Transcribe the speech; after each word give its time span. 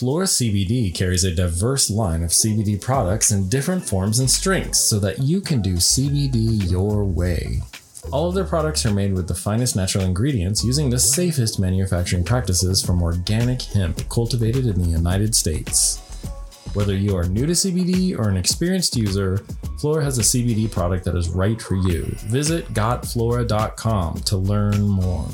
Flora 0.00 0.24
CBD 0.24 0.94
carries 0.94 1.24
a 1.24 1.34
diverse 1.34 1.90
line 1.90 2.22
of 2.22 2.30
CBD 2.30 2.80
products 2.80 3.32
in 3.32 3.50
different 3.50 3.86
forms 3.86 4.18
and 4.18 4.30
strengths 4.30 4.80
so 4.80 4.98
that 4.98 5.18
you 5.18 5.42
can 5.42 5.60
do 5.60 5.74
CBD 5.74 6.70
your 6.70 7.04
way. 7.04 7.60
All 8.10 8.26
of 8.26 8.34
their 8.34 8.46
products 8.46 8.86
are 8.86 8.94
made 8.94 9.12
with 9.12 9.28
the 9.28 9.34
finest 9.34 9.76
natural 9.76 10.04
ingredients 10.04 10.64
using 10.64 10.88
the 10.88 10.98
safest 10.98 11.60
manufacturing 11.60 12.24
practices 12.24 12.82
from 12.82 13.02
organic 13.02 13.60
hemp 13.60 14.08
cultivated 14.08 14.64
in 14.64 14.80
the 14.80 14.88
United 14.88 15.34
States. 15.34 15.98
Whether 16.72 16.94
you 16.94 17.14
are 17.14 17.24
new 17.24 17.44
to 17.44 17.52
CBD 17.52 18.18
or 18.18 18.30
an 18.30 18.38
experienced 18.38 18.96
user, 18.96 19.44
Flora 19.82 20.02
has 20.02 20.16
a 20.16 20.22
CBD 20.22 20.70
product 20.70 21.04
that 21.04 21.14
is 21.14 21.28
right 21.28 21.60
for 21.60 21.74
you. 21.74 22.04
Visit 22.20 22.72
gotflora.com 22.72 24.14
to 24.20 24.36
learn 24.38 24.80
more. 24.80 25.28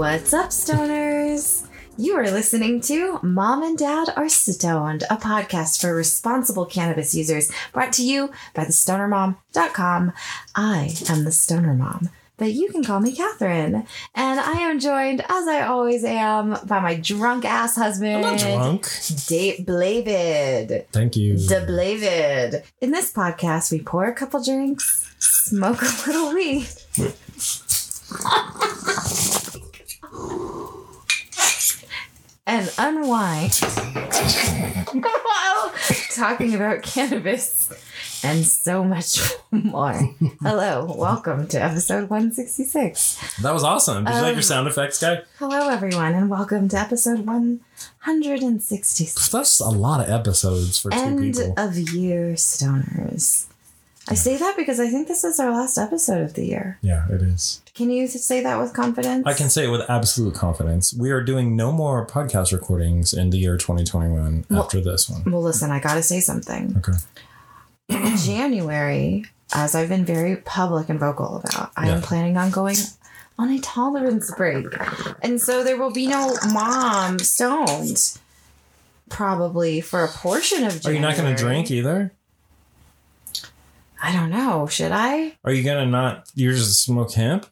What's 0.00 0.32
up, 0.32 0.48
stoners? 0.48 1.68
You 1.98 2.16
are 2.16 2.30
listening 2.30 2.80
to 2.80 3.20
Mom 3.22 3.62
and 3.62 3.76
Dad 3.76 4.08
Are 4.16 4.30
Stoned, 4.30 5.02
a 5.10 5.18
podcast 5.18 5.78
for 5.78 5.94
responsible 5.94 6.64
cannabis 6.64 7.14
users 7.14 7.52
brought 7.74 7.92
to 7.92 8.02
you 8.02 8.30
by 8.54 8.64
thestonermom.com. 8.64 10.12
I 10.54 10.96
am 11.10 11.24
the 11.24 11.32
Stoner 11.32 11.74
Mom, 11.74 12.08
but 12.38 12.54
you 12.54 12.70
can 12.70 12.82
call 12.82 13.00
me 13.00 13.14
Catherine. 13.14 13.86
And 14.14 14.40
I 14.40 14.52
am 14.60 14.80
joined, 14.80 15.20
as 15.28 15.46
I 15.46 15.66
always 15.66 16.02
am, 16.02 16.56
by 16.64 16.80
my 16.80 16.94
drunk 16.94 17.44
ass 17.44 17.76
husband, 17.76 18.24
I'm 18.24 18.38
not 18.38 18.38
drunk. 18.38 18.88
Dave 19.26 19.66
Blavid. 19.66 20.86
Thank 20.92 21.16
you. 21.16 21.36
De 21.36 21.66
Blavid. 21.66 22.64
In 22.80 22.90
this 22.90 23.12
podcast, 23.12 23.70
we 23.70 23.82
pour 23.82 24.06
a 24.06 24.14
couple 24.14 24.42
drinks, 24.42 25.14
smoke 25.18 25.82
a 25.82 25.92
little 26.06 26.32
weed. 26.32 26.66
and 32.46 32.72
unwind 32.78 33.54
while 34.92 35.72
talking 36.14 36.54
about 36.54 36.82
cannabis 36.82 37.70
and 38.24 38.44
so 38.44 38.82
much 38.84 39.20
more. 39.52 39.92
Hello, 40.42 40.92
welcome 40.98 41.46
to 41.48 41.62
episode 41.62 42.10
166. 42.10 43.36
That 43.42 43.54
was 43.54 43.62
awesome. 43.64 44.04
Did 44.04 44.14
you 44.14 44.20
like 44.20 44.28
Um, 44.30 44.34
your 44.34 44.42
sound 44.42 44.66
effects, 44.68 45.00
guy? 45.00 45.22
Hello, 45.38 45.68
everyone, 45.68 46.14
and 46.14 46.28
welcome 46.28 46.68
to 46.70 46.78
episode 46.78 47.20
166. 47.26 49.28
That's 49.28 49.60
a 49.60 49.68
lot 49.68 50.00
of 50.00 50.10
episodes 50.10 50.78
for 50.80 50.90
two 50.90 50.96
people. 51.18 51.42
End 51.42 51.54
of 51.58 51.78
year 51.78 52.32
stoners. 52.34 53.46
I 54.08 54.14
say 54.14 54.36
that 54.36 54.56
because 54.56 54.80
I 54.80 54.88
think 54.88 55.08
this 55.08 55.24
is 55.24 55.38
our 55.38 55.50
last 55.52 55.78
episode 55.78 56.22
of 56.22 56.34
the 56.34 56.44
year. 56.44 56.78
Yeah, 56.82 57.06
it 57.08 57.22
is. 57.22 57.62
Can 57.74 57.90
you 57.90 58.06
say 58.08 58.42
that 58.42 58.58
with 58.60 58.72
confidence? 58.72 59.26
I 59.26 59.34
can 59.34 59.50
say 59.50 59.64
it 59.66 59.70
with 59.70 59.88
absolute 59.88 60.34
confidence. 60.34 60.92
We 60.92 61.10
are 61.10 61.22
doing 61.22 61.54
no 61.54 61.70
more 61.70 62.06
podcast 62.06 62.52
recordings 62.52 63.12
in 63.12 63.30
the 63.30 63.38
year 63.38 63.56
2021 63.56 64.46
Well- 64.48 64.62
after 64.64 64.80
this 64.80 65.08
one. 65.08 65.30
Well, 65.30 65.42
listen, 65.42 65.70
I 65.70 65.80
gotta 65.80 66.02
say 66.02 66.20
something. 66.20 66.76
Okay. 66.78 66.98
In 67.88 68.16
January, 68.24 69.26
as 69.54 69.74
I've 69.74 69.88
been 69.88 70.04
very 70.04 70.36
public 70.36 70.88
and 70.88 70.98
vocal 70.98 71.36
about, 71.44 71.70
I 71.76 71.88
am 71.88 72.02
planning 72.02 72.36
on 72.36 72.50
going 72.50 72.76
on 73.38 73.50
a 73.50 73.58
tolerance 73.60 74.32
break. 74.36 74.66
And 75.22 75.40
so 75.40 75.62
there 75.64 75.78
will 75.78 75.92
be 75.92 76.06
no 76.06 76.36
mom 76.52 77.18
stoned 77.18 78.18
probably 79.08 79.80
for 79.80 80.04
a 80.04 80.08
portion 80.08 80.64
of 80.64 80.84
Are 80.86 80.92
you 80.92 81.00
not 81.00 81.16
going 81.16 81.34
to 81.34 81.40
drink 81.40 81.70
either? 81.70 82.12
I 84.02 84.12
don't 84.12 84.30
know. 84.30 84.66
Should 84.66 84.92
I? 84.92 85.36
Are 85.44 85.52
you 85.52 85.62
going 85.62 85.84
to 85.84 85.90
not? 85.90 86.30
You're 86.34 86.54
just 86.54 86.82
smoke 86.82 87.12
hemp? 87.12 87.46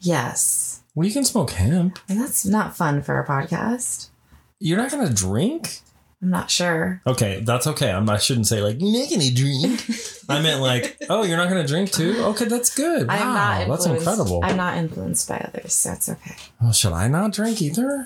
Yes. 0.00 0.82
Well, 0.94 1.06
you 1.06 1.12
can 1.12 1.24
smoke 1.24 1.50
hemp. 1.50 1.98
And 2.08 2.20
that's 2.20 2.44
not 2.44 2.76
fun 2.76 3.02
for 3.02 3.18
a 3.18 3.26
podcast. 3.26 4.10
You're 4.58 4.78
not 4.78 4.90
going 4.90 5.06
to 5.06 5.14
drink? 5.14 5.80
I'm 6.22 6.28
not 6.28 6.50
sure. 6.50 7.00
Okay, 7.06 7.40
that's 7.40 7.66
okay. 7.66 7.90
I'm, 7.90 8.08
I 8.10 8.18
shouldn't 8.18 8.46
say 8.46 8.60
like 8.60 8.76
you're 8.78 8.92
not 8.92 9.34
drink. 9.34 9.80
I 10.28 10.42
meant 10.42 10.60
like, 10.60 10.98
oh, 11.08 11.22
you're 11.22 11.38
not 11.38 11.48
going 11.48 11.62
to 11.62 11.68
drink 11.68 11.92
too? 11.92 12.14
Okay, 12.24 12.44
that's 12.44 12.74
good. 12.74 13.08
I'm 13.08 13.28
wow, 13.28 13.64
not 13.64 13.68
that's 13.68 13.86
incredible. 13.86 14.40
I'm 14.44 14.58
not 14.58 14.76
influenced 14.76 15.26
by 15.28 15.38
others, 15.38 15.72
so 15.72 15.92
it's 15.92 16.10
okay. 16.10 16.36
well, 16.60 16.72
should 16.72 16.92
I 16.92 17.08
not 17.08 17.32
drink 17.32 17.62
either? 17.62 18.04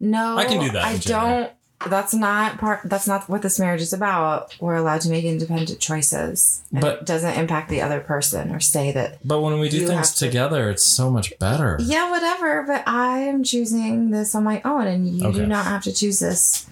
No, 0.00 0.36
I 0.36 0.46
can 0.46 0.60
do 0.60 0.72
that 0.72 0.84
I 0.84 0.96
don't. 0.96 1.52
That's 1.88 2.14
not 2.14 2.58
part. 2.58 2.80
That's 2.84 3.06
not 3.06 3.28
what 3.28 3.42
this 3.42 3.58
marriage 3.58 3.80
is 3.82 3.92
about. 3.92 4.54
We're 4.60 4.76
allowed 4.76 5.00
to 5.02 5.10
make 5.10 5.24
independent 5.24 5.80
choices, 5.80 6.62
But- 6.72 7.00
it 7.00 7.06
doesn't 7.06 7.34
impact 7.34 7.68
the 7.68 7.80
other 7.82 8.00
person 8.00 8.54
or 8.54 8.60
say 8.60 8.92
that. 8.92 9.18
But 9.26 9.40
when 9.40 9.58
we 9.60 9.68
do 9.68 9.86
things 9.86 10.08
have 10.08 10.14
to- 10.16 10.26
together, 10.26 10.70
it's 10.70 10.84
so 10.84 11.10
much 11.10 11.38
better. 11.38 11.78
Yeah, 11.80 12.10
whatever. 12.10 12.62
But 12.66 12.82
I 12.86 13.18
am 13.20 13.42
choosing 13.44 14.10
this 14.10 14.34
on 14.34 14.44
my 14.44 14.60
own, 14.64 14.86
and 14.86 15.08
you 15.08 15.26
Okay. 15.28 15.38
do 15.40 15.46
not 15.46 15.66
have 15.66 15.82
to 15.84 15.92
choose 15.92 16.18
this. 16.18 16.66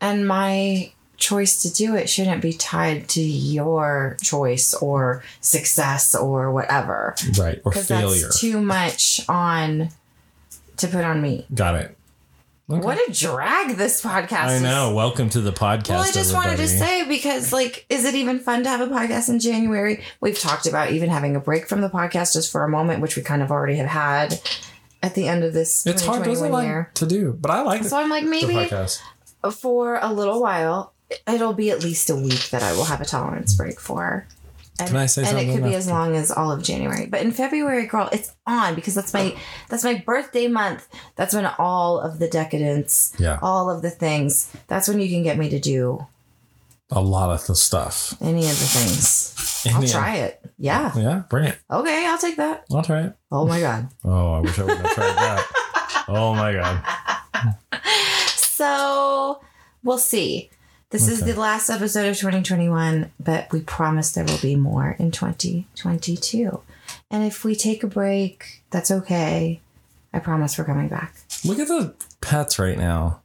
And 0.00 0.26
my 0.28 0.92
choice 1.16 1.62
to 1.62 1.72
do 1.72 1.94
it 1.96 2.10
shouldn't 2.10 2.42
be 2.42 2.52
tied 2.52 3.08
to 3.08 3.22
your 3.22 4.18
choice 4.22 4.74
or 4.74 5.22
success 5.40 6.14
or 6.14 6.52
whatever, 6.52 7.14
Right. 7.38 7.60
Or 7.64 7.72
failure. 7.72 8.28
too 8.36 8.60
much 8.60 9.22
on 9.28 9.88
to 10.76 10.86
put 10.88 11.04
on 11.04 11.22
me. 11.22 11.46
Got 11.54 11.76
it. 11.76 11.95
Okay. 12.68 12.80
What 12.80 12.98
a 12.98 13.12
drag 13.12 13.76
this 13.76 14.02
podcast 14.02 14.32
I 14.32 14.54
is. 14.54 14.62
know. 14.62 14.92
Welcome 14.92 15.30
to 15.30 15.40
the 15.40 15.52
podcast. 15.52 15.90
Well, 15.90 16.02
I 16.02 16.10
just 16.10 16.34
wanted 16.34 16.56
to 16.56 16.66
say 16.66 17.06
because, 17.06 17.52
like, 17.52 17.86
is 17.88 18.04
it 18.04 18.16
even 18.16 18.40
fun 18.40 18.64
to 18.64 18.68
have 18.68 18.80
a 18.80 18.92
podcast 18.92 19.28
in 19.28 19.38
January? 19.38 20.02
We've 20.20 20.36
talked 20.36 20.66
about 20.66 20.90
even 20.90 21.08
having 21.08 21.36
a 21.36 21.40
break 21.40 21.68
from 21.68 21.80
the 21.80 21.88
podcast 21.88 22.32
just 22.32 22.50
for 22.50 22.64
a 22.64 22.68
moment, 22.68 23.02
which 23.02 23.14
we 23.14 23.22
kind 23.22 23.40
of 23.40 23.52
already 23.52 23.76
have 23.76 23.86
had 23.86 24.40
at 25.00 25.14
the 25.14 25.28
end 25.28 25.44
of 25.44 25.52
this 25.52 25.86
it's 25.86 26.04
hard, 26.04 26.24
doesn't 26.24 26.50
like 26.50 26.92
to 26.94 27.06
do, 27.06 27.38
but 27.40 27.52
I 27.52 27.62
like 27.62 27.84
So 27.84 27.96
I'm 27.98 28.10
like, 28.10 28.24
maybe 28.24 28.68
for 29.52 30.00
a 30.02 30.12
little 30.12 30.42
while, 30.42 30.92
it'll 31.28 31.52
be 31.52 31.70
at 31.70 31.84
least 31.84 32.10
a 32.10 32.16
week 32.16 32.50
that 32.50 32.64
I 32.64 32.72
will 32.72 32.86
have 32.86 33.00
a 33.00 33.04
tolerance 33.04 33.54
break 33.54 33.78
for. 33.78 34.26
And, 34.78 34.88
Can 34.88 34.96
I 34.98 35.06
say 35.06 35.22
and 35.22 35.28
something 35.30 35.48
it 35.50 35.54
could 35.54 35.64
be 35.64 35.74
as 35.74 35.88
long 35.88 36.14
as 36.16 36.30
all 36.30 36.52
of 36.52 36.62
January. 36.62 37.06
But 37.06 37.22
in 37.22 37.32
February, 37.32 37.86
girl, 37.86 38.08
it's 38.12 38.34
on 38.46 38.74
because 38.74 38.94
that's 38.94 39.14
my 39.14 39.34
that's 39.68 39.84
my 39.84 39.94
birthday 40.06 40.48
month. 40.48 40.86
That's 41.16 41.34
when 41.34 41.46
all 41.58 41.98
of 41.98 42.18
the 42.18 42.28
decadence, 42.28 43.14
Yeah, 43.18 43.38
all 43.40 43.70
of 43.70 43.82
the 43.82 43.90
things, 43.90 44.54
that's 44.66 44.86
when 44.88 45.00
you 45.00 45.08
can 45.08 45.22
get 45.22 45.38
me 45.38 45.48
to 45.50 45.58
do 45.58 46.06
a 46.90 47.00
lot 47.00 47.30
of 47.30 47.46
the 47.46 47.56
stuff. 47.56 48.14
any 48.20 48.40
of 48.44 48.48
the 48.50 48.54
things. 48.54 49.64
I'll 49.74 49.82
try 49.82 50.16
it. 50.16 50.40
Yeah. 50.58 50.92
Yeah, 50.96 51.22
bring 51.28 51.46
it. 51.46 51.58
Okay, 51.70 52.06
I'll 52.06 52.18
take 52.18 52.36
that. 52.36 52.64
I'll 52.72 52.82
try 52.82 53.02
it. 53.04 53.14
Oh 53.32 53.46
my 53.46 53.60
god. 53.60 53.88
Oh, 54.04 54.34
I 54.34 54.40
wish 54.40 54.58
I 54.58 54.64
would 54.64 54.76
have 54.78 54.94
tried 54.94 55.16
that. 55.16 55.46
Oh 56.08 56.34
my 56.34 56.52
god. 56.52 56.84
So 58.36 59.40
we'll 59.82 59.98
see. 59.98 60.50
This 60.90 61.08
is 61.08 61.20
the 61.22 61.34
last 61.34 61.68
episode 61.68 62.06
of 62.08 62.16
2021, 62.16 63.10
but 63.18 63.50
we 63.52 63.60
promise 63.60 64.12
there 64.12 64.24
will 64.24 64.38
be 64.38 64.54
more 64.54 64.94
in 65.00 65.10
2022. 65.10 66.60
And 67.10 67.24
if 67.24 67.44
we 67.44 67.56
take 67.56 67.82
a 67.82 67.88
break, 67.88 68.62
that's 68.70 68.92
okay. 68.92 69.60
I 70.12 70.20
promise 70.20 70.56
we're 70.56 70.64
coming 70.64 70.86
back. 70.88 71.16
Look 71.44 71.58
at 71.58 71.66
the 71.66 71.94
pets 72.20 72.60
right 72.60 72.78
now. 72.78 73.22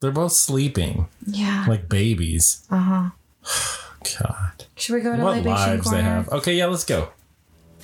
They're 0.00 0.10
both 0.10 0.32
sleeping 0.32 1.06
Yeah. 1.24 1.64
like 1.68 1.88
babies. 1.88 2.66
Uh 2.68 3.10
huh. 3.44 3.80
God, 4.20 4.64
Should 4.76 4.94
we 4.96 5.00
go 5.00 5.16
to 5.16 5.22
what 5.22 5.36
Libation 5.36 5.70
lives 5.70 5.84
Corner? 5.84 5.98
they 5.98 6.02
have. 6.04 6.28
Okay, 6.30 6.54
yeah, 6.54 6.66
let's 6.66 6.84
go. 6.84 7.10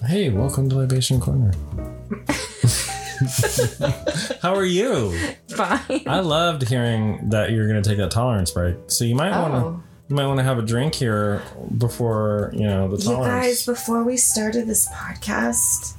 Hey, 0.04 0.28
welcome 0.30 0.69
to 0.70 0.76
Libation 0.76 1.20
Corner. 1.20 1.52
How 4.42 4.54
are 4.54 4.64
you? 4.64 5.16
Fine. 5.54 6.03
I 6.06 6.20
loved 6.20 6.69
hearing 6.69 7.28
that 7.31 7.50
you're 7.50 7.69
going 7.69 7.82
to 7.82 7.88
take 7.88 7.98
that 7.98 8.10
tolerance 8.10 8.50
break. 8.50 8.76
So 8.88 9.04
you 9.04 9.14
might 9.14 9.31
want 9.38 9.54
to 9.54 9.60
Oh. 9.60 9.82
you 10.08 10.16
might 10.16 10.26
want 10.26 10.38
to 10.38 10.44
have 10.44 10.58
a 10.58 10.62
drink 10.62 10.94
here 10.94 11.42
before 11.78 12.50
you 12.54 12.66
know 12.66 12.88
the 12.88 12.97
tolerance. 13.03 13.26
You 13.26 13.50
guys, 13.50 13.67
before 13.67 14.02
we 14.05 14.17
started 14.17 14.67
this 14.67 14.88
podcast, 14.88 15.94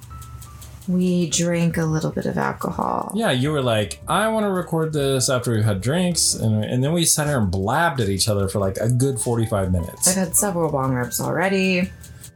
we 0.88 1.30
drank 1.30 1.78
a 1.78 1.86
little 1.86 2.12
bit 2.12 2.26
of 2.26 2.38
alcohol. 2.38 3.12
yeah, 3.16 3.32
you 3.32 3.52
were 3.52 3.62
like, 3.62 4.02
I 4.08 4.28
want 4.30 4.46
to 4.46 4.50
record 4.52 4.92
this 4.94 5.30
after 5.30 5.52
we 5.54 5.62
had 5.64 5.80
drinks, 5.80 6.34
and, 6.34 6.66
and 6.66 6.84
then 6.84 6.92
we 6.92 7.06
sat 7.06 7.28
here 7.28 7.38
and 7.40 7.52
blabbed 7.52 8.02
at 8.02 8.10
each 8.10 8.28
other 8.28 8.48
for 8.50 8.60
like 8.60 8.78
a 8.78 8.90
good 8.90 9.20
45 9.20 9.72
minutes. 9.72 10.08
I've 10.08 10.16
had 10.16 10.36
several 10.36 10.72
bong 10.72 10.94
rips 10.94 11.22
already. 11.22 11.90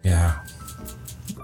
Yeah. 0.03 0.39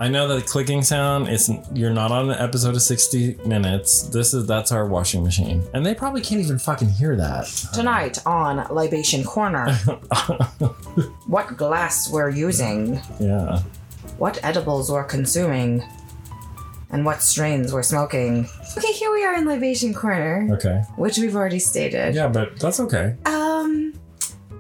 I 0.02 0.08
know 0.08 0.28
that 0.30 0.48
clicking 0.48 0.82
sound 0.82 1.30
is 1.30 1.52
you're 1.76 1.94
not 1.94 2.12
on 2.12 2.32
an 2.32 2.40
episode 2.40 2.74
of 2.74 2.82
60 2.82 3.36
minutes. 3.46 4.02
This 4.08 4.34
is 4.34 4.48
that's 4.48 4.72
our 4.72 4.88
washing 4.88 5.24
machine. 5.24 5.62
And 5.76 5.86
they 5.86 5.94
probably 5.94 6.22
can't 6.22 6.42
even 6.42 6.58
fucking 6.58 6.90
hear 6.90 7.16
that. 7.18 7.46
Tonight 7.72 8.18
on 8.26 8.68
Libation 8.74 9.24
Corner, 9.24 9.72
what 11.28 11.56
glass 11.56 12.10
we're 12.12 12.32
using, 12.32 13.00
yeah. 13.20 13.60
what 14.18 14.40
edibles 14.44 14.90
we're 14.92 15.04
consuming, 15.04 15.84
and 16.90 17.06
what 17.06 17.22
strains 17.22 17.72
we're 17.72 17.84
smoking. 17.84 18.50
Okay, 18.76 18.94
here 18.94 19.14
we 19.14 19.24
are 19.24 19.36
in 19.36 19.46
Libation 19.46 19.94
Corner, 19.94 20.48
Okay. 20.54 20.82
which 20.96 21.20
we've 21.20 21.36
already 21.36 21.60
stated. 21.60 22.16
Yeah, 22.16 22.28
but 22.28 22.60
that's 22.60 22.80
okay. 22.80 23.18
Um, 23.26 23.61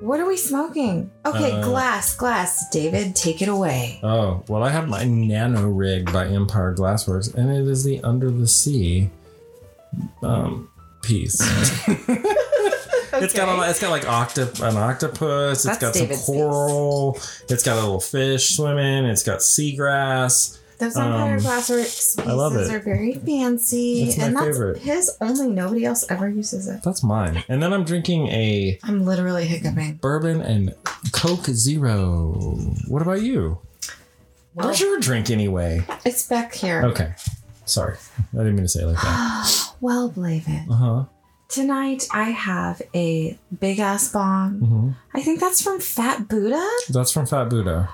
What 0.01 0.19
are 0.19 0.25
we 0.25 0.35
smoking? 0.35 1.11
Okay, 1.25 1.51
Uh, 1.51 1.63
glass, 1.63 2.15
glass. 2.15 2.67
David, 2.69 3.15
take 3.15 3.41
it 3.41 3.47
away. 3.47 3.99
Oh, 4.01 4.43
well, 4.47 4.63
I 4.63 4.69
have 4.69 4.89
my 4.89 5.03
Nano 5.03 5.67
Rig 5.69 6.11
by 6.11 6.25
Empire 6.27 6.73
Glassworks, 6.75 7.33
and 7.35 7.51
it 7.51 7.67
is 7.67 7.83
the 7.83 8.01
Under 8.03 8.31
the 8.31 8.47
Sea 8.47 9.09
um, 10.23 10.69
piece. 11.03 11.39
It's 13.13 13.33
got 13.33 13.49
a, 13.49 13.69
it's 13.69 13.81
got 13.81 13.91
like 13.91 14.03
octop 14.03 14.65
an 14.65 14.77
octopus. 14.77 15.63
That's 15.63 15.75
it's 15.75 15.85
got 15.85 15.93
David's 15.93 16.25
some 16.25 16.33
coral. 16.33 17.19
It's 17.49 17.61
got 17.61 17.77
a 17.77 17.81
little 17.81 17.99
fish 17.99 18.55
swimming. 18.55 19.03
It's 19.03 19.23
got 19.23 19.39
seagrass. 19.39 20.57
Those 20.81 20.97
Empire 20.97 21.35
Um, 21.35 21.39
glassworks 21.39 21.83
pieces 21.83 22.19
I 22.19 22.31
love 22.33 22.55
it. 22.55 22.69
are 22.71 22.79
very 22.79 23.13
fancy, 23.13 24.05
my 24.17 24.25
and 24.25 24.35
that's 24.35 24.45
favorite. 24.47 24.77
his 24.79 25.11
only. 25.21 25.47
Nobody 25.47 25.85
else 25.85 26.05
ever 26.09 26.27
uses 26.27 26.67
it. 26.67 26.81
That's 26.83 27.03
mine. 27.03 27.43
And 27.47 27.61
then 27.61 27.71
I'm 27.71 27.83
drinking 27.85 28.27
a 28.27 28.79
I'm 28.83 29.05
literally 29.05 29.45
hiccuping. 29.45 29.97
bourbon 30.01 30.41
and 30.41 30.73
Coke 31.13 31.45
Zero. 31.45 32.33
What 32.87 33.01
about 33.01 33.21
you? 33.21 33.59
Well, 34.53 34.67
Where's 34.67 34.81
your 34.81 34.99
drink 34.99 35.29
anyway? 35.29 35.85
it's 36.03 36.27
back 36.27 36.53
here. 36.53 36.81
Okay, 36.83 37.13
sorry, 37.65 37.95
I 38.33 38.37
didn't 38.37 38.55
mean 38.55 38.65
to 38.65 38.67
say 38.67 38.81
it 38.81 38.87
like 38.87 39.01
that. 39.01 39.73
well, 39.81 40.09
Blavin, 40.11 40.69
Uh 40.69 40.73
huh. 40.73 41.05
tonight 41.47 42.07
I 42.11 42.31
have 42.31 42.81
a 42.95 43.37
big 43.59 43.79
ass 43.79 44.11
bong. 44.11 44.59
hmm 44.59 44.89
I 45.13 45.21
think 45.21 45.39
that's 45.39 45.61
from 45.61 45.79
Fat 45.79 46.27
Buddha. 46.27 46.67
That's 46.89 47.11
from 47.11 47.25
Fat 47.27 47.49
Buddha. 47.49 47.89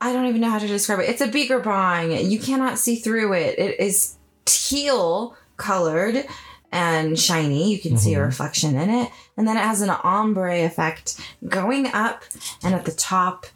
I 0.00 0.12
don't 0.12 0.26
even 0.26 0.40
know 0.40 0.50
how 0.50 0.58
to 0.58 0.66
describe 0.66 1.00
it. 1.00 1.08
It's 1.08 1.20
a 1.22 1.26
beaker 1.28 1.58
bong. 1.58 2.12
You 2.12 2.38
cannot 2.38 2.78
see 2.78 2.96
through 2.96 3.32
it. 3.34 3.58
It 3.58 3.80
is 3.80 4.16
teal 4.44 5.34
colored 5.56 6.24
and 6.72 7.18
shiny. 7.18 7.72
You 7.72 7.78
can 7.78 7.96
see 7.96 8.14
a 8.14 8.18
Mhm. 8.18 8.26
reflection 8.26 8.76
in 8.76 8.90
it. 8.90 9.10
And 9.36 9.48
then 9.48 9.56
it 9.56 9.62
has 9.62 9.80
an 9.80 9.90
ombre 9.90 10.64
effect 10.64 11.18
going 11.48 11.86
up, 11.92 12.24
and 12.62 12.74
at 12.74 12.84
the 12.84 12.92
top, 12.92 13.46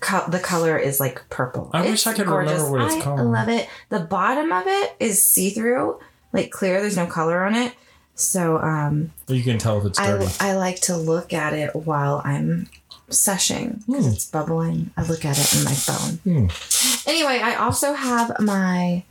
co- 0.00 0.24
the 0.28 0.38
color 0.38 0.76
is 0.78 1.00
like 1.00 1.22
purple. 1.30 1.70
I 1.74 1.82
wish 1.82 2.06
I 2.06 2.12
could 2.14 2.28
remember 2.28 2.70
what 2.70 2.80
it's 2.92 3.02
called. 3.02 3.20
I 3.20 3.22
love 3.22 3.48
it. 3.48 3.68
The 3.90 4.00
bottom 4.00 4.52
of 4.52 4.66
it 4.66 4.94
is 5.00 5.24
see 5.24 5.50
through, 5.50 5.98
like 6.32 6.50
clear. 6.50 6.80
There's 6.80 6.96
no 6.96 7.06
color 7.06 7.42
on 7.44 7.54
it. 7.54 7.72
So 8.16 8.58
um, 8.58 9.12
You 9.26 9.42
can 9.42 9.58
tell 9.58 9.78
if 9.80 9.84
it's 9.86 9.98
dirty. 9.98 10.26
I, 10.40 10.50
I 10.50 10.54
like 10.54 10.80
to 10.82 10.96
look 10.96 11.32
at 11.32 11.52
it 11.52 11.74
while 11.74 12.22
I'm 12.24 12.68
seshing 13.10 13.82
because 13.86 14.06
Hmm. 14.06 14.12
it's 14.12 14.26
bubbling. 14.30 14.90
I 14.96 15.02
look 15.02 15.24
at 15.24 15.38
it 15.38 15.54
in 15.58 15.64
my 15.64 15.72
phone. 15.74 16.14
Hmm. 16.24 17.08
Anyway, 17.08 17.40
I 17.42 17.54
also 17.56 17.92
have 17.94 18.38
my 18.40 19.04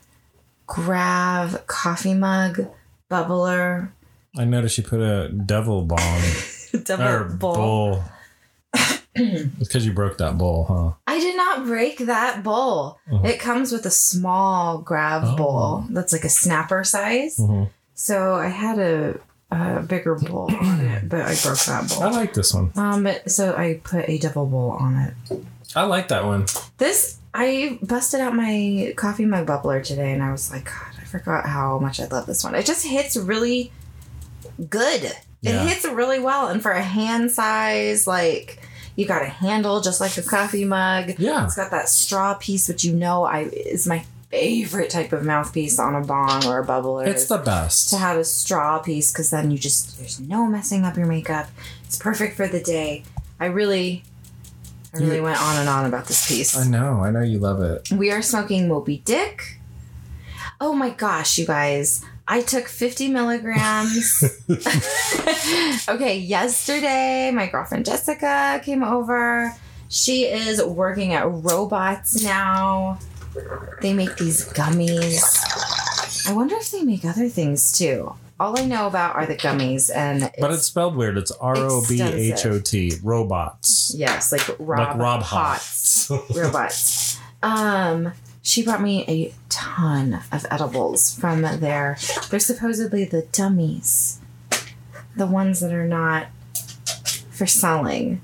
Grav 0.68 1.66
coffee 1.68 2.14
mug 2.14 2.68
bubbler. 3.12 3.92
I 4.38 4.46
noticed 4.46 4.78
you 4.78 4.84
put 4.84 5.02
a 5.02 5.30
devil 5.30 5.84
bomb 5.84 6.24
or 7.00 7.24
bowl. 7.26 8.04
because 9.14 9.86
you 9.86 9.94
broke 9.94 10.18
that 10.18 10.38
bowl, 10.38 10.66
huh? 10.68 10.94
I 11.06 11.20
did 11.20 11.38
not 11.38 11.66
break 11.66 12.00
that 12.00 12.42
bowl. 12.44 12.98
Mhm. 13.12 13.26
It 13.26 13.40
comes 13.40 13.72
with 13.72 13.86
a 13.86 13.92
small 13.92 14.80
Grav 14.80 15.24
Oh. 15.24 15.36
bowl 15.36 15.86
that's 15.90 16.12
like 16.14 16.24
a 16.24 16.30
snapper 16.30 16.84
size. 16.84 17.38
Mhm. 17.38 17.70
So 17.94 18.34
I 18.36 18.48
had 18.48 18.80
a, 18.80 19.20
a 19.54 19.84
bigger 19.84 20.16
bowl 20.16 20.50
on 20.54 20.82
it, 20.82 21.10
but 21.10 21.22
I 21.22 21.36
broke 21.42 21.60
that 21.66 21.90
bowl. 21.90 22.04
I 22.04 22.10
like 22.10 22.34
this 22.34 22.54
one. 22.54 22.72
Um, 22.76 23.04
but 23.04 23.30
so 23.30 23.56
I 23.56 23.80
put 23.84 24.08
a 24.10 24.18
double 24.18 24.46
bowl 24.46 24.72
on 24.72 24.96
it. 24.96 25.40
I 25.76 25.84
like 25.84 26.10
that 26.10 26.26
one. 26.26 26.46
This 26.78 27.20
I 27.34 27.80
busted 27.82 28.20
out 28.20 28.36
my 28.36 28.94
coffee 28.96 29.26
mug 29.26 29.48
bubbler 29.48 29.84
today, 29.84 30.14
and 30.14 30.22
I 30.22 30.32
was 30.32 30.52
like, 30.52 30.66
God, 30.66 31.02
I 31.02 31.06
forgot 31.06 31.46
how 31.46 31.80
much 31.80 32.00
I 32.00 32.06
love 32.06 32.26
this 32.26 32.44
one. 32.44 32.56
It 32.56 32.66
just 32.66 32.86
hits 32.86 33.16
really 33.18 33.72
good. 34.70 35.12
Yeah. 35.42 35.64
It 35.64 35.68
hits 35.68 35.86
really 35.86 36.20
well, 36.20 36.48
and 36.48 36.62
for 36.62 36.72
a 36.72 36.82
hand 36.82 37.32
size, 37.32 38.06
like 38.08 38.60
you 38.96 39.06
got 39.06 39.24
a 39.24 39.28
handle 39.28 39.82
just 39.82 40.00
like 40.00 40.18
a 40.18 40.22
coffee 40.22 40.66
mug. 40.66 41.16
Yeah. 41.18 41.46
It's 41.46 41.56
got 41.56 41.72
that 41.72 41.90
straw 41.90 42.36
piece, 42.36 42.68
which 42.68 42.84
you 42.84 42.94
know 42.94 43.24
I 43.24 43.42
is 43.44 43.88
my 43.88 44.06
favorite 44.34 44.90
type 44.90 45.14
of 45.14 45.24
mouthpiece 45.24 45.78
on 45.78 45.94
a 45.96 46.02
bong 46.02 46.44
or 46.48 46.60
a 46.60 46.66
bubbler. 46.66 47.06
It's 47.06 47.28
the 47.28 47.38
best. 47.38 47.90
to 47.92 47.98
have 47.98 48.18
a 48.18 48.24
straw 48.24 48.80
piece 48.80 49.12
because 49.12 49.30
then 49.30 49.52
you 49.52 49.58
just 49.60 49.98
there's 50.00 50.20
no 50.20 50.48
messing 50.48 50.84
up 50.86 50.98
your 50.98 51.06
makeup. 51.06 51.48
It's 51.86 51.98
perfect 51.98 52.36
for 52.36 52.48
the 52.48 52.60
day. 52.60 53.04
I 53.40 53.46
really, 53.46 54.04
I 54.94 54.98
really 54.98 55.18
You- 55.18 55.24
went 55.24 55.40
on 55.42 55.58
and 55.58 55.70
on 55.70 55.86
about 55.86 56.08
this 56.08 56.28
piece. 56.28 56.58
I 56.58 56.66
know. 56.68 57.02
I 57.04 57.12
know 57.12 57.22
you 57.22 57.38
love 57.38 57.62
it. 57.62 57.92
We 57.92 58.10
are 58.12 58.22
smoking 58.24 58.68
Moby 58.68 59.04
Dick. 59.06 59.60
Oh 60.60 60.74
my 60.74 60.90
gosh, 60.90 61.38
you 61.38 61.46
guys. 61.46 62.04
I 62.28 62.42
took 62.42 62.68
50 62.68 63.10
milligrams. 63.10 64.24
okay, 65.90 66.18
yesterday, 66.18 67.32
my 67.34 67.48
girlfriend 67.48 67.86
Jessica 67.86 68.62
came 68.64 68.82
over. 68.84 69.54
She 69.90 70.24
is 70.26 70.64
working 70.64 71.14
at 71.14 71.26
Robhots 71.26 72.24
now. 72.24 72.98
They 73.82 73.94
make 73.94 74.16
these 74.18 74.48
gummies. 74.54 75.22
I 76.30 76.34
wonder 76.34 76.56
if 76.56 76.72
they 76.72 76.84
make 76.84 77.04
other 77.06 77.30
things 77.30 77.78
too. 77.78 78.14
All 78.40 78.60
I 78.60 78.66
know 78.66 78.88
about 78.88 79.16
are 79.16 79.26
the 79.26 79.36
gummies, 79.36 79.92
and 79.94 80.32
But 80.40 80.52
it's 80.52 80.64
spelled 80.64 80.96
weird. 80.96 81.18
It's 81.18 81.32
R 81.32 81.56
O 81.56 81.84
B 81.88 82.02
H 82.02 82.46
O 82.46 82.60
T. 82.60 82.92
Robhots. 83.04 83.94
yes, 83.96 84.32
like 84.32 84.48
Rob, 84.60 84.90
like 84.90 84.98
Rob. 84.98 85.22
Hots. 85.22 86.08
robhots. 86.10 87.20
Um, 87.42 88.14
she 88.42 88.64
brought 88.64 88.82
me 88.82 89.06
a 89.08 89.34
ton 89.50 90.22
of 90.32 90.46
edibles 90.50 91.14
from 91.18 91.42
there. 91.42 91.98
They're 92.30 92.40
supposedly 92.40 93.06
the 93.06 93.24
dummies, 93.32 94.20
the 95.16 95.28
ones 95.28 95.60
that 95.62 95.72
are 95.74 95.88
not 95.88 96.28
for 97.32 97.46
selling. 97.46 98.22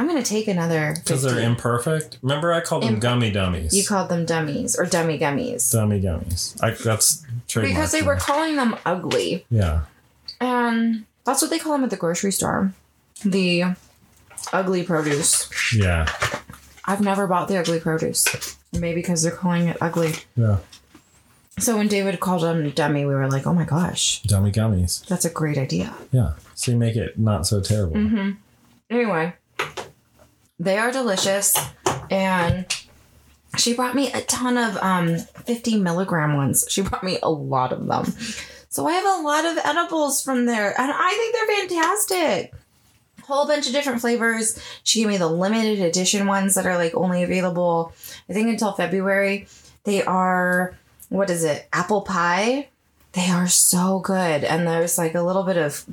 I'm 0.00 0.06
gonna 0.06 0.22
take 0.22 0.48
another. 0.48 0.94
Because 0.96 1.22
they're 1.22 1.40
imperfect. 1.40 2.16
Remember, 2.22 2.54
I 2.54 2.62
called 2.62 2.84
them 2.84 2.94
Imp- 2.94 3.02
gummy 3.02 3.30
dummies. 3.30 3.76
You 3.76 3.84
called 3.84 4.08
them 4.08 4.24
dummies 4.24 4.74
or 4.74 4.86
dummy 4.86 5.18
gummies 5.18 5.70
dummy 5.70 6.00
gummies. 6.00 6.56
I, 6.62 6.70
that's 6.70 7.22
trademark. 7.48 7.76
because 7.76 7.92
they 7.92 8.00
were 8.00 8.16
calling 8.16 8.56
them 8.56 8.78
ugly. 8.86 9.44
Yeah. 9.50 9.82
And 10.40 11.04
that's 11.26 11.42
what 11.42 11.50
they 11.50 11.58
call 11.58 11.72
them 11.72 11.84
at 11.84 11.90
the 11.90 11.98
grocery 11.98 12.32
store. 12.32 12.72
The 13.26 13.64
ugly 14.54 14.84
produce. 14.84 15.50
Yeah. 15.76 16.06
I've 16.86 17.02
never 17.02 17.26
bought 17.26 17.48
the 17.48 17.58
ugly 17.58 17.78
produce. 17.78 18.56
Maybe 18.72 19.02
because 19.02 19.22
they're 19.22 19.30
calling 19.36 19.68
it 19.68 19.76
ugly. 19.82 20.14
Yeah. 20.34 20.60
So 21.58 21.76
when 21.76 21.88
David 21.88 22.20
called 22.20 22.42
them 22.42 22.70
dummy, 22.70 23.04
we 23.04 23.14
were 23.14 23.28
like, 23.28 23.46
oh 23.46 23.52
my 23.52 23.66
gosh, 23.66 24.22
Dummy 24.22 24.50
gummies. 24.50 25.04
that's 25.06 25.26
a 25.26 25.30
great 25.30 25.58
idea. 25.58 25.94
Yeah. 26.10 26.32
So 26.54 26.72
you 26.72 26.78
make 26.78 26.96
it 26.96 27.18
not 27.18 27.46
so 27.46 27.60
terrible. 27.60 27.96
Mm-hmm. 27.96 28.30
Anyway, 28.88 29.34
they 30.60 30.76
are 30.76 30.92
delicious. 30.92 31.58
And 32.10 32.66
she 33.56 33.74
brought 33.74 33.94
me 33.94 34.12
a 34.12 34.20
ton 34.20 34.56
of 34.56 34.76
um, 34.76 35.16
50 35.16 35.78
milligram 35.78 36.36
ones. 36.36 36.66
She 36.68 36.82
brought 36.82 37.02
me 37.02 37.18
a 37.22 37.30
lot 37.30 37.72
of 37.72 37.86
them. 37.86 38.14
So 38.68 38.86
I 38.86 38.92
have 38.92 39.18
a 39.18 39.22
lot 39.22 39.44
of 39.46 39.58
edibles 39.64 40.22
from 40.22 40.46
there. 40.46 40.78
And 40.80 40.92
I 40.94 41.10
think 41.10 41.34
they're 41.34 41.58
fantastic. 41.58 42.54
Whole 43.22 43.46
bunch 43.46 43.66
of 43.66 43.72
different 43.72 44.00
flavors. 44.00 44.60
She 44.84 45.00
gave 45.00 45.08
me 45.08 45.16
the 45.16 45.28
limited 45.28 45.80
edition 45.80 46.26
ones 46.26 46.54
that 46.54 46.66
are 46.66 46.76
like 46.76 46.94
only 46.94 47.22
available, 47.22 47.92
I 48.28 48.32
think, 48.32 48.48
until 48.48 48.72
February. 48.72 49.48
They 49.84 50.02
are, 50.02 50.76
what 51.08 51.30
is 51.30 51.44
it? 51.44 51.68
Apple 51.72 52.02
pie. 52.02 52.68
They 53.12 53.30
are 53.30 53.48
so 53.48 54.00
good. 54.00 54.44
And 54.44 54.66
there's 54.66 54.98
like 54.98 55.14
a 55.14 55.22
little 55.22 55.42
bit 55.42 55.56
of 55.56 55.84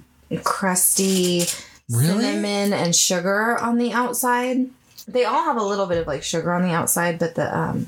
crusty 0.44 1.46
Really? 1.90 2.22
cinnamon 2.22 2.74
and 2.74 2.96
sugar 2.96 3.58
on 3.60 3.78
the 3.78 3.94
outside. 3.94 4.70
They 5.08 5.24
all 5.26 5.44
have 5.44 5.58
a 5.58 5.64
little 5.64 5.86
bit 5.86 6.00
of 6.00 6.08
like 6.08 6.22
sugar 6.24 6.52
on 6.52 6.64
the 6.64 6.72
outside, 6.74 7.18
but 7.20 7.36
the 7.36 7.56
um 7.58 7.88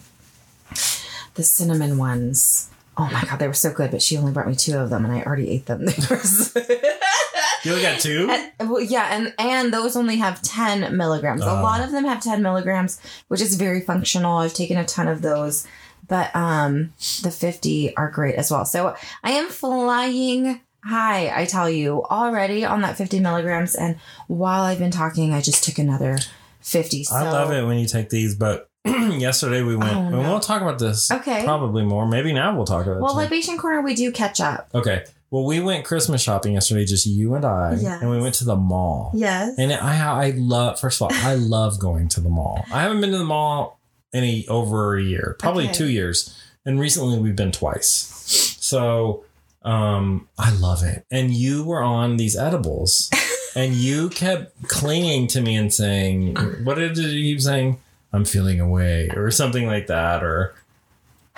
the 1.35 1.43
cinnamon 1.43 1.97
ones. 1.97 2.69
Oh 2.97 3.09
my 3.11 3.23
god, 3.23 3.39
they 3.39 3.47
were 3.47 3.53
so 3.53 3.71
good, 3.73 3.91
but 3.91 4.01
she 4.01 4.17
only 4.17 4.31
brought 4.31 4.47
me 4.47 4.55
two 4.55 4.77
of 4.77 4.89
them 4.89 5.05
and 5.05 5.13
I 5.13 5.23
already 5.23 5.49
ate 5.49 5.65
them. 5.65 5.85
They 5.85 5.93
were 6.09 6.17
so- 6.17 6.61
You 7.65 7.71
only 7.71 7.83
got 7.83 7.99
two? 7.99 8.29
and, 8.29 8.69
well, 8.69 8.79
yeah, 8.81 9.09
and 9.11 9.33
and 9.37 9.73
those 9.73 9.97
only 9.97 10.15
have 10.17 10.41
10 10.41 10.95
milligrams. 10.95 11.41
A 11.41 11.49
Oh. 11.49 11.61
lot 11.61 11.81
of 11.81 11.91
them 11.91 12.05
have 12.05 12.23
10 12.23 12.41
milligrams, 12.41 13.01
which 13.27 13.41
is 13.41 13.55
very 13.55 13.81
functional. 13.81 14.37
I've 14.37 14.53
taken 14.53 14.77
a 14.77 14.85
ton 14.85 15.09
of 15.09 15.21
those. 15.21 15.67
But 16.07 16.33
um 16.35 16.93
the 17.21 17.31
50 17.31 17.97
are 17.97 18.09
great 18.09 18.35
as 18.35 18.49
well. 18.49 18.63
So 18.65 18.95
I 19.25 19.31
am 19.31 19.49
flying 19.49 20.61
high, 20.83 21.31
I 21.35 21.45
tell 21.45 21.69
you, 21.69 22.03
already 22.03 22.65
on 22.65 22.81
that 22.81 22.97
50 22.97 23.19
milligrams. 23.19 23.75
And 23.75 23.97
while 24.27 24.63
I've 24.63 24.79
been 24.79 24.91
talking, 24.91 25.33
I 25.33 25.41
just 25.41 25.63
took 25.63 25.77
another 25.77 26.19
50. 26.61 27.03
So 27.05 27.15
I 27.15 27.23
love 27.23 27.51
it 27.51 27.65
when 27.65 27.77
you 27.79 27.87
take 27.87 28.09
these, 28.09 28.35
but 28.35 28.69
yesterday 28.85 29.61
we 29.61 29.75
went, 29.75 29.95
Oh, 29.95 29.99
and 30.07 30.17
we'll 30.19 30.39
talk 30.39 30.61
about 30.61 30.79
this 30.79 31.11
Okay. 31.11 31.43
probably 31.43 31.83
more. 31.83 32.07
Maybe 32.07 32.31
now 32.33 32.55
we'll 32.55 32.65
talk 32.65 32.85
about 32.85 32.97
it. 32.97 33.01
Well. 33.01 33.15
Libation 33.15 33.57
Corner, 33.57 33.81
we 33.81 33.93
do 33.95 34.11
catch 34.11 34.39
up. 34.39 34.69
okay. 34.73 35.03
Well, 35.31 35.45
we 35.45 35.59
went 35.59 35.85
Christmas 35.85 36.23
shopping 36.23 36.53
yesterday, 36.53 36.85
just 36.85 37.05
you 37.05 37.35
and 37.35 37.45
I, 37.45 37.77
Yes. 37.79 38.01
and 38.01 38.09
we 38.09 38.19
went 38.19 38.33
to 38.35 38.45
the 38.45 38.55
mall. 38.55 39.11
Yes. 39.13 39.53
And 39.59 39.71
I, 39.71 40.25
I 40.27 40.29
love. 40.31 40.79
First 40.79 40.99
of 40.99 41.03
all, 41.03 41.09
I 41.13 41.35
love 41.35 41.77
going 41.77 42.07
to 42.09 42.19
the 42.19 42.29
mall. 42.29 42.65
I 42.73 42.81
haven't 42.81 42.99
been 43.01 43.11
to 43.11 43.17
the 43.19 43.23
mall 43.25 43.79
any 44.11 44.47
over 44.47 44.97
a 44.97 45.03
year, 45.03 45.35
probably 45.37 45.65
Okay. 45.65 45.73
two 45.73 45.87
years, 45.87 46.35
and 46.65 46.79
recently 46.79 47.19
we've 47.19 47.35
been 47.35 47.51
twice. 47.51 48.55
So, 48.59 49.23
um, 49.63 50.27
I 50.37 50.53
love 50.53 50.83
it. 50.83 51.05
And 51.11 51.33
you 51.33 51.63
were 51.63 51.83
on 51.83 52.17
these 52.17 52.37
edibles, 52.37 53.09
and 53.55 53.73
you 53.73 54.09
kept 54.09 54.67
clinging 54.67 55.27
to 55.27 55.41
me 55.41 55.55
and 55.55 55.73
saying, 55.73 56.35
"What 56.63 56.75
did 56.75 56.97
you 56.97 57.33
keep 57.33 57.41
saying? 57.41 57.79
I'm 58.13 58.25
feeling 58.25 58.59
away," 58.59 59.09
or 59.15 59.31
something 59.31 59.67
like 59.67 59.87
that, 59.87 60.23
or 60.23 60.55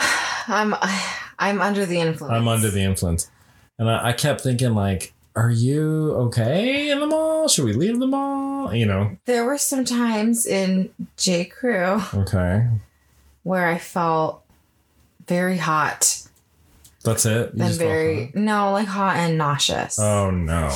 I'm 0.47 0.75
I'm 1.39 1.61
under 1.61 1.85
the 1.85 1.99
influence. 1.99 2.33
I'm 2.33 2.47
under 2.47 2.69
the 2.69 2.81
influence. 2.81 3.29
And 3.79 3.89
I, 3.89 4.09
I 4.09 4.13
kept 4.13 4.41
thinking, 4.41 4.75
like, 4.75 5.11
are 5.35 5.49
you 5.49 6.11
okay 6.13 6.91
in 6.91 6.99
the 6.99 7.07
mall? 7.07 7.47
Should 7.47 7.65
we 7.65 7.73
leave 7.73 7.99
the 7.99 8.05
mall? 8.05 8.73
You 8.73 8.85
know, 8.85 9.17
There 9.25 9.43
were 9.43 9.57
some 9.57 9.83
times 9.85 10.45
in 10.45 10.93
J. 11.17 11.45
Crew 11.45 11.99
okay. 12.13 12.67
where 13.41 13.67
I 13.67 13.79
felt 13.79 14.43
very 15.27 15.57
hot 15.57 16.27
That's 17.03 17.25
it. 17.25 17.51
You 17.53 17.65
just 17.65 17.79
very 17.79 18.31
no, 18.35 18.71
like 18.71 18.87
hot 18.87 19.15
and 19.17 19.37
nauseous. 19.37 19.97
Oh 19.99 20.29
no. 20.31 20.69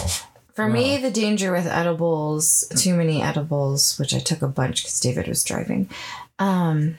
For 0.53 0.69
me, 0.69 0.95
the 0.97 1.11
danger 1.11 1.51
with 1.51 1.67
edibles, 1.67 2.63
too 2.77 2.95
many 2.95 3.21
edibles, 3.21 3.99
which 3.99 4.13
I 4.13 4.19
took 4.19 4.41
a 4.41 4.47
bunch 4.47 4.83
because 4.83 5.01
David 5.01 5.27
was 5.27 5.43
driving, 5.43 5.89
um, 6.39 6.97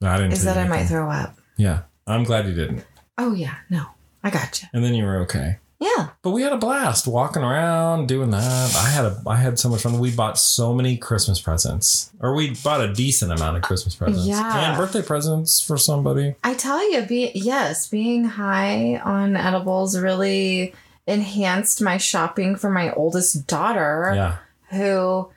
No, 0.00 0.08
I 0.08 0.16
didn't. 0.16 0.32
is 0.32 0.44
that 0.44 0.56
I 0.56 0.66
might 0.66 0.86
throw 0.86 1.08
up. 1.08 1.38
Yeah, 1.56 1.82
I'm 2.06 2.24
glad 2.24 2.46
you 2.46 2.54
didn't. 2.54 2.84
Oh 3.16 3.32
yeah, 3.32 3.54
no, 3.70 3.86
I 4.24 4.30
gotcha. 4.30 4.68
And 4.72 4.82
then 4.84 4.94
you 4.94 5.04
were 5.04 5.18
okay. 5.20 5.58
Yeah, 5.78 6.08
But 6.22 6.30
we 6.30 6.40
had 6.40 6.52
a 6.54 6.56
blast 6.56 7.06
walking 7.06 7.42
around 7.42 8.08
doing 8.08 8.30
that. 8.30 8.74
I 8.74 8.88
had 8.88 9.04
a 9.04 9.22
I 9.26 9.36
had 9.36 9.58
so 9.58 9.68
much 9.68 9.82
fun. 9.82 9.98
We 9.98 10.10
bought 10.10 10.38
so 10.38 10.72
many 10.72 10.96
Christmas 10.96 11.38
presents, 11.38 12.10
or 12.20 12.34
we 12.34 12.54
bought 12.64 12.80
a 12.80 12.92
decent 12.94 13.30
amount 13.30 13.56
of 13.58 13.62
Christmas 13.62 13.94
presents 13.94 14.26
Yeah. 14.26 14.68
and 14.70 14.76
birthday 14.78 15.02
presents 15.02 15.60
for 15.60 15.76
somebody. 15.76 16.34
I 16.42 16.54
tell 16.54 16.90
you, 16.90 17.02
be 17.02 17.30
yes, 17.34 17.88
being 17.88 18.24
high 18.24 18.96
on 19.04 19.36
edibles 19.36 19.98
really 19.98 20.74
enhanced 21.06 21.82
my 21.82 21.98
shopping 21.98 22.56
for 22.56 22.70
my 22.70 22.90
oldest 22.92 23.46
daughter. 23.46 24.12
Yeah, 24.14 24.36
who 24.76 25.28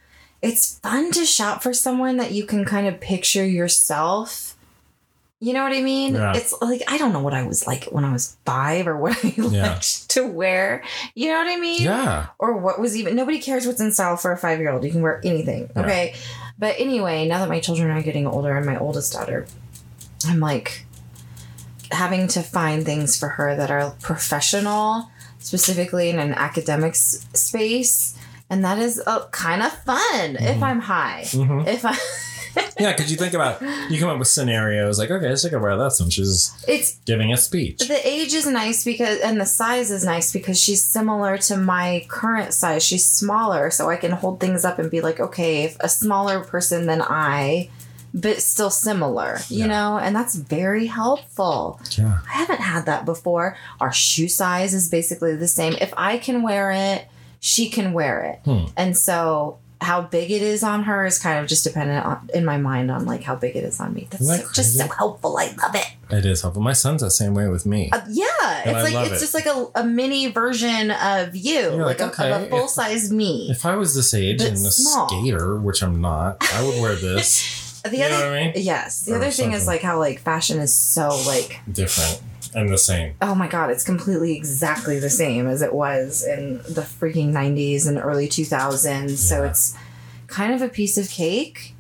it's 0.42 0.80
fun 0.80 1.12
to 1.12 1.26
shop 1.26 1.62
for 1.62 1.74
someone 1.74 2.16
that 2.16 2.32
you 2.32 2.46
can 2.46 2.64
kind 2.64 2.88
of 2.88 3.02
picture 3.02 3.46
yourself. 3.46 4.49
You 5.42 5.54
know 5.54 5.64
what 5.64 5.72
I 5.72 5.82
mean? 5.82 6.16
Yeah. 6.16 6.34
It's 6.36 6.54
like 6.62 6.82
I 6.88 6.98
don't 6.98 7.14
know 7.14 7.22
what 7.22 7.34
I 7.34 7.44
was 7.44 7.66
like 7.66 7.86
when 7.86 8.04
I 8.04 8.12
was 8.12 8.36
five 8.46 8.88
or 8.88 8.98
what 8.98 9.18
I 9.24 9.34
Yeah. 9.38 9.72
liked 9.74 10.10
to 10.12 10.28
wear. 10.28 10.84
You 11.16 11.30
know 11.30 11.38
what 11.38 11.48
I 11.48 11.58
mean? 11.58 11.82
yeah. 11.82 12.28
Or 12.40 12.58
what 12.58 12.80
was 12.80 12.98
even 12.98 13.16
nobody 13.16 13.40
cares 13.40 13.66
what's 13.66 13.80
in 13.80 13.92
style 13.94 14.18
for 14.18 14.32
a 14.34 14.38
five 14.38 14.60
year 14.60 14.70
old. 14.72 14.84
You 14.84 14.92
can 14.92 15.02
wear 15.02 15.22
anything. 15.24 15.70
Yeah. 15.76 15.82
Okay. 15.84 16.16
But 16.58 16.76
anyway, 16.78 17.26
now 17.26 17.40
that 17.40 17.48
my 17.48 17.62
children 17.62 17.90
are 17.90 18.02
getting 18.02 18.28
older 18.28 18.56
and 18.58 18.66
my 18.66 18.78
oldest 18.78 19.14
daughter, 19.14 19.48
I'm 20.28 20.42
like 20.42 20.86
having 21.92 22.28
to 22.30 22.42
find 22.44 22.84
things 22.86 23.18
for 23.18 23.30
her 23.30 23.56
that 23.56 23.72
are 23.72 23.92
professional, 24.02 25.10
specifically 25.40 26.10
in 26.10 26.20
an 26.20 26.34
academics 26.34 27.26
space. 27.34 28.14
And 28.50 28.66
that 28.66 28.78
is 28.80 29.02
uh, 29.08 29.28
kind 29.28 29.62
of 29.64 29.72
fun 29.84 30.36
if 30.38 30.62
I'm 30.62 30.82
high. 30.82 31.22
Mhm. 31.28 31.66
If 31.68 31.86
I, 31.86 31.96
Yeah, 32.80 32.94
because 32.94 33.12
you 33.12 33.18
think 33.18 33.34
about 33.34 33.62
you 33.92 34.00
come 34.00 34.08
up 34.10 34.20
with 34.20 34.30
scenarios 34.30 34.98
like, 35.00 35.12
okay, 35.12 35.36
she 35.36 35.50
could 35.50 35.62
wear 35.62 35.76
that 35.78 35.92
since 35.92 36.14
she's 36.14 36.54
it's 36.68 36.96
giving 37.00 37.34
a 37.34 37.38
speech. 37.38 37.80
the 37.88 38.08
age 38.08 38.34
is 38.34 38.48
nice 38.48 38.86
because 38.86 39.20
and 39.20 39.40
the 39.42 39.46
size 39.46 39.92
is 39.92 40.06
nice 40.06 40.32
because 40.32 40.58
she's 40.58 40.84
similar 40.84 41.38
to 41.40 41.58
my 41.58 42.06
current 42.08 42.54
size. 42.54 42.84
She's 42.86 43.06
smaller, 43.08 43.70
so 43.70 43.90
I 43.90 43.98
can 43.98 44.12
hold 44.12 44.40
things 44.40 44.64
up 44.64 44.80
and 44.80 44.90
be 44.90 45.02
like, 45.02 45.20
okay, 45.20 45.64
if 45.64 45.78
a 45.82 45.90
smaller 45.90 46.40
person 46.42 46.86
than 46.86 47.02
I, 47.02 47.70
but 48.14 48.42
still 48.42 48.70
similar, 48.70 49.40
you 49.50 49.60
Yeah. 49.60 49.68
know, 49.68 49.98
and 50.00 50.16
that's 50.16 50.36
very 50.36 50.86
helpful. 50.86 51.82
Yeah, 51.92 52.20
I 52.34 52.38
haven't 52.38 52.62
had 52.62 52.86
that 52.86 53.04
before. 53.04 53.58
Our 53.82 53.92
shoe 53.92 54.30
size 54.30 54.74
is 54.74 54.90
basically 54.90 55.36
the 55.36 55.50
same. 55.50 55.74
If 55.82 55.94
I 55.98 56.18
can 56.18 56.44
wear 56.44 56.72
it, 56.72 57.08
she 57.42 57.70
can 57.70 57.92
wear 57.92 58.24
it. 58.24 58.40
Hmm. 58.50 58.66
And 58.78 58.98
so 58.98 59.60
how 59.82 60.02
big 60.02 60.30
it 60.30 60.42
is 60.42 60.62
on 60.64 60.84
her 60.84 61.06
is 61.06 61.18
kind 61.20 61.40
of 61.40 61.48
just 61.48 61.64
dependent 61.64 62.06
on, 62.06 62.30
in 62.34 62.44
my 62.44 62.58
mind 62.58 62.92
on 62.92 63.06
like 63.06 63.24
how 63.24 63.36
big 63.36 63.56
it 63.56 63.64
is 63.64 63.80
on 63.80 63.94
me. 63.94 64.08
That's 64.10 64.28
that 64.28 64.46
so- 64.48 64.52
just 64.54 64.78
so 64.78 64.88
helpful. 64.88 65.38
I 65.38 65.54
love 65.62 65.74
it. 65.76 65.86
it 66.10 66.26
is 66.26 66.42
helpful. 66.42 66.62
My 66.62 66.74
son's 66.74 67.02
the 67.02 67.10
same 67.10 67.34
way 67.34 67.48
with 67.48 67.66
me. 67.66 67.90
Uh, 67.92 68.02
yeah, 68.10 68.26
And 68.66 68.76
it's 68.78 68.90
I 68.90 68.94
like 68.94 69.08
it's 69.12 69.18
it. 69.18 69.26
just 69.26 69.34
like 69.34 69.46
a, 69.46 69.68
a 69.76 69.84
mini 69.86 70.28
version 70.32 70.92
of 70.92 71.36
you, 71.36 71.54
You're 71.60 71.86
like, 71.86 72.00
like, 72.02 72.20
a, 72.20 72.24
okay, 72.24 72.46
a 72.48 72.50
full 72.50 72.68
size 72.68 73.12
me. 73.12 73.48
If 73.52 73.66
I 73.66 73.76
was 73.78 73.96
this 73.96 74.14
age 74.14 74.40
But 74.40 74.48
and 74.48 74.58
a 74.58 74.72
small. 74.72 75.08
skater, 75.08 75.58
which 75.58 75.82
I'm 75.82 76.02
not, 76.02 76.38
I 76.54 76.64
would 76.64 76.82
wear 76.82 76.96
this. 76.96 77.58
The 77.80 77.96
you 77.96 78.04
other, 78.04 78.14
know 78.26 78.30
what 78.32 78.38
I 78.40 78.44
mean? 78.48 78.52
yes, 78.58 79.04
the 79.06 79.14
Or 79.14 79.16
other 79.16 79.32
thing 79.32 79.54
is 79.54 79.66
like 79.66 79.82
how 79.82 80.00
like 80.00 80.20
fashion 80.20 80.60
is 80.60 80.76
so 80.76 81.08
like 81.26 81.62
Different 81.72 82.22
and 82.56 82.70
the 82.70 82.78
same. 82.78 83.16
oh 83.22 83.36
my 83.36 83.48
god, 83.48 83.70
it's 83.72 83.84
completely 83.84 84.36
exactly 84.36 85.00
the 85.00 85.10
same 85.10 85.48
as 85.48 85.62
it 85.62 85.74
was 85.74 86.26
in 86.26 86.58
the 86.60 86.82
freaking 86.82 87.32
'90s 87.32 87.88
and 87.88 87.98
early 87.98 88.28
2000s. 88.28 89.18
So 89.18 89.44
it's 89.44 89.76
kind 90.28 90.54
of 90.54 90.62
a 90.62 90.70
piece 90.70 90.98
of 90.98 91.10
cake. 91.10 91.76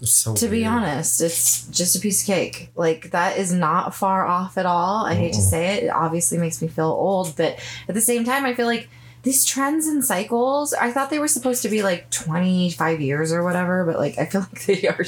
So 0.00 0.34
To 0.36 0.46
be 0.48 0.64
honest, 0.64 1.20
it's 1.20 1.66
just 1.68 1.96
a 1.96 2.00
piece 2.00 2.20
of 2.22 2.26
cake. 2.26 2.70
Like 2.76 3.10
that 3.10 3.36
is 3.36 3.52
not 3.52 3.94
far 3.96 4.24
off 4.26 4.56
at 4.56 4.64
all. 4.64 5.04
I 5.04 5.14
hate 5.14 5.32
to 5.32 5.38
Mm-mm. 5.40 5.50
say 5.50 5.66
it. 5.76 5.84
It 5.84 5.88
obviously 5.88 6.38
makes 6.38 6.62
me 6.62 6.68
feel 6.68 6.86
old, 6.86 7.34
but 7.36 7.58
at 7.88 7.94
the 7.94 8.00
same 8.00 8.24
time, 8.24 8.44
I 8.44 8.54
feel 8.54 8.66
like 8.66 8.88
these 9.24 9.44
trends 9.44 9.88
and 9.88 10.04
cycles. 10.04 10.72
I 10.72 10.92
thought 10.92 11.10
they 11.10 11.18
were 11.18 11.26
supposed 11.26 11.62
to 11.62 11.68
be 11.68 11.82
like 11.82 12.10
twenty 12.10 12.70
five 12.70 13.00
years 13.00 13.32
or 13.32 13.42
whatever, 13.42 13.84
but 13.84 13.98
like 13.98 14.18
I 14.18 14.26
feel 14.26 14.40
like 14.52 14.66
they 14.66 14.86
are. 14.86 15.04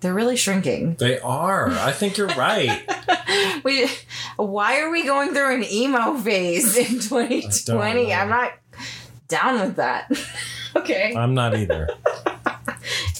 They're 0.00 0.14
really 0.14 0.36
shrinking. 0.36 0.94
They 0.96 1.18
are. 1.20 1.70
I 1.70 1.92
think 1.92 2.16
you're 2.16 2.28
right. 2.28 2.82
We, 3.64 3.86
why 4.36 4.80
are 4.80 4.90
we 4.90 5.04
going 5.04 5.34
through 5.34 5.56
an 5.56 5.64
emo 5.64 6.16
phase 6.16 6.76
in 6.76 6.98
2020? 7.00 8.14
I'm 8.14 8.28
not 8.30 8.52
down 9.26 9.60
with 9.60 9.76
that. 9.76 10.10
okay. 10.76 11.14
I'm 11.14 11.34
not 11.34 11.54
either. 11.56 11.88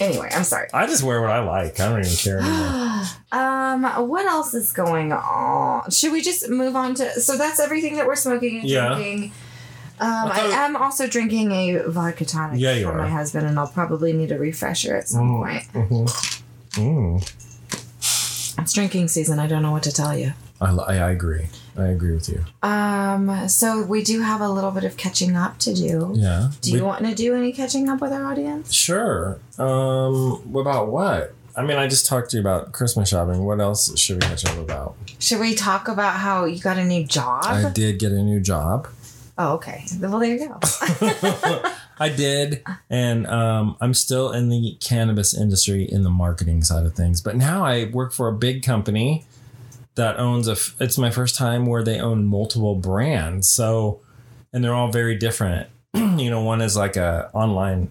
Anyway, 0.00 0.30
I'm 0.32 0.44
sorry. 0.44 0.68
I 0.73 0.87
just 0.87 1.02
wear 1.02 1.20
what 1.20 1.30
I 1.30 1.40
like. 1.40 1.80
I 1.80 1.88
don't 1.88 1.99
even 2.04 2.16
care 2.16 2.38
anymore. 2.38 3.02
um, 3.32 4.08
what 4.08 4.25
else 4.26 4.54
is 4.54 4.73
going 4.73 5.12
on? 5.12 5.90
Should 5.90 6.12
we 6.12 6.23
just 6.23 6.49
move 6.49 6.76
on 6.76 6.94
to? 6.94 7.20
So 7.20 7.37
that's 7.37 7.58
everything 7.58 7.97
that 7.97 8.06
we're 8.06 8.14
smoking 8.14 8.61
and 8.61 8.68
Yeah. 8.68 8.94
drinking. 8.94 9.32
Um, 10.00 10.30
I 10.30 10.52
I, 10.54 10.64
am 10.66 10.76
also 10.76 11.08
drinking 11.08 11.50
a 11.50 11.82
vodka 11.88 12.25
tonic 12.25 12.61
Yeah, 12.61 12.80
from 12.82 12.92
are. 12.92 12.99
my 12.99 13.08
husband, 13.11 13.47
and 13.49 13.58
I'll 13.58 13.66
probably 13.66 14.12
need 14.12 14.30
a 14.30 14.38
refresher 14.38 14.97
at 14.97 15.08
some 15.08 15.28
Mm. 15.30 15.42
point. 15.42 15.90
Mhm. 15.90 16.42
Mm. 16.78 18.58
It's 18.61 18.73
drinking 18.73 19.08
season. 19.08 19.38
I 19.38 19.47
don't 19.47 19.62
know 19.62 19.73
what 19.73 19.82
to 19.85 19.92
tell 19.92 20.16
you. 20.16 20.32
I, 20.61 20.70
I 20.73 21.11
agree. 21.11 21.47
I 21.76 21.87
agree 21.87 22.12
with 22.14 22.28
you. 22.28 22.44
Um, 22.68 23.49
so 23.49 23.82
we 23.82 24.02
do 24.02 24.20
have 24.23 24.40
a 24.40 24.49
little 24.49 24.73
bit 24.73 24.82
of 24.85 24.97
catching 24.97 25.37
up 25.37 25.58
to 25.58 25.73
do. 25.75 26.12
Yeah. 26.16 26.50
Do 26.61 26.73
We- 26.73 26.78
you 26.78 26.85
want 26.85 27.04
to 27.04 27.14
do 27.14 27.35
any 27.37 27.52
catching 27.52 27.88
up 27.88 28.00
with 28.00 28.12
our 28.12 28.25
audience? 28.26 28.73
Sure. 28.75 29.38
Um. 29.58 30.42
About 30.56 30.88
what? 30.88 31.35
I 31.56 31.62
mean, 31.62 31.76
I 31.76 31.88
just 31.88 32.06
talked 32.06 32.30
to 32.30 32.37
you 32.37 32.40
about 32.40 32.73
Christmas 32.73 33.08
shopping. 33.08 33.44
What 33.44 33.61
else 33.61 33.97
should 33.99 34.16
we 34.23 34.28
catch 34.28 34.44
up 34.44 34.58
about? 34.58 34.94
Should 35.18 35.40
we 35.40 35.54
talk 35.56 35.88
about 35.88 36.14
how 36.14 36.44
you 36.44 36.61
got 36.61 36.78
a 36.78 36.85
new 36.85 37.04
job? 37.04 37.44
I 37.44 37.70
did 37.70 37.99
get 37.99 38.12
a 38.12 38.23
new 38.23 38.38
job. 38.40 38.87
Oh, 39.38 39.54
okay. 39.54 39.85
Well, 40.00 40.18
there 40.18 40.35
you 40.37 40.49
go. 40.49 40.59
I 42.00 42.09
did, 42.11 42.62
and 42.90 43.26
um, 43.26 43.76
I'm 43.80 43.92
still 43.95 44.30
in 44.33 44.49
the 44.50 44.76
cannabis 44.80 45.37
industry 45.37 45.83
in 45.83 46.04
the 46.04 46.11
marketing 46.11 46.62
side 46.62 46.87
of 46.87 46.95
things. 46.95 47.21
But 47.21 47.37
now 47.37 47.64
I 47.64 47.87
work 47.87 48.12
for 48.12 48.28
a 48.28 48.33
big 48.33 48.62
company 48.62 49.25
that 49.97 50.18
owns 50.18 50.47
a. 50.49 50.52
f- 50.52 50.76
It's 50.80 50.97
my 50.99 51.11
first 51.11 51.35
time 51.37 51.66
where 51.66 51.83
they 51.83 51.99
own 51.99 52.25
multiple 52.26 52.76
brands. 52.76 53.49
So, 53.49 54.00
and 54.52 54.62
they're 54.62 54.75
all 54.75 54.92
very 54.92 55.16
different. 55.16 55.68
you 55.95 56.30
know, 56.30 56.42
one 56.42 56.61
is 56.61 56.76
like 56.76 56.97
a 56.97 57.30
online 57.33 57.90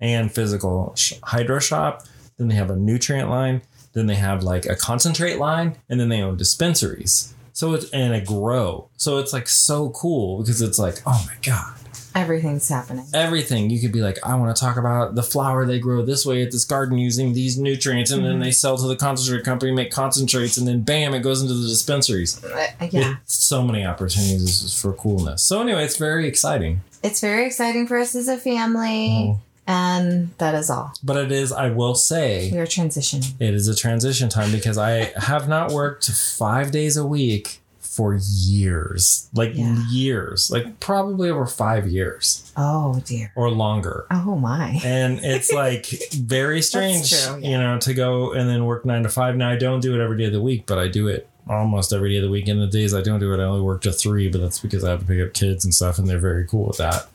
and 0.00 0.30
physical 0.32 0.94
sh- 0.96 1.14
hydro 1.22 1.60
shop. 1.60 2.04
Then 2.36 2.48
they 2.48 2.54
have 2.56 2.70
a 2.70 2.76
nutrient 2.76 3.30
line. 3.30 3.62
Then 3.92 4.06
they 4.06 4.14
have 4.16 4.42
like 4.42 4.66
a 4.66 4.76
concentrate 4.76 5.38
line, 5.38 5.76
and 5.88 5.98
then 5.98 6.10
they 6.10 6.20
own 6.20 6.36
dispensaries. 6.36 7.34
So 7.52 7.74
it's 7.74 7.90
and 7.90 8.14
it 8.14 8.26
grow. 8.26 8.88
So 8.96 9.18
it's 9.18 9.32
like 9.32 9.48
so 9.48 9.90
cool 9.90 10.38
because 10.40 10.60
it's 10.62 10.78
like, 10.78 10.96
oh 11.06 11.24
my 11.26 11.34
god 11.42 11.74
Everything's 12.12 12.68
happening. 12.68 13.06
everything. 13.14 13.70
You 13.70 13.80
could 13.80 13.92
be 13.92 14.00
like, 14.00 14.18
I 14.24 14.34
want 14.34 14.54
to 14.56 14.60
talk 14.60 14.76
about 14.76 15.14
the 15.14 15.22
flower 15.22 15.64
they 15.64 15.78
grow 15.78 16.04
this 16.04 16.26
way 16.26 16.42
at 16.42 16.50
this 16.50 16.64
garden 16.64 16.98
using 16.98 17.34
these 17.34 17.56
nutrients, 17.56 18.10
and 18.10 18.24
then 18.24 18.32
Mm-hmm. 18.32 18.42
they 18.42 18.50
sell 18.50 18.76
to 18.76 18.88
the 18.88 18.96
concentrate 18.96 19.44
company, 19.44 19.70
make 19.70 19.92
concentrates, 19.92 20.56
and 20.56 20.66
then 20.66 20.82
bam, 20.82 21.14
it 21.14 21.20
goes 21.20 21.40
into 21.40 21.54
the 21.54 21.68
dispensaries. 21.68 22.42
Uh, 22.42 22.66
yeah. 22.90 23.18
It's 23.22 23.34
so 23.34 23.62
many 23.62 23.84
opportunities 23.86 24.76
for 24.80 24.92
coolness. 24.92 25.44
So 25.44 25.62
anyway, 25.62 25.84
it's 25.84 25.98
very 25.98 26.26
exciting. 26.26 26.80
It's 27.04 27.20
very 27.20 27.46
exciting 27.46 27.86
for 27.86 27.96
us 27.98 28.16
as 28.16 28.26
a 28.26 28.36
family. 28.38 29.08
Mhm. 29.10 29.38
And 29.70 30.30
that 30.38 30.54
is 30.54 30.68
all. 30.68 30.92
But 31.02 31.16
it 31.16 31.32
is, 31.32 31.52
I 31.52 31.70
will 31.70 31.94
say, 31.94 32.50
We 32.52 32.58
are 32.58 32.66
transitioning. 32.66 33.34
it 33.40 33.54
is 33.54 33.68
a 33.68 33.74
transition 33.74 34.28
time 34.28 34.50
because 34.50 34.76
I 34.78 35.12
have 35.16 35.48
not 35.48 35.70
worked 35.70 36.10
five 36.10 36.70
days 36.72 36.96
a 36.96 37.06
week 37.06 37.58
for 37.78 38.18
years, 38.20 39.28
like 39.34 39.52
Yeah. 39.54 39.76
years, 39.90 40.50
like 40.50 40.80
probably 40.80 41.28
over 41.30 41.46
five 41.46 41.86
years 41.88 42.52
Oh, 42.56 43.00
dear. 43.04 43.32
or 43.36 43.50
longer. 43.50 44.06
Oh, 44.10 44.36
my. 44.36 44.80
and 44.84 45.20
it's 45.22 45.52
like 45.52 45.86
very 46.14 46.62
strange 46.62 47.10
true, 47.10 47.38
yeah. 47.40 47.50
you 47.50 47.58
know 47.58 47.78
to 47.80 47.92
go 47.94 48.32
and 48.32 48.48
then 48.48 48.64
work 48.64 48.84
nine 48.84 49.02
to 49.02 49.08
five 49.08 49.36
now 49.36 49.50
i 49.50 49.56
don't 49.56 49.80
do 49.80 49.94
it 49.94 50.02
every 50.02 50.16
day 50.16 50.24
of 50.26 50.32
the 50.32 50.40
week 50.40 50.64
but 50.66 50.78
i 50.78 50.86
do 50.88 51.08
it 51.08 51.28
almost 51.48 51.92
every 51.92 52.10
day 52.10 52.18
of 52.18 52.22
the 52.22 52.30
week. 52.30 52.46
And 52.46 52.60
the 52.60 52.68
days 52.68 52.94
I 52.94 53.00
don't 53.02 53.18
do 53.18 53.32
it, 53.34 53.40
I 53.40 53.44
only 53.44 53.60
work 53.62 53.80
to 53.82 53.90
three, 53.92 54.28
but 54.28 54.40
that's 54.40 54.60
because 54.60 54.84
I 54.84 54.90
have 54.90 55.00
to 55.00 55.06
pick 55.06 55.20
up 55.26 55.32
kids 55.34 55.64
and 55.64 55.74
stuff, 55.74 55.98
and 55.98 56.06
they're 56.08 56.18
very 56.20 56.46
cool 56.46 56.66
with 56.68 56.76
that. 56.76 57.08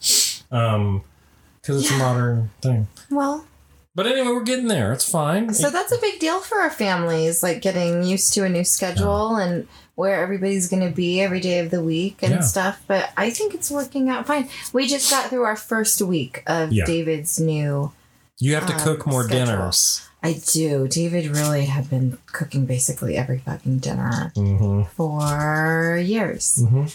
Um, 0.52 1.04
because 1.66 1.82
it's 1.84 1.92
a 1.92 1.98
modern 1.98 2.52
thing. 2.62 2.88
Well, 3.10 3.46
But 3.96 4.08
anyway, 4.08 4.28
we're 4.28 4.44
getting 4.44 4.68
there. 4.68 4.92
It's 4.94 5.10
fine. 5.10 5.54
so 5.54 5.70
that's 5.70 5.92
a 5.92 5.98
big 6.00 6.20
deal 6.20 6.40
for 6.42 6.60
our 6.60 6.70
families, 6.70 7.42
like 7.42 7.62
getting 7.62 8.04
used 8.04 8.34
to 8.34 8.44
a 8.44 8.50
new 8.50 8.64
schedule 8.66 9.38
and 9.38 9.68
where 9.96 10.22
everybody's 10.22 10.68
going 10.68 10.84
to 10.88 10.94
be 10.94 11.22
every 11.22 11.40
day 11.40 11.60
of 11.60 11.72
the 11.72 11.82
week 11.82 12.22
and 12.22 12.34
Yeah. 12.34 12.40
stuff. 12.42 12.84
But 12.88 13.10
I 13.16 13.30
think 13.30 13.54
it's 13.54 13.72
working 13.72 14.10
out 14.10 14.28
fine. 14.28 14.50
We 14.74 14.86
just 14.88 15.10
got 15.10 15.30
through 15.30 15.44
our 15.44 15.56
first 15.56 16.02
week 16.02 16.44
of 16.48 16.74
Yeah. 16.74 16.86
David's 16.86 17.40
new. 17.40 17.94
you 18.38 18.54
have 18.56 18.68
to 18.68 18.74
um, 18.76 18.80
cook 18.82 19.08
more 19.08 19.24
schedule. 19.24 19.46
dinners. 19.46 20.02
I 20.22 20.42
do. 20.52 20.88
David 20.90 21.28
really 21.28 21.64
had 21.66 21.90
been 21.90 22.18
cooking 22.34 22.66
basically 22.66 23.16
every 23.16 23.38
fucking 23.40 23.78
dinner 23.80 24.32
hmm 24.36 24.84
for 24.98 25.98
years. 26.04 26.62
hmm 26.68 26.86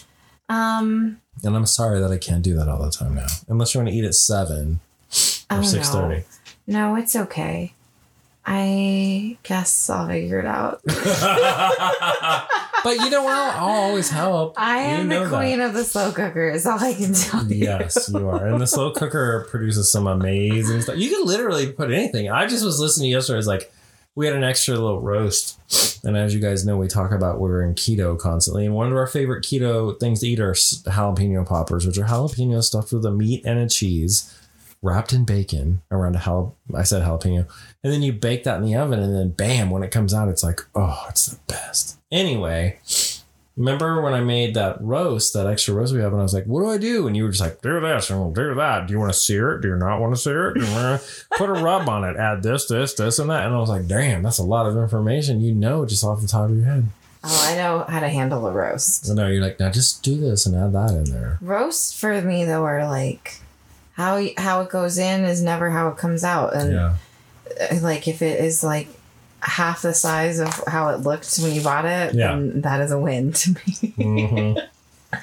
Um, 0.51 1.21
And 1.43 1.55
I'm 1.55 1.65
sorry 1.65 1.99
that 2.01 2.11
I 2.11 2.17
can't 2.17 2.43
do 2.43 2.55
that 2.55 2.67
all 2.67 2.83
the 2.83 2.91
time 2.91 3.15
now, 3.15 3.27
unless 3.47 3.73
you 3.73 3.79
want 3.79 3.89
to 3.89 3.95
eat 3.95 4.03
at 4.05 4.15
seven 4.15 4.79
or 5.49 5.63
six 5.63 5.89
thirty. 5.89 6.23
no. 6.67 6.95
it's 6.95 7.15
okay. 7.15 7.73
I 8.45 9.37
guess 9.43 9.89
I'll 9.89 10.07
figure 10.07 10.39
it 10.39 10.45
out. 10.47 10.81
but 12.83 12.95
you 12.97 13.09
know 13.11 13.23
what? 13.23 13.33
I'll 13.55 13.83
always 13.89 14.09
help. 14.09 14.55
I 14.57 14.79
You 14.81 14.87
am 15.01 15.09
the 15.09 15.19
that. 15.19 15.29
queen 15.29 15.61
of 15.61 15.73
the 15.73 15.83
slow 15.83 16.11
cooker, 16.11 16.49
is 16.49 16.65
all 16.65 16.79
I 16.83 16.93
can 16.95 17.13
tell 17.13 17.45
you. 17.45 17.65
Yes, 17.65 18.09
you 18.11 18.27
are. 18.27 18.47
And 18.47 18.59
the 18.59 18.65
slow 18.67 18.91
cooker 18.91 19.45
produces 19.51 19.91
some 19.91 20.07
amazing 20.07 20.81
stuff. 20.81 20.97
You 20.97 21.09
can 21.09 21.23
literally 21.25 21.71
put 21.71 21.91
anything. 21.91 22.31
I 22.31 22.47
just 22.47 22.65
was 22.65 22.79
listening 22.79 23.11
yesterday. 23.11 23.35
I 23.35 23.37
was 23.37 23.47
like 23.47 23.71
we 24.15 24.25
had 24.25 24.35
an 24.35 24.43
extra 24.43 24.75
little 24.75 25.01
roast. 25.01 25.59
And 26.03 26.17
as 26.17 26.33
you 26.33 26.41
guys 26.41 26.65
know, 26.65 26.77
we 26.77 26.87
talk 26.87 27.11
about 27.11 27.39
we're 27.39 27.61
in 27.61 27.75
keto 27.75 28.17
constantly. 28.17 28.65
And 28.65 28.75
one 28.75 28.91
of 28.91 28.97
our 28.97 29.07
favorite 29.07 29.43
keto 29.43 29.99
things 29.99 30.19
to 30.21 30.27
eat 30.27 30.39
are 30.39 30.53
jalapeno 30.53 31.47
poppers, 31.47 31.85
which 31.85 31.97
are 31.97 32.05
jalapeno 32.05 32.63
stuffed 32.63 32.91
with 32.91 33.05
a 33.05 33.11
meat 33.11 33.45
and 33.45 33.59
a 33.59 33.69
cheese 33.69 34.37
wrapped 34.81 35.13
in 35.13 35.25
bacon 35.25 35.81
around 35.91 36.15
a 36.15 36.19
jal. 36.19 36.55
I 36.75 36.83
said 36.83 37.03
jalapeno. 37.03 37.47
And 37.83 37.93
then 37.93 38.01
you 38.01 38.13
bake 38.13 38.43
that 38.43 38.57
in 38.57 38.63
the 38.63 38.75
oven. 38.75 38.99
And 38.99 39.15
then 39.15 39.29
bam, 39.29 39.69
when 39.69 39.83
it 39.83 39.91
comes 39.91 40.13
out, 40.13 40.27
it's 40.27 40.43
like, 40.43 40.61
oh, 40.75 41.05
it's 41.09 41.27
the 41.27 41.39
best. 41.47 41.99
Anyway, 42.11 42.79
Remember 43.57 44.01
when 44.01 44.13
I 44.13 44.21
made 44.21 44.53
that 44.55 44.81
roast, 44.81 45.33
that 45.33 45.45
extra 45.45 45.73
roast 45.73 45.93
we 45.93 45.99
have, 45.99 46.13
and 46.13 46.21
I 46.21 46.23
was 46.23 46.33
like, 46.33 46.45
"What 46.45 46.61
do 46.61 46.69
I 46.69 46.77
do?" 46.77 47.05
And 47.07 47.17
you 47.17 47.23
were 47.23 47.29
just 47.29 47.41
like, 47.41 47.61
"Do 47.61 47.79
this 47.81 48.09
and 48.09 48.33
do 48.33 48.55
that. 48.55 48.87
Do 48.87 48.93
you 48.93 48.99
want 48.99 49.11
to 49.11 49.19
sear 49.19 49.51
it? 49.51 49.61
Do 49.61 49.67
you 49.67 49.75
not 49.75 49.99
want 49.99 50.15
to 50.15 50.21
sear 50.21 50.49
it? 50.49 50.53
Do 50.55 50.65
you 50.65 50.71
want 50.71 51.01
to 51.01 51.07
put 51.37 51.49
a 51.49 51.53
rub 51.53 51.89
on 51.89 52.03
it? 52.05 52.15
Add 52.15 52.43
this, 52.43 52.67
this, 52.67 52.93
this, 52.93 53.19
and 53.19 53.29
that." 53.29 53.45
And 53.45 53.53
I 53.53 53.59
was 53.59 53.69
like, 53.69 53.87
"Damn, 53.87 54.23
that's 54.23 54.37
a 54.39 54.43
lot 54.43 54.67
of 54.67 54.77
information. 54.77 55.41
You 55.41 55.53
know, 55.53 55.85
just 55.85 56.03
off 56.03 56.21
the 56.21 56.27
top 56.27 56.49
of 56.49 56.55
your 56.55 56.65
head." 56.65 56.87
Oh, 57.23 57.47
I 57.51 57.55
know 57.55 57.85
how 57.87 57.99
to 57.99 58.09
handle 58.09 58.47
a 58.47 58.51
roast. 58.51 59.05
So 59.05 59.13
no, 59.13 59.27
you're 59.27 59.43
like, 59.43 59.59
now 59.59 59.69
just 59.69 60.01
do 60.01 60.17
this 60.19 60.45
and 60.47 60.55
add 60.55 60.71
that 60.73 60.89
in 60.95 61.03
there. 61.03 61.37
Roast 61.41 61.95
for 61.97 62.19
me 62.21 62.45
though 62.45 62.63
are 62.63 62.87
like 62.87 63.41
how 63.93 64.25
how 64.37 64.61
it 64.61 64.69
goes 64.69 64.97
in 64.97 65.23
is 65.25 65.41
never 65.43 65.69
how 65.69 65.89
it 65.89 65.97
comes 65.97 66.23
out, 66.23 66.55
and 66.55 66.71
Yeah, 66.71 66.95
uh, 67.69 67.79
like 67.81 68.07
if 68.07 68.21
it 68.21 68.39
is 68.43 68.63
like 68.63 68.87
half 69.41 69.81
the 69.81 69.93
size 69.93 70.39
of 70.39 70.49
how 70.67 70.89
it 70.89 70.97
looked 71.01 71.37
when 71.39 71.53
you 71.53 71.61
bought 71.61 71.85
it, 71.85 72.13
Yeah. 72.13 72.27
then 72.35 72.61
that 72.61 72.81
is 72.81 72.91
a 72.91 72.99
win 72.99 73.33
to 73.33 73.55
me. 73.65 73.93
hmm 73.97 74.53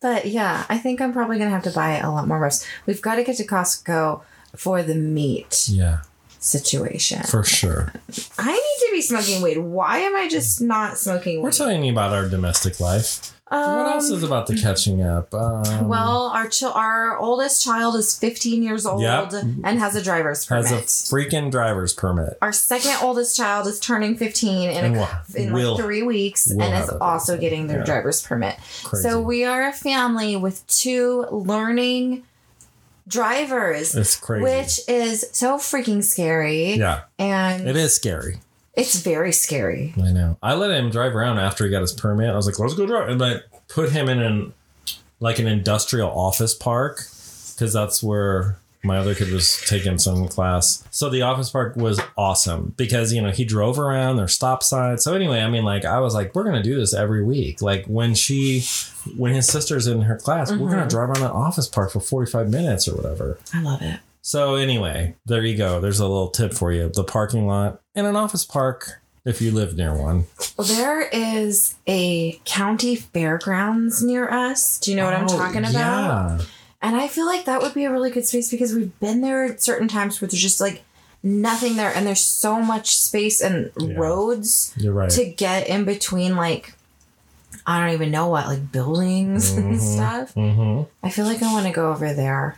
But 0.00 0.26
yeah, 0.26 0.64
I 0.68 0.78
think 0.78 1.00
I'm 1.00 1.12
probably 1.12 1.38
gonna 1.38 1.50
have 1.50 1.64
to 1.64 1.70
buy 1.72 1.98
a 1.98 2.10
lot 2.10 2.28
more 2.28 2.38
roast. 2.38 2.64
We've 2.86 3.02
got 3.02 3.16
to 3.16 3.24
get 3.24 3.36
to 3.38 3.44
Costco 3.46 4.20
for 4.56 4.82
the 4.82 4.94
meat 4.94 5.66
yeah, 5.68 5.98
situation. 6.38 7.22
for 7.24 7.42
sure. 7.42 7.92
I 8.38 8.52
need 8.52 8.86
to 8.86 8.88
be 8.92 9.02
smoking 9.02 9.42
weed. 9.42 9.58
Why 9.58 9.98
am 9.98 10.14
I 10.16 10.28
just 10.28 10.60
not 10.60 10.98
smoking 10.98 11.36
weed? 11.38 11.42
We're 11.42 11.50
telling 11.52 11.82
you 11.84 11.90
about 11.92 12.12
our 12.12 12.28
domestic 12.28 12.78
life. 12.78 13.32
Um, 13.50 13.78
what 13.78 13.86
else 13.94 14.10
is 14.10 14.22
about 14.22 14.46
the 14.46 14.56
catching 14.56 15.02
up? 15.02 15.32
Um, 15.32 15.88
Well, 15.88 16.26
our 16.34 16.48
ch- 16.48 16.64
our 16.64 17.16
oldest 17.18 17.64
child 17.64 17.96
is 17.96 18.14
15 18.14 18.62
years 18.62 18.84
old 18.84 19.00
Yep. 19.00 19.32
and 19.64 19.78
has 19.78 19.96
a 19.96 20.02
driver's 20.02 20.44
permit. 20.44 20.66
has 20.66 20.80
a 20.80 20.84
freaking 21.14 21.50
driver's 21.50 21.92
permit. 21.94 22.36
our 22.42 22.52
second 22.52 22.96
oldest 23.02 23.36
child 23.36 23.66
is 23.66 23.80
turning 23.80 24.16
15 24.16 24.68
in, 24.70 24.84
a, 24.94 24.98
will- 24.98 25.08
in 25.34 25.52
will- 25.54 25.72
like 25.76 25.82
three 25.82 26.02
weeks 26.02 26.48
will 26.52 26.62
and 26.62 26.84
is 26.84 26.90
also 27.00 27.38
getting 27.38 27.68
their 27.68 27.78
yeah. 27.78 27.84
driver's 27.84 28.20
permit. 28.22 28.56
Crazy. 28.84 29.08
So 29.08 29.20
we 29.20 29.44
are 29.44 29.66
a 29.68 29.72
family 29.72 30.36
with 30.36 30.66
two 30.66 31.24
learning 31.30 32.24
drivers, 33.06 33.94
it's 33.94 34.16
crazy. 34.16 34.42
which 34.44 34.80
is 34.88 35.24
so 35.32 35.56
freaking 35.56 36.04
scary. 36.04 36.74
yeah, 36.74 37.00
And 37.18 37.66
it 37.66 37.76
is 37.76 37.94
scary. 37.94 38.40
It's 38.78 39.00
very 39.00 39.32
scary. 39.32 39.92
I 39.96 40.12
know. 40.12 40.38
I 40.42 40.54
let 40.54 40.70
him 40.70 40.90
drive 40.90 41.14
around 41.14 41.38
after 41.38 41.64
he 41.64 41.70
got 41.70 41.80
his 41.80 41.92
permit. 41.92 42.30
I 42.30 42.36
was 42.36 42.46
like, 42.46 42.58
let's 42.58 42.74
go 42.74 42.86
drive. 42.86 43.08
And 43.08 43.22
I 43.22 43.40
put 43.68 43.90
him 43.90 44.08
in 44.08 44.20
an 44.20 44.54
like 45.20 45.40
an 45.40 45.48
industrial 45.48 46.10
office 46.10 46.54
park 46.54 46.98
because 47.54 47.72
that's 47.72 48.02
where 48.02 48.56
my 48.84 48.98
other 48.98 49.16
kid 49.16 49.32
was 49.32 49.60
taking 49.66 49.98
some 49.98 50.28
class. 50.28 50.84
So 50.92 51.10
the 51.10 51.22
office 51.22 51.50
park 51.50 51.74
was 51.74 52.00
awesome 52.16 52.74
because, 52.76 53.12
you 53.12 53.20
know, 53.20 53.32
he 53.32 53.44
drove 53.44 53.80
around 53.80 54.16
their 54.16 54.28
stop 54.28 54.62
signs. 54.62 55.02
So 55.02 55.14
anyway, 55.14 55.40
I 55.40 55.50
mean, 55.50 55.64
like, 55.64 55.84
I 55.84 55.98
was 55.98 56.14
like, 56.14 56.34
we're 56.36 56.44
going 56.44 56.54
to 56.54 56.62
do 56.62 56.76
this 56.76 56.94
every 56.94 57.24
week. 57.24 57.60
Like 57.60 57.84
when 57.86 58.14
she, 58.14 58.62
when 59.16 59.34
his 59.34 59.48
sister's 59.48 59.88
in 59.88 60.02
her 60.02 60.16
class, 60.16 60.52
we're 60.52 60.58
going 60.58 60.70
to 60.70 60.76
mm-hmm. 60.76 60.88
drive 60.88 61.10
around 61.10 61.24
an 61.24 61.32
office 61.32 61.66
park 61.66 61.90
for 61.90 62.00
45 62.00 62.48
minutes 62.48 62.86
or 62.86 62.94
whatever. 62.94 63.38
I 63.52 63.60
love 63.60 63.82
it. 63.82 63.98
So 64.28 64.56
anyway, 64.56 65.16
there 65.26 65.42
you 65.42 65.56
go. 65.56 65.80
There's 65.80 66.00
a 66.00 66.06
little 66.06 66.28
tip 66.28 66.52
for 66.52 66.70
you. 66.70 66.90
The 66.94 67.04
parking 67.04 67.46
lot 67.46 67.80
in 67.98 68.06
an 68.06 68.16
office 68.16 68.44
park 68.44 69.00
if 69.24 69.42
you 69.42 69.50
live 69.50 69.76
near 69.76 69.94
one. 69.94 70.24
Well, 70.56 70.66
there 70.66 71.02
is 71.02 71.74
a 71.86 72.40
county 72.44 72.96
fairgrounds 72.96 74.02
near 74.02 74.28
us. 74.30 74.78
Do 74.78 74.90
you 74.90 74.96
know 74.96 75.04
what 75.04 75.14
I'm 75.14 75.24
Oh, 75.24 75.36
talking 75.36 75.64
about? 75.64 75.72
Yeah. 75.72 76.38
And 76.80 76.96
I 76.96 77.08
feel 77.08 77.26
like 77.26 77.44
that 77.46 77.60
would 77.60 77.74
be 77.74 77.84
a 77.84 77.90
really 77.90 78.10
good 78.10 78.24
space 78.24 78.50
because 78.50 78.72
we've 78.72 78.98
been 79.00 79.20
there 79.20 79.44
at 79.44 79.60
certain 79.62 79.88
times 79.88 80.20
where 80.20 80.28
there's 80.28 80.40
just 80.40 80.60
like 80.60 80.82
nothing 81.22 81.76
there 81.76 81.92
and 81.92 82.06
there's 82.06 82.20
so 82.24 82.60
much 82.62 82.96
space 82.96 83.40
and 83.42 83.72
Yeah. 83.76 83.96
roads 83.98 84.72
You're 84.76 84.92
right. 84.92 85.10
to 85.10 85.24
get 85.24 85.66
in 85.66 85.84
between 85.84 86.36
like 86.36 86.74
I 87.66 87.80
don't 87.84 87.92
even 87.92 88.10
know 88.10 88.28
what, 88.28 88.46
like 88.46 88.70
buildings 88.72 89.50
and 89.56 89.74
Mhm. 89.78 89.80
stuff. 89.96 90.32
hmm 90.34 90.82
I 91.02 91.10
feel 91.10 91.26
like 91.26 91.42
I 91.42 91.52
want 91.52 91.66
to 91.66 91.72
go 91.72 91.90
over 91.90 92.14
there. 92.14 92.56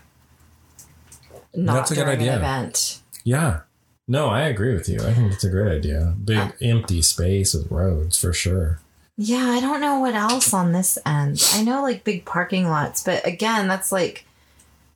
Not 1.55 1.75
That's 1.75 1.91
a 1.93 1.95
good 1.97 2.07
idea. 2.09 2.33
an 2.35 2.39
event. 2.39 3.01
Yeah. 3.25 3.61
No, 4.11 4.27
I 4.29 4.41
agree 4.43 4.75
with 4.75 4.89
you. 4.89 4.99
I 4.99 5.15
think 5.15 5.33
it's 5.33 5.45
a 5.45 5.49
great 5.49 5.71
idea. 5.73 6.15
Big 6.25 6.37
Uh, 6.37 6.51
empty 6.61 7.01
space 7.01 7.55
with 7.55 7.71
roads 7.71 8.19
for 8.19 8.33
sure. 8.33 8.81
Yeah, 9.17 9.51
I 9.51 9.61
don't 9.61 9.81
know 9.81 10.01
what 10.01 10.15
else 10.17 10.53
on 10.53 10.73
this 10.73 10.99
end. 11.07 11.41
I 11.55 11.63
know 11.63 11.81
like 11.83 12.03
big 12.03 12.25
parking 12.25 12.69
lots, 12.69 13.05
but 13.05 13.25
again, 13.25 13.69
that's 13.69 13.93
like 13.93 14.25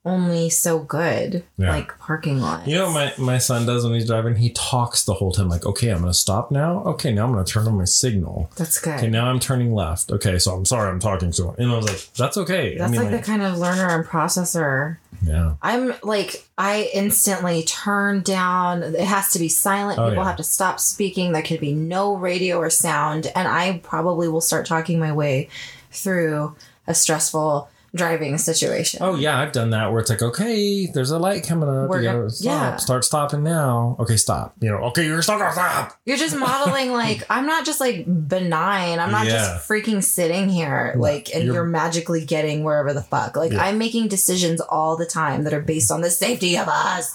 only 0.05 0.51
so 0.51 0.79
good. 0.79 1.43
Yeah. 1.57 1.71
Like 1.71 1.99
parking 1.99 2.39
lots. 2.41 2.67
You 2.67 2.77
know 2.77 2.91
what 2.91 3.19
my, 3.19 3.25
my 3.25 3.39
son 3.39 3.65
does 3.65 3.85
when 3.85 3.95
he's 3.95 4.07
driving? 4.07 4.37
He 4.37 4.51
talks 4.51 5.05
the 5.05 5.15
whole 5.15 5.33
time, 5.33 5.49
like, 5.49 5.65
okay, 5.65 5.89
I'm 5.89 6.05
to 6.05 6.13
stop 6.13 6.51
now. 6.51 6.83
Okay, 6.85 7.13
now 7.13 7.25
I'm 7.27 7.45
to 7.45 7.51
turn 7.51 7.67
on 7.67 7.79
my 7.79 7.85
signal. 7.87 8.51
That's 8.57 8.79
good. 8.79 8.99
Okay, 8.99 9.09
now 9.09 9.27
I'm 9.27 9.41
turning 9.41 9.73
left. 9.73 10.13
Okay, 10.13 10.39
so 10.39 10.55
I'm 10.55 10.65
sorry 10.67 10.91
I'm 10.91 11.01
talking 11.01 11.33
so 11.33 11.55
And 11.59 11.71
I 11.71 11.77
was 11.77 11.87
like, 11.87 12.13
that's 12.15 12.37
okay. 12.37 12.77
That's 12.77 12.89
I 12.89 12.93
mean, 12.93 13.11
like, 13.11 13.21
the 13.21 13.27
kind 13.27 13.43
of 13.43 13.59
learner 13.59 13.89
and 13.89 14.05
processor. 14.05 14.99
yeah. 15.23 15.55
I'm 15.63 15.95
like, 16.03 16.47
I 16.59 16.91
instantly 16.93 17.63
turn 17.63 18.21
down. 18.21 18.83
It 18.83 19.01
has 19.01 19.31
to 19.33 19.39
be 19.39 19.49
silent. 19.49 19.99
Oh, 19.99 20.11
People 20.11 20.23
yeah. 20.23 20.29
have 20.29 20.37
to 20.37 20.45
stop 20.45 20.81
speaking. 20.81 21.33
There 21.33 21.43
could 21.43 21.61
be 21.61 21.73
no 21.73 22.15
radio 22.15 22.59
or 22.59 22.69
sound. 22.69 23.33
And 23.35 23.49
I 23.49 23.81
probably 23.83 24.29
will 24.29 24.43
start 24.43 24.67
talking 24.67 24.99
my 24.99 25.13
way 25.13 25.49
through 25.91 26.55
a 26.87 26.95
stressful 26.95 27.71
driving 27.95 28.37
situation. 28.39 28.99
Oh, 29.03 29.15
yeah, 29.15 29.39
I've 29.39 29.53
done 29.53 29.71
that 29.71 29.91
where 29.93 30.01
it's 30.01 30.11
like, 30.11 30.21
okay, 30.23 30.87
there's 30.87 31.11
a 31.13 31.19
light 31.19 31.47
coming 31.47 31.69
up. 31.69 31.89
We're 31.89 32.03
gonna- 32.03 32.29
stop. 32.31 32.45
yeah. 32.45 32.77
Start 32.77 33.05
stopping 33.05 33.43
now. 33.45 33.97
Okay, 34.01 34.17
stop. 34.17 34.55
You 34.61 34.71
know, 34.71 34.77
okay, 34.87 35.05
you're 35.07 35.23
still 35.23 35.39
stop. 35.53 35.97
You're 36.05 36.17
just 36.17 36.37
modeling 36.37 36.91
like 36.93 37.23
I'm 37.31 37.47
not 37.47 37.65
just 37.65 37.79
like 37.81 38.05
benign. 38.29 38.99
I'm 38.99 39.13
not 39.13 39.27
Yeah. 39.27 39.33
just 39.55 39.69
freaking 39.69 40.03
sitting 40.03 40.49
here 40.49 40.95
like 40.97 41.33
and 41.35 41.45
you're- 41.45 41.55
you're, 41.55 41.65
magically 41.65 42.25
getting 42.25 42.63
wherever 42.65 42.93
the 42.93 43.03
fuck. 43.03 43.37
Like 43.37 43.53
Yeah. 43.53 43.63
I'm 43.65 43.79
making 43.79 44.09
decisions 44.09 44.61
all 44.61 44.97
the 44.97 45.07
time 45.07 45.45
that 45.45 45.53
are 45.55 45.61
based 45.63 45.91
on 45.93 46.01
the 46.01 46.11
safety 46.11 46.57
of 46.57 46.67
us. 46.69 47.13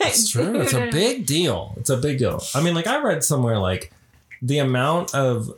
It's 0.00 0.30
true. 0.30 0.60
It's 0.60 0.72
a 0.72 0.88
big 0.92 1.26
deal. 1.26 1.74
It's 1.76 1.90
a 1.90 1.96
big 1.96 2.18
deal. 2.18 2.42
I 2.54 2.62
mean, 2.62 2.74
like 2.74 2.86
I 2.86 3.00
read 3.02 3.22
somewhere 3.22 3.58
like 3.58 3.92
the 4.42 4.58
amount 4.58 5.14
of 5.14 5.50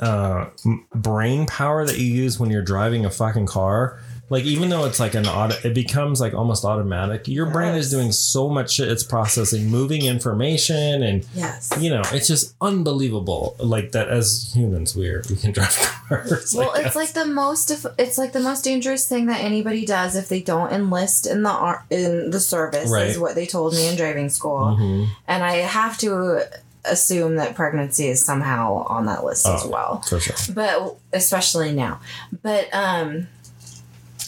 uh, 0.00 0.46
brain 0.94 1.46
power 1.46 1.84
that 1.86 1.98
you 1.98 2.06
use 2.06 2.38
when 2.38 2.50
you're 2.50 2.62
driving 2.62 3.04
a 3.04 3.10
fucking 3.10 3.46
car. 3.46 3.98
Like 4.30 4.44
even 4.44 4.70
though 4.70 4.86
it's 4.86 4.98
like 4.98 5.14
an 5.14 5.26
auto, 5.26 5.56
it 5.62 5.74
becomes 5.74 6.18
like 6.18 6.32
almost 6.32 6.64
automatic. 6.64 7.28
Your 7.28 7.44
brain 7.44 7.74
is 7.74 7.90
doing 7.90 8.12
so 8.12 8.48
much 8.48 8.72
shit. 8.74 8.88
It's 8.88 9.02
processing, 9.02 9.66
moving 9.68 10.06
information, 10.06 11.02
and 11.02 11.26
Yes. 11.34 11.70
you 11.78 11.90
know, 11.90 12.00
it's 12.12 12.28
just 12.28 12.54
unbelievable. 12.62 13.56
Like 13.58 13.92
that 13.92 14.08
as 14.08 14.50
humans, 14.54 14.96
we're 14.96 15.22
we 15.28 15.36
can 15.36 15.52
drive 15.52 15.68
cars. 16.08 16.54
Well, 16.56 16.72
it's 16.76 16.96
like 16.96 17.12
the 17.12 17.26
most 17.26 17.70
it's 17.98 18.16
like 18.16 18.32
the 18.32 18.40
most 18.40 18.64
dangerous 18.64 19.06
thing 19.06 19.26
that 19.26 19.42
anybody 19.42 19.84
does 19.84 20.16
if 20.16 20.30
they 20.30 20.40
don't 20.40 20.72
enlist 20.72 21.26
in 21.26 21.42
the 21.42 21.78
in 21.90 22.30
the 22.30 22.40
service 22.40 22.90
Right. 22.90 23.08
is 23.08 23.18
what 23.18 23.34
they 23.34 23.44
told 23.44 23.74
me 23.74 23.86
in 23.88 23.96
driving 23.96 24.30
school. 24.30 24.78
Mhm. 24.80 25.08
And 25.28 25.44
I 25.44 25.56
have 25.56 25.98
to 25.98 26.44
assume 26.84 27.36
that 27.36 27.54
pregnancy 27.54 28.08
is 28.08 28.24
somehow 28.24 28.84
on 28.88 29.06
that 29.06 29.24
list 29.24 29.46
as 29.46 29.62
Oh. 29.64 29.68
well. 29.70 30.02
For 30.08 30.18
sure. 30.20 30.36
But 30.54 30.96
especially 31.12 31.72
now. 31.72 32.00
But 32.42 32.68
um 32.72 33.28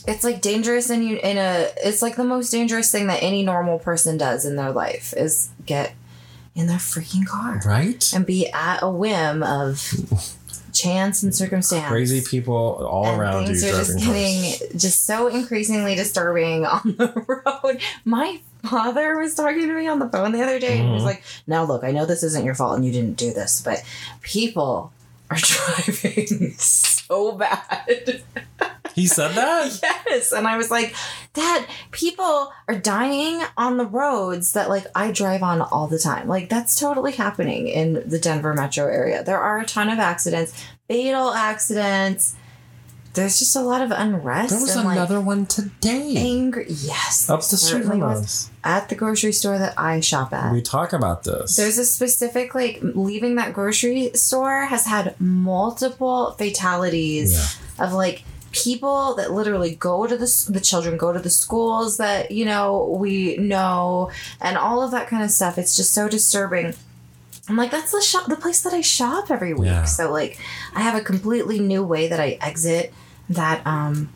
it's 0.07 0.23
like 0.23 0.41
dangerous 0.43 0.91
and 0.91 1.05
you 1.05 1.17
in 1.17 1.39
a 1.39 1.69
it's 1.83 2.03
like 2.03 2.17
the 2.17 2.25
most 2.25 2.51
dangerous 2.51 2.93
thing 2.93 3.07
that 3.07 3.23
any 3.23 3.43
normal 3.43 3.79
person 3.79 4.17
does 4.19 4.45
in 4.45 4.57
their 4.57 4.71
life 4.71 5.15
is 5.17 5.49
get 5.67 5.95
in 6.55 6.67
their 6.67 6.77
freaking 6.79 7.27
car 7.27 7.61
Right? 7.65 8.13
and 8.15 8.25
be 8.25 8.49
at 8.53 8.81
a 8.83 8.89
whim 8.91 9.43
of 9.43 9.93
chance 10.73 11.23
and 11.23 11.35
circumstance. 11.35 11.87
Crazy 11.89 12.21
people 12.21 12.87
all 12.89 13.07
and 13.07 13.21
around 13.21 13.41
you 13.43 13.47
things 13.49 13.65
are 13.65 13.71
just 13.71 13.93
cars. 13.93 14.05
getting 14.07 14.79
just 14.79 15.05
so 15.07 15.29
increasingly 15.29 15.95
disturbing 15.95 16.65
on 16.67 16.81
the 16.99 17.43
road. 17.65 17.81
My 18.05 18.41
father 18.69 19.17
was 19.19 19.35
talking 19.35 19.61
to 19.69 19.75
me 19.75 19.87
on 19.87 19.99
the 19.99 20.09
phone 20.09 20.33
the 20.33 20.43
other 20.43 20.59
day 20.59 20.79
and 20.79 20.89
he 20.89 20.93
was 20.95 21.03
Mhm. 21.03 21.07
like, 21.07 21.23
Now 21.47 21.65
look, 21.65 21.85
I 21.85 21.91
know 21.93 22.07
this 22.07 22.23
isn't 22.23 22.45
your 22.45 22.55
fault 22.55 22.77
and 22.77 22.85
you 22.85 22.93
didn't 22.93 23.17
do 23.17 23.33
this, 23.33 23.61
but 23.65 23.83
people 24.23 24.93
are 25.31 25.37
driving 25.41 26.55
so 26.59 27.33
bad. 27.33 28.23
He 28.95 29.07
said 29.09 29.33
that? 29.33 29.81
yes. 30.07 30.31
And 30.33 30.47
I 30.47 30.57
was 30.57 30.71
like, 30.71 30.95
Dad, 31.33 31.67
people 31.91 32.53
are 32.69 32.79
dying 32.79 33.43
on 33.57 33.77
the 33.77 33.87
roads 33.87 34.53
that 34.53 34.69
like 34.69 34.87
I 34.95 35.11
drive 35.11 35.43
on 35.43 35.61
all 35.63 35.89
the 35.89 35.99
time. 35.99 36.29
Like 36.29 36.49
that's 36.49 36.79
totally 36.79 37.13
happening 37.13 37.67
in 37.67 38.09
the 38.09 38.19
Denver 38.21 38.55
metro 38.55 38.87
area. 38.87 39.25
There 39.25 39.41
are 39.41 39.59
a 39.59 39.67
ton 39.67 39.89
of 39.91 39.99
accidents, 39.99 40.53
fatal 40.89 41.31
accidents. 41.33 42.37
There's 43.15 43.39
just 43.39 43.55
a 43.55 43.61
lot 43.61 43.81
of 43.81 43.93
unrest 43.93 44.51
There 44.51 44.61
was 44.61 44.75
and 44.75 44.89
another 44.89 45.21
one 45.21 45.47
today. 45.47 46.09
like 46.15 46.17
angry. 46.17 46.67
Yes. 46.69 47.31
Up 47.31 47.41
the 47.41 47.57
street 47.57 47.85
from 47.85 48.03
us. 48.03 48.51
At 48.65 48.89
the 48.89 48.97
grocery 48.97 49.33
store 49.33 49.57
that 49.57 49.79
I 49.79 50.01
shop 50.01 50.33
at. 50.33 50.53
We 50.53 50.61
talk 50.63 50.93
about 50.93 51.23
this. 51.23 51.55
There's 51.55 51.79
a 51.79 51.85
specific 51.85 52.55
like 52.57 52.81
leaving 52.83 53.37
that 53.37 53.53
grocery 53.53 54.11
store 54.15 54.63
has 54.67 54.87
had 54.87 55.19
multiple 55.21 56.33
fatalities 56.33 57.57
of 57.79 57.93
like 57.93 58.25
people 58.51 59.15
that 59.15 59.33
literally 59.33 59.75
go 59.77 60.07
to 60.07 60.17
the 60.17 60.47
the 60.49 60.61
children 60.61 60.97
go 60.97 61.13
to 61.13 61.19
the 61.19 61.31
schools 61.31 61.97
that 61.97 62.31
you 62.31 62.45
know 62.45 62.97
we 63.01 63.37
know 63.37 64.11
and 64.41 64.57
all 64.57 64.83
of 64.83 64.91
that 64.91 65.07
kind 65.09 65.23
of 65.23 65.31
stuff. 65.31 65.57
It's 65.57 65.77
just 65.77 65.93
so 65.93 66.09
disturbing. 66.09 66.75
I'm 67.49 67.57
like 67.57 67.71
that's 67.71 67.93
the 67.93 68.01
shop 68.01 68.27
the 68.29 68.37
place 68.37 68.63
that 68.63 68.73
I 68.73 68.81
shop 68.81 69.31
every 69.31 69.55
week. 69.55 69.67
Yeah. 69.67 69.85
So 69.85 70.11
like 70.11 70.39
I 70.75 70.81
have 70.81 70.95
a 70.95 71.05
completely 71.05 71.61
new 71.61 71.85
way 71.85 72.09
that 72.09 72.19
I 72.19 72.39
exit 72.41 72.93
that 73.31 73.67
um 73.67 74.09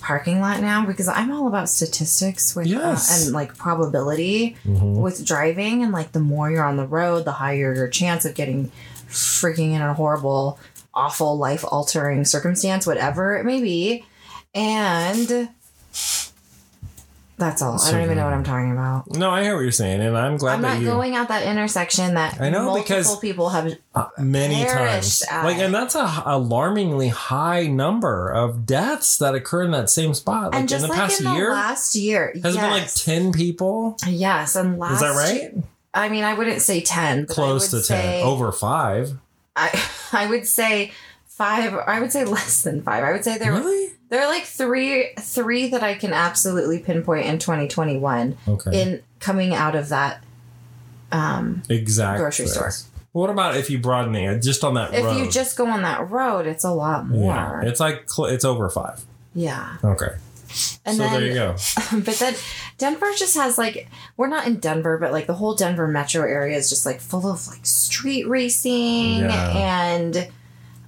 parking 0.00 0.40
lot 0.40 0.60
now 0.60 0.84
because 0.84 1.06
I'm 1.08 1.30
all 1.30 1.46
about 1.46 1.68
statistics 1.68 2.56
with 2.56 2.66
Yes. 2.66 3.10
uh, 3.10 3.24
and 3.26 3.34
like 3.34 3.56
probability 3.56 4.56
Mhm. 4.66 4.96
with 4.96 5.24
driving 5.24 5.82
and 5.82 5.92
like 5.92 6.12
the 6.12 6.20
more 6.20 6.50
you're 6.50 6.64
on 6.64 6.76
the 6.76 6.86
road 6.86 7.24
the 7.24 7.32
higher 7.32 7.72
your 7.74 7.88
chance 7.88 8.24
of 8.24 8.34
getting 8.34 8.72
freaking 9.08 9.72
in 9.72 9.80
a 9.82 9.94
horrible 9.94 10.58
awful 10.92 11.36
life 11.38 11.64
altering 11.68 12.24
circumstance 12.24 12.86
whatever 12.86 13.36
it 13.36 13.44
may 13.44 13.60
be 13.60 14.04
and 14.54 15.48
that's 17.36 17.60
all 17.62 17.80
i 17.80 17.90
don't 17.90 18.02
even 18.02 18.16
know 18.16 18.24
what 18.24 18.32
i'm 18.32 18.44
talking 18.44 18.70
about 18.72 19.10
No, 19.16 19.30
I 19.30 19.42
hear 19.42 19.54
what 19.54 19.62
you're 19.62 19.72
saying, 19.72 20.00
and 20.00 20.16
I'm 20.16 20.36
glad 20.36 20.54
i'm 20.54 20.62
that 20.62 20.74
not 20.74 20.80
you 20.80 20.86
going 20.86 21.14
out 21.16 21.28
that 21.28 21.44
intersection 21.46 22.14
that 22.14 22.40
I 22.40 22.48
know, 22.48 22.66
multiple 22.66 22.82
because- 22.84 23.18
people 23.18 23.48
have 23.50 23.72
uh, 23.94 24.06
many 24.18 24.64
times. 24.64 25.22
at. 25.30 25.44
Like, 25.44 25.58
and 25.58 25.74
that's 25.74 25.94
a 25.94 26.04
h- 26.04 26.22
alarmingly 26.26 27.08
high 27.08 27.66
number 27.66 28.28
of 28.30 28.66
deaths 28.66 29.18
that 29.18 29.34
occur 29.34 29.64
in 29.64 29.70
that 29.72 29.90
same 29.90 30.14
spot. 30.14 30.52
Like 30.52 30.60
and 30.60 30.68
just 30.68 30.84
in 30.84 30.90
the 30.90 30.96
like 30.96 31.08
past 31.08 31.20
in 31.20 31.26
the 31.26 31.32
year, 31.34 31.50
last 31.52 31.94
year 31.96 32.32
has 32.42 32.54
it 32.56 32.60
been 32.60 32.70
like 32.70 32.92
ten 32.94 33.32
people? 33.32 33.96
yes 34.06 34.54
and 34.56 34.78
last 34.78 34.94
Is 34.94 35.00
that 35.00 35.16
right? 35.16 35.54
i 35.92 36.08
mean 36.08 36.24
i 36.24 36.34
wouldn't 36.34 36.60
say 36.62 36.80
10 36.80 37.26
but 37.26 37.34
Close 37.34 37.70
to 37.70 37.82
ten, 37.82 38.22
over 38.24 38.50
five. 38.52 39.16
I 39.56 39.70
I 40.12 40.26
would 40.26 40.46
say 40.46 40.92
five. 41.26 41.74
I 41.74 42.00
would 42.00 42.12
say 42.12 42.24
less 42.24 42.62
than 42.62 42.82
five. 42.82 43.02
I 43.04 43.12
would 43.12 43.24
say 43.24 43.38
there 43.38 43.52
really? 43.52 43.90
There 44.14 44.22
are 44.22 44.28
like 44.28 44.44
three 44.44 45.08
three 45.18 45.68
that 45.70 45.82
I 45.82 45.94
can 45.94 46.12
absolutely 46.12 46.78
pinpoint 46.78 47.26
in 47.26 47.40
2021 47.40 48.36
Okay. 48.46 48.80
in 48.82 49.02
coming 49.18 49.52
out 49.54 49.74
of 49.74 49.88
that. 49.88 50.22
Um, 51.10 51.62
exact 51.68 52.18
grocery 52.20 52.46
store. 52.46 52.70
What 53.12 53.28
about 53.30 53.56
if 53.56 53.70
you 53.70 53.78
broaden 53.78 54.14
it 54.14 54.40
just 54.42 54.62
on 54.64 54.74
that 54.74 54.94
if 54.94 55.04
road? 55.04 55.16
you 55.18 55.30
just 55.30 55.56
go 55.56 55.66
on 55.66 55.82
that 55.82 56.10
road, 56.10 56.46
it's 56.46 56.62
a 56.64 56.70
lot 56.72 57.08
more. 57.08 57.60
yeah, 57.62 57.68
it's 57.68 57.80
like 57.80 58.08
cl- 58.10 58.28
it's 58.28 58.44
over 58.44 58.68
five. 58.70 59.04
Yeah. 59.34 59.76
Okay, 59.82 60.10
And 60.84 60.96
so 60.96 61.02
then, 61.02 61.12
there 61.12 61.26
you 61.26 61.34
go. 61.34 61.56
but 61.92 62.14
then 62.18 62.34
Denver 62.78 63.10
just 63.16 63.36
has 63.36 63.58
like 63.58 63.88
we're 64.16 64.28
not 64.28 64.46
in 64.46 64.56
Denver, 64.56 64.96
but 64.98 65.10
like 65.12 65.26
the 65.26 65.34
whole 65.34 65.54
Denver 65.56 65.88
metro 65.88 66.22
area 66.22 66.56
is 66.56 66.68
just 66.70 66.86
like 66.86 67.00
full 67.00 67.28
of 67.30 67.46
like 67.48 67.66
street 67.66 68.28
racing 68.28 69.20
Yeah. 69.20 69.56
and 69.56 70.28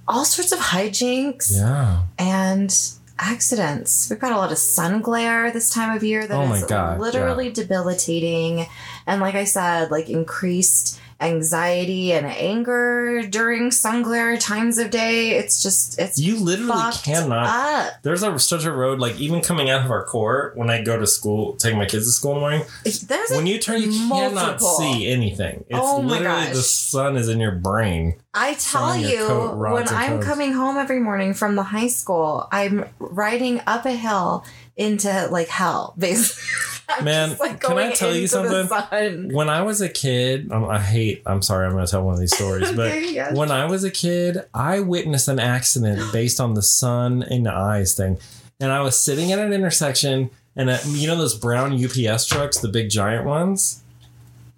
all 0.07 0.23
sorts 0.25 0.51
of 0.53 0.59
hijinks. 0.59 1.51
Yeah. 1.53 2.03
and 2.17 2.73
accidents. 3.19 4.09
We've 4.09 4.19
got 4.19 4.31
a 4.31 4.37
lot 4.37 4.51
of 4.51 4.57
sun 4.57 5.01
glare 5.01 5.51
this 5.51 5.69
time 5.69 5.95
of 5.95 6.03
year 6.03 6.27
that 6.27 6.35
Oh 6.35 6.53
is 6.53 6.63
God, 6.65 6.99
literally 6.99 7.51
debilitating. 7.51 8.67
And 9.05 9.21
like 9.21 9.35
I 9.35 9.45
said, 9.45 9.91
like 9.91 10.09
increased 10.09 10.99
anxiety 11.19 12.13
and 12.13 12.25
anger 12.25 13.21
during 13.27 13.71
sun 13.71 14.01
glare 14.03 14.37
times 14.37 14.77
of 14.77 14.89
day. 14.91 15.31
It's 15.31 15.61
just 15.63 15.99
it's 15.99 16.19
You 16.19 16.37
literally 16.37 16.91
cannot. 17.03 17.47
up. 17.47 17.93
There's 18.03 18.23
a 18.23 18.37
such 18.39 18.65
a 18.65 18.71
road 18.71 18.99
like 18.99 19.19
even 19.19 19.41
coming 19.41 19.69
out 19.69 19.83
of 19.85 19.91
our 19.91 20.05
court 20.05 20.55
when 20.55 20.69
I 20.69 20.81
go 20.83 20.97
to 20.99 21.07
school, 21.07 21.55
take 21.55 21.75
my 21.75 21.85
kids 21.85 22.05
to 22.05 22.11
school 22.11 22.31
in 22.31 22.35
the 22.37 22.41
morning. 22.41 22.63
There's 23.07 23.29
When 23.31 23.47
you 23.47 23.59
turn, 23.59 23.81
you 23.81 23.91
cannot 24.09 24.61
see 24.61 25.07
anything. 25.07 25.65
It's 25.69 25.79
Oh 25.81 26.01
my 26.01 26.09
literally 26.19 26.45
gosh. 26.45 26.55
the 26.55 26.61
sun 26.61 27.17
is 27.17 27.29
in 27.29 27.39
your 27.39 27.51
brain. 27.53 28.15
I 28.33 28.53
tell 28.53 28.95
you, 28.95 29.25
coat, 29.27 29.57
when 29.57 29.87
I'm 29.89 30.11
cones. 30.13 30.25
coming 30.25 30.53
home 30.53 30.77
every 30.77 30.99
morning 30.99 31.33
from 31.33 31.55
the 31.55 31.63
high 31.63 31.87
school, 31.87 32.47
I'm 32.51 32.85
riding 32.99 33.61
up 33.65 33.85
a 33.85 33.91
hill 33.93 34.45
into 34.75 35.27
like 35.31 35.47
hell, 35.47 35.95
basically. 35.97 36.43
I'm 36.97 37.03
Man, 37.03 37.35
like, 37.37 37.59
can 37.59 37.77
I 37.77 37.91
tell 37.91 38.15
you 38.15 38.27
something? 38.27 39.33
When 39.33 39.49
I 39.49 39.61
was 39.61 39.81
a 39.81 39.89
kid, 39.89 40.51
I 40.51 40.79
hate. 40.79 41.21
I'm 41.25 41.41
sorry, 41.41 41.65
I'm 41.65 41.73
going 41.73 41.85
to 41.85 41.91
tell 41.91 42.03
one 42.03 42.13
of 42.13 42.19
these 42.19 42.33
stories, 42.33 42.71
but 42.75 42.87
Okay, 42.91 43.13
yes. 43.13 43.35
when 43.35 43.51
I 43.51 43.65
was 43.65 43.83
a 43.83 43.91
kid, 43.91 44.45
I 44.53 44.79
witnessed 44.79 45.27
an 45.27 45.39
accident 45.39 46.01
based 46.13 46.39
on 46.39 46.53
the 46.53 46.61
sun 46.61 47.23
in 47.23 47.43
the 47.43 47.53
eyes 47.53 47.93
thing, 47.93 48.19
and 48.59 48.71
I 48.71 48.81
was 48.81 48.97
sitting 48.97 49.31
at 49.31 49.39
an 49.39 49.51
intersection, 49.51 50.29
and 50.55 50.69
uh 50.69 50.77
you 50.87 51.07
know 51.07 51.17
those 51.17 51.37
brown 51.37 51.73
UPS 51.73 52.25
trucks, 52.25 52.59
the 52.59 52.69
big 52.69 52.89
giant 52.89 53.25
ones. 53.25 53.83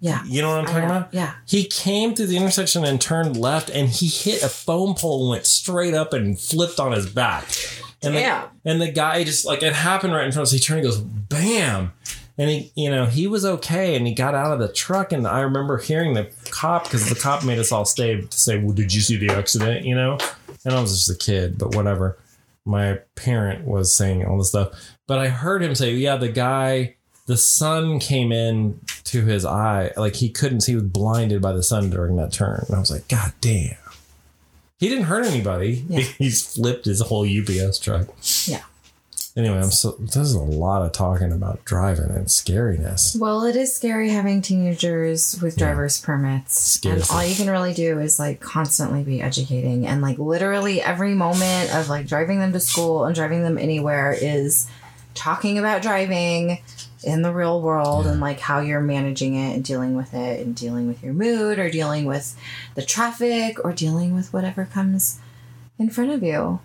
Yeah. 0.02 0.22
You 0.24 0.40
know 0.40 0.48
what 0.50 0.60
I'm 0.60 0.64
talking 0.66 0.84
about? 0.84 1.12
Yeah. 1.12 1.34
He 1.46 1.64
came 1.64 2.14
through 2.14 2.28
the 2.28 2.36
intersection 2.38 2.84
and 2.84 2.98
turned 3.00 3.36
left, 3.36 3.68
and 3.70 3.88
he 3.88 4.06
hit 4.06 4.42
a 4.42 4.48
phone 4.48 4.94
pole 4.94 5.22
and 5.22 5.30
went 5.30 5.46
straight 5.46 5.92
up 5.94 6.12
and 6.14 6.40
flipped 6.40 6.80
on 6.80 6.92
his 6.92 7.06
back. 7.10 7.44
And 8.02 8.14
the, 8.14 8.20
and 8.64 8.80
the 8.80 8.90
guy 8.90 9.24
just 9.24 9.44
like 9.44 9.62
it 9.62 9.74
happened 9.74 10.14
right 10.14 10.24
in 10.24 10.32
front 10.32 10.48
of 10.48 10.48
us. 10.48 10.52
He 10.52 10.58
turned 10.58 10.80
and 10.80 10.88
goes, 10.88 11.00
bam. 11.00 11.92
And 12.40 12.48
he, 12.48 12.72
you 12.74 12.90
know, 12.90 13.04
he 13.04 13.26
was 13.26 13.44
okay 13.44 13.94
and 13.94 14.06
he 14.06 14.14
got 14.14 14.34
out 14.34 14.54
of 14.54 14.60
the 14.60 14.72
truck. 14.72 15.12
And 15.12 15.26
I 15.26 15.40
remember 15.40 15.76
hearing 15.76 16.14
the 16.14 16.30
cop 16.50 16.84
because 16.84 17.06
the 17.06 17.14
cop 17.14 17.44
made 17.44 17.58
us 17.58 17.70
all 17.70 17.84
stay 17.84 18.18
to 18.18 18.38
say, 18.38 18.56
Well, 18.58 18.72
did 18.72 18.94
you 18.94 19.02
see 19.02 19.18
the 19.18 19.28
accident? 19.28 19.84
You 19.84 19.94
know? 19.94 20.16
And 20.64 20.74
I 20.74 20.80
was 20.80 20.92
just 20.92 21.10
a 21.10 21.22
kid, 21.22 21.58
but 21.58 21.74
whatever. 21.74 22.18
My 22.64 23.00
parent 23.14 23.66
was 23.66 23.92
saying 23.92 24.24
all 24.24 24.38
this 24.38 24.48
stuff. 24.48 24.72
But 25.06 25.18
I 25.18 25.28
heard 25.28 25.62
him 25.62 25.74
say, 25.74 25.92
Yeah, 25.92 26.16
the 26.16 26.30
guy, 26.30 26.96
the 27.26 27.36
sun 27.36 27.98
came 27.98 28.32
in 28.32 28.80
to 29.04 29.22
his 29.26 29.44
eye. 29.44 29.92
Like 29.98 30.16
he 30.16 30.30
couldn't 30.30 30.62
see, 30.62 30.72
he 30.72 30.76
was 30.76 30.84
blinded 30.84 31.42
by 31.42 31.52
the 31.52 31.62
sun 31.62 31.90
during 31.90 32.16
that 32.16 32.32
turn. 32.32 32.64
And 32.68 32.74
I 32.74 32.80
was 32.80 32.90
like, 32.90 33.06
God 33.06 33.34
damn. 33.42 33.76
He 34.78 34.88
didn't 34.88 35.04
hurt 35.04 35.26
anybody. 35.26 35.84
Yeah. 35.90 36.00
He's 36.18 36.54
flipped 36.54 36.86
his 36.86 37.02
whole 37.02 37.28
UPS 37.28 37.78
truck. 37.80 38.08
Yeah. 38.46 38.62
Anyway, 39.40 39.58
I'm 39.58 39.70
so 39.70 39.92
there's 39.98 40.34
a 40.34 40.38
lot 40.40 40.82
of 40.82 40.92
talking 40.92 41.32
about 41.32 41.64
driving 41.64 42.10
and 42.10 42.26
scariness. 42.26 43.18
Well, 43.18 43.44
it 43.44 43.56
is 43.56 43.74
scary 43.74 44.10
having 44.10 44.42
teenagers 44.42 45.40
with 45.40 45.56
Yeah. 45.58 45.66
driver's 45.66 45.98
permits. 46.00 46.60
Scares 46.60 47.08
and 47.08 47.16
all 47.16 47.24
you 47.24 47.34
can 47.34 47.48
really 47.48 47.72
do 47.72 47.98
is 47.98 48.18
like 48.18 48.40
constantly 48.40 49.02
be 49.02 49.22
educating 49.22 49.86
and 49.86 50.02
like 50.02 50.18
literally 50.18 50.82
every 50.82 51.14
moment 51.14 51.74
of 51.74 51.88
like 51.88 52.06
driving 52.06 52.38
them 52.38 52.52
to 52.52 52.60
school 52.60 53.04
and 53.04 53.14
driving 53.14 53.42
them 53.42 53.56
anywhere 53.56 54.12
is 54.20 54.66
talking 55.14 55.58
about 55.58 55.82
driving 55.82 56.58
in 57.02 57.22
the 57.22 57.32
real 57.32 57.62
world 57.62 58.04
Yeah. 58.04 58.12
and 58.12 58.20
like 58.20 58.40
how 58.40 58.60
you're 58.60 58.80
managing 58.82 59.34
it 59.34 59.54
and 59.54 59.64
dealing 59.64 59.96
with 59.96 60.12
it 60.12 60.44
and 60.44 60.54
dealing 60.54 60.86
with 60.86 61.02
your 61.02 61.14
mood 61.14 61.58
or 61.58 61.70
dealing 61.70 62.04
with 62.04 62.36
the 62.74 62.82
traffic 62.82 63.56
or 63.64 63.72
dealing 63.72 64.14
with 64.14 64.32
whatever 64.34 64.66
comes 64.66 65.18
in 65.78 65.88
front 65.88 66.10
of 66.10 66.22
you. 66.22 66.60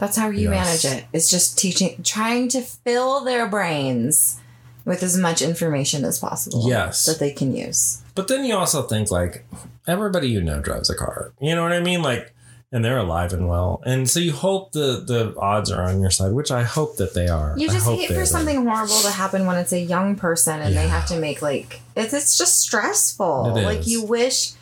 That's 0.00 0.16
how 0.16 0.30
you 0.30 0.50
Yes. 0.50 0.84
manage 0.84 0.98
it. 0.98 1.04
It's 1.12 1.28
just 1.28 1.58
teaching, 1.58 2.02
trying 2.02 2.48
to 2.48 2.62
fill 2.62 3.22
their 3.24 3.46
brains 3.46 4.38
with 4.84 5.02
as 5.02 5.16
much 5.16 5.42
information 5.42 6.04
as 6.04 6.18
possible. 6.18 6.64
Yes. 6.66 7.04
That 7.06 7.18
they 7.18 7.30
can 7.32 7.54
use. 7.54 7.98
But 8.14 8.28
then 8.28 8.44
you 8.44 8.56
also 8.56 8.82
think 8.82 9.10
like 9.10 9.44
everybody 9.86 10.28
you 10.28 10.40
know 10.42 10.60
drives 10.60 10.90
a 10.90 10.94
car. 10.96 11.32
You 11.40 11.54
know 11.54 11.62
what 11.62 11.72
I 11.72 11.80
mean? 11.80 12.02
Like 12.02 12.34
and 12.72 12.84
they're 12.84 12.98
alive 12.98 13.32
and 13.32 13.48
well. 13.48 13.82
And 13.84 14.08
so 14.08 14.20
you 14.20 14.32
hope 14.32 14.72
the 14.72 15.02
the 15.04 15.34
odds 15.38 15.70
are 15.70 15.82
on 15.82 16.00
your 16.00 16.10
side, 16.10 16.32
which 16.32 16.50
I 16.50 16.62
hope 16.62 16.96
that 16.96 17.14
they 17.14 17.28
are. 17.28 17.54
You 17.56 17.68
just 17.68 17.84
hope 17.84 17.98
hate 17.98 18.12
for 18.12 18.24
something 18.24 18.64
horrible 18.64 19.00
to 19.02 19.10
happen 19.10 19.44
when 19.46 19.56
it's 19.56 19.72
a 19.72 19.80
young 19.80 20.16
person 20.16 20.60
and 20.60 20.76
they 20.76 20.86
have 20.88 21.06
to 21.06 21.18
make 21.18 21.42
like 21.42 21.80
it's 21.96 22.14
it's 22.14 22.38
just 22.38 22.60
stressful. 22.60 23.56
It 23.56 23.64
Like 23.64 23.86
you 23.86 24.04
wish 24.04 24.52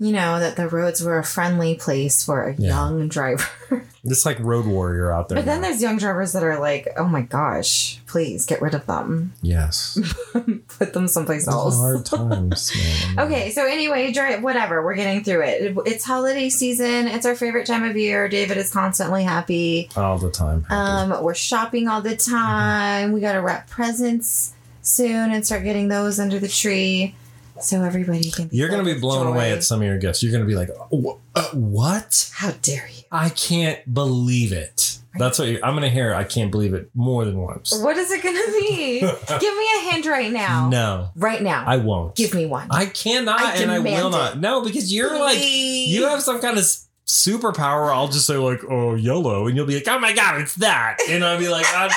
you 0.00 0.12
know, 0.12 0.38
that 0.38 0.56
the 0.56 0.68
roads 0.68 1.02
were 1.02 1.18
a 1.18 1.24
friendly 1.24 1.74
place 1.74 2.24
for 2.24 2.44
a 2.44 2.54
Yeah. 2.56 2.68
young 2.68 3.08
driver. 3.08 3.44
It's 4.04 4.24
like 4.24 4.38
Road 4.38 4.64
Warrior 4.64 5.12
out 5.12 5.28
there. 5.28 5.36
but 5.36 5.44
then 5.44 5.60
there's 5.60 5.82
young 5.82 5.98
drivers 5.98 6.32
that 6.32 6.42
are 6.42 6.58
like, 6.58 6.88
oh 6.96 7.04
my 7.04 7.20
gosh, 7.20 8.00
please 8.06 8.46
get 8.46 8.62
rid 8.62 8.72
of 8.72 8.86
them. 8.86 9.34
yes, 9.42 9.98
Put 10.78 10.94
them 10.94 11.08
someplace 11.08 11.44
Those 11.44 11.54
else. 11.54 11.76
hard 11.78 12.06
times. 12.30 12.72
Man. 13.16 13.26
Okay, 13.26 13.50
so 13.50 13.66
anyway, 13.66 14.10
drive, 14.12 14.42
whatever, 14.42 14.82
we're 14.82 14.94
getting 14.94 15.24
through 15.24 15.42
it. 15.42 15.76
It's 15.84 16.04
holiday 16.04 16.48
season. 16.48 17.06
It's 17.08 17.26
our 17.26 17.34
favorite 17.34 17.66
time 17.66 17.82
of 17.84 17.96
year. 17.98 18.28
David 18.28 18.56
is 18.56 18.72
constantly 18.72 19.24
happy. 19.24 19.90
all 19.96 20.16
the 20.16 20.30
time. 20.30 20.62
happy. 20.62 21.12
Um, 21.12 21.22
we're 21.22 21.34
shopping 21.34 21.88
all 21.88 22.00
the 22.00 22.16
time. 22.16 23.12
We 23.12 23.20
got 23.20 23.32
to 23.32 23.42
wrap 23.42 23.68
presents 23.68 24.54
soon 24.80 25.32
and 25.32 25.44
start 25.44 25.64
getting 25.64 25.88
those 25.88 26.18
under 26.18 26.38
the 26.38 26.48
tree, 26.48 27.14
so 27.60 27.82
everybody 27.82 28.30
can. 28.30 28.48
Be 28.48 28.56
You're 28.56 28.68
gonna 28.68 28.84
be 28.84 28.92
with 28.92 29.00
blown 29.02 29.26
away 29.26 29.52
at 29.52 29.64
some 29.64 29.80
of 29.80 29.86
your 29.86 29.98
gifts. 29.98 30.22
You're 30.22 30.32
gonna 30.32 30.44
be 30.44 30.54
like, 30.56 30.70
"Wh- 30.92 31.16
uh, 31.34 31.48
"What? 31.52 32.30
How 32.34 32.52
dare 32.62 32.88
you? 32.94 33.02
I 33.10 33.28
can't 33.30 33.92
believe 33.92 34.52
it." 34.52 34.98
That's 35.18 35.38
what 35.38 35.48
I'm 35.48 35.74
gonna 35.74 35.88
hear. 35.88 36.14
I 36.14 36.24
can't 36.24 36.50
believe 36.50 36.74
it 36.74 36.90
more 36.94 37.24
than 37.24 37.38
once. 37.38 37.76
What 37.82 37.96
is 37.96 38.10
it 38.12 38.22
gonna 38.22 38.38
be? 38.60 39.00
Give 39.40 39.56
me 39.56 39.66
a 39.78 39.90
hint 39.90 40.06
right 40.06 40.30
now. 40.30 40.68
No, 40.68 41.10
Right 41.16 41.42
now. 41.42 41.64
I 41.66 41.78
won't. 41.78 42.14
Give 42.14 42.34
me 42.34 42.46
one. 42.46 42.68
I 42.70 42.86
cannot, 42.86 43.40
I 43.40 43.54
and 43.54 43.70
I 43.70 43.78
will 43.78 43.84
demand 43.84 44.10
not. 44.12 44.38
No, 44.38 44.62
because 44.62 44.92
you're 44.92 45.18
like 45.18 45.38
you 45.42 46.04
have 46.06 46.22
some 46.22 46.40
kind 46.40 46.56
of 46.58 46.64
superpower. 47.08 47.92
I'll 47.92 48.08
just 48.08 48.26
say 48.26 48.36
like, 48.36 48.60
"Oh, 48.68 48.94
yellow," 48.94 49.46
and 49.46 49.56
you'll 49.56 49.66
be 49.66 49.74
like, 49.74 49.88
"Oh 49.88 49.98
my 49.98 50.12
god, 50.12 50.40
it's 50.40 50.54
that," 50.56 50.98
and 51.08 51.24
I'll 51.24 51.38
be 51.38 51.48
like, 51.48 51.64
I, 51.66 51.90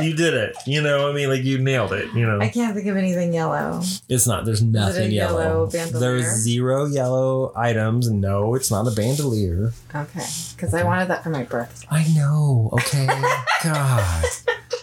"You 0.00 0.14
did 0.14 0.34
it." 0.34 0.56
You 0.66 0.80
know, 0.80 1.10
I 1.10 1.12
mean, 1.12 1.28
like 1.28 1.42
you 1.42 1.58
nailed 1.58 1.92
it. 1.92 2.12
You 2.14 2.24
know, 2.24 2.40
I 2.40 2.48
can't 2.48 2.74
think 2.74 2.86
of 2.86 2.96
anything 2.96 3.34
yellow. 3.34 3.82
it's 4.08 4.26
not. 4.26 4.44
There's 4.44 4.62
nothing 4.62 5.10
yellow 5.10 5.68
yellow. 5.70 5.90
There's 5.98 6.24
zero 6.40 6.86
yellow 6.86 7.52
items. 7.56 8.08
No, 8.10 8.54
it's 8.54 8.70
not 8.70 8.86
a 8.86 8.92
bandolier. 8.92 9.72
Okay, 9.94 10.24
because 10.56 10.72
I 10.74 10.84
wanted 10.84 11.08
that 11.08 11.22
for 11.24 11.30
my 11.30 11.42
birthday. 11.42 11.86
I 11.90 12.06
know. 12.14 12.70
Okay. 12.74 13.06
God. 13.64 14.24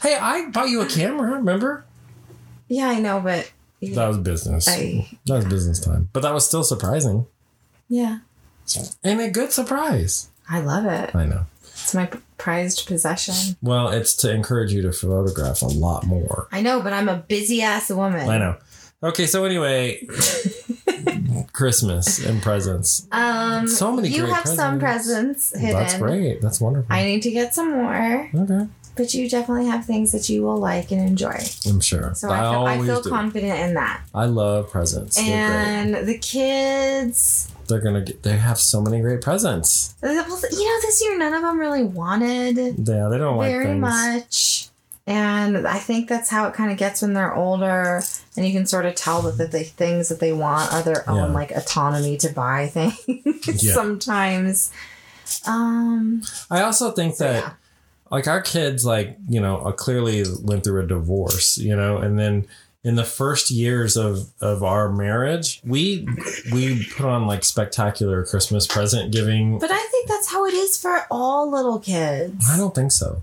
Hey, 0.02 0.16
I 0.16 0.50
bought 0.52 0.70
you 0.70 0.82
a 0.82 0.86
camera. 0.86 1.32
Remember? 1.34 1.86
Yeah, 2.68 2.88
I 2.90 3.00
know, 3.00 3.20
but 3.20 3.52
That 3.82 4.08
was 4.08 4.18
business. 4.18 4.68
I 4.68 5.10
That 5.26 5.36
was 5.36 5.46
business 5.46 5.80
time. 5.80 6.10
But 6.14 6.22
that 6.22 6.34
was 6.34 6.46
still 6.46 6.64
surprising. 6.64 7.26
yeah, 7.88 8.20
And 9.04 9.20
a 9.22 9.30
good 9.30 9.52
surprise. 9.52 10.30
I 10.50 10.62
love 10.62 10.86
it. 10.86 11.16
I 11.16 11.26
know. 11.26 11.46
It's 11.64 11.94
my 11.96 12.10
prized 12.38 12.88
possession. 12.88 13.56
Well, 13.62 13.90
it's 13.90 14.14
to 14.18 14.32
encourage 14.34 14.74
you 14.74 14.82
to 14.84 14.92
photograph 14.92 15.62
a 15.62 15.68
lot 15.68 16.06
more. 16.06 16.48
I 16.52 16.62
know, 16.62 16.82
but 16.82 16.94
I'm 16.94 17.08
a 17.10 17.18
busy 17.18 17.62
ass 17.62 17.90
woman. 17.90 18.30
I 18.30 18.38
know. 18.38 18.58
Okay, 19.02 19.26
so 19.28 19.46
anyway, 19.46 20.06
Christmas 21.54 22.24
and 22.26 22.42
presents. 22.42 23.08
Um, 23.12 23.68
So 23.68 23.94
many 23.94 24.10
You 24.10 24.24
great 24.24 24.34
have 24.34 24.46
some 24.48 24.80
presents 24.80 25.58
hidden. 25.58 25.76
That's 25.80 25.98
great. 25.98 26.42
That's 26.42 26.60
wonderful. 26.60 26.94
I 26.94 27.06
need 27.06 27.22
to 27.24 27.32
get 27.32 27.54
some 27.56 27.72
more, 27.72 28.30
okay, 28.36 28.68
but 28.96 29.14
you 29.14 29.30
definitely 29.30 29.68
have 29.68 29.86
things 29.86 30.12
that 30.12 30.28
you 30.30 30.44
will 30.44 30.58
like 30.58 30.92
and 30.92 31.02
enjoy. 31.02 31.38
I'm 31.68 31.80
sure. 31.80 32.14
So 32.14 32.30
I 32.30 32.40
feel, 32.52 32.66
I 32.66 32.86
feel 32.86 33.02
confident 33.04 33.58
in 33.60 33.74
that. 33.76 34.02
I 34.14 34.26
love 34.26 34.70
presents. 34.70 35.18
And 35.18 35.96
the 36.08 36.18
kids. 36.18 37.50
They're 37.70 37.80
gonna 37.80 38.02
get. 38.02 38.24
They 38.24 38.36
have 38.38 38.58
so 38.60 38.82
many 38.82 39.00
great 39.00 39.22
presents. 39.22 39.96
you 40.04 40.10
know, 40.14 40.38
this 40.82 41.02
year 41.04 41.18
none 41.18 41.34
of 41.34 41.42
them 41.42 41.58
really 41.60 41.84
wanted 41.84 42.58
Yeah, 42.58 43.08
they 43.10 43.18
don't 43.18 43.38
like 43.38 43.52
very 43.52 43.66
things. 43.66 43.82
much. 43.82 44.66
And 45.08 45.68
I 45.68 45.80
think 45.80 46.08
that's 46.08 46.30
how 46.30 46.48
it 46.48 46.54
kind 46.54 46.72
of 46.72 46.78
gets 46.78 47.02
when 47.02 47.14
they're 47.14 47.34
older, 47.34 48.02
and 48.38 48.46
you 48.46 48.52
can 48.54 48.68
sort 48.68 48.86
of 48.86 48.94
tell 48.94 49.24
that 49.24 49.40
the, 49.40 49.48
the 49.48 49.64
things 49.64 50.08
that 50.10 50.20
they 50.20 50.32
want 50.34 50.72
are 50.72 50.84
their 50.84 51.10
own 51.10 51.30
Yeah. 51.30 51.34
like 51.34 51.50
autonomy 51.52 52.16
to 52.18 52.30
buy 52.30 52.68
things. 52.72 53.64
Yeah. 53.64 53.74
Sometimes, 53.74 54.72
um, 55.48 56.22
I 56.52 56.62
also 56.62 56.92
think 56.92 57.16
so 57.16 57.24
that 57.24 57.44
yeah. 57.44 57.50
like 58.12 58.28
our 58.28 58.42
kids 58.42 58.86
like 58.86 59.18
you 59.28 59.40
know 59.42 59.58
uh, 59.58 59.72
clearly 59.72 60.24
went 60.44 60.64
through 60.64 60.82
a 60.84 60.88
divorce 60.88 61.58
you 61.58 61.76
know 61.76 61.98
and 61.98 62.18
then 62.20 62.48
in 62.90 62.96
the 62.96 63.04
first 63.04 63.52
years 63.52 63.96
of 63.96 64.32
of 64.42 64.64
our 64.64 64.92
marriage 64.92 65.62
we 65.64 66.08
we 66.52 66.84
put 66.96 67.06
on 67.06 67.28
like 67.28 67.44
spectacular 67.44 68.26
christmas 68.26 68.66
present 68.66 69.14
giving. 69.14 69.60
But 69.60 69.70
I 69.72 69.88
think 69.92 70.08
that's 70.08 70.32
how 70.32 70.44
it 70.46 70.56
is 70.56 70.76
for 70.82 71.06
all 71.12 71.52
little 71.52 71.78
kids. 71.80 72.50
i 72.50 72.58
don't 72.58 72.74
think 72.74 72.92
so. 72.92 73.22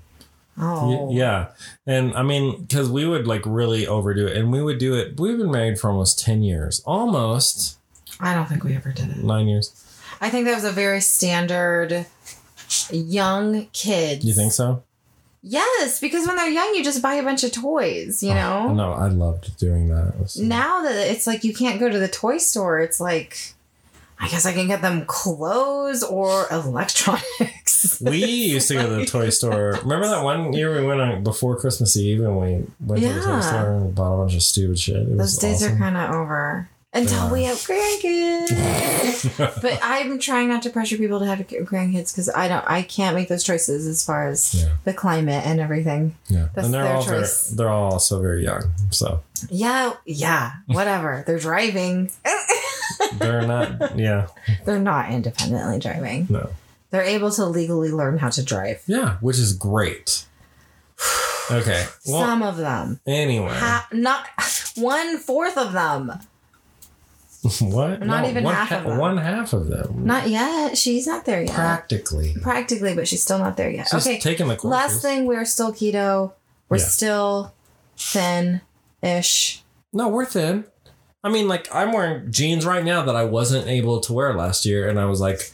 Oh, 0.58 1.10
yeah. 1.12 1.48
And 1.84 2.14
i 2.14 2.22
mean 2.22 2.62
because 2.62 2.88
we 2.88 3.04
would 3.06 3.26
like 3.26 3.42
really 3.44 3.88
overdo 3.88 4.28
it. 4.28 4.36
And 4.36 4.52
we 4.52 4.62
would 4.62 4.78
do 4.78 4.94
it 4.94 5.18
we've 5.18 5.36
been 5.36 5.50
married 5.50 5.80
for 5.80 5.90
almost 5.90 6.20
10 6.20 6.42
years. 6.44 6.80
Almost. 6.86 7.76
I 8.20 8.32
don't 8.34 8.48
think 8.48 8.62
we 8.62 8.74
ever 8.76 8.92
did 8.92 9.10
it. 9.10 9.16
nine 9.18 9.48
years. 9.48 9.74
I 10.20 10.30
think 10.30 10.46
that 10.46 10.54
was 10.54 10.64
a 10.64 10.70
very 10.70 11.00
standard 11.00 12.06
young 12.90 13.66
kid. 13.72 14.22
you 14.22 14.32
think 14.32 14.52
so 14.52 14.84
Yes, 15.48 16.00
because 16.00 16.26
when 16.26 16.34
they're 16.34 16.50
young, 16.50 16.74
you 16.74 16.82
just 16.82 17.00
buy 17.00 17.14
a 17.14 17.22
bunch 17.22 17.44
of 17.44 17.52
toys, 17.52 18.20
you 18.20 18.32
oh, 18.32 18.34
know? 18.34 18.66
oh, 18.70 18.74
no 18.74 18.92
i 18.92 19.06
loved 19.06 19.56
doing 19.58 19.88
that 19.88 20.18
was- 20.18 20.36
Now 20.36 20.82
that 20.82 21.08
it's 21.08 21.24
like 21.24 21.44
you 21.44 21.54
can't 21.54 21.78
go 21.78 21.88
to 21.88 21.98
the 22.00 22.08
toy 22.08 22.38
store, 22.38 22.80
it's 22.80 22.98
like, 22.98 23.54
I 24.18 24.26
guess 24.28 24.44
I 24.44 24.52
can 24.52 24.66
get 24.66 24.82
them 24.82 25.04
clothes 25.06 26.02
or 26.02 26.48
electronics. 26.50 28.00
We 28.00 28.24
used 28.24 28.66
to 28.68 28.74
go 28.74 28.88
to 28.88 28.94
the 28.96 29.06
toy 29.06 29.30
store. 29.30 29.78
Remember 29.82 30.08
that 30.08 30.24
one 30.24 30.52
year 30.52 30.80
we 30.80 30.84
went 30.84 31.00
on 31.00 31.22
before 31.22 31.56
Christmas 31.56 31.96
Eve 31.96 32.24
and 32.24 32.40
we 32.40 32.64
went 32.80 33.02
to 33.02 33.12
the 33.12 33.20
toy 33.20 33.40
store 33.40 33.72
and 33.72 33.94
bought 33.94 34.14
a 34.14 34.18
bunch 34.22 34.34
of 34.34 34.42
stupid 34.42 34.80
shit. 34.80 34.96
It 34.96 35.10
Those 35.10 35.18
was 35.18 35.38
days 35.38 35.62
are 35.62 35.76
kind 35.76 35.96
of 35.96 36.12
over. 36.12 36.68
Until 36.96 37.30
we 37.30 37.44
have 37.44 37.58
grandkids. 37.58 39.36
but 39.62 39.78
I'm 39.82 40.18
trying 40.18 40.48
not 40.48 40.62
to 40.62 40.70
pressure 40.70 40.96
people 40.96 41.18
to 41.20 41.26
have 41.26 41.38
grandkids 41.40 42.12
because 42.12 42.30
I 42.34 42.48
don't, 42.48 42.64
I 42.66 42.82
can't 42.82 43.14
make 43.14 43.28
those 43.28 43.44
choices 43.44 43.86
as 43.86 44.02
far 44.04 44.28
as 44.28 44.54
Yeah. 44.54 44.76
the 44.84 44.94
climate 44.94 45.44
and 45.46 45.60
everything. 45.60 46.16
yeah, 46.28 46.48
That's 46.54 46.64
and 46.66 46.74
they're 46.74 46.86
all 46.86 47.02
very, 47.02 47.26
they're 47.52 47.68
all 47.68 47.92
also 47.92 48.20
very 48.22 48.42
young, 48.44 48.72
so 48.90 49.20
Yeah, 49.50 49.92
yeah, 50.06 50.52
whatever. 50.66 51.22
They're 51.26 51.38
driving. 51.38 52.10
they're 53.18 53.46
not. 53.46 53.98
Yeah, 53.98 54.28
They're 54.64 54.78
not 54.78 55.10
independently 55.10 55.78
driving. 55.78 56.26
no, 56.30 56.48
They're 56.90 57.02
able 57.02 57.30
to 57.32 57.44
legally 57.44 57.90
learn 57.92 58.16
how 58.18 58.30
to 58.30 58.42
drive. 58.42 58.82
yeah, 58.86 59.16
which 59.20 59.38
is 59.38 59.52
great. 59.52 60.24
Okay, 61.50 61.84
well, 62.06 62.20
Some 62.26 62.42
of 62.42 62.56
them. 62.56 63.00
anyway, 63.06 63.52
Ha- 63.52 63.86
not 63.92 64.26
one 64.76 65.18
fourth 65.18 65.56
of 65.58 65.72
them. 65.74 66.12
what? 67.60 68.00
not 68.04 68.28
even 68.28 68.44
one 68.44 68.54
half 68.54 68.72
of 68.72 68.84
them. 68.84 68.98
One 68.98 69.16
half 69.16 69.52
of 69.52 69.68
them, 69.68 70.04
Not 70.04 70.28
yet. 70.28 70.76
She's 70.78 71.06
not 71.06 71.24
there 71.24 71.42
yet. 71.42 71.54
practically. 71.54 72.34
Practically, 72.40 72.94
but 72.94 73.06
she's 73.08 73.22
still 73.22 73.38
not 73.38 73.56
there 73.56 73.70
yet. 73.70 73.88
She's 73.90 74.06
okay. 74.06 74.18
taking 74.18 74.48
the 74.48 74.56
courses. 74.56 74.70
Last 74.92 75.02
thing, 75.02 75.26
we're 75.26 75.44
still 75.44 75.72
keto. 75.72 76.32
We're 76.68 76.78
Yeah. 76.78 76.84
still 76.84 77.54
thin 77.96 78.60
ish. 79.02 79.62
No, 79.92 80.08
we're 80.08 80.24
thin. 80.26 80.64
I 81.24 81.28
mean, 81.28 81.48
like 81.48 81.68
I'm 81.74 81.92
wearing 81.92 82.30
jeans 82.30 82.64
right 82.64 82.84
now 82.84 83.02
that 83.04 83.16
I 83.16 83.24
wasn't 83.24 83.66
able 83.66 84.00
to 84.00 84.12
wear 84.12 84.34
last 84.34 84.64
year, 84.64 84.88
and 84.88 84.98
I 85.00 85.06
was 85.06 85.20
like, 85.20 85.50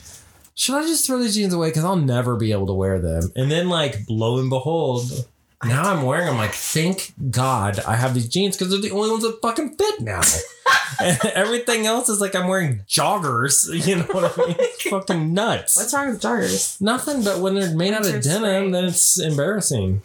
should 0.54 0.74
I 0.74 0.82
just 0.82 1.06
throw 1.06 1.18
these 1.18 1.34
jeans 1.34 1.54
away 1.54 1.68
because 1.70 1.84
I'll 1.84 1.96
never 1.96 2.36
be 2.36 2.52
able 2.52 2.66
to 2.66 2.74
wear 2.74 2.98
them? 3.00 3.32
And 3.34 3.50
then, 3.50 3.68
like, 3.70 3.96
lo 4.08 4.38
and 4.38 4.50
behold, 4.50 5.26
now 5.64 5.92
I'm 5.92 6.02
wearing 6.02 6.26
them. 6.26 6.36
Like, 6.36 6.52
thank 6.54 7.12
God 7.30 7.78
I 7.80 7.96
have 7.96 8.14
these 8.14 8.28
jeans 8.28 8.56
because 8.56 8.70
they're 8.72 8.80
the 8.80 8.90
only 8.90 9.10
ones 9.10 9.22
that 9.22 9.38
fucking 9.42 9.76
fit 9.76 10.00
now. 10.00 10.20
everything 11.34 11.86
else 11.86 12.08
is 12.08 12.20
like 12.20 12.34
I'm 12.34 12.48
wearing 12.48 12.80
joggers. 12.88 13.68
You 13.86 13.96
know 13.96 14.02
what 14.04 14.38
I 14.38 14.46
mean? 14.46 14.56
It's 14.58 14.82
fucking 14.90 15.32
nuts. 15.34 15.76
What's 15.76 15.92
wrong 15.94 16.08
with 16.10 16.20
joggers? 16.22 16.80
Nothing, 16.80 17.24
but 17.24 17.40
when 17.40 17.54
they're 17.54 17.74
made 17.74 17.92
out 17.94 18.06
of 18.06 18.22
denim, 18.22 18.22
spring. 18.42 18.70
then 18.72 18.84
it's 18.84 19.18
embarrassing. 19.18 20.02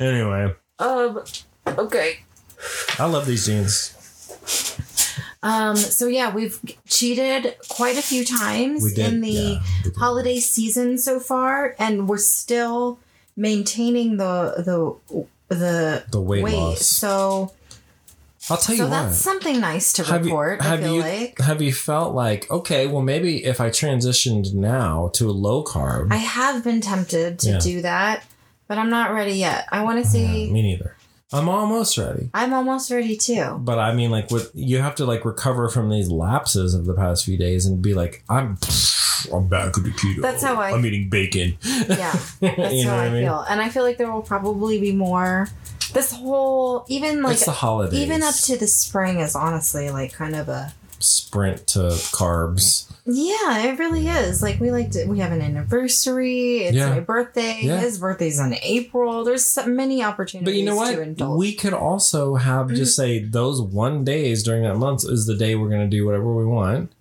anyway, 0.00 0.54
Um, 0.78 1.22
okay. 1.66 2.20
I 2.98 3.06
love 3.06 3.26
these 3.26 3.46
jeans. 3.46 3.94
Um, 5.44 5.74
so 5.76 6.06
yeah, 6.06 6.32
we've 6.32 6.60
cheated 6.86 7.56
quite 7.68 7.96
a 7.98 8.02
few 8.02 8.24
times 8.24 8.92
did 8.94 9.12
in 9.12 9.20
the 9.20 9.30
yeah, 9.30 9.90
holiday 9.98 10.38
season 10.38 10.98
so 10.98 11.18
far, 11.18 11.74
and 11.78 12.08
we're 12.08 12.18
still 12.18 12.98
maintaining 13.36 14.18
the 14.18 14.54
the 15.48 15.54
the 15.54 16.04
the 16.10 16.20
weight, 16.20 16.44
loss. 16.44 16.86
So 16.86 17.52
I'll 18.50 18.56
tell 18.56 18.74
you 18.74 18.82
so 18.82 18.84
you 18.84 18.90
that's 18.90 19.18
something 19.18 19.60
nice 19.60 19.92
to 19.94 20.04
Have 20.04 20.22
you, 20.24 20.30
report. 20.30 20.60
I 20.60 20.64
have 20.64 20.80
feel 20.80 20.94
you 20.94 21.00
like 21.00 21.38
have 21.40 21.60
you 21.60 21.72
felt 21.72 22.14
like 22.14 22.48
okay, 22.50 22.86
well 22.86 23.02
maybe 23.02 23.44
if 23.44 23.60
I 23.60 23.70
transitioned 23.70 24.54
now 24.54 25.10
to 25.14 25.28
a 25.28 25.32
low 25.32 25.64
carb, 25.64 26.12
I 26.12 26.16
have 26.16 26.62
been 26.62 26.80
tempted 26.80 27.40
to 27.40 27.50
Yeah. 27.50 27.58
do 27.58 27.82
that, 27.82 28.24
but 28.68 28.78
I'm 28.78 28.90
not 28.90 29.12
ready 29.12 29.32
yet. 29.34 29.66
I 29.72 29.82
want 29.82 29.98
to 29.98 30.04
Yeah, 30.18 30.32
see. 30.32 30.50
me 30.52 30.62
neither. 30.62 30.96
I'm 31.32 31.48
almost 31.48 31.96
ready, 31.98 32.30
I'm 32.34 32.52
almost 32.52 32.90
ready 32.90 33.16
too. 33.16 33.58
but 33.60 33.78
I 33.78 33.94
mean, 33.94 34.10
like, 34.10 34.30
with 34.30 34.50
you 34.54 34.78
have 34.78 34.94
to 34.96 35.06
like 35.06 35.24
recover 35.24 35.68
from 35.68 35.88
these 35.90 36.08
lapses 36.10 36.74
of 36.74 36.84
the 36.86 36.94
past 36.94 37.24
few 37.24 37.36
days 37.38 37.66
and 37.66 37.80
be 37.82 37.94
like, 37.94 38.22
I'm, 38.28 38.58
I'm 39.32 39.48
back 39.48 39.72
the 39.74 39.90
keto. 39.96 40.20
That's 40.22 40.42
how 40.42 40.56
I- 40.60 40.72
I'm 40.72 40.84
eating 40.84 41.08
bacon. 41.08 41.56
Yeah, 41.62 42.12
that's 42.40 42.74
you 42.74 42.84
know 42.84 42.90
how 42.90 42.98
I 42.98 43.10
mean? 43.10 43.24
feel, 43.24 43.40
and 43.48 43.60
I 43.60 43.68
feel 43.68 43.82
like 43.84 43.96
there 43.98 44.10
will 44.10 44.22
probably 44.22 44.80
be 44.80 44.92
more. 44.92 45.48
This 45.92 46.10
whole 46.12 46.84
even 46.88 47.22
like 47.22 47.34
it's 47.34 47.44
the 47.44 47.50
holidays. 47.52 47.98
even 48.00 48.22
up 48.22 48.34
to 48.44 48.56
the 48.56 48.66
spring 48.66 49.20
is 49.20 49.34
honestly 49.36 49.90
like 49.90 50.12
kind 50.12 50.34
of 50.34 50.48
a 50.48 50.72
sprint 51.00 51.66
to 51.68 51.80
carbs. 51.80 52.90
Yeah, 53.04 53.64
it 53.66 53.78
really 53.80 54.06
is. 54.06 54.42
Like 54.42 54.60
we 54.60 54.70
like 54.70 54.92
to. 54.92 55.06
We 55.06 55.18
have 55.18 55.32
an 55.32 55.42
anniversary. 55.42 56.58
It's 56.58 56.76
Yeah. 56.76 56.90
my 56.90 57.00
birthday. 57.00 57.58
Yeah. 57.62 57.80
His 57.80 57.98
birthday's 57.98 58.38
in 58.38 58.54
April. 58.62 59.24
There's 59.24 59.44
so 59.44 59.66
many 59.66 60.04
opportunities. 60.04 60.46
But 60.46 60.56
you 60.56 60.64
know 60.64 61.14
To 61.16 61.24
what? 61.30 61.38
We 61.38 61.52
could 61.54 61.72
also 61.74 62.36
have 62.36 62.68
just 62.72 62.94
say 62.94 63.18
those 63.18 63.60
one 63.60 64.04
days 64.04 64.42
during 64.44 64.62
that 64.62 64.76
month 64.76 65.04
is 65.04 65.26
the 65.26 65.34
day 65.36 65.56
we're 65.56 65.68
going 65.68 65.88
to 65.90 65.96
do 65.96 66.06
whatever 66.06 66.32
we 66.32 66.44
want. 66.44 66.92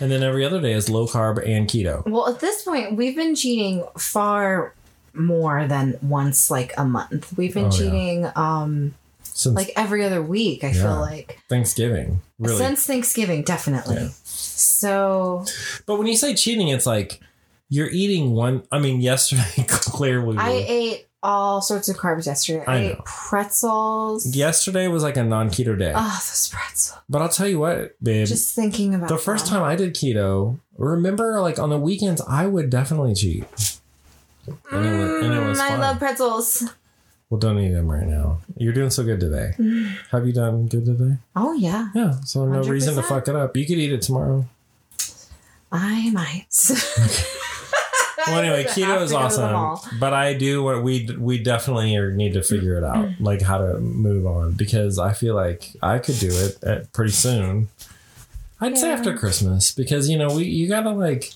And 0.00 0.10
then 0.12 0.22
every 0.22 0.44
other 0.44 0.60
day 0.60 0.72
is 0.72 0.88
low 0.88 1.06
carb 1.06 1.44
and 1.46 1.68
keto. 1.68 2.06
Well, 2.08 2.28
at 2.28 2.40
this 2.40 2.62
point, 2.62 2.96
we've 2.96 3.14
been 3.16 3.34
cheating 3.34 3.84
far 3.98 4.74
more 5.12 5.66
than 5.66 5.98
once 6.02 6.50
like 6.50 6.72
a 6.78 6.84
month. 6.84 7.36
We've 7.36 7.52
been 7.52 7.64
Oh, 7.66 7.70
yeah. 7.70 7.78
cheating 7.78 8.28
um 8.36 8.94
Since 9.24 9.56
like 9.56 9.72
every 9.76 10.04
other 10.04 10.22
week, 10.22 10.62
I 10.62 10.68
Yeah. 10.68 10.82
feel 10.82 11.00
like. 11.00 11.38
Thanksgiving, 11.48 12.20
really. 12.38 12.56
Since 12.58 12.86
Thanksgiving, 12.86 13.42
definitely. 13.42 13.96
Yeah. 13.96 14.08
So 14.56 15.44
but 15.86 15.96
when 15.96 16.06
you 16.06 16.16
say 16.16 16.34
cheating, 16.34 16.68
it's 16.68 16.86
like 16.86 17.20
you're 17.68 17.90
eating 17.90 18.32
one. 18.32 18.64
I 18.70 18.78
mean, 18.78 19.00
yesterday 19.00 19.64
clearly, 19.68 20.36
I 20.38 20.50
ate 20.50 21.06
all 21.22 21.62
sorts 21.62 21.88
of 21.88 21.96
carbs 21.96 22.26
yesterday. 22.26 22.64
I, 22.66 22.74
I 22.74 22.78
ate 22.80 23.04
pretzels. 23.04 24.34
yesterday 24.36 24.88
was 24.88 25.02
like 25.02 25.16
a 25.16 25.24
non 25.24 25.48
keto 25.48 25.78
day. 25.78 25.92
Oh, 25.94 26.02
those 26.02 26.48
pretzels. 26.52 26.98
but 27.08 27.22
I'll 27.22 27.28
tell 27.28 27.48
you 27.48 27.58
what, 27.58 27.94
babe. 28.02 28.26
Just 28.26 28.54
thinking 28.54 28.94
about 28.94 29.08
the 29.08 29.18
first 29.18 29.46
them. 29.46 29.54
time 29.54 29.62
I 29.62 29.76
did 29.76 29.94
keto, 29.94 30.58
remember, 30.76 31.40
like 31.40 31.58
on 31.58 31.70
the 31.70 31.78
weekends, 31.78 32.20
I 32.28 32.46
would 32.46 32.70
definitely 32.70 33.14
cheat. 33.14 33.44
And 34.72 34.84
it 34.86 34.98
was, 34.98 35.24
and 35.24 35.34
it 35.34 35.46
was 35.46 35.58
Mm, 35.58 35.70
I 35.70 35.76
love 35.76 35.98
pretzels. 35.98 36.64
Well, 37.32 37.38
don't 37.38 37.58
eat 37.60 37.70
them 37.70 37.90
right 37.90 38.06
now. 38.06 38.40
You're 38.58 38.74
doing 38.74 38.90
so 38.90 39.04
good 39.04 39.18
today. 39.18 39.54
Have 40.10 40.26
you 40.26 40.34
done 40.34 40.66
good 40.66 40.84
today? 40.84 41.16
Oh 41.34 41.54
yeah, 41.54 41.88
Yeah, 41.94 42.20
so 42.26 42.44
no 42.44 42.62
reason 42.62 42.94
to 42.94 43.02
fuck 43.02 43.26
it 43.26 43.34
up. 43.34 43.56
You 43.56 43.64
could 43.64 43.78
eat 43.78 43.90
it 43.90 44.02
tomorrow. 44.02 44.44
I 45.72 46.10
might. 46.10 46.46
Well, 48.24 48.38
anyway, 48.38 48.62
keto 48.68 49.02
is 49.02 49.10
go 49.10 49.28
to 49.28 49.34
the 49.34 49.50
mall. 49.50 49.72
awesome, 49.72 49.98
but 49.98 50.14
I 50.14 50.34
do 50.34 50.62
what 50.62 50.84
we 50.84 51.08
we 51.18 51.42
definitely 51.42 51.96
need 52.14 52.34
to 52.34 52.42
figure 52.42 52.76
it 52.76 52.84
out, 52.84 53.06
mm. 53.06 53.16
like 53.18 53.42
how 53.42 53.58
to 53.58 53.80
move 53.80 54.26
on, 54.26 54.52
because 54.52 54.96
I 54.96 55.12
feel 55.12 55.34
like 55.34 55.72
I 55.82 55.98
could 55.98 56.20
do 56.20 56.28
it 56.30 56.62
at 56.62 56.92
pretty 56.92 57.10
soon. 57.10 57.68
I'd 58.60 58.78
say 58.78 58.92
after 58.92 59.18
Christmas, 59.18 59.74
because 59.74 60.08
you 60.08 60.16
know 60.16 60.36
we 60.36 60.44
you 60.44 60.68
gotta 60.68 60.90
like 60.90 61.32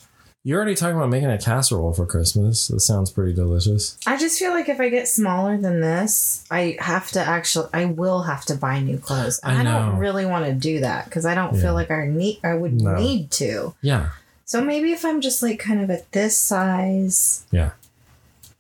you're 0.47 0.59
already 0.61 0.77
talking 0.77 0.95
about 0.95 1.09
making 1.09 1.29
a 1.29 1.39
casserole 1.39 1.93
for 1.93 2.07
Christmas. 2.07 2.69
That 2.69 2.79
sounds 2.79 3.11
pretty 3.11 3.33
delicious. 3.33 3.99
I 4.07 4.17
just 4.17 4.39
feel 4.39 4.53
like 4.53 4.69
if 4.69 4.79
I 4.79 4.91
get 4.91 5.09
smaller 5.09 5.57
than 5.59 5.81
this, 5.81 6.45
I 6.53 6.77
have 6.79 7.11
to 7.13 7.21
actually, 7.21 7.69
I 7.75 7.87
will 7.87 8.23
have 8.23 8.45
to 8.45 8.55
buy 8.55 8.79
new 8.79 8.97
clothes. 8.97 9.41
I 9.43 9.61
I, 9.61 9.65
don't 9.65 9.99
really 9.99 10.25
want 10.25 10.45
to 10.47 10.53
do 10.53 10.79
that 10.81 11.07
because 11.07 11.27
I 11.27 11.35
don't 11.35 11.57
Yeah. 11.57 11.63
feel 11.63 11.75
like 11.75 11.91
I 11.91 12.07
need, 12.07 12.39
I 12.45 12.55
would 12.55 12.81
No. 12.81 12.95
need 12.95 13.33
to. 13.33 13.75
Yeah, 13.83 14.11
So 14.45 14.61
maybe 14.63 14.93
if 14.93 15.05
I'm 15.05 15.21
just 15.21 15.43
like 15.43 15.59
kind 15.59 15.81
of 15.81 15.91
at 15.91 16.13
this 16.13 16.39
size, 16.39 17.45
yeah. 17.51 17.71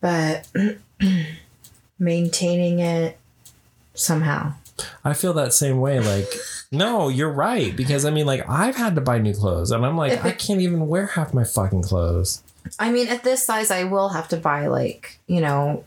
but 0.00 0.48
maintaining 2.00 2.80
it 2.80 3.16
somehow. 3.94 4.54
I 5.04 5.14
feel 5.14 5.32
that 5.34 5.52
same 5.54 5.80
way. 5.80 6.00
Like, 6.00 6.28
no, 6.70 7.08
you're 7.08 7.32
right. 7.32 7.74
Because 7.76 8.04
I 8.04 8.10
mean, 8.10 8.26
like, 8.26 8.48
I've 8.48 8.76
had 8.76 8.94
to 8.96 9.00
buy 9.00 9.18
new 9.18 9.34
clothes, 9.34 9.70
and 9.70 9.84
I'm 9.86 9.96
like, 9.96 10.24
I 10.24 10.32
can't 10.32 10.60
even 10.60 10.86
wear 10.88 11.06
half 11.06 11.32
my 11.34 11.44
fucking 11.44 11.82
clothes. 11.82 12.42
I 12.78 12.90
mean, 12.90 13.08
at 13.08 13.22
this 13.24 13.44
size, 13.46 13.70
I 13.70 13.84
will 13.84 14.08
have 14.10 14.28
to 14.28 14.36
buy 14.36 14.66
like, 14.66 15.18
you 15.26 15.40
know, 15.40 15.84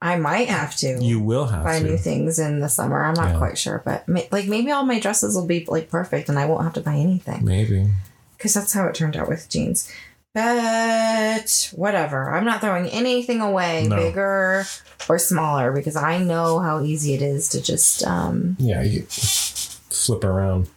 I 0.00 0.16
might 0.16 0.48
have 0.48 0.76
to. 0.76 1.02
You 1.02 1.20
will 1.20 1.46
have 1.46 1.64
buy 1.64 1.78
to. 1.80 1.84
new 1.84 1.96
things 1.96 2.38
in 2.38 2.60
the 2.60 2.68
summer. 2.68 3.04
I'm 3.04 3.14
not 3.14 3.32
Yeah. 3.32 3.38
quite 3.38 3.58
sure, 3.58 3.82
but 3.84 4.06
ma- 4.08 4.20
like 4.30 4.46
maybe 4.46 4.70
all 4.70 4.84
my 4.84 5.00
dresses 5.00 5.34
will 5.34 5.46
be 5.46 5.64
like 5.68 5.90
perfect 5.90 6.28
and 6.28 6.38
I 6.38 6.46
won't 6.46 6.62
have 6.62 6.72
to 6.74 6.80
buy 6.80 6.94
anything 6.94 7.44
Maybe. 7.44 7.88
because 8.36 8.54
that's 8.54 8.72
how 8.72 8.86
it 8.86 8.94
turned 8.94 9.16
out 9.16 9.28
with 9.28 9.48
jeans. 9.48 9.88
But 10.34 11.70
whatever, 11.74 12.30
I'm 12.30 12.44
not 12.44 12.60
throwing 12.60 12.88
anything 12.88 13.40
away, 13.40 13.86
No. 13.86 13.96
bigger 13.96 14.64
or 15.08 15.18
smaller, 15.18 15.72
because 15.72 15.94
I 15.96 16.18
know 16.18 16.58
how 16.58 16.82
easy 16.82 17.14
it 17.14 17.22
is 17.22 17.48
to 17.50 17.60
just, 17.60 18.04
um, 18.06 18.56
Yeah, 18.58 18.82
you 18.82 19.02
flip 19.08 20.24
around. 20.24 20.68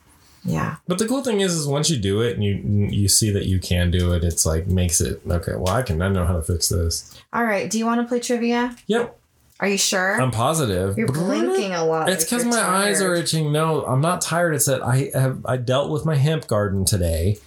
yeah. 0.44 0.76
But 0.88 0.98
the 0.98 1.08
cool 1.08 1.24
thing 1.24 1.40
is, 1.42 1.54
is 1.56 1.68
once 1.68 1.90
you 1.90 1.98
do 1.98 2.22
it 2.22 2.36
and 2.36 2.44
you 2.44 2.56
you 2.92 3.08
see 3.08 3.32
that 3.32 3.46
you 3.46 3.60
can 3.60 3.92
do 3.92 4.12
it, 4.14 4.24
it's 4.24 4.46
like 4.46 4.68
makes 4.68 5.00
it 5.02 5.22
okay. 5.30 5.54
Well, 5.56 5.74
I 5.74 5.82
can. 5.84 6.02
I 6.02 6.10
know 6.10 6.26
how 6.26 6.34
to 6.34 6.42
fix 6.42 6.70
this. 6.70 7.12
All 7.34 7.44
right, 7.44 7.70
do 7.70 7.78
you 7.80 7.86
want 7.86 8.02
to 8.02 8.08
play 8.08 8.20
trivia? 8.20 8.76
Yep, 8.88 9.18
Are 9.62 9.68
you 9.70 9.78
sure? 9.78 10.22
I'm 10.22 10.32
positive. 10.32 10.98
You're 10.98 11.08
blinking 11.08 11.74
a 11.74 11.86
lot. 11.86 12.10
It's 12.10 12.26
because 12.26 12.44
my 12.46 12.60
eyes 12.62 13.02
are 13.02 13.16
itching. 13.16 13.52
No, 13.54 13.86
I'm 13.86 14.02
not 14.02 14.20
tired. 14.22 14.54
It's 14.54 14.66
that 14.66 14.82
I 14.84 15.10
have 15.14 15.46
I 15.46 15.56
dealt 15.58 15.90
with 15.92 16.04
my 16.06 16.16
hemp 16.16 16.46
garden 16.48 16.84
today, 16.84 17.38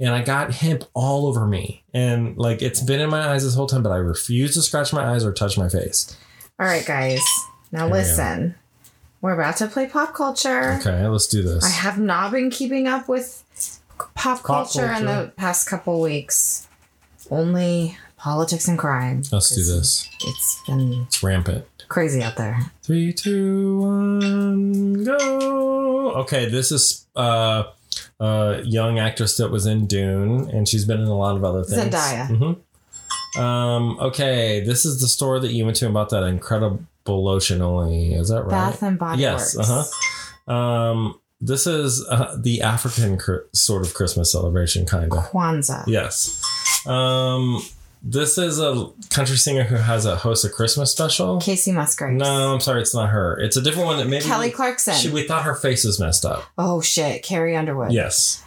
and 0.00 0.10
I 0.10 0.22
got 0.22 0.52
hemp 0.52 0.84
all 0.94 1.26
over 1.26 1.46
me, 1.46 1.84
and 1.94 2.36
like 2.36 2.62
it's 2.62 2.80
been 2.82 3.00
in 3.00 3.10
my 3.10 3.28
eyes 3.28 3.44
this 3.44 3.54
whole 3.54 3.66
time. 3.66 3.82
But 3.82 3.92
I 3.92 3.96
refuse 3.96 4.54
to 4.54 4.62
scratch 4.62 4.92
my 4.92 5.04
eyes 5.04 5.24
or 5.24 5.32
touch 5.32 5.56
my 5.58 5.68
face. 5.68 6.16
All 6.58 6.66
right, 6.66 6.84
guys. 6.84 7.20
Now 7.70 7.86
Here 7.86 7.94
listen. 7.96 8.54
We're 9.22 9.34
about 9.34 9.56
to 9.58 9.66
play 9.66 9.86
pop 9.86 10.14
culture. 10.14 10.78
Okay, 10.80 11.06
let's 11.06 11.26
do 11.26 11.42
this. 11.42 11.62
I 11.62 11.68
have 11.68 11.98
not 11.98 12.32
been 12.32 12.48
keeping 12.50 12.86
up 12.88 13.06
with 13.06 13.44
pop 14.14 14.42
culture, 14.42 14.86
in 14.86 15.04
culture. 15.04 15.04
the 15.26 15.32
past 15.36 15.68
couple 15.68 16.00
weeks. 16.00 16.66
Only 17.30 17.98
politics 18.16 18.66
and 18.66 18.78
crime. 18.78 19.22
Let's 19.30 19.54
do 19.54 19.62
this. 19.62 20.08
It's 20.24 20.62
been 20.66 21.04
It's 21.06 21.22
rampant. 21.22 21.66
crazy 21.88 22.22
out 22.22 22.36
there. 22.36 22.58
Three, 22.82 23.12
two, 23.12 23.78
one, 23.80 25.04
go. 25.04 26.12
Okay, 26.22 26.48
this 26.48 26.72
is 26.72 27.06
uh, 27.14 27.64
a 28.20 28.62
young 28.64 28.98
actress 28.98 29.36
that 29.38 29.50
was 29.50 29.66
in 29.66 29.86
Dune, 29.86 30.48
and 30.50 30.68
she's 30.68 30.84
been 30.84 31.00
in 31.00 31.06
a 31.08 31.16
lot 31.16 31.36
of 31.36 31.44
other 31.44 31.64
things. 31.64 31.94
Zendaya. 31.94 32.26
hmm 32.28 33.40
Um. 33.40 33.98
Okay, 34.00 34.60
this 34.60 34.84
is 34.84 35.00
the 35.00 35.08
store 35.08 35.40
that 35.40 35.52
you 35.52 35.64
went 35.64 35.76
to 35.78 35.86
about 35.88 36.10
that 36.10 36.22
incredible 36.24 36.78
lotion. 37.06 37.62
Only 37.62 38.14
is 38.14 38.28
that 38.28 38.42
right? 38.42 38.50
Bath 38.50 38.82
and 38.82 38.98
Body 38.98 39.22
yes. 39.22 39.56
Works. 39.56 39.68
Uh 39.68 39.84
huh. 40.46 40.52
Um. 40.52 41.20
This 41.42 41.66
is 41.66 42.04
uh, 42.10 42.36
the 42.38 42.60
African 42.60 43.16
cr- 43.16 43.46
sort 43.54 43.86
of 43.86 43.94
Christmas 43.94 44.30
celebration, 44.30 44.84
kind 44.84 45.10
of. 45.10 45.24
Kwanzaa. 45.30 45.84
Yes. 45.86 46.42
Um. 46.86 47.62
This 48.02 48.38
is 48.38 48.58
a 48.58 48.88
country 49.10 49.36
singer 49.36 49.64
who 49.64 49.76
has 49.76 50.06
a 50.06 50.16
host 50.16 50.44
a 50.44 50.48
Christmas 50.48 50.90
special. 50.90 51.38
Kacey 51.38 51.72
Musgraves. 51.72 52.16
No, 52.18 52.54
I'm 52.54 52.60
sorry, 52.60 52.80
it's 52.80 52.94
not 52.94 53.10
her. 53.10 53.38
It's 53.38 53.56
a 53.56 53.62
different 53.62 53.86
one 53.86 53.98
that 53.98 54.08
maybe 54.08 54.24
Kelly 54.24 54.48
we, 54.48 54.52
Clarkson. 54.52 54.94
she, 54.94 55.10
we 55.10 55.26
thought 55.26 55.42
her 55.44 55.54
face 55.54 55.84
was 55.84 56.00
messed 56.00 56.24
up. 56.24 56.44
oh 56.56 56.80
shit. 56.80 57.22
Carrie 57.22 57.56
Underwood. 57.56 57.92
Yes. 57.92 58.42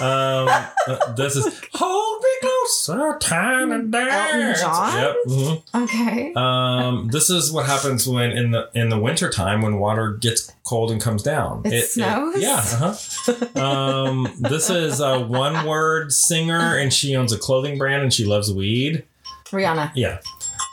Um, 0.00 0.48
uh, 0.48 1.12
this 1.14 1.36
is 1.36 1.44
hold 1.74 2.22
me 2.22 2.48
closer, 2.66 3.18
time 3.18 3.72
and 3.72 3.92
dance. 3.92 4.60
John? 4.60 4.96
Yep. 4.98 5.16
mhm. 5.26 5.62
Okay. 5.84 6.32
Um, 6.34 7.08
this 7.08 7.30
is 7.30 7.52
what 7.52 7.66
happens 7.66 8.06
when 8.08 8.30
in 8.32 8.50
the 8.50 8.68
in 8.74 8.88
the 8.88 8.98
winter 8.98 9.30
time 9.30 9.62
when 9.62 9.78
water 9.78 10.12
gets 10.12 10.52
cold 10.64 10.90
and 10.90 11.00
comes 11.00 11.22
down. 11.22 11.62
It 11.64 11.84
snows? 11.84 12.40
yeah. 12.40 12.56
Uh-huh. 12.56 13.60
Um, 13.60 14.28
this 14.38 14.70
is 14.70 15.00
a 15.00 15.20
one 15.20 15.66
word 15.66 16.12
singer, 16.12 16.76
and 16.76 16.92
she 16.92 17.16
owns 17.16 17.32
a 17.32 17.38
clothing 17.38 17.78
brand, 17.78 18.02
and 18.02 18.12
she 18.12 18.24
loves 18.24 18.52
weed. 18.52 19.04
Rihanna. 19.46 19.92
Yeah. 19.94 20.20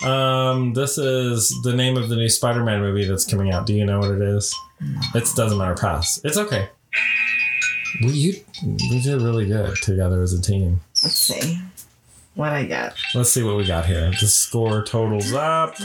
Um, 0.04 0.74
this 0.74 0.98
is 0.98 1.54
the 1.64 1.74
name 1.74 1.96
of 1.96 2.10
the 2.10 2.16
new 2.16 2.28
Spider-Man 2.28 2.82
movie 2.82 3.06
that's 3.06 3.26
coming 3.26 3.52
out. 3.52 3.66
Do 3.66 3.74
you 3.74 3.86
know 3.86 4.00
what 4.00 4.12
it 4.12 4.22
is? 4.22 4.54
It 5.16 5.30
doesn't 5.36 5.58
matter. 5.58 5.76
Pass. 5.76 6.20
It's 6.24 6.38
okay. 6.38 6.70
We 8.02 8.10
you 8.12 8.34
we 8.90 9.02
did 9.02 9.22
really 9.22 9.46
good 9.46 9.76
together 9.78 10.22
as 10.22 10.34
a 10.34 10.42
team. 10.42 10.82
Let's 11.04 11.16
see 11.16 11.60
what 12.36 12.52
I 12.52 12.66
got. 12.66 12.96
Let's 13.14 13.30
see 13.32 13.44
what 13.44 13.58
we 13.58 13.66
got 13.66 13.86
here. 13.86 14.10
The 14.10 14.28
score 14.28 14.84
totals 14.84 15.32
up, 15.34 15.76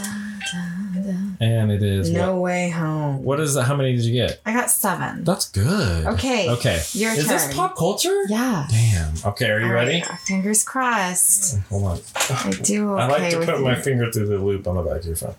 and 1.41 1.71
it 1.71 1.83
is 1.83 2.11
No 2.11 2.35
what, 2.35 2.43
way 2.43 2.71
home. 2.71 3.23
what 3.23 3.39
is 3.41 3.55
that? 3.55 3.65
How 3.65 3.77
many 3.77 3.95
did 3.95 4.05
you 4.05 4.13
get? 4.15 4.41
I 4.47 4.53
got 4.53 4.71
seven. 4.71 5.25
That's 5.25 5.49
good. 5.51 6.07
Okay. 6.07 6.49
Okay. 6.51 6.81
Your 6.93 7.13
is 7.13 7.27
turn. 7.27 7.29
this 7.29 7.55
pop 7.55 7.77
culture? 7.77 8.25
Yeah. 8.29 8.67
Damn. 8.71 9.15
Okay. 9.27 9.51
Are 9.51 9.61
you 9.61 9.67
All 9.67 9.73
ready? 9.73 10.03
right, 10.09 10.19
Fingers 10.21 10.65
crossed. 10.65 11.59
Hold 11.69 11.85
on. 11.85 11.99
I 12.31 12.51
do 12.63 12.93
okay 12.95 13.03
I 13.03 13.07
like 13.09 13.31
to 13.33 13.39
put 13.45 13.59
you. 13.59 13.65
my 13.65 13.75
finger 13.75 14.11
through 14.11 14.29
the 14.29 14.39
loop 14.39 14.66
on 14.66 14.77
the 14.77 14.83
back 14.83 15.01
of 15.01 15.07
your 15.07 15.16
phone. 15.16 15.35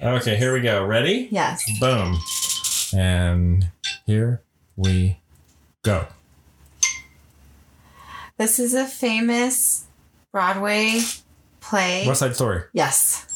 Okay, 0.00 0.36
here 0.36 0.52
we 0.52 0.60
go. 0.60 0.84
Ready? 0.84 1.28
Yes. 1.30 1.62
Boom. 1.78 2.18
And 2.98 3.68
here 4.06 4.40
we 4.76 5.18
go. 5.82 6.06
This 8.36 8.58
is 8.58 8.74
a 8.74 8.84
famous 8.86 9.84
Broadway 10.32 11.00
play. 11.60 12.04
West 12.06 12.20
Side 12.20 12.34
Story. 12.34 12.62
yes. 12.72 13.26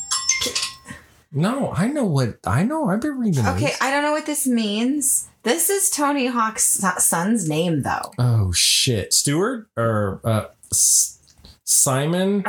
No, 1.32 1.70
I 1.72 1.88
know 1.88 2.04
what 2.04 2.38
I 2.46 2.62
know. 2.62 2.88
I've 2.88 3.00
been 3.02 3.18
reading. 3.18 3.46
Okay, 3.46 3.66
these. 3.66 3.78
I 3.82 3.90
don't 3.90 4.02
know 4.02 4.12
what 4.12 4.24
this 4.24 4.46
means. 4.46 5.28
This 5.42 5.68
is 5.68 5.90
Tony 5.90 6.26
Hawk's 6.28 6.64
son's 6.64 7.46
name, 7.48 7.82
though. 7.82 8.12
Oh 8.18 8.52
shit, 8.52 9.12
Stewart 9.12 9.66
or 9.76 10.20
uh, 10.24 10.46
S- 10.72 11.18
Simon 11.64 12.42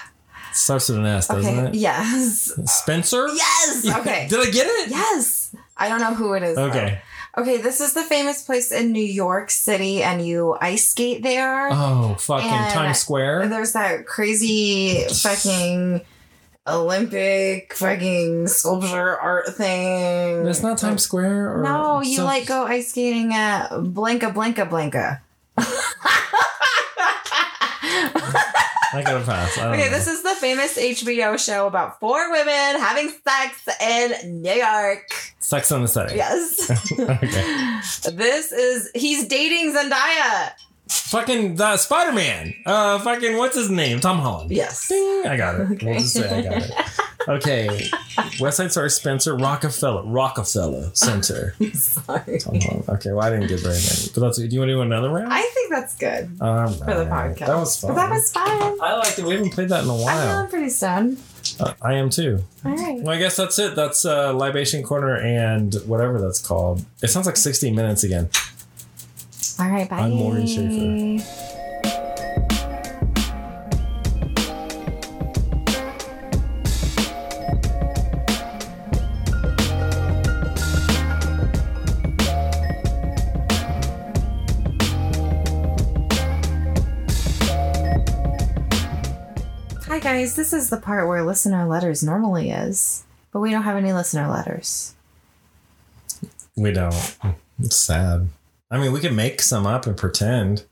starts 0.52 0.88
with 0.88 0.98
an 0.98 1.06
S, 1.06 1.26
doesn't 1.26 1.58
Okay. 1.58 1.68
it? 1.70 1.74
Yes. 1.74 2.52
Spencer. 2.66 3.26
Yes. 3.28 3.84
Okay. 3.98 4.26
Did 4.30 4.40
I 4.46 4.50
get 4.50 4.66
it? 4.68 4.90
Yes. 4.90 5.56
I 5.76 5.88
don't 5.88 6.00
know 6.00 6.14
who 6.14 6.34
it 6.34 6.42
is. 6.44 6.56
Okay. 6.58 7.00
Okay, 7.38 7.58
this 7.58 7.80
is 7.80 7.94
the 7.94 8.02
famous 8.02 8.42
place 8.42 8.72
in 8.72 8.90
New 8.90 9.00
York 9.00 9.50
City, 9.50 10.02
and 10.02 10.26
you 10.26 10.56
ice 10.60 10.88
skate 10.88 11.22
there. 11.22 11.68
Oh, 11.70 12.16
fucking 12.18 12.50
And- 12.50 12.74
Times 12.74 12.98
Square. 12.98 13.46
There's 13.48 13.74
that 13.74 14.06
crazy 14.06 15.04
fucking 15.04 16.00
Olympic 16.66 17.74
fucking 17.74 18.48
sculpture 18.48 19.16
art 19.16 19.54
thing. 19.54 20.46
It's 20.48 20.62
not 20.64 20.78
Times 20.78 21.02
Square. 21.02 21.60
Or 21.60 21.62
No, 21.62 22.00
you 22.02 22.24
like 22.24 22.46
go 22.46 22.64
ice 22.66 22.90
skating 22.90 23.32
at 23.32 23.68
Blanca 23.68 24.30
Blanca 24.30 24.66
Blanca. 24.66 25.22
I 28.92 29.02
gotta 29.02 29.24
pass. 29.24 29.58
I 29.58 29.72
Okay, 29.74 29.84
know. 29.84 29.90
this 29.90 30.06
is 30.06 30.22
the 30.22 30.34
famous 30.36 30.76
HBO 30.78 31.38
show 31.38 31.66
about 31.66 32.00
four 32.00 32.30
women 32.30 32.46
having 32.80 33.10
sex 33.10 33.68
in 33.82 34.40
New 34.42 34.52
York. 34.52 35.08
Sex 35.40 35.70
on 35.72 35.82
the 35.82 35.88
City. 35.88 36.16
Yes. 36.16 36.70
Okay. 37.00 37.80
This 38.12 38.52
is 38.52 38.90
he's 38.94 39.26
dating 39.26 39.74
Zendaya. 39.74 40.52
Fucking 40.88 41.56
the 41.56 41.76
Spider 41.76 42.12
Man. 42.12 42.54
Uh, 42.64 42.98
fucking 43.00 43.36
what's 43.36 43.56
his 43.56 43.68
name? 43.70 44.00
Tom 44.00 44.18
Holland. 44.18 44.50
Yes. 44.50 44.88
Ding, 44.88 45.24
I 45.26 45.36
got 45.36 45.60
it. 45.60 45.70
Okay. 45.72 45.86
We'll 45.86 45.98
just 45.98 46.14
say 46.14 46.28
I 46.38 46.42
got 46.42 46.62
it. 46.62 46.70
Okay. 47.28 47.90
West 48.40 48.56
Side 48.56 48.72
Story 48.72 48.90
Spencer 48.90 49.36
Rockefeller 49.36 50.02
Rockefeller 50.04 50.90
Center. 50.94 51.54
Sorry. 51.74 52.38
Okay, 52.88 53.12
well 53.12 53.20
I 53.20 53.30
didn't 53.30 53.48
get 53.48 53.60
very 53.60 53.74
many, 53.74 54.08
but 54.14 54.20
that's. 54.20 54.38
Do 54.38 54.46
you 54.46 54.60
want 54.60 54.68
to 54.68 54.74
do 54.74 54.80
another 54.80 55.10
round? 55.10 55.32
I 55.32 55.42
think 55.42 55.70
that's 55.70 55.94
good 55.96 56.30
All 56.40 56.68
for 56.68 56.84
the 56.94 57.06
right. 57.06 57.36
podcast. 57.36 57.46
That 57.46 57.56
was 57.56 57.80
fun. 57.80 57.90
But 57.90 57.96
that 57.96 58.10
was 58.10 58.32
fun. 58.32 58.78
I 58.80 58.94
liked 58.96 59.18
it. 59.18 59.24
We 59.24 59.34
haven't 59.34 59.50
played 59.50 59.68
that 59.68 59.84
in 59.84 59.90
a 59.90 59.94
I'm 59.94 60.00
while. 60.00 60.28
feeling 60.36 60.48
pretty 60.48 60.70
stoned. 60.70 61.18
Uh, 61.60 61.74
I 61.82 61.94
am 61.94 62.10
too. 62.10 62.42
All 62.64 62.74
right. 62.74 63.00
Well, 63.02 63.14
I 63.14 63.18
guess 63.18 63.36
that's 63.36 63.58
it. 63.58 63.74
That's 63.76 64.04
uh, 64.04 64.32
Libation 64.34 64.82
Corner 64.82 65.16
and 65.16 65.74
whatever 65.86 66.20
that's 66.20 66.40
called. 66.40 66.84
It 67.02 67.08
sounds 67.08 67.26
like 67.26 67.36
60 67.36 67.70
minutes 67.72 68.04
again. 68.04 68.28
All 69.60 69.68
right. 69.70 69.88
Bye. 69.88 69.98
I'm 70.00 70.12
Morgan 70.12 70.46
Schaefer. 70.46 71.46
Guys. 90.18 90.34
This 90.36 90.52
is 90.52 90.70
the 90.70 90.76
part 90.78 91.06
where 91.08 91.22
listener 91.24 91.66
letters 91.66 92.02
normally 92.02 92.50
is, 92.50 93.04
but 93.32 93.40
we 93.40 93.50
don't 93.50 93.62
have 93.62 93.76
any 93.76 93.92
listener 93.92 94.28
letters. 94.28 94.94
We 96.56 96.72
don't. 96.72 97.16
It's 97.60 97.76
sad. 97.76 98.28
I 98.70 98.78
mean, 98.78 98.92
we 98.92 99.00
can 99.00 99.14
make 99.14 99.40
some 99.40 99.66
up 99.66 99.86
and 99.86 99.96
pretend. 99.96 100.64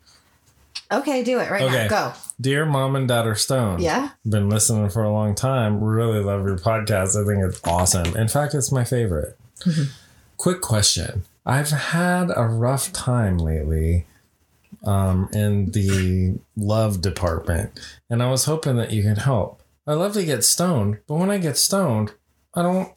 Okay, 0.93 1.23
do 1.25 1.39
it 1.41 1.51
right 1.51 1.63
Okay. 1.63 1.89
now. 1.89 1.89
Go. 1.89 2.13
Dear 2.41 2.67
Mom 2.67 2.95
and 2.97 3.09
Dad 3.09 3.27
are 3.27 3.35
stoned. 3.35 3.83
Yeah. 3.83 4.11
Been 4.29 4.49
listening 4.49 4.89
for 4.91 5.03
a 5.03 5.13
long 5.13 5.35
time. 5.35 5.83
Really 5.83 6.23
love 6.23 6.45
your 6.45 6.59
podcast. 6.59 7.21
I 7.21 7.25
think 7.27 7.43
it's 7.45 7.61
awesome. 7.65 8.17
In 8.17 8.29
fact, 8.29 8.55
it's 8.55 8.71
my 8.71 8.85
favorite. 8.85 9.39
Mhm. 9.65 9.89
Quick 10.37 10.61
question. 10.61 11.25
I've 11.47 11.71
had 11.71 12.31
a 12.37 12.45
rough 12.45 12.93
time 12.93 13.39
lately 13.39 14.07
um, 14.85 15.29
in 15.33 15.71
the 15.73 16.39
love 16.57 17.01
department, 17.01 17.79
and 18.11 18.23
I 18.23 18.31
was 18.31 18.45
hoping 18.45 18.77
that 18.77 18.93
you 18.93 19.03
could 19.03 19.19
help. 19.19 19.63
I 19.87 19.95
love 19.95 20.15
to 20.15 20.25
get 20.25 20.45
stoned, 20.45 20.99
but 21.07 21.15
when 21.15 21.31
I 21.31 21.39
get 21.39 21.57
stoned, 21.57 22.13
I 22.55 22.63
don't 22.63 22.91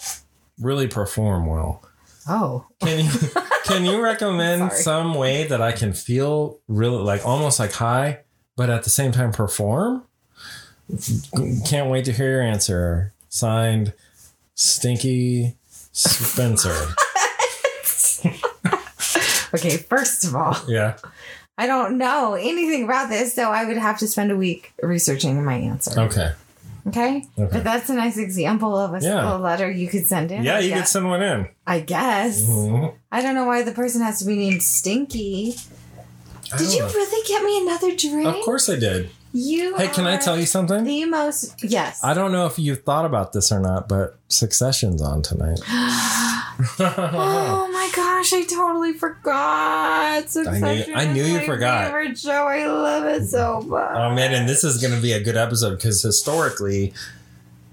really 0.60 0.88
perform 0.88 1.46
well. 1.46 1.84
Oh. 2.28 2.66
Can 2.82 3.06
you 3.06 3.12
can 3.66 3.86
you 3.86 4.02
recommend 4.02 4.72
some 4.74 5.14
way 5.14 5.46
that 5.48 5.62
I 5.62 5.72
can 5.72 5.94
feel 5.94 6.60
really 6.68 7.04
like 7.04 7.26
almost 7.26 7.60
like 7.60 7.74
high, 7.74 8.20
but 8.56 8.70
at 8.70 8.84
the 8.84 8.90
same 8.90 9.12
time 9.12 9.32
perform? 9.32 10.04
Can't 11.66 11.90
wait 11.90 12.06
to 12.06 12.12
hear 12.12 12.32
your 12.32 12.42
answer. 12.42 13.14
Signed, 13.30 13.94
Stinky 14.56 15.56
Spencer. 15.92 16.94
Okay. 19.54 19.78
First 19.78 20.26
of 20.26 20.36
all, 20.36 20.56
yeah. 20.68 20.98
I 21.60 21.68
don't 21.68 21.98
know 21.98 22.36
anything 22.36 22.86
about 22.86 23.10
this, 23.10 23.36
so 23.36 23.52
I 23.52 23.66
would 23.66 23.76
have 23.78 24.00
to 24.00 24.08
spend 24.08 24.32
a 24.32 24.38
week 24.38 24.72
researching 24.82 25.44
my 25.44 25.56
answer. 25.56 26.00
Okay. 26.00 26.32
Okay. 26.88 27.26
Okay. 27.38 27.50
But 27.52 27.66
that's 27.66 27.90
a 27.90 27.94
nice 27.94 28.18
example 28.18 28.78
of 28.78 28.94
a, 28.94 29.02
Yeah. 29.02 29.34
letter 29.34 29.70
you 29.70 29.90
could 29.90 30.08
send 30.08 30.32
in. 30.32 30.44
Yeah, 30.44 30.60
you 30.60 30.74
could 30.74 30.88
send 30.88 31.06
one 31.10 31.22
in. 31.22 31.50
I 31.68 31.82
guess. 31.82 32.42
Mhm. 32.44 32.94
I 33.12 33.22
don't 33.22 33.36
know 33.36 33.44
why 33.44 33.64
the 33.64 33.74
person 33.74 34.02
has 34.02 34.20
to 34.20 34.26
be 34.26 34.38
named 34.38 34.64
Stinky. 34.64 35.56
Did 36.58 36.74
you 36.74 36.80
know. 36.80 36.88
really 36.88 37.28
get 37.28 37.44
me 37.44 37.62
another 37.62 37.94
drink? 37.96 38.26
Of 38.28 38.46
course 38.46 38.70
I 38.70 38.78
did. 38.78 39.10
You. 39.34 39.76
Hey, 39.78 39.90
can 39.90 40.08
I 40.08 40.18
tell 40.18 40.40
you 40.40 40.48
something? 40.48 40.86
The 40.86 41.06
most. 41.06 41.62
Yes. 41.64 42.00
I 42.04 42.14
don't 42.16 42.32
know 42.32 42.48
if 42.48 42.58
you 42.58 42.76
thought 42.76 43.06
about 43.06 43.34
this 43.34 43.52
or 43.52 43.60
not, 43.60 43.88
but 43.88 44.18
Succession's 44.30 45.02
on 45.02 45.22
tonight. 45.22 45.60
oh 46.80 47.70
my 47.72 47.79
gosh! 48.20 48.34
I 48.34 48.44
totally 48.44 48.94
forgot. 48.94 50.30
Succession 50.30 50.96
I 50.96 51.12
knew 51.14 51.22
is 51.24 51.30
you 51.30 51.38
my 51.40 51.46
forgot. 51.46 51.86
Favorite 51.86 52.18
show. 52.18 52.48
I 52.48 52.66
love 52.68 53.06
it 53.06 53.28
so 53.28 53.62
much. 53.62 53.92
Oh 53.96 54.14
man, 54.14 54.34
and 54.34 54.48
this 54.48 54.64
is 54.64 54.82
going 54.82 54.94
to 54.94 55.02
be 55.02 55.12
a 55.14 55.24
good 55.24 55.38
episode 55.38 55.76
because 55.78 56.02
historically, 56.02 56.94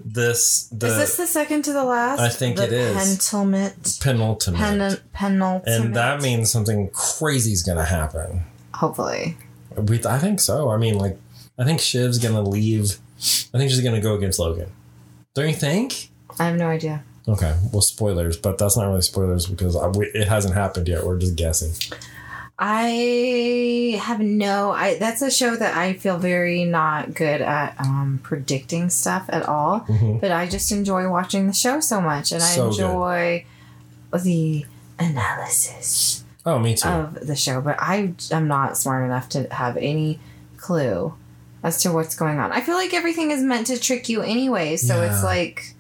this 0.05 0.68
the 0.72 0.86
is 0.86 0.97
this 0.97 1.16
the 1.16 1.26
second 1.26 1.62
to 1.62 1.72
the 1.72 1.84
last? 1.84 2.20
I 2.20 2.28
think 2.28 2.57
the 2.57 2.64
it 2.64 2.72
is. 2.72 2.94
Penultimate. 2.97 3.99
penultimate, 4.01 4.59
Pen, 4.61 4.99
penultimate. 5.12 5.68
and 5.84 5.97
that 5.97 6.22
means 6.22 6.51
something 6.51 6.88
crazy 6.90 7.53
is 7.53 7.62
going 7.62 7.78
to 7.78 7.84
happen. 7.84 8.42
hopefully. 8.74 9.36
We, 9.76 10.03
I 10.05 10.18
think 10.18 10.40
so. 10.40 10.70
I 10.70 10.78
mean, 10.78 10.97
like, 10.97 11.18
I 11.59 11.64
think 11.64 11.80
Shiv's 11.80 12.18
going 12.18 12.34
to 12.34 12.40
leave. 12.40 12.99
I 13.53 13.59
think 13.59 13.70
she's 13.70 13.80
going 13.82 13.94
to 13.94 14.01
go 14.01 14.14
against 14.14 14.38
Logan. 14.38 14.70
Don't 15.34 15.49
you 15.49 15.55
think? 15.55 16.11
I 16.38 16.44
have 16.47 16.57
no 16.57 16.68
idea. 16.68 17.05
Okay, 17.29 17.57
well, 17.72 17.83
spoilers, 17.83 18.37
but 18.37 18.57
that's 18.59 18.77
not 18.77 18.87
really 18.87 19.03
spoilers 19.03 19.47
because 19.47 19.74
I, 19.74 19.89
we, 19.89 20.07
it 20.07 20.29
hasn't 20.29 20.55
happened 20.55 20.87
yet. 20.87 21.05
We're 21.05 21.18
just 21.18 21.35
guessing. 21.37 21.72
I 22.59 24.01
have 24.03 24.20
no. 24.20 24.70
I 24.70 24.97
that's 24.99 25.20
a 25.22 25.31
show 25.31 25.57
that 25.57 25.77
I 25.77 25.93
feel 25.95 26.16
very 26.18 26.64
not 26.64 27.14
good 27.14 27.43
at 27.43 27.79
um, 27.81 28.18
predicting 28.22 28.89
stuff 28.89 29.27
at 29.29 29.43
all. 29.47 29.81
Mhm. 29.81 30.20
But 30.20 30.31
I 30.31 30.47
just 30.47 30.72
enjoy 30.72 31.09
watching 31.11 31.47
the 31.49 31.53
show 31.53 31.81
so 31.81 32.01
much, 32.01 32.33
and 32.33 32.43
I 32.43 32.47
So 32.47 32.70
good. 32.70 32.81
enjoy 32.81 33.45
the 34.22 34.64
analysis 34.99 36.24
Oh, 36.47 36.59
me 36.59 36.74
too. 36.77 36.89
of 36.89 37.27
the 37.27 37.37
show. 37.37 37.61
But 37.61 37.77
I 37.79 38.14
am 38.31 38.49
not 38.49 38.79
smart 38.79 39.05
enough 39.05 39.29
to 39.31 39.53
have 39.53 39.77
any 39.77 40.18
clue 40.57 41.12
as 41.62 41.83
to 41.83 41.93
what's 41.93 42.14
going 42.16 42.39
on. 42.39 42.53
I 42.53 42.61
feel 42.62 42.77
like 42.77 42.95
everything 42.95 43.33
is 43.33 43.43
meant 43.43 43.66
to 43.66 43.79
trick 43.79 44.09
you 44.09 44.22
anyway. 44.22 44.77
So 44.77 45.03
Yeah. 45.03 45.12
it's 45.12 45.22
like. 45.24 45.74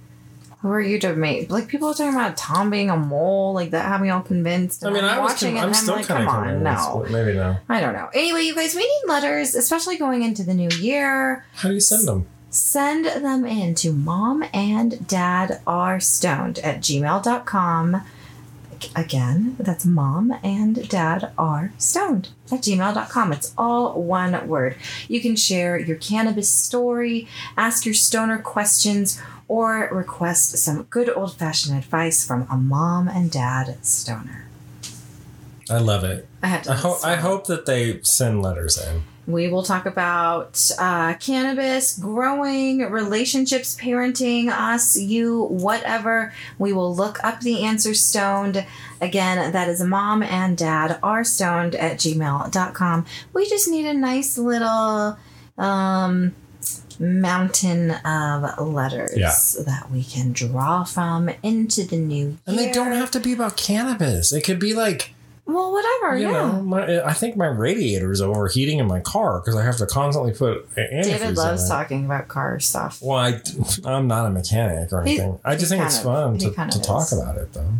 Who 0.66 0.72
are 0.72 0.80
you 0.80 0.98
to 0.98 1.14
make? 1.14 1.48
Like 1.48 1.68
people 1.68 1.88
are 1.90 1.94
talking 1.94 2.12
about 2.12 2.36
Tom 2.36 2.70
being 2.70 2.90
a 2.90 2.96
mole, 2.96 3.52
like 3.54 3.70
that 3.70 3.84
had 3.86 4.00
me 4.02 4.10
all 4.10 4.20
convinced. 4.20 4.84
I 4.84 4.90
mean, 4.90 5.04
I'm 5.04 5.18
I 5.18 5.22
was. 5.22 5.30
watching 5.32 5.54
Con- 5.54 5.62
it, 5.62 5.66
I'm 5.68 5.74
still 5.74 5.94
I'm 5.94 5.98
like, 6.00 6.08
kind 6.08 6.28
come 6.28 6.48
of 6.48 6.48
on, 6.48 6.62
no. 6.64 7.06
Maybe 7.08 7.34
no. 7.34 7.56
I 7.68 7.80
don't 7.80 7.92
know. 7.92 8.08
Anyway, 8.12 8.42
you 8.42 8.54
guys, 8.54 8.74
we 8.74 8.80
need 8.80 9.02
letters, 9.08 9.54
especially 9.54 9.96
going 9.96 10.22
into 10.24 10.42
the 10.42 10.54
new 10.54 10.70
year. 10.80 11.44
How 11.54 11.68
do 11.68 11.74
you 11.74 11.80
send 11.80 12.08
them? 12.08 12.26
Send 12.50 13.04
them 13.04 13.44
in 13.44 13.76
to 13.76 13.92
mom 13.92 14.42
and 14.52 15.06
dad 15.06 15.60
are 15.68 16.00
stoned 16.00 16.58
at 16.60 16.78
gmail.com. 16.80 18.02
Again, 18.94 19.56
that's 19.58 19.86
mom 19.86 20.34
and 20.42 20.88
dad 20.88 21.32
are 21.38 21.72
stoned 21.78 22.30
at 22.52 22.60
gmail.com. 22.60 23.32
It's 23.32 23.54
all 23.56 24.02
one 24.02 24.46
word. 24.48 24.76
You 25.08 25.20
can 25.20 25.34
share 25.36 25.78
your 25.78 25.96
cannabis 25.96 26.50
story, 26.50 27.26
ask 27.56 27.86
your 27.86 27.94
stoner 27.94 28.38
questions, 28.38 29.20
or 29.48 29.88
request 29.92 30.56
some 30.58 30.84
good 30.84 31.08
old 31.08 31.36
fashioned 31.36 31.76
advice 31.78 32.26
from 32.26 32.46
a 32.50 32.56
mom 32.56 33.08
and 33.08 33.30
dad 33.30 33.84
stoner. 33.84 34.48
I 35.68 35.78
love 35.78 36.04
it. 36.04 36.28
I 36.42 36.62
I, 36.68 36.74
ho- 36.74 36.98
I 37.02 37.16
hope 37.16 37.46
that 37.48 37.66
they 37.66 38.00
send 38.02 38.42
letters 38.42 38.78
in. 38.78 39.02
We 39.26 39.48
will 39.48 39.64
talk 39.64 39.86
about 39.86 40.70
uh, 40.78 41.14
cannabis, 41.14 41.98
growing, 41.98 42.78
relationships, 42.78 43.76
parenting, 43.76 44.48
us, 44.48 44.96
you, 44.96 45.42
whatever. 45.46 46.32
We 46.60 46.72
will 46.72 46.94
look 46.94 47.22
up 47.24 47.40
the 47.40 47.64
answer 47.64 47.92
stoned. 47.92 48.64
Again, 49.00 49.50
that 49.50 49.68
is 49.68 49.82
mom 49.82 50.22
and 50.22 50.56
dad 50.56 51.00
are 51.02 51.24
stoned 51.24 51.74
at 51.74 51.98
gmail.com. 51.98 53.06
We 53.32 53.48
just 53.48 53.68
need 53.68 53.86
a 53.86 53.94
nice 53.94 54.38
little 54.38 55.18
um, 55.58 56.32
mountain 57.00 57.90
of 57.90 58.58
letters 58.66 59.12
Yeah. 59.16 59.34
that 59.64 59.90
we 59.90 60.02
can 60.04 60.32
draw 60.32 60.84
from 60.84 61.28
into 61.42 61.84
the 61.84 61.96
new 61.96 62.38
And 62.46 62.58
they 62.58 62.72
don't 62.72 62.92
have 62.92 63.10
to 63.12 63.20
be 63.20 63.32
about 63.32 63.56
cannabis. 63.56 64.32
It 64.32 64.42
could 64.44 64.58
be 64.58 64.74
like, 64.74 65.12
Well, 65.46 65.72
whatever, 65.72 66.16
you 66.16 66.26
yeah. 66.26 66.32
know, 66.32 66.62
my, 66.62 67.00
I 67.02 67.12
think 67.12 67.36
my 67.36 67.46
radiator 67.46 68.10
is 68.10 68.20
overheating 68.20 68.78
in 68.78 68.86
my 68.86 69.00
car 69.00 69.40
because 69.40 69.54
I 69.56 69.64
have 69.64 69.76
to 69.78 69.86
constantly 69.86 70.32
put 70.32 70.74
David 70.74 71.36
loves 71.36 71.68
talking 71.68 72.04
about 72.04 72.28
car 72.28 72.58
stuff. 72.60 73.00
Well, 73.02 73.18
I, 73.18 73.40
I'm 73.84 74.08
not 74.08 74.26
a 74.26 74.30
mechanic 74.30 74.92
or 74.92 75.04
He- 75.04 75.12
anything. 75.18 75.38
I 75.44 75.54
just 75.56 75.70
think 75.70 75.84
it's 75.84 75.98
of- 75.98 76.04
fun 76.04 76.38
to, 76.38 76.50
to 76.50 76.80
talk 76.80 77.12
about 77.12 77.36
it, 77.38 77.52
though. 77.52 77.70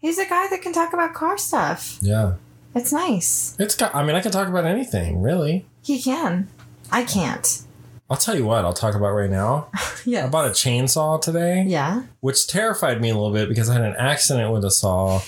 He's 0.00 0.18
a 0.18 0.26
guy 0.26 0.46
that 0.50 0.60
can 0.62 0.72
talk 0.72 0.92
about 0.92 1.14
car 1.14 1.38
stuff. 1.38 1.98
Yeah. 2.00 2.34
It's 2.74 2.92
nice. 2.92 3.56
It's 3.58 3.74
got, 3.74 3.94
I 3.94 4.04
mean, 4.04 4.14
I 4.14 4.20
can 4.20 4.30
talk 4.30 4.48
about 4.48 4.66
anything, 4.66 5.22
really. 5.22 5.64
He 5.82 6.00
can. 6.02 6.48
I 6.92 7.02
can't. 7.04 7.62
I'll 8.08 8.16
tell 8.16 8.36
you 8.36 8.44
what, 8.46 8.64
I'll 8.64 8.72
talk 8.72 8.94
about 8.94 9.10
right 9.12 9.30
now. 9.30 9.68
Yeah. 10.08 10.26
I 10.26 10.28
bought 10.28 10.46
a 10.46 10.50
chainsaw 10.50 11.20
today, 11.20 11.64
Yeah. 11.66 12.04
which 12.20 12.46
terrified 12.46 13.00
me 13.00 13.10
a 13.10 13.14
little 13.14 13.32
bit 13.32 13.48
because 13.48 13.68
I 13.68 13.72
had 13.72 13.82
an 13.82 13.96
accident 13.98 14.52
with 14.52 14.64
a 14.64 14.70
saw 14.70 15.20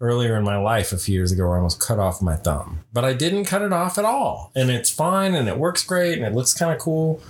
earlier 0.00 0.38
in 0.38 0.42
my 0.42 0.56
life 0.56 0.90
a 0.90 0.96
few 0.96 1.12
years 1.12 1.32
ago 1.32 1.42
where 1.44 1.52
I 1.52 1.56
almost 1.58 1.78
cut 1.80 1.98
off 1.98 2.22
my 2.22 2.36
thumb. 2.36 2.78
But 2.94 3.04
I 3.04 3.12
didn't 3.12 3.44
cut 3.44 3.60
it 3.60 3.74
off 3.74 3.98
at 3.98 4.06
all. 4.06 4.50
And 4.56 4.70
it's 4.70 4.88
fine 4.88 5.34
and 5.34 5.48
it 5.48 5.58
works 5.58 5.84
great 5.84 6.16
and 6.16 6.26
it 6.26 6.32
looks 6.34 6.54
kind 6.54 6.72
of 6.72 6.78
cool. 6.78 7.20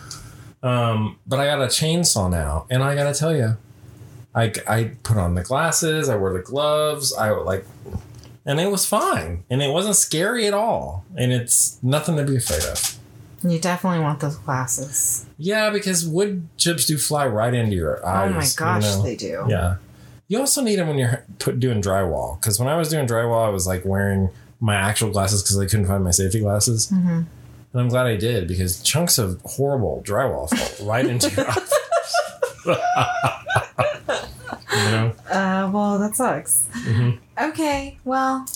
Um, 0.62 1.18
but 1.26 1.40
I 1.40 1.46
got 1.46 1.60
a 1.60 1.66
chainsaw 1.66 2.30
now. 2.30 2.66
And 2.70 2.84
I 2.84 2.94
got 2.94 3.12
to 3.12 3.18
tell 3.18 3.34
you, 3.34 3.56
I, 4.32 4.52
I 4.68 4.92
put 5.02 5.16
on 5.16 5.34
the 5.34 5.42
glasses, 5.42 6.08
I 6.08 6.16
wore 6.16 6.32
the 6.32 6.38
gloves, 6.38 7.12
I 7.12 7.30
like, 7.30 7.66
and 8.46 8.60
it 8.60 8.70
was 8.70 8.86
fine. 8.86 9.42
And 9.50 9.60
it 9.60 9.72
wasn't 9.72 9.96
scary 9.96 10.46
at 10.46 10.54
all. 10.54 11.04
And 11.16 11.32
it's 11.32 11.82
nothing 11.82 12.16
to 12.16 12.22
be 12.24 12.36
afraid 12.36 12.62
of. 12.62 12.96
You 13.44 13.58
definitely 13.58 14.00
want 14.00 14.20
those 14.20 14.36
glasses. 14.36 15.26
Yeah, 15.38 15.70
because 15.70 16.06
wood 16.06 16.48
chips 16.56 16.86
do 16.86 16.96
fly 16.98 17.26
right 17.26 17.52
into 17.52 17.74
your 17.74 18.04
eyes. 18.06 18.30
oh 18.30 18.34
my 18.34 18.44
you 18.44 18.50
gosh, 18.56 18.82
know? 18.82 19.02
they 19.02 19.16
do. 19.16 19.44
Yeah. 19.48 19.76
You 20.28 20.38
also 20.38 20.62
need 20.62 20.76
them 20.76 20.88
when 20.88 20.98
you're 20.98 21.24
put, 21.38 21.58
doing 21.60 21.82
drywall. 21.82 22.40
Because 22.40 22.58
when 22.58 22.68
I 22.68 22.76
was 22.76 22.88
doing 22.88 23.06
drywall, 23.06 23.44
I 23.44 23.50
was 23.50 23.66
like 23.66 23.84
wearing 23.84 24.30
my 24.60 24.74
actual 24.76 25.10
glasses 25.10 25.42
because 25.42 25.58
I 25.58 25.66
couldn't 25.66 25.86
find 25.86 26.04
my 26.04 26.10
safety 26.12 26.40
glasses. 26.40 26.88
hmm 26.88 27.08
And 27.08 27.26
I'm 27.74 27.88
glad 27.88 28.06
I 28.06 28.16
did 28.16 28.46
because 28.48 28.80
chunks 28.82 29.18
of 29.18 29.40
horrible 29.44 30.02
drywall 30.06 30.48
fall 30.48 30.86
right 30.86 31.04
into 31.04 31.28
your 31.30 31.50
eyes. 31.50 31.72
you 34.72 34.90
know? 34.90 35.12
Uh, 35.30 35.70
well, 35.72 35.98
that 35.98 36.14
sucks. 36.16 36.64
Mhm. 36.72 37.18
Okay, 37.40 37.98
well. 38.04 38.46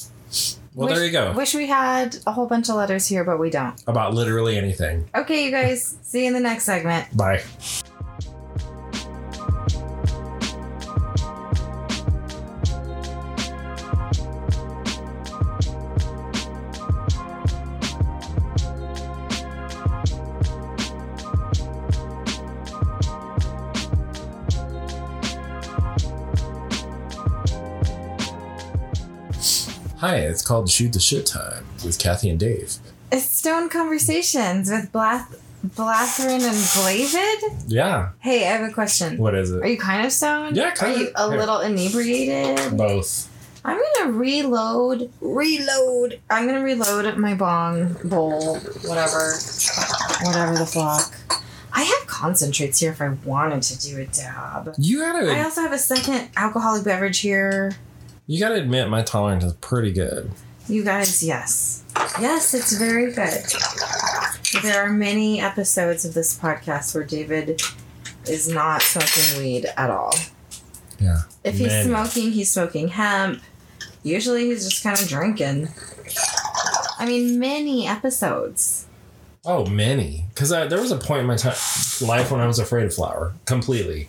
Well, 0.77 0.89
wish, 0.89 0.97
there 0.99 1.07
you 1.07 1.13
go. 1.13 1.33
Wish 1.33 1.55
we 1.55 1.67
had 1.67 2.19
a 2.27 2.33
whole 2.33 2.47
bunch 2.47 2.69
of 2.69 2.77
letters 2.77 3.07
here, 3.07 3.25
but 3.25 3.39
we 3.39 3.49
don't. 3.49 3.83
About 3.87 4.13
literally 4.13 4.59
anything. 4.59 5.09
Okay, 5.15 5.47
you 5.47 5.51
guys. 5.51 5.97
see 6.03 6.23
you 6.23 6.27
in 6.27 6.35
the 6.35 6.41
next 6.41 6.65
segment. 6.65 7.17
Bye. 7.17 7.43
Hi, 30.17 30.23
it's 30.23 30.41
called 30.41 30.71
Shoot 30.71 30.95
the 30.95 30.99
Shit 30.99 31.27
Time 31.27 31.63
with 31.85 31.99
Kathy 31.99 32.31
and 32.31 32.41
Dave. 32.41 32.77
It's 33.13 33.27
Stone 33.27 33.69
Conversations 33.69 34.71
with 34.71 34.91
Blath- 34.91 35.39
Blatherin 35.63 36.41
and 36.41 36.57
Blavid. 36.73 37.65
Yeah. 37.67 38.13
Hey, 38.21 38.47
I 38.49 38.53
have 38.57 38.67
a 38.67 38.73
question. 38.73 39.19
What 39.19 39.35
is 39.35 39.51
it? 39.53 39.63
Are 39.63 39.67
you 39.67 39.77
kind 39.77 40.07
of 40.07 40.11
stoned? 40.11 40.57
Yeah, 40.57 40.69
Are 40.69 40.73
kinda. 40.73 40.99
you 41.01 41.11
a 41.15 41.29
Here. 41.29 41.39
little 41.39 41.61
inebriated? 41.61 42.79
Both. 42.79 43.29
I'm 43.63 43.79
gonna 43.99 44.13
reload. 44.13 45.13
Reload. 45.21 46.19
I'm 46.31 46.47
gonna 46.47 46.63
reload 46.65 47.15
my 47.19 47.35
bong 47.35 47.99
bowl, 48.05 48.57
whatever, 48.87 49.35
whatever 50.23 50.55
the 50.57 50.65
fuck. 50.65 51.15
I 51.75 51.83
have 51.83 52.07
concentrates 52.07 52.81
here 52.81 52.93
if 52.93 53.03
I 53.03 53.11
wanted 53.27 53.63
to 53.65 53.79
do 53.79 54.01
a 54.01 54.07
dab. 54.07 54.73
You 54.79 55.01
gotta 55.01 55.31
I 55.31 55.43
also 55.45 55.61
have 55.61 55.73
a 55.73 55.79
second 55.79 56.31
alcoholic 56.39 56.85
beverage 56.85 57.19
here. 57.19 57.73
You 58.27 58.41
gotta 58.41 58.57
admit, 58.57 58.89
my 58.89 59.03
tolerance 59.03 59.45
is 59.45 59.53
pretty 59.55 59.93
good. 59.93 60.31
You 60.69 60.83
guys, 60.83 61.23
yes. 61.23 61.85
Yes, 62.21 62.55
it's 62.55 62.73
very 62.77 63.13
good. 63.13 63.45
There 64.63 64.83
are 64.83 64.91
many 64.91 65.41
episodes 65.41 66.05
of 66.05 66.15
this 66.15 66.37
podcast 66.39 66.95
where 66.95 67.05
David 67.05 67.63
is 68.29 68.49
not 68.49 68.83
smoking 68.83 69.41
weed 69.43 69.67
at 69.77 69.91
all. 69.91 70.13
Yeah. 70.99 71.23
If 71.45 71.59
he's 71.59 71.69
Many. 71.69 71.89
smoking, 71.89 72.33
he's 72.33 72.51
smoking 72.51 72.89
hemp. 72.89 73.43
Usually 74.03 74.47
he's 74.47 74.69
just 74.69 74.83
kind 74.83 74.99
of 74.99 75.07
drinking. 75.07 75.69
I 76.99 77.07
mean, 77.07 77.39
many 77.39 77.87
episodes. 77.87 78.87
Oh, 79.45 79.67
many. 79.67 80.25
Because 80.35 80.51
there 80.51 80.81
was 80.81 80.91
a 80.91 80.97
point 80.97 81.21
in 81.21 81.27
my 81.27 81.37
time 81.37 81.55
life 82.01 82.33
when 82.33 82.41
I 82.41 82.47
was 82.47 82.59
afraid 82.59 82.87
of 82.87 82.95
flour 82.95 83.35
completely. 83.45 84.09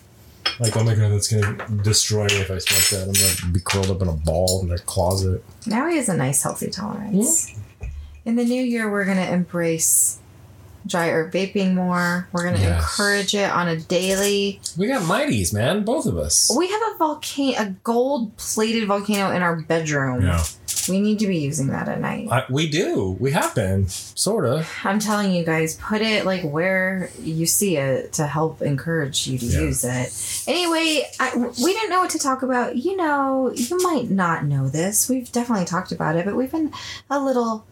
Like, 0.60 0.76
oh 0.76 0.84
my 0.84 0.94
god, 0.94 1.12
that's 1.12 1.28
gonna 1.32 1.56
destroy 1.82 2.26
me 2.26 2.36
if 2.36 2.50
I 2.50 2.58
smoke 2.58 3.00
that. 3.00 3.06
I'm 3.08 3.12
gonna 3.42 3.52
be 3.52 3.60
curled 3.60 3.90
up 3.90 4.02
in 4.02 4.08
a 4.08 4.12
ball 4.12 4.62
in 4.62 4.70
a 4.72 4.78
closet. 4.78 5.42
Now 5.66 5.88
he 5.88 5.96
has 5.96 6.08
a 6.08 6.16
nice, 6.16 6.42
healthy 6.42 6.68
tolerance. 6.68 7.50
Hmm. 7.50 7.86
In 8.24 8.36
the 8.36 8.44
new 8.44 8.62
year, 8.62 8.90
we're 8.90 9.04
to 9.16 9.32
embrace 9.32 10.18
dry 10.86 11.08
herb 11.10 11.32
vaping 11.32 11.74
more. 11.74 12.28
We're 12.32 12.44
to 12.56 12.60
Yes. 12.62 12.80
encourage 12.82 13.34
it 13.34 13.50
on 13.50 13.68
a 13.68 13.76
daily. 13.76 14.60
We 14.76 14.86
got 14.86 15.02
mighties, 15.02 15.52
man. 15.52 15.84
Both 15.84 16.06
of 16.06 16.16
us. 16.16 16.50
We 16.56 16.68
have 16.68 16.80
a 16.94 16.98
volcano, 16.98 17.58
a 17.58 17.66
gold 17.84 18.36
plated 18.36 18.86
volcano 18.88 19.34
in 19.34 19.42
our 19.42 19.56
bedroom. 19.56 20.22
Yeah. 20.22 20.44
We 20.88 21.00
need 21.00 21.18
to 21.20 21.26
be 21.26 21.38
using 21.38 21.68
that 21.68 21.88
at 21.88 22.00
night. 22.00 22.28
I, 22.30 22.44
we 22.48 22.68
do. 22.68 23.16
We 23.20 23.32
have 23.32 23.54
been. 23.54 23.88
Sort 23.88 24.44
of. 24.46 24.68
I'm 24.84 24.98
telling 24.98 25.32
you 25.32 25.44
guys, 25.44 25.76
put 25.76 26.00
it 26.02 26.24
like 26.24 26.42
where 26.42 27.10
you 27.22 27.46
see 27.46 27.76
it 27.76 28.12
to 28.14 28.26
help 28.26 28.62
encourage 28.62 29.26
you 29.26 29.38
to 29.38 29.46
Yeah. 29.46 29.60
use 29.60 29.84
it. 29.84 30.44
Anyway, 30.48 31.08
I, 31.20 31.36
we 31.36 31.72
didn't 31.72 31.90
know 31.90 32.00
what 32.00 32.10
to 32.10 32.18
talk 32.18 32.42
about. 32.42 32.76
You 32.76 32.96
know, 32.96 33.52
you 33.54 33.78
might 33.82 34.10
not 34.10 34.44
know 34.44 34.68
this. 34.68 35.08
We've 35.08 35.30
definitely 35.30 35.64
talked 35.66 35.92
about 35.92 36.16
it, 36.16 36.24
but 36.24 36.36
we've 36.36 36.50
been 36.52 36.72
a 37.10 37.20
little 37.20 37.64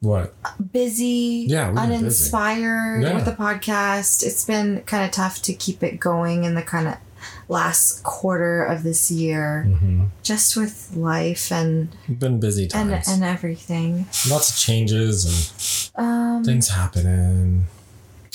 What? 0.00 0.34
busy, 0.72 1.46
Yeah, 1.48 1.68
we've 1.68 1.74
been 1.76 1.88
busy. 1.88 1.96
uninspired 1.96 3.02
Yeah. 3.02 3.14
with 3.14 3.24
the 3.24 3.32
podcast. 3.32 4.22
It's 4.24 4.44
been 4.44 4.82
kind 4.86 5.04
of 5.04 5.10
tough 5.10 5.42
to 5.42 5.52
keep 5.54 5.82
it 5.82 5.98
going 5.98 6.44
in 6.44 6.54
the 6.54 6.62
kind 6.62 6.86
of 6.88 6.94
last 7.48 8.02
quarter 8.02 8.64
of 8.64 8.82
this 8.82 9.10
year, 9.10 9.64
Mm-hmm. 9.68 10.04
just 10.22 10.56
with 10.56 10.92
life 10.96 11.50
and 11.52 11.88
been 12.08 12.40
busy 12.40 12.64
and 12.74 12.90
times. 12.90 13.08
and 13.08 13.22
everything. 13.24 14.06
Lots 14.30 14.50
of 14.50 14.56
changes 14.56 15.90
and 15.96 16.04
Um, 16.06 16.44
things 16.44 16.68
happening. 16.68 17.66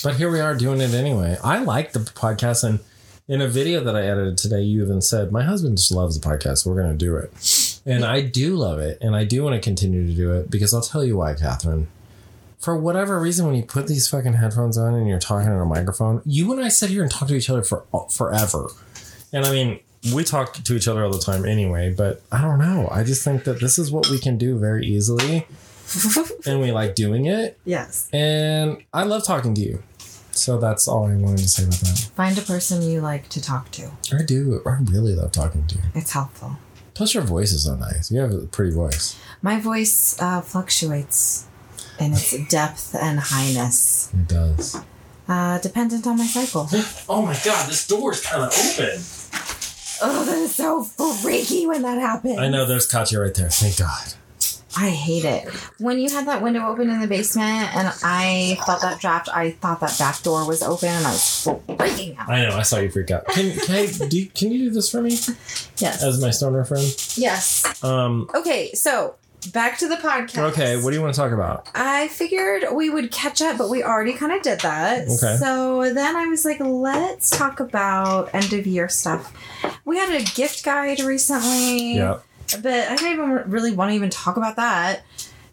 But 0.02 0.16
here 0.16 0.30
we 0.30 0.40
are 0.40 0.54
doing 0.54 0.80
it 0.80 0.94
anyway. 0.94 1.36
I 1.44 1.58
like 1.62 1.92
the 1.92 2.00
podcast, 2.00 2.64
and 2.64 2.80
in 3.28 3.40
a 3.40 3.46
video 3.48 3.84
that 3.84 3.94
I 3.94 4.02
edited 4.06 4.36
today, 4.36 4.62
you 4.62 4.82
even 4.84 5.00
said, 5.00 5.30
My 5.30 5.44
husband 5.44 5.76
just 5.78 5.92
loves 5.92 6.18
the 6.18 6.26
podcast. 6.28 6.66
We're 6.66 6.74
going 6.82 6.90
to 6.98 7.04
do 7.04 7.14
it. 7.16 7.80
And 7.86 8.04
I 8.04 8.20
do 8.22 8.56
love 8.56 8.78
it, 8.80 8.98
and 9.00 9.14
I 9.14 9.24
do 9.24 9.44
want 9.44 9.54
to 9.54 9.60
continue 9.60 10.06
to 10.06 10.12
do 10.14 10.32
it 10.34 10.50
because 10.50 10.74
I'll 10.74 10.82
tell 10.82 11.04
you 11.04 11.16
why, 11.16 11.34
Catherine. 11.34 11.86
For 12.62 12.76
whatever 12.76 13.18
reason, 13.20 13.44
when 13.46 13.56
you 13.56 13.64
put 13.64 13.88
these 13.88 14.08
fucking 14.08 14.34
headphones 14.34 14.78
on 14.78 14.94
and 14.94 15.08
you're 15.08 15.18
talking 15.18 15.48
on 15.48 15.60
a 15.60 15.64
microphone, 15.64 16.22
you 16.24 16.52
and 16.52 16.64
I 16.64 16.68
sit 16.68 16.90
here 16.90 17.02
and 17.02 17.10
talk 17.10 17.26
to 17.26 17.34
each 17.34 17.50
other 17.50 17.62
for 17.64 17.84
forever. 18.08 18.68
And 19.32 19.44
I 19.44 19.50
mean, 19.50 19.80
we 20.14 20.22
talk 20.22 20.54
to 20.54 20.76
each 20.76 20.86
other 20.86 21.04
all 21.04 21.10
the 21.10 21.18
time 21.18 21.44
anyway, 21.44 21.92
but 21.92 22.22
I 22.30 22.40
don't 22.40 22.60
know. 22.60 22.88
I 22.88 23.02
just 23.02 23.24
think 23.24 23.42
that 23.44 23.58
this 23.58 23.80
is 23.80 23.90
what 23.90 24.08
we 24.10 24.18
can 24.20 24.38
do 24.38 24.58
very 24.58 24.86
easily, 24.86 25.44
and 26.46 26.60
we 26.60 26.70
like 26.70 26.94
doing 26.94 27.26
it. 27.26 27.58
yes. 27.64 28.08
And 28.12 28.84
I 28.92 29.02
love 29.02 29.24
talking 29.24 29.54
to 29.54 29.60
you. 29.60 29.82
So 30.30 30.56
that's 30.58 30.86
all 30.86 31.06
I 31.06 31.16
wanted 31.16 31.38
to 31.38 31.48
say 31.48 31.64
about 31.64 31.80
that. 31.80 32.10
Find 32.14 32.38
a 32.38 32.42
person 32.42 32.80
you 32.82 33.00
like 33.00 33.28
to 33.30 33.42
talk 33.42 33.72
to. 33.72 33.90
I 34.12 34.22
do. 34.22 34.62
I 34.64 34.78
really 34.84 35.16
love 35.16 35.32
talking 35.32 35.66
to 35.66 35.74
you. 35.74 35.82
It's 35.96 36.12
helpful. 36.12 36.58
Plus, 36.94 37.12
your 37.12 37.24
voice 37.24 37.52
is 37.52 37.64
so 37.64 37.74
nice. 37.74 38.12
You 38.12 38.20
have 38.20 38.32
a 38.32 38.46
pretty 38.46 38.72
voice. 38.72 39.18
My 39.42 39.58
voice 39.58 40.16
uh, 40.22 40.40
fluctuates 40.40 41.46
in 42.02 42.12
its 42.12 42.36
depth 42.48 42.94
and 42.94 43.18
highness, 43.20 44.10
It 44.12 44.28
does. 44.28 44.76
uh, 45.28 45.58
dependent 45.58 46.06
on 46.06 46.18
my 46.18 46.26
cycle. 46.26 46.68
Oh 47.08 47.22
my 47.22 47.36
god, 47.44 47.68
this 47.68 47.86
door 47.86 48.12
is 48.12 48.20
kind 48.20 48.42
of 48.42 48.48
open. 48.48 49.00
Oh, 50.04 50.24
that 50.24 50.38
is 50.38 50.54
so 50.54 50.82
freaky 50.82 51.66
when 51.66 51.82
that 51.82 51.98
happens. 51.98 52.38
I 52.38 52.48
know 52.48 52.64
there's 52.66 52.86
Katya 52.86 53.20
right 53.20 53.34
there. 53.34 53.48
Thank 53.50 53.78
God. 53.78 54.14
I 54.74 54.88
hate 54.88 55.24
it. 55.26 55.46
When 55.78 55.98
you 55.98 56.08
had 56.08 56.26
that 56.26 56.40
window 56.42 56.66
open 56.66 56.88
in 56.88 56.98
the 57.00 57.06
basement 57.06 57.76
and 57.76 57.92
I 58.02 58.58
felt 58.64 58.80
that 58.80 59.00
draft, 59.00 59.28
I 59.28 59.50
thought 59.50 59.80
that 59.80 59.96
back 59.98 60.22
door 60.22 60.46
was 60.48 60.62
open 60.62 60.88
and 60.88 61.06
I 61.06 61.10
was 61.10 61.46
freaking 61.68 62.18
out. 62.18 62.28
I 62.30 62.46
know. 62.48 62.56
I 62.56 62.62
saw 62.62 62.78
you 62.78 62.90
freak 62.90 63.10
out. 63.10 63.26
Can 63.28 63.52
can, 63.52 63.74
I, 63.76 63.86
do 64.08 64.18
you- 64.18 64.26
can 64.30 64.50
you 64.50 64.58
do 64.58 64.70
this 64.70 64.90
for 64.90 65.02
me 65.02 65.10
Yes. 65.76 66.02
as 66.02 66.20
my 66.22 66.30
stoner 66.30 66.64
friend? 66.64 66.86
Yes. 67.16 67.84
Um. 67.84 68.28
Okay, 68.34 68.72
so 68.72 69.14
back 69.46 69.78
to 69.78 69.88
the 69.88 69.96
podcast. 69.96 70.52
Okay. 70.52 70.76
What 70.80 70.90
do 70.90 70.96
you 70.96 71.02
want 71.02 71.14
to 71.14 71.20
talk 71.20 71.32
about? 71.32 71.68
I 71.74 72.08
figured 72.08 72.64
we 72.72 72.90
would 72.90 73.10
catch 73.10 73.40
up, 73.42 73.58
but 73.58 73.68
we 73.70 73.82
already 73.82 74.12
kind 74.12 74.32
of 74.32 74.42
did 74.42 74.60
that. 74.60 75.02
Okay. 75.08 75.36
So 75.38 75.92
then 75.92 76.16
I 76.16 76.26
was 76.26 76.44
like, 76.44 76.60
let's 76.60 77.30
talk 77.30 77.60
about 77.60 78.34
end 78.34 78.52
of 78.52 78.66
year 78.66 78.88
stuff. 78.88 79.32
We 79.84 79.98
had 79.98 80.10
a 80.20 80.24
gift 80.24 80.64
guide 80.64 81.00
recently. 81.00 81.94
Yeah. 81.96 82.18
But 82.62 82.88
I 82.88 82.96
don't 82.96 83.12
even 83.12 83.50
really 83.50 83.72
want 83.72 83.90
to 83.90 83.94
even 83.94 84.10
talk 84.10 84.36
about 84.36 84.56
that. 84.56 85.02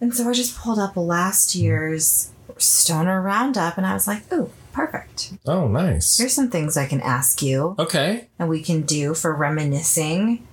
And 0.02 0.14
so 0.14 0.30
I 0.30 0.34
just 0.34 0.58
pulled 0.58 0.80
up 0.80 0.96
last 0.98 1.56
year's 1.56 2.32
Stoner 2.58 3.22
Roundup 3.22 3.78
and 3.78 3.86
I 3.88 3.94
was 3.94 4.08
like, 4.08 4.32
ooh, 4.34 4.50
perfect. 4.74 5.34
Oh, 5.46 5.68
nice. 5.68 6.18
Here's 6.18 6.34
some 6.34 6.50
things 6.50 6.76
I 6.78 6.86
can 6.88 7.00
ask 7.02 7.42
you 7.42 7.76
Okay. 7.80 8.28
and 8.38 8.50
we 8.50 8.62
can 8.62 8.82
do 8.82 9.14
for 9.14 9.34
reminiscing 9.36 10.46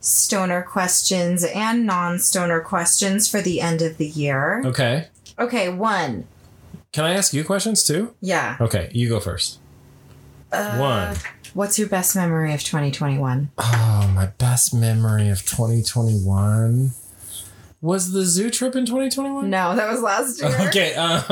stoner 0.00 0.62
questions 0.62 1.44
and 1.44 1.86
non 1.86 2.18
stoner 2.18 2.60
questions 2.60 3.28
for 3.28 3.40
the 3.40 3.60
end 3.60 3.82
of 3.82 3.96
the 3.98 4.06
year. 4.06 4.62
Okay. 4.64 5.08
Okay, 5.38 5.68
one. 5.68 6.26
Can 6.92 7.04
I 7.04 7.14
ask 7.14 7.32
you 7.32 7.44
questions 7.44 7.84
too? 7.84 8.14
Yeah. 8.20 8.56
Okay, 8.60 8.90
you 8.92 9.08
go 9.08 9.20
first. 9.20 9.58
Uh, 10.52 10.76
One. 10.76 11.16
What's 11.54 11.78
your 11.78 11.88
best 11.88 12.14
memory 12.14 12.52
of 12.54 12.62
2021? 12.62 13.50
Oh, 13.58 14.12
my 14.14 14.26
best 14.26 14.74
memory 14.74 15.28
of 15.28 15.44
2021 15.44 16.92
was 17.82 18.12
the 18.12 18.24
zoo 18.24 18.50
trip 18.50 18.76
in 18.76 18.84
2021. 18.84 19.48
No, 19.48 19.74
that 19.74 19.90
was 19.90 20.02
last 20.02 20.40
year. 20.40 20.50
Okay. 20.68 20.94
Uh, 20.96 21.22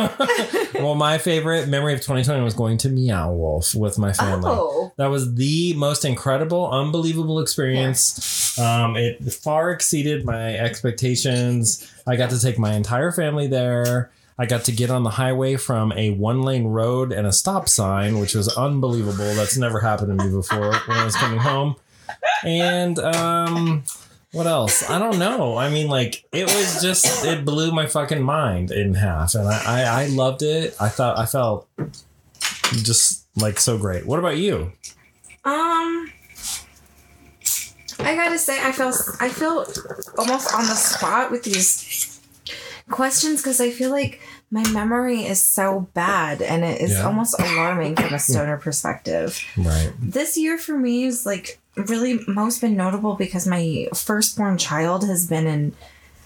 well, 0.75 0.95
my 0.95 1.19
favorite 1.19 1.69
memory 1.69 1.93
of 1.93 2.01
2020 2.01 2.43
was 2.43 2.55
going 2.55 2.79
to 2.79 2.89
Meow 2.89 3.33
Wolf 3.33 3.75
with 3.75 3.99
my 3.99 4.13
family. 4.13 4.51
Oh. 4.51 4.93
That 4.97 5.09
was 5.09 5.35
the 5.35 5.75
most 5.75 6.05
incredible, 6.05 6.71
unbelievable 6.71 7.39
experience. 7.41 8.59
Um, 8.59 8.97
it 8.97 9.23
far 9.33 9.71
exceeded 9.71 10.25
my 10.25 10.57
expectations. 10.57 11.89
I 12.07 12.17
got 12.17 12.31
to 12.31 12.41
take 12.41 12.59
my 12.59 12.73
entire 12.75 13.13
family 13.13 13.47
there. 13.47 14.11
I 14.39 14.47
got 14.47 14.65
to 14.65 14.73
get 14.73 14.91
on 14.91 15.03
the 15.03 15.11
highway 15.11 15.57
from 15.57 15.93
a 15.93 16.11
one 16.11 16.43
lane 16.43 16.67
road 16.67 17.13
and 17.13 17.27
a 17.27 17.33
stop 17.33 17.69
sign, 17.69 18.19
which 18.19 18.35
was 18.35 18.49
unbelievable. 18.57 19.35
That's 19.35 19.57
never 19.57 19.81
happened 19.81 20.19
to 20.19 20.25
me 20.25 20.31
before 20.33 20.73
when 20.87 20.97
I 20.97 21.05
was 21.05 21.17
coming 21.17 21.39
home. 21.39 21.77
And 22.45 22.99
um, 23.01 23.85
what 24.39 24.47
else? 24.47 24.89
I 24.89 24.99
don't 24.99 25.19
know. 25.19 25.57
I 25.59 25.69
mean, 25.69 25.89
like, 25.89 26.25
it 26.33 26.45
was 26.47 26.81
just, 26.81 27.25
it 27.25 27.45
blew 27.45 27.73
my 27.73 27.87
fucking 27.87 28.23
mind 28.23 28.71
in 28.71 28.95
half. 28.95 29.35
And 29.35 29.49
I, 29.49 29.63
I, 29.67 30.03
I 30.03 30.07
loved 30.07 30.43
it. 30.43 30.75
I 30.81 30.89
thought, 30.89 31.19
I 31.19 31.27
felt 31.27 31.69
just 32.73 33.27
like 33.37 33.59
so 33.59 33.77
great. 33.77 34.07
What 34.07 34.19
about 34.21 34.37
you? 34.37 34.73
Um, 35.45 36.11
I 38.01 38.15
gotta 38.15 38.39
say, 38.39 38.61
I 38.63 38.71
feel 38.73 38.93
I 39.21 39.29
feel 39.29 39.67
almost 40.17 40.55
on 40.55 40.63
the 40.67 40.75
spot 40.75 41.31
with 41.31 41.43
these 41.43 42.21
questions 42.91 43.43
because 43.43 43.61
I 43.61 43.71
feel 43.71 43.91
like 43.91 44.21
my 44.51 44.67
memory 44.71 45.23
is 45.25 45.43
so 45.45 45.89
bad 45.95 46.41
and 46.41 46.65
it 46.65 46.81
is 46.81 46.93
Yeah. 46.93 47.07
almost 47.07 47.39
alarming 47.41 47.97
from 47.97 48.15
a 48.15 48.19
stoner 48.19 48.57
perspective. 48.57 49.43
Right. 49.57 49.93
This 50.01 50.37
year 50.39 50.59
for 50.59 50.79
me 50.79 51.05
is 51.05 51.27
like 51.27 51.61
really 51.79 52.21
most 52.27 52.61
been 52.61 52.77
notable 52.77 53.15
because 53.15 53.47
my 53.47 53.89
firstborn 53.95 54.59
child 54.59 55.07
has 55.07 55.27
been 55.27 55.47
in 55.47 55.75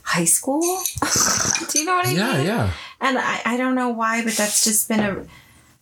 high 0.03 0.25
school. 0.25 0.61
Do 1.71 1.79
you 1.79 1.85
know 1.85 1.95
what 1.95 2.07
I 2.07 2.13
Yeah, 2.13 2.37
mean? 2.37 2.47
yeah. 2.47 2.71
And 3.01 3.19
I, 3.19 3.41
I 3.45 3.57
don't 3.57 3.75
know 3.75 3.89
why, 3.91 4.23
but 4.25 4.35
that's 4.35 4.65
just 4.65 4.89
been 4.89 5.01
a. 5.01 5.25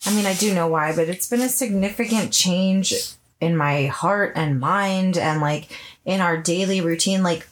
I 0.07 0.15
mean, 0.15 0.25
I 0.25 0.33
do 0.33 0.55
know 0.55 0.67
why, 0.67 0.97
but 0.97 1.09
it's 1.11 1.29
been 1.29 1.43
a 1.43 1.49
significant 1.51 2.33
change 2.33 2.95
in 3.39 3.55
my 3.55 3.87
heart 3.87 4.33
and 4.35 4.59
mind 4.59 5.19
and 5.19 5.43
like 5.43 5.69
in 6.07 6.23
our 6.23 6.39
daily 6.39 6.81
routine. 6.81 7.23
Like, 7.23 7.47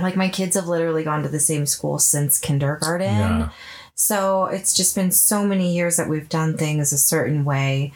like 0.00 0.16
my 0.16 0.30
kids 0.30 0.56
have 0.56 0.68
literally 0.68 1.04
gone 1.04 1.22
to 1.22 1.28
the 1.28 1.38
same 1.40 1.66
school 1.66 1.98
since 1.98 2.38
kindergarten. 2.38 3.06
Yeah. 3.08 3.48
So 3.94 4.46
it's 4.46 4.74
just 4.74 4.94
been 4.94 5.10
so 5.10 5.44
many 5.46 5.74
years 5.74 5.96
that 5.98 6.08
we've 6.08 6.28
done 6.30 6.56
things 6.56 6.92
a 6.94 6.98
certain 6.98 7.44
way. 7.44 7.92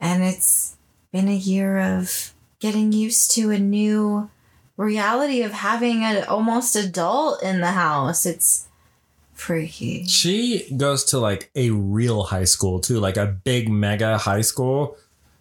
And 0.00 0.22
it's 0.22 0.76
been 1.12 1.28
a 1.28 1.34
year 1.36 1.78
of 1.78 2.31
getting 2.62 2.92
used 2.92 3.32
to 3.32 3.50
a 3.50 3.58
new 3.58 4.30
reality 4.76 5.42
of 5.42 5.50
having 5.50 6.04
an 6.04 6.22
almost 6.24 6.76
adult 6.76 7.42
in 7.42 7.60
the 7.60 7.72
house. 7.72 8.24
It's 8.24 8.68
freaky. 9.32 10.06
She 10.06 10.72
goes 10.76 11.02
to 11.06 11.18
like 11.18 11.50
a 11.56 11.70
real 11.70 12.22
high 12.22 12.44
school 12.44 12.78
too, 12.78 13.00
like 13.00 13.16
a 13.16 13.26
big 13.26 13.68
mega 13.68 14.16
high 14.16 14.42
school, 14.42 14.96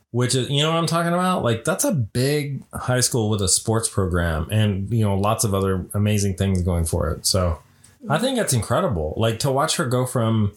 which 0.09 0.33
is, 0.33 0.49
you 0.49 0.63
know 0.63 0.71
what 0.71 0.77
I'm 0.77 0.87
talking 0.87 1.13
about? 1.13 1.43
Like, 1.43 1.63
that's 1.63 1.83
a 1.83 1.91
big 1.91 2.63
high 2.73 3.01
school 3.01 3.29
with 3.29 3.41
a 3.43 3.47
sports 3.47 3.87
program 3.87 4.47
and, 4.49 4.89
you 4.91 5.05
know, 5.05 5.15
lots 5.15 5.43
of 5.43 5.53
other 5.53 5.85
amazing 5.93 6.37
things 6.37 6.63
going 6.63 6.85
for 6.85 7.11
it. 7.11 7.27
So 7.27 7.59
I 8.09 8.17
think 8.17 8.35
that's 8.35 8.53
incredible. 8.53 9.13
Like, 9.15 9.37
to 9.39 9.51
watch 9.51 9.75
her 9.75 9.85
go 9.85 10.07
from 10.07 10.53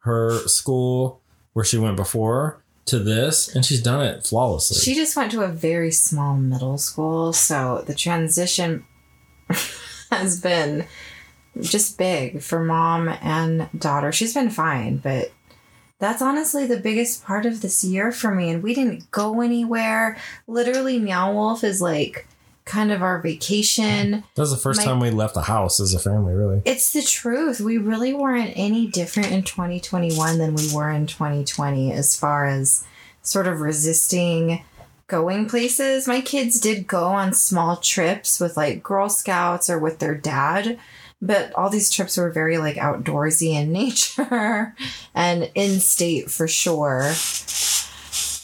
her 0.00 0.46
school 0.48 1.22
where 1.54 1.64
she 1.64 1.78
went 1.78 1.96
before 1.96 2.62
to 2.86 2.98
this, 2.98 3.54
and 3.54 3.64
she's 3.64 3.82
done 3.82 4.04
it 4.04 4.26
flawlessly. 4.26 4.78
She 4.78 4.94
just 4.94 5.16
went 5.16 5.32
to 5.32 5.42
a 5.42 5.48
very 5.48 5.90
small 5.90 6.36
middle 6.36 6.78
school, 6.78 7.32
so 7.32 7.82
the 7.86 7.94
transition 7.94 8.84
has 10.10 10.40
been 10.40 10.86
just 11.60 11.96
big 11.96 12.42
for 12.42 12.62
mom 12.62 13.08
and 13.22 13.68
daughter. 13.78 14.12
She's 14.12 14.34
been 14.34 14.50
fine, 14.50 14.98
but 14.98 15.32
that's 15.98 16.22
honestly 16.22 16.66
the 16.66 16.80
biggest 16.80 17.24
part 17.24 17.46
of 17.46 17.62
this 17.62 17.84
year 17.84 18.12
for 18.12 18.34
me. 18.34 18.50
And 18.50 18.62
we 18.62 18.74
didn't 18.74 19.10
go 19.10 19.40
anywhere. 19.40 20.16
Literally, 20.46 20.98
Meow 20.98 21.32
Wolf 21.32 21.64
is 21.64 21.80
like 21.80 22.26
kind 22.64 22.90
of 22.90 23.02
our 23.02 23.20
vacation. 23.20 24.10
that 24.34 24.40
was 24.42 24.50
the 24.50 24.56
first 24.56 24.78
My- 24.80 24.84
time 24.86 25.00
we 25.00 25.10
left 25.10 25.34
the 25.34 25.42
house 25.42 25.80
as 25.80 25.92
a 25.94 25.98
family, 25.98 26.32
really. 26.34 26.62
It's 26.64 26.92
the 26.92 27.02
truth. 27.02 27.60
We 27.60 27.76
really 27.78 28.14
weren't 28.14 28.52
any 28.56 28.86
different 28.86 29.32
in 29.32 29.42
2021 29.42 30.38
than 30.38 30.54
we 30.54 30.72
were 30.74 30.90
in 30.90 31.06
2020 31.06 31.92
as 31.92 32.16
far 32.16 32.46
as 32.46 32.84
sort 33.22 33.46
of 33.46 33.60
resisting 33.60 34.62
going 35.06 35.46
places. 35.48 36.08
My 36.08 36.22
kids 36.22 36.58
did 36.58 36.86
go 36.86 37.04
on 37.08 37.34
small 37.34 37.76
trips 37.76 38.40
with 38.40 38.56
like 38.56 38.82
Girl 38.82 39.10
Scouts 39.10 39.68
or 39.68 39.78
with 39.78 39.98
their 39.98 40.14
dad, 40.14 40.78
but 41.20 41.52
all 41.54 41.68
these 41.68 41.90
trips 41.90 42.16
were 42.16 42.30
very 42.30 42.56
like 42.56 42.76
outdoorsy 42.76 43.52
in 43.52 43.72
nature 43.72 44.74
and 45.14 45.50
in 45.54 45.80
state 45.80 46.30
for 46.30 46.48
sure. 46.48 47.12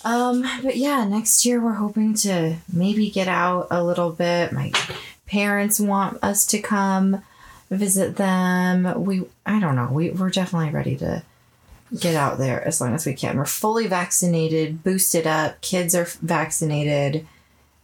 Um, 0.05 0.45
but 0.63 0.77
yeah, 0.77 1.05
next 1.05 1.45
year 1.45 1.61
we're 1.61 1.75
hoping 1.75 2.15
to 2.15 2.57
maybe 2.73 3.11
get 3.11 3.29
out 3.29 3.69
a 3.71 3.85
little 3.85 4.11
bit. 4.11 4.53
My 4.53 4.73
parents 5.27 5.79
want 5.79 6.19
us 6.23 6.47
to 6.47 6.61
come 6.61 7.23
visit 7.71 8.17
them. 8.17 9.05
We 9.05 9.25
I 9.47 9.61
don't 9.61 9.77
know. 9.77 9.89
We 9.91 10.11
we're 10.11 10.31
definitely 10.31 10.71
ready 10.71 10.97
to 10.97 11.23
get 11.99 12.15
out 12.15 12.39
there 12.39 12.67
as 12.67 12.81
long 12.81 12.95
as 12.95 13.07
we 13.07 13.15
can. 13.15 13.37
We're 13.37 13.45
fully 13.45 13.87
vaccinated, 13.87 14.83
boosted 14.83 15.27
up. 15.27 15.61
Kids 15.61 15.95
are 15.95 16.07
vaccinated. 16.23 17.27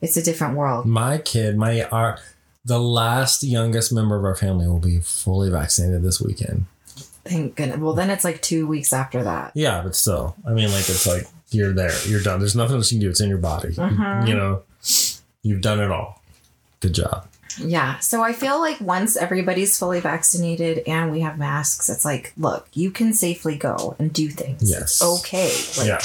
It's 0.00 0.16
a 0.16 0.22
different 0.22 0.56
world. 0.56 0.86
My 0.86 1.18
kid, 1.18 1.56
my 1.56 1.82
our 1.84 2.18
the 2.64 2.80
last 2.80 3.44
youngest 3.44 3.92
member 3.92 4.16
of 4.16 4.24
our 4.24 4.34
family 4.34 4.66
will 4.66 4.80
be 4.80 5.00
fully 5.00 5.50
vaccinated 5.50 6.02
this 6.02 6.20
weekend. 6.20 6.66
Thank 7.24 7.56
goodness. 7.56 7.78
Well, 7.78 7.94
then 7.94 8.10
it's 8.10 8.24
like 8.24 8.42
two 8.42 8.66
weeks 8.66 8.92
after 8.92 9.24
that. 9.24 9.52
Yeah, 9.54 9.82
but 9.82 9.96
still, 9.96 10.36
I 10.46 10.52
mean, 10.52 10.68
like 10.70 10.88
it's 10.88 11.06
like 11.06 11.26
you're 11.56 11.72
there, 11.72 11.92
you're 12.06 12.22
done. 12.22 12.38
There's 12.38 12.54
nothing 12.56 12.76
else 12.76 12.92
you 12.92 12.98
can 12.98 13.06
do. 13.06 13.10
It's 13.10 13.20
in 13.20 13.28
your 13.28 13.38
body. 13.38 13.70
Mhm. 13.70 14.28
You 14.28 14.34
know, 14.34 14.62
you've 15.42 15.62
done 15.62 15.80
it 15.80 15.90
all. 15.90 16.22
Good 16.80 16.92
job. 16.94 17.26
Yeah. 17.58 17.98
So 18.00 18.22
I 18.22 18.32
feel 18.34 18.60
like 18.60 18.80
once 18.80 19.16
everybody's 19.16 19.78
fully 19.78 20.00
vaccinated 20.00 20.82
and 20.86 21.10
we 21.10 21.20
have 21.20 21.38
masks, 21.38 21.88
it's 21.88 22.04
like, 22.04 22.32
look, 22.36 22.68
you 22.74 22.90
can 22.90 23.14
safely 23.14 23.56
go 23.56 23.96
and 23.98 24.12
do 24.12 24.28
things. 24.28 24.70
Yes. 24.70 25.00
It's 25.00 25.02
okay. 25.02 25.50
Like, 25.78 25.88
yeah, 25.88 26.00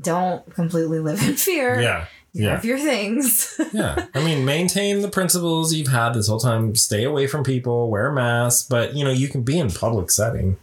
don't 0.00 0.52
completely 0.52 0.98
live 0.98 1.22
in 1.22 1.36
fear. 1.36 1.80
yeah, 1.80 2.06
You 2.32 2.44
yeah, 2.46 2.50
Have 2.56 2.64
your 2.64 2.78
things. 2.78 3.54
yeah. 3.72 4.06
I 4.14 4.24
mean, 4.24 4.44
maintain 4.44 5.00
the 5.02 5.08
principles 5.08 5.72
you've 5.72 5.88
had 5.88 6.14
this 6.14 6.26
whole 6.26 6.40
time. 6.40 6.74
Stay 6.74 7.04
away 7.04 7.28
from 7.28 7.44
people. 7.44 7.88
Wear 7.88 8.10
masks. 8.10 8.66
But 8.68 8.94
you 8.96 9.04
know, 9.04 9.12
you 9.12 9.28
can 9.28 9.42
be 9.42 9.58
in 9.60 9.70
public 9.70 10.10
setting. 10.10 10.56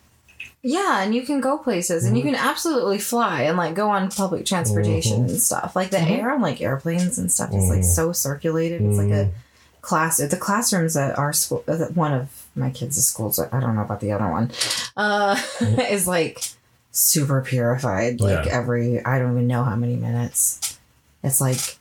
Yeah, 0.69 1.01
and 1.01 1.15
you 1.15 1.21
can 1.21 1.39
go 1.39 1.57
places 1.57 2.03
and 2.03 2.17
you 2.17 2.23
Mm-hmm. 2.25 2.33
can 2.35 2.43
absolutely 2.43 2.99
fly 2.99 3.43
and 3.43 3.55
like 3.57 3.73
go 3.73 3.89
on 3.89 4.11
public 4.11 4.45
transportation 4.45 5.21
and 5.21 5.39
stuff. 5.41 5.77
Like 5.77 5.91
the 5.91 5.97
Mhm. 5.97 6.19
air 6.19 6.31
on 6.33 6.41
like 6.41 6.59
airplanes 6.61 7.17
and 7.17 7.31
stuff 7.31 7.53
is 7.53 7.69
like 7.69 7.85
so 7.85 8.11
circulated. 8.11 8.81
It's 8.81 8.97
like 8.97 9.11
a 9.11 9.29
class. 9.81 10.17
The 10.17 10.35
classrooms 10.35 10.97
at 10.97 11.17
our 11.17 11.31
school, 11.31 11.63
uh, 11.69 11.77
one 11.93 12.11
of 12.13 12.27
my 12.53 12.69
kids' 12.69 13.01
schools, 13.05 13.39
I 13.39 13.59
don't 13.61 13.75
know 13.75 13.81
about 13.81 14.01
the 14.01 14.11
other 14.11 14.29
one, 14.29 14.51
uh, 14.97 15.39
is 15.89 16.05
like 16.05 16.43
super 16.91 17.41
purified. 17.41 18.19
Like 18.19 18.45
Yeah. 18.47 18.51
every, 18.51 18.99
I 19.05 19.19
don't 19.19 19.31
even 19.31 19.47
know 19.47 19.63
how 19.63 19.77
many 19.77 19.95
minutes. 19.95 20.77
It's 21.23 21.39
like 21.39 21.77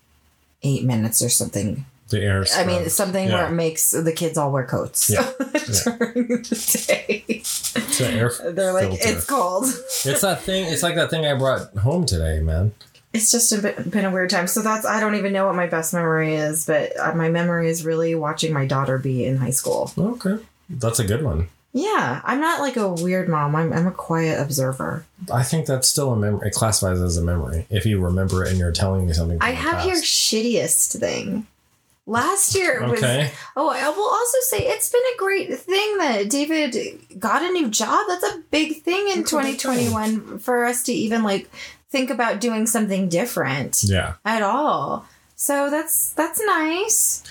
eight 0.62 0.84
minutes 0.84 1.22
or 1.22 1.28
something. 1.28 1.87
The 2.09 2.23
air. 2.23 2.45
I 2.55 2.65
mean, 2.65 2.77
scrubs. 2.77 2.95
something 2.95 3.29
where 3.31 3.47
it 3.49 3.53
makes 3.53 3.91
the 3.91 4.13
kids 4.13 4.39
all 4.39 4.53
wear 4.53 4.65
coats 4.65 5.11
Yeah. 5.11 5.29
during 5.85 6.29
the 6.29 6.85
day. 6.87 7.25
It's 7.29 7.99
the 7.99 8.09
air 8.09 8.31
They're 8.53 8.73
like, 8.73 8.91
it's 8.93 9.25
cold. 9.27 9.65
It's 10.05 10.21
that 10.21 10.43
thing. 10.43 10.67
It's 10.67 10.83
like 10.85 10.95
that 10.95 11.11
thing 11.11 11.27
I 11.27 11.35
brought 11.35 11.75
home 11.79 12.07
today, 12.07 12.41
man. 12.41 12.73
It's 13.13 13.31
just 13.33 13.51
a 13.53 13.63
bit, 13.63 13.91
been 13.91 14.05
a 14.05 14.11
weird 14.11 14.31
time. 14.31 14.47
So 14.47 14.63
that's, 14.63 14.85
I 14.87 15.01
don't 15.01 15.15
even 15.17 15.33
know 15.33 15.47
what 15.47 15.55
my 15.57 15.67
best 15.67 15.95
memory 15.95 16.35
is, 16.35 16.67
but 16.67 16.99
uh, 16.99 17.15
my 17.15 17.29
memory 17.31 17.71
is 17.71 17.85
really 17.85 18.15
watching 18.15 18.53
my 18.53 18.67
daughter 18.67 18.99
be 18.99 19.25
in 19.25 19.39
high 19.39 19.51
school. 19.51 19.91
Okay, 19.99 20.37
that's 20.69 20.99
a 21.01 21.05
good 21.05 21.23
one. 21.25 21.49
Yeah, 21.73 22.21
I'm 22.25 22.41
not 22.41 22.61
like 22.61 22.77
a 22.77 22.89
weird 22.89 23.29
mom. 23.29 23.55
I'm, 23.57 23.73
I'm 23.73 23.87
a 23.87 23.93
quiet 23.93 24.41
observer. 24.41 25.05
I 25.33 25.43
think 25.43 25.67
that's 25.67 25.89
still 25.89 26.13
a 26.13 26.17
memory. 26.17 26.49
It 26.49 26.53
classifies 26.55 27.01
as 27.01 27.17
a 27.19 27.23
memory 27.23 27.67
if 27.69 27.85
you 27.85 28.01
remember 28.01 28.45
it 28.45 28.51
and 28.51 28.59
you're 28.59 28.73
telling 28.73 29.07
me 29.07 29.13
something. 29.13 29.39
I 29.41 29.51
have 29.51 29.85
your 29.87 29.97
shittiest 29.97 30.99
thing. 31.01 31.47
Last 32.09 32.55
year 32.55 32.83
it 32.83 32.89
was. 32.89 33.03
Okay. 33.03 33.33
Oh, 33.57 33.69
I 33.69 33.89
will 33.89 34.09
also 34.09 34.39
say 34.49 34.59
it's 34.59 34.91
been 34.91 35.03
a 35.15 35.19
great 35.19 35.59
thing 35.59 35.99
that 35.99 36.31
David 36.31 37.01
got 37.19 37.43
a 37.43 37.51
new 37.51 37.69
job. 37.69 38.07
That's 38.07 38.23
a 38.23 38.43
big 38.53 38.83
thing 38.83 39.09
in 39.09 39.19
That's 39.23 39.33
a 39.33 39.37
big 39.39 39.59
2021 39.59 40.39
for 40.39 40.65
us 40.65 40.85
to 40.85 40.93
even 40.93 41.25
like 41.25 41.51
think 41.91 42.11
about 42.11 42.41
doing 42.41 42.67
something 42.67 43.09
different 43.09 43.83
Yeah. 43.83 44.15
at 44.25 44.43
all. 44.43 45.07
So 45.35 45.69
that's 45.69 46.11
that's 46.13 46.41
nice. 46.47 47.23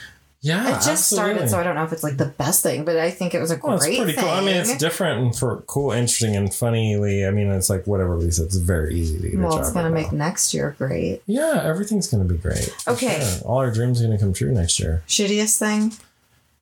Yeah, 0.45 0.77
it 0.77 0.83
just 0.83 1.09
started, 1.11 1.49
so 1.49 1.59
I 1.59 1.63
don't 1.63 1.73
know 1.73 1.83
if 1.85 1.91
it's 1.91 2.03
like 2.03 2.17
the 2.17 2.27
best 2.27 2.61
thing, 2.61 2.85
but 2.85 2.97
I 2.97 3.09
think 3.09 3.33
it 3.33 3.39
was 3.39 3.49
a 3.49 3.59
Well, 3.63 3.79
great 3.79 3.93
it's 3.93 3.97
pretty 3.99 4.13
thing. 4.13 4.23
cool. 4.23 4.31
I 4.33 4.41
mean, 4.41 4.55
it's 4.57 4.77
different 4.77 5.19
and 5.21 5.35
for 5.35 5.63
cool, 5.65 5.91
interesting, 5.91 6.35
and 6.35 6.53
funnily. 6.53 7.25
I 7.25 7.31
mean, 7.31 7.49
it's 7.51 7.67
like 7.69 7.87
whatever 7.87 8.15
Lisa. 8.15 8.43
It's 8.45 8.55
very 8.57 8.93
easy 8.93 9.17
to 9.19 9.29
get 9.29 9.39
a 9.39 9.41
well, 9.43 9.57
it's 9.59 9.71
gonna 9.71 9.89
right 9.89 10.03
make 10.03 10.11
now. 10.11 10.25
next 10.27 10.53
year 10.53 10.75
great. 10.77 11.23
Yeah, 11.25 11.61
everything's 11.65 12.07
gonna 12.07 12.25
be 12.25 12.37
great. 12.37 12.69
Okay. 12.87 13.19
sure. 13.21 13.47
all 13.49 13.57
our 13.57 13.71
dreams 13.71 13.99
are 14.01 14.05
gonna 14.05 14.19
come 14.19 14.33
true 14.33 14.51
next 14.53 14.79
year. 14.79 15.01
Shittiest 15.07 15.57
thing. 15.57 15.93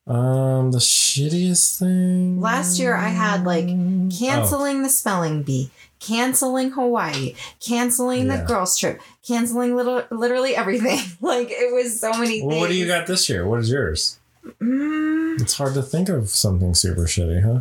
Um, 0.06 0.70
the 0.72 0.78
shittiest 0.78 1.78
thing. 1.78 2.40
Last 2.40 2.78
year 2.78 2.94
I 2.94 3.08
had 3.08 3.44
like 3.44 3.66
Oh. 3.68 4.08
canceling 4.18 4.82
the 4.82 4.88
spelling 4.90 5.42
bee, 5.42 5.70
canceling 6.06 6.70
Hawaii, 6.72 7.34
canceling 7.60 8.26
Yeah. 8.26 8.36
the 8.38 8.44
girls 8.46 8.76
trip, 8.78 9.00
canceling 9.26 9.74
little 9.76 10.02
literally 10.10 10.54
everything. 10.56 10.98
like 11.20 11.48
it 11.50 11.72
was 11.74 12.00
so 12.00 12.12
many 12.12 12.40
Well, 12.42 12.50
things. 12.50 12.60
what 12.60 12.68
do 12.70 12.74
you 12.76 12.86
got 12.86 13.06
this 13.06 13.28
year? 13.28 13.46
What 13.46 13.60
is 13.60 13.70
yours? 13.70 14.18
Mm, 14.60 15.40
It's 15.40 15.54
hard 15.54 15.74
to 15.74 15.82
think 15.82 16.08
of 16.08 16.28
something 16.28 16.74
super 16.74 17.02
shitty, 17.06 17.42
huh? 17.42 17.60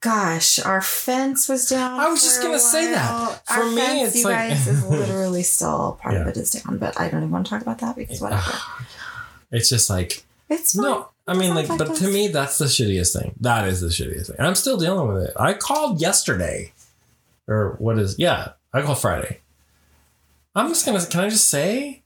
gosh, 0.00 0.58
our 0.60 0.80
fence 0.80 1.48
was 1.48 1.68
down. 1.68 1.98
I 1.98 2.08
was 2.08 2.22
just 2.22 2.40
gonna 2.40 2.60
say 2.60 2.92
that. 2.92 3.42
For 3.46 3.54
our 3.62 3.70
me, 3.70 3.76
fence, 3.76 4.08
it's 4.08 4.16
you 4.18 4.24
like- 4.24 4.50
guys, 4.50 4.66
is 4.68 4.84
literally 4.88 5.42
still 5.42 5.98
part 6.00 6.14
of 6.16 6.26
it 6.28 6.36
is 6.36 6.52
down, 6.52 6.78
but 6.78 6.98
I 7.00 7.08
don't 7.08 7.22
even 7.22 7.30
want 7.32 7.46
to 7.46 7.50
talk 7.50 7.62
about 7.62 7.78
that 7.78 7.96
because 7.96 8.20
whatever. 8.20 8.52
It's 9.52 9.68
just 9.68 9.88
like 9.88 10.24
It's 10.48 10.74
no. 10.76 11.08
I 11.28 11.34
mean, 11.34 11.54
like, 11.54 11.68
like 11.68 11.78
but 11.78 11.94
to 11.96 12.08
me, 12.08 12.28
that's 12.28 12.58
the 12.58 12.66
shittiest 12.66 13.12
thing. 13.18 13.34
That 13.40 13.66
is 13.66 13.80
the 13.80 13.88
shittiest 13.88 14.26
thing. 14.28 14.36
I'm 14.38 14.54
still 14.56 14.76
dealing 14.76 15.06
with 15.12 15.22
it. 15.24 15.32
I 15.38 15.54
called 15.54 16.00
yesterday, 16.00 16.72
or 17.48 17.76
what 17.78 17.98
is? 17.98 18.18
Yeah, 18.18 18.52
I 18.72 18.82
called 18.82 18.98
Friday. 18.98 19.40
I'm 20.54 20.68
just 20.68 20.86
gonna. 20.86 21.04
Can 21.06 21.20
I 21.20 21.28
just 21.28 21.48
say, 21.48 22.02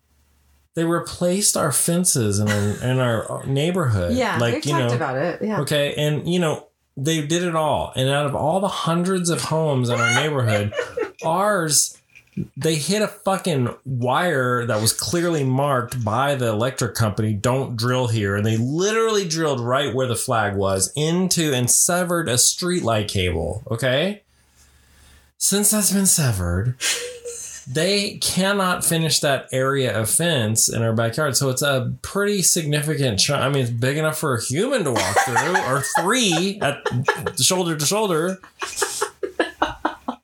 they 0.75 0.85
replaced 0.85 1.57
our 1.57 1.73
fences 1.73 2.39
in 2.39 2.49
our, 2.49 2.91
in 2.91 2.99
our 2.99 3.47
neighborhood. 3.47 4.15
Yeah, 4.15 4.39
like 4.39 4.65
you 4.65 4.73
talked 4.73 4.91
know, 4.91 4.97
about 4.97 5.17
it. 5.17 5.43
Yeah. 5.43 5.61
Okay, 5.61 5.95
and 5.95 6.29
you 6.33 6.39
know 6.39 6.69
they 6.97 7.27
did 7.27 7.43
it 7.43 7.57
all, 7.57 7.93
and 7.97 8.09
out 8.09 8.27
of 8.27 8.35
all 8.35 8.61
the 8.61 8.69
hundreds 8.69 9.31
of 9.31 9.43
homes 9.43 9.89
in 9.89 10.01
our 10.01 10.15
neighborhood, 10.15 10.73
ours 11.25 11.97
they 12.57 12.77
hit 12.77 13.03
a 13.03 13.09
fucking 13.09 13.69
wire 13.85 14.65
that 14.67 14.81
was 14.81 14.93
clearly 14.93 15.45
marked 15.45 16.03
by 16.05 16.35
the 16.35 16.49
electric 16.49 16.95
company. 16.95 17.33
Don't 17.33 17.77
drill 17.77 18.07
here, 18.07 18.37
and 18.37 18.47
they 18.47 18.57
literally 18.57 19.27
drilled 19.27 19.61
right 19.61 19.95
where 19.95 20.07
the 20.07 20.17
flag 20.17 20.57
was 20.57 20.93
into 20.97 21.53
and 21.53 21.71
severed 21.71 22.29
a 22.29 22.35
streetlight 22.35 23.09
cable. 23.09 23.63
Okay, 23.71 24.23
since 25.51 25.73
that's 25.73 25.93
been 25.93 26.07
severed. 26.07 26.77
They 27.67 28.19
cannot 28.19 28.85
finish 28.85 29.19
that 29.19 29.49
area 29.51 30.01
of 30.01 30.09
fence 30.09 30.69
in 30.69 30.81
our 30.81 30.93
backyard, 30.93 31.37
so 31.37 31.51
it's 31.51 31.61
a 31.61 31.93
pretty 32.03 32.43
significant 32.43 33.19
chunk. 33.19 33.43
I 33.43 33.49
mean, 33.49 33.63
it's 33.63 33.71
big 33.73 33.97
enough 33.97 34.17
for 34.17 34.37
a 34.37 34.41
human 34.41 34.85
to 34.85 34.93
walk 34.93 35.17
through, 35.25 35.57
or 35.57 35.83
three 36.01 36.61
at 36.63 36.81
shoulder 37.41 37.77
to 37.77 37.85
shoulder. 37.85 38.41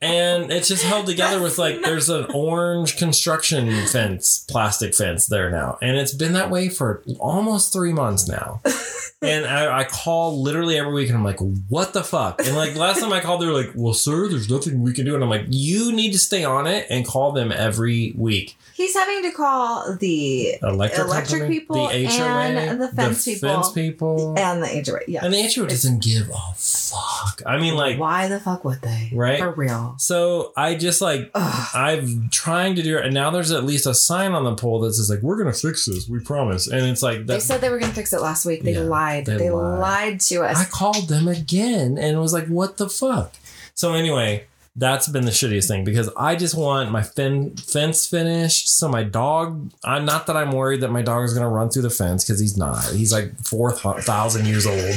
And 0.07 0.51
it's 0.51 0.67
just 0.67 0.83
held 0.83 1.05
together 1.05 1.41
with 1.41 1.57
like 1.57 1.81
there's 1.81 2.09
an 2.09 2.25
orange 2.33 2.97
construction 2.97 3.69
fence, 3.87 4.45
plastic 4.47 4.95
fence 4.95 5.27
there 5.27 5.49
now, 5.49 5.77
and 5.81 5.97
it's 5.97 6.13
been 6.13 6.33
that 6.33 6.49
way 6.49 6.69
for 6.69 7.03
almost 7.19 7.73
three 7.73 7.93
months 7.93 8.27
now. 8.27 8.61
And 9.19 9.47
I, 9.47 9.79
I 9.79 9.83
call 9.83 10.43
literally 10.43 10.77
every 10.77 10.93
week, 10.93 11.09
and 11.09 11.17
I'm 11.17 11.23
like, 11.23 11.39
"What 11.69 11.93
the 11.93 12.03
fuck?" 12.03 12.45
And 12.45 12.55
like 12.55 12.75
last 12.75 12.99
time 12.99 13.11
I 13.11 13.19
called, 13.19 13.41
they 13.41 13.47
were 13.47 13.53
like, 13.53 13.71
"Well, 13.73 13.95
sir, 13.95 14.27
there's 14.27 14.47
nothing 14.47 14.83
we 14.83 14.93
can 14.93 15.05
do." 15.05 15.15
And 15.15 15.23
I'm 15.23 15.29
like, 15.29 15.45
"You 15.47 15.91
need 15.91 16.11
to 16.11 16.19
stay 16.19 16.43
on 16.43 16.67
it 16.67 16.85
and 16.91 17.03
call 17.03 17.31
them 17.31 17.51
every 17.51 18.13
week." 18.15 18.55
He's 18.75 18.93
having 18.93 19.23
to 19.23 19.31
call 19.31 19.95
the 19.95 20.57
Electric, 20.61 21.07
Electric 21.07 21.39
company, 21.39 21.59
people 21.59 21.87
the 21.87 22.05
HOA, 22.05 22.25
and 22.27 22.79
the 22.79 22.89
fence 22.89 23.25
people. 23.25 23.49
fence 23.49 23.71
people, 23.71 24.35
and 24.37 24.61
the 24.61 24.67
HOA. 24.67 24.99
Yeah. 25.07 25.25
and 25.25 25.33
the 25.33 25.51
HOA 25.51 25.67
doesn't 25.67 26.03
give 26.03 26.29
a 26.29 26.53
fuck. 26.55 27.41
I 27.43 27.57
mean, 27.57 27.73
like, 27.73 27.97
Why 27.97 28.27
the 28.27 28.39
fuck 28.39 28.63
would 28.65 28.83
they? 28.83 29.09
Right? 29.11 29.39
For 29.39 29.49
real. 29.49 29.96
So 29.97 30.53
I 30.55 30.75
just 30.75 31.01
like 31.01 31.31
Ugh. 31.33 31.67
I'm 31.73 32.29
trying 32.29 32.75
to 32.75 32.83
do 32.83 32.97
it, 32.97 33.05
and 33.05 33.13
now 33.13 33.29
there's 33.31 33.51
at 33.51 33.63
least 33.63 33.85
a 33.85 33.93
sign 33.93 34.33
on 34.33 34.43
the 34.43 34.55
pole 34.55 34.79
that 34.81 34.93
says 34.93 35.09
like, 35.09 35.21
"We're 35.21 35.37
gonna 35.37 35.53
fix 35.53 35.85
this, 35.85 36.07
we 36.07 36.19
promise." 36.19 36.67
And 36.67 36.85
it's 36.85 37.01
like 37.03 37.25
They 37.25 37.39
said 37.39 37.61
they 37.61 37.69
were 37.69 37.79
going 37.79 37.91
to 37.91 37.95
fix 37.95 38.13
it 38.13 38.21
last 38.21 38.45
week. 38.45 38.63
They 38.63 38.73
Yeah, 38.73 38.81
lied. 38.81 39.25
they 39.25 39.37
They, 39.37 39.49
lied. 39.49 39.79
lied 39.79 40.19
to 40.21 40.43
us. 40.43 40.57
I 40.57 40.65
called 40.65 41.07
them 41.09 41.27
again 41.27 41.97
and 41.97 42.19
was 42.19 42.33
like, 42.33 42.47
"What 42.47 42.77
the 42.77 42.89
fuck?" 42.89 43.33
So 43.73 43.93
anyway, 43.93 44.45
that's 44.75 45.07
been 45.07 45.25
the 45.25 45.31
shittiest 45.31 45.67
thing 45.67 45.83
because 45.83 46.09
I 46.15 46.35
just 46.35 46.55
want 46.55 46.91
my 46.91 47.01
fen- 47.01 47.55
fence 47.57 48.05
finished. 48.05 48.69
So 48.77 48.87
my 48.87 49.03
dog, 49.03 49.71
I'm 49.83 50.05
not 50.05 50.27
that 50.27 50.37
I'm 50.37 50.51
worried 50.51 50.81
that 50.81 50.91
my 50.91 51.01
dog 51.01 51.23
is 51.25 51.33
gonna 51.33 51.49
run 51.49 51.69
through 51.69 51.81
the 51.83 51.89
fence 51.89 52.23
because 52.23 52.39
he's 52.39 52.57
not. 52.57 52.83
He's 52.93 53.11
like 53.11 53.37
four 53.43 53.71
thousand 53.71 54.45
years 54.45 54.65
old, 54.67 54.95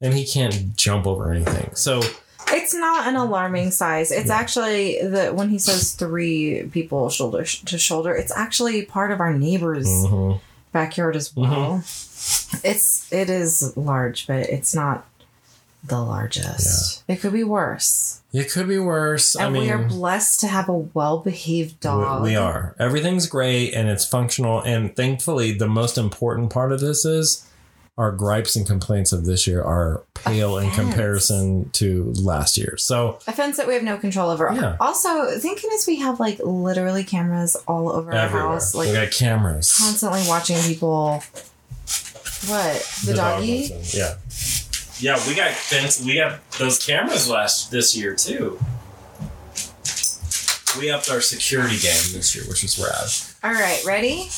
and 0.00 0.14
he 0.14 0.26
can't 0.26 0.76
jump 0.76 1.06
over 1.06 1.30
anything. 1.32 1.70
So 1.74 2.02
It's 2.48 2.74
not 2.74 3.06
an 3.08 3.16
alarming 3.16 3.70
size. 3.72 4.10
It's 4.12 4.30
actually 4.30 4.98
the 5.02 5.32
when 5.34 5.48
he 5.48 5.58
says 5.58 5.92
three 5.92 6.68
people 6.72 7.10
shoulder 7.10 7.44
sh- 7.44 7.62
to 7.62 7.78
shoulder. 7.78 8.14
It's 8.14 8.32
actually 8.36 8.84
part 8.84 9.10
of 9.10 9.20
our 9.20 9.32
neighbor's 9.34 9.86
mhm. 9.86 10.40
backyard 10.72 11.16
as 11.16 11.34
well. 11.34 11.78
It's 12.64 13.12
it 13.12 13.30
is 13.30 13.76
large, 13.76 14.26
but 14.26 14.48
it's 14.48 14.74
not 14.74 15.06
the 15.84 16.00
largest. 16.00 17.04
It 17.08 17.16
could 17.20 17.32
be 17.32 17.44
worse. 17.44 18.20
it 18.32 18.50
could 18.50 18.66
be 18.68 18.78
worse. 18.78 19.36
I 19.36 19.44
And 19.44 19.54
mean, 19.54 19.62
we 19.64 19.70
are 19.70 19.78
blessed 19.84 20.40
to 20.40 20.46
have 20.48 20.68
a 20.68 20.76
well 20.76 21.18
behaved 21.18 21.74
We- 21.74 21.78
dog. 21.88 22.22
We 22.22 22.36
are. 22.36 22.74
Everything's 22.78 23.26
great 23.26 23.72
and 23.72 23.88
it's 23.88 24.04
functional. 24.06 24.60
And 24.62 24.94
thankfully, 24.96 25.52
the 25.52 25.68
most 25.68 25.96
important 25.98 26.50
part 26.50 26.72
of 26.72 26.80
this 26.80 27.04
is 27.04 27.46
our 27.98 28.12
gripes 28.12 28.56
and 28.56 28.66
complaints 28.66 29.10
of 29.12 29.24
this 29.24 29.46
year 29.46 29.62
are 29.62 30.02
pale 30.14 30.58
in 30.58 30.70
comparison 30.72 31.70
to 31.70 32.12
last 32.16 32.58
year. 32.58 32.76
So 32.76 33.18
A 33.26 33.32
fence 33.32 33.56
that 33.56 33.66
we 33.66 33.72
have 33.74 33.82
no 33.82 33.96
control 33.96 34.28
over. 34.28 34.52
Yeah. 34.54 34.76
Also, 34.80 35.38
thinking 35.38 35.70
as 35.74 35.86
we 35.86 35.96
have 36.00 36.20
like 36.20 36.38
literally 36.40 37.04
cameras 37.04 37.56
all 37.66 37.90
over 37.90 38.12
our 38.12 38.18
everywhere 38.18 38.48
house, 38.50 38.74
we 38.74 38.86
like 38.92 38.92
got 38.92 39.10
cameras. 39.12 39.74
constantly 39.78 40.22
watching 40.28 40.58
people. 40.58 41.22
What 42.48 43.00
the, 43.06 43.14
dog 43.14 43.38
doggy? 43.40 43.70
moves 43.70 43.94
in. 43.94 44.00
Yeah. 44.00 44.14
Yeah, 44.98 45.28
we 45.28 45.34
got 45.34 45.50
fence. 45.52 46.02
We 46.04 46.16
got 46.16 46.50
those 46.52 46.84
cameras 46.84 47.28
last 47.28 47.70
this 47.70 47.96
year 47.96 48.14
too. 48.14 48.58
We 50.78 50.90
upped 50.90 51.10
our 51.10 51.22
security 51.22 51.76
game 51.78 52.12
this 52.12 52.34
year, 52.36 52.44
which 52.48 52.62
is 52.62 52.78
rad. 52.78 53.08
All 53.42 53.58
right, 53.58 53.82
ready? 53.86 54.28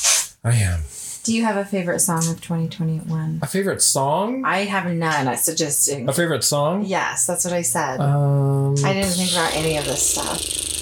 I 0.45 0.55
am. 0.55 0.83
Do 1.29 1.35
you 1.35 1.45
have 1.45 1.59
a 1.59 1.65
favorite 1.67 1.99
song 1.99 2.27
of 2.31 2.41
2021? 2.41 3.41
A 3.43 3.47
favorite 3.47 3.83
song. 3.83 4.47
I 4.47 4.61
have 4.61 4.91
none. 4.91 5.29
I 5.29 5.35
suggesting. 5.35 6.09
A 6.09 6.13
favorite 6.15 6.43
song. 6.43 6.87
Yes, 6.87 7.27
that's 7.27 7.45
what 7.45 7.53
I 7.53 7.61
said. 7.61 8.01
Um, 8.01 8.75
I 8.83 8.95
didn't 8.95 9.11
think 9.11 9.33
about 9.33 9.55
any 9.55 9.77
of 9.77 9.85
this 9.85 10.15
stuff. 10.15 10.78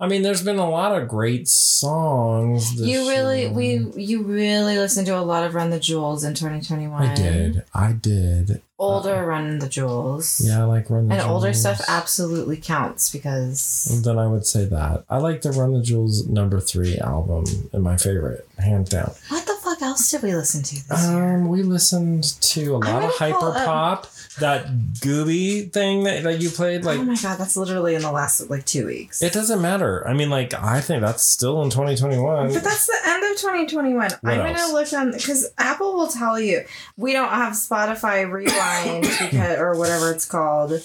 I 0.00 0.08
mean, 0.08 0.22
there's 0.22 0.42
been 0.42 0.58
a 0.58 0.68
lot 0.68 0.98
of 1.00 1.08
great 1.08 1.46
songs. 1.46 2.76
this 2.76 2.86
You 2.86 3.08
really, 3.08 3.42
year. 3.42 3.52
we, 3.52 4.02
you 4.02 4.22
really 4.22 4.78
listened 4.78 5.06
to 5.08 5.18
a 5.18 5.20
lot 5.20 5.44
of 5.44 5.54
Run 5.54 5.70
the 5.70 5.78
Jewels 5.80 6.24
in 6.24 6.34
2021. 6.34 7.02
I 7.02 7.14
did. 7.14 7.64
I 7.74 7.92
did. 7.92 8.62
Older 8.78 9.26
Run 9.26 9.58
the 9.58 9.68
Jewels. 9.68 10.40
Yeah, 10.42 10.60
I 10.62 10.64
like 10.64 10.88
Run 10.88 11.08
the 11.08 11.14
Jewels 11.16 11.24
And 11.24 11.32
older 11.32 11.52
stuff 11.52 11.82
absolutely 11.86 12.56
counts 12.56 13.10
because 13.10 14.00
Then 14.04 14.18
I 14.18 14.26
would 14.26 14.46
say 14.46 14.64
that. 14.64 15.04
I 15.10 15.18
like 15.18 15.42
the 15.42 15.52
Run 15.52 15.74
the 15.74 15.82
Jewels 15.82 16.26
number 16.28 16.60
three 16.60 16.96
album 16.98 17.44
and 17.72 17.82
my 17.82 17.96
favorite, 17.98 18.48
hands 18.58 18.88
down. 18.88 19.12
what 19.28 19.44
the 19.46 19.54
fuck 19.62 19.82
else 19.82 20.10
did 20.10 20.22
we 20.22 20.34
listen 20.34 20.62
to 20.62 20.88
this 20.88 21.10
year? 21.10 21.34
Um, 21.34 21.48
we 21.48 21.62
listened 21.62 22.40
to 22.40 22.76
a 22.76 22.78
lot 22.78 23.02
of 23.04 23.10
hyper 23.12 23.38
pull 23.38 23.48
up- 23.52 23.66
pop. 23.66 24.06
That 24.38 24.66
gooby 25.00 25.72
thing 25.72 26.04
that, 26.04 26.22
that 26.22 26.40
you 26.40 26.50
played, 26.50 26.84
like 26.84 27.00
oh 27.00 27.04
my 27.04 27.16
god, 27.16 27.36
that's 27.36 27.56
literally 27.56 27.96
in 27.96 28.02
the 28.02 28.12
last 28.12 28.48
like 28.48 28.64
two 28.64 28.86
weeks. 28.86 29.22
it 29.22 29.32
doesn't 29.32 29.60
matter. 29.60 30.06
I 30.06 30.14
mean, 30.14 30.30
like 30.30 30.54
I 30.54 30.80
think 30.80 31.02
that's 31.02 31.24
still 31.24 31.62
in 31.62 31.70
2021. 31.70 32.52
But 32.52 32.62
that's 32.62 32.86
the 32.86 32.96
end 33.06 33.24
of 33.24 33.36
2021. 33.38 34.10
I'm 34.22 34.40
else? 34.40 34.60
gonna 34.60 34.72
look 34.72 34.92
on 34.92 35.12
because 35.12 35.52
Apple 35.58 35.94
will 35.94 36.06
tell 36.06 36.38
you 36.38 36.62
we 36.96 37.12
don't 37.12 37.28
have 37.28 37.54
Spotify 37.54 38.30
Rewind 38.30 39.02
because 39.20 39.58
or 39.58 39.76
whatever 39.76 40.12
it's 40.12 40.26
called, 40.26 40.80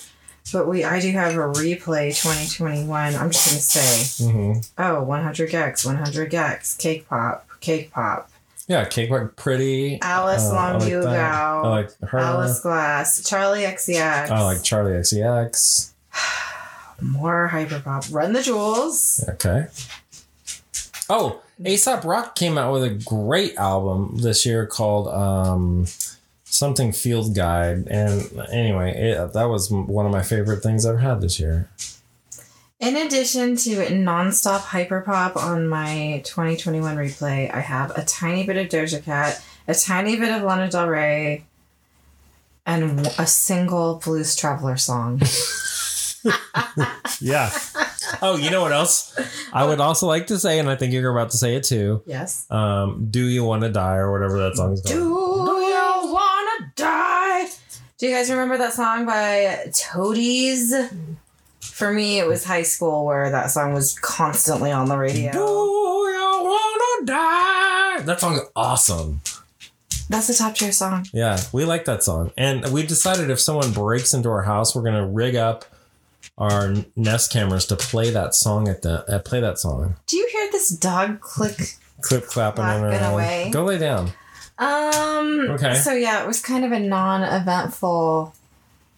but 0.52 0.68
we 0.68 0.84
I 0.84 1.00
do 1.00 1.12
have 1.12 1.36
a 1.36 1.38
replay 1.38 2.08
2021. 2.20 3.16
I'm 3.16 3.30
just 3.30 3.48
gonna 3.48 3.62
say 3.62 4.26
hmm 4.26 4.54
oh 4.80 5.04
100 5.04 5.50
gecs 5.52 5.86
100 5.86 6.32
gecs 6.32 6.78
cake 6.78 7.08
pop 7.08 7.48
cake 7.60 7.92
pop 7.92 8.30
Yeah, 8.68 8.86
Cake 8.86 9.10
Like 9.12 9.36
Pretty. 9.36 10.00
Alice 10.02 10.50
Uh, 10.52 10.56
I 10.56 10.72
like 10.74 10.84
I 10.94 11.68
like 11.68 12.00
her. 12.02 12.18
Alice 12.18 12.60
Glass 12.62 13.22
Charli 13.22 13.66
XCX 13.66 14.30
I 14.30 14.42
like 14.42 14.58
Charli 14.60 15.00
XCX. 15.00 15.92
more 17.02 17.50
hyperpop 17.52 18.14
Run 18.14 18.34
the 18.34 18.42
Jewels 18.42 19.24
Okay. 19.30 19.68
Oh, 21.10 21.42
Aesop 21.64 22.04
Rock 22.04 22.36
came 22.36 22.58
out 22.58 22.74
with 22.74 22.84
a 22.84 22.90
great 22.90 23.56
album 23.58 24.18
this 24.18 24.46
year 24.46 24.66
called 24.66 25.08
um, 25.08 25.86
something 26.46 26.92
Field 26.92 27.36
Guide, 27.36 27.88
and 27.88 28.30
anyway, 28.52 29.12
it, 29.12 29.34
that 29.34 29.46
was 29.46 29.70
one 29.70 30.06
of 30.06 30.12
my 30.12 30.24
favorite 30.24 30.64
things 30.64 30.86
I've 30.86 31.00
had 31.00 31.22
this 31.22 31.40
year. 31.40 31.70
In 32.86 32.96
addition 32.98 33.56
to 33.58 33.78
nonstop 33.88 34.60
hyperpop 34.60 35.36
on 35.38 35.68
my 35.68 36.22
2021 36.24 36.96
replay, 36.96 37.52
I 37.52 37.60
have 37.60 37.90
a 37.98 38.06
tiny 38.06 38.46
bit 38.46 38.58
of 38.58 38.68
Doja 38.68 39.04
Cat, 39.04 39.44
a 39.68 39.74
tiny 39.74 40.16
bit 40.18 40.30
of 40.32 40.44
Lana 40.44 40.70
Del 40.70 40.88
Rey, 40.88 41.46
and 42.64 43.08
a 43.18 43.26
single 43.26 43.96
Blues 43.96 44.36
Traveler 44.36 44.78
song. 44.78 45.22
Yeah. 47.22 47.50
Oh, 48.22 48.36
you 48.36 48.50
know 48.52 48.62
what 48.62 48.74
else? 48.74 49.18
I 49.54 49.64
would 49.64 49.80
also 49.80 50.06
like 50.06 50.28
to 50.28 50.38
say, 50.38 50.60
and 50.60 50.70
I 50.70 50.76
think 50.76 50.92
you're 50.92 51.10
about 51.16 51.30
to 51.32 51.38
say 51.38 51.56
it 51.56 51.64
too. 51.64 52.02
yes. 52.06 52.46
Um, 52.52 53.08
"Do 53.10 53.24
You 53.24 53.46
Want 53.46 53.62
to 53.62 53.70
Die" 53.70 53.96
or 53.96 54.12
whatever 54.12 54.40
that 54.40 54.56
song 54.58 54.74
is 54.74 54.82
called. 54.82 54.96
Do 54.96 55.00
you 55.00 56.14
wanna 56.14 56.72
die? 56.76 57.48
Do 57.98 58.08
you 58.08 58.14
guys 58.14 58.30
remember 58.30 58.58
that 58.58 58.74
song 58.74 59.06
by 59.06 59.72
Toadies? 59.74 60.74
For 61.76 61.92
me, 61.92 62.20
it 62.20 62.26
was 62.26 62.46
high 62.46 62.62
school 62.62 63.06
where 63.06 63.30
that 63.30 63.52
song 63.52 63.74
was 63.74 64.00
constantly 64.00 64.72
on 64.72 64.88
the 64.88 64.98
radio. 64.98 65.34
Do 65.34 65.40
you 65.40 66.42
wanna 66.42 67.06
die? 67.06 68.00
That 68.00 68.18
song's 68.22 68.40
awesome. 68.56 69.20
That's 70.08 70.30
a 70.30 70.38
top 70.38 70.56
tier 70.56 70.72
song. 70.72 71.06
Yeah, 71.12 71.38
we 71.52 71.66
like 71.66 71.84
that 71.84 72.02
song, 72.02 72.32
and 72.38 72.66
we 72.72 72.84
decided 72.84 73.30
if 73.30 73.42
someone 73.42 73.74
breaks 73.74 74.14
into 74.14 74.30
our 74.30 74.44
house, 74.44 74.74
we're 74.74 74.84
gonna 74.84 75.06
rig 75.06 75.36
up 75.36 75.66
our 76.38 76.76
Nest 76.96 77.34
cameras 77.34 77.66
to 77.66 77.76
play 77.76 78.10
that 78.10 78.36
song 78.36 78.70
at 78.70 78.82
the 78.82 79.04
uh, 79.14 79.20
play 79.20 79.42
that 79.42 79.60
song. 79.60 79.98
Do 80.08 80.16
you 80.16 80.30
hear 80.32 80.50
this 80.54 80.70
dog 80.70 81.20
click? 81.20 81.74
Clip 82.00 82.26
clapping 82.26 82.64
and 82.64 82.88
Clapping 82.88 83.14
away. 83.14 83.50
Go 83.52 83.66
lay 83.66 83.80
down. 83.80 84.12
Um. 84.58 85.50
Okay. 85.50 85.74
So 85.74 85.92
yeah, 85.92 86.24
it 86.24 86.28
was 86.28 86.42
kind 86.42 86.64
of 86.64 86.72
a 86.72 86.80
non-eventful 86.80 88.34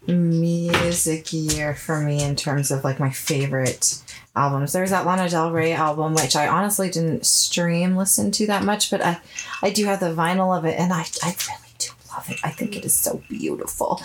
music 0.07 1.31
year 1.33 1.73
for 1.75 1.99
me 1.99 2.23
in 2.23 2.35
terms 2.35 2.71
of 2.71 2.83
like 2.83 2.99
my 2.99 3.09
favorite 3.09 4.01
albums. 4.35 4.73
There's 4.73 4.91
that 4.91 5.05
Lana 5.05 5.29
Del 5.29 5.51
Rey 5.51 5.73
album, 5.73 6.13
which 6.13 6.35
I 6.35 6.47
honestly 6.47 6.89
didn't 6.89 7.25
stream 7.25 7.95
listen 7.97 8.31
to 8.31 8.47
that 8.47 8.63
much, 8.63 8.89
but 8.91 9.01
I, 9.03 9.19
I 9.61 9.69
do 9.71 9.85
have 9.85 9.99
the 9.99 10.13
vinyl 10.13 10.55
of 10.57 10.65
it, 10.65 10.79
and 10.79 10.93
I, 10.93 11.05
I 11.23 11.35
really 11.47 11.73
do 11.79 11.89
love 12.11 12.29
it. 12.29 12.37
I 12.43 12.49
think 12.49 12.75
it 12.75 12.85
is 12.85 12.93
so 12.93 13.21
beautiful, 13.29 14.01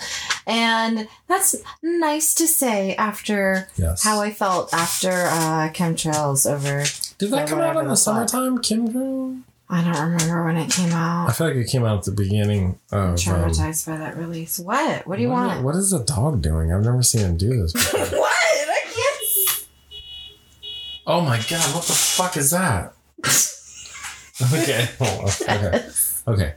and 0.47 1.07
that's 1.27 1.55
nice 1.81 2.33
to 2.35 2.47
say 2.47 2.95
after 2.95 3.69
Yes. 3.75 4.03
how 4.03 4.21
I 4.21 4.31
felt 4.31 4.73
after 4.73 5.09
uh, 5.11 5.69
chemtrails 5.73 6.51
over. 6.51 6.83
Did 7.17 7.31
that 7.31 7.47
come 7.47 7.59
out 7.61 7.77
in 7.77 7.87
the 7.87 7.95
summertime, 7.95 8.59
Kim 8.61 8.91
Jong? 8.91 9.43
I 9.73 9.83
don't 9.83 10.11
remember 10.11 10.45
when 10.45 10.57
it 10.57 10.69
came 10.69 10.91
out. 10.91 11.29
I 11.29 11.33
feel 11.33 11.47
like 11.47 11.55
it 11.55 11.67
came 11.67 11.83
out 11.83 11.97
at 11.99 12.03
the 12.05 12.11
beginning 12.11 12.79
of. 12.91 13.09
Um, 13.09 13.15
Traumatized 13.15 13.87
by 13.87 13.97
that 13.97 14.17
release. 14.17 14.59
What? 14.59 15.07
What 15.07 15.15
do 15.15 15.21
you 15.23 15.29
what- 15.29 15.47
want? 15.47 15.63
What 15.63 15.75
is 15.75 15.89
the 15.89 16.03
dog 16.03 16.41
doing? 16.41 16.71
I've 16.71 16.83
never 16.83 17.01
seen 17.01 17.21
him 17.21 17.37
do 17.37 17.49
this. 17.61 17.73
What? 17.93 18.31
I 18.31 18.81
can't. 18.93 19.67
oh 21.07 21.21
my 21.21 21.37
god! 21.49 21.73
What 21.75 21.85
the 21.85 21.93
fuck 21.93 22.37
is 22.37 22.51
that? 22.51 22.93
okay. 24.53 24.87
Okay. 25.41 25.89
Okay. 26.27 26.53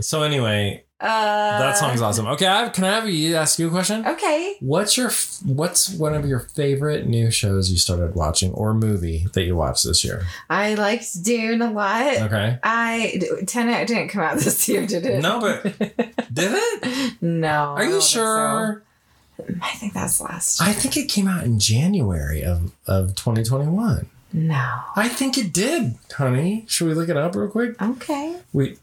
So 0.00 0.22
anyway, 0.22 0.84
Uh, 0.98 1.58
that 1.58 1.76
song's 1.76 2.00
awesome. 2.00 2.26
Okay, 2.26 2.46
I 2.46 2.60
have, 2.64 2.72
can 2.72 2.84
I 2.84 2.94
have 2.94 3.08
you 3.08 3.36
ask 3.36 3.58
you 3.58 3.68
a 3.68 3.70
question? 3.70 4.06
Okay. 4.06 4.56
What's 4.60 4.96
your 4.96 5.10
What's 5.44 5.90
one 5.90 6.14
of 6.14 6.24
your 6.26 6.40
favorite 6.40 7.06
new 7.06 7.30
shows 7.30 7.70
you 7.70 7.76
started 7.76 8.14
watching 8.14 8.52
or 8.54 8.72
movie 8.72 9.26
that 9.34 9.44
you 9.44 9.56
watched 9.56 9.84
this 9.84 10.02
year? 10.04 10.24
I 10.48 10.72
liked 10.74 11.22
Dune 11.22 11.60
a 11.60 11.70
lot. 11.70 12.16
Okay. 12.22 12.58
I 12.62 13.20
Tenet 13.46 13.86
didn't 13.88 14.08
come 14.08 14.22
out 14.22 14.38
this 14.40 14.66
year, 14.70 14.86
did 14.86 15.04
it? 15.04 15.20
No, 15.20 15.38
but 15.38 15.62
did 16.32 16.52
it? 16.54 17.22
no. 17.22 17.74
Are 17.76 17.84
you 17.84 17.90
think 17.92 18.02
sure? 18.02 18.82
so. 19.38 19.44
I 19.62 19.72
think 19.76 19.92
that's 19.92 20.18
last. 20.22 20.62
I 20.62 20.72
think 20.72 20.96
it 20.96 21.10
came 21.10 21.28
out 21.28 21.44
in 21.44 21.58
January 21.58 22.42
of, 22.42 22.72
of 22.86 23.14
2021. 23.16 24.08
no. 24.32 24.80
I 24.96 25.08
think 25.08 25.36
it 25.36 25.52
did, 25.52 25.96
honey. 26.10 26.64
Should 26.68 26.88
we 26.88 26.94
look 26.94 27.10
it 27.10 27.18
up 27.18 27.34
real 27.36 27.48
quick? 27.48 27.80
Okay. 27.82 28.36
We 28.54 28.78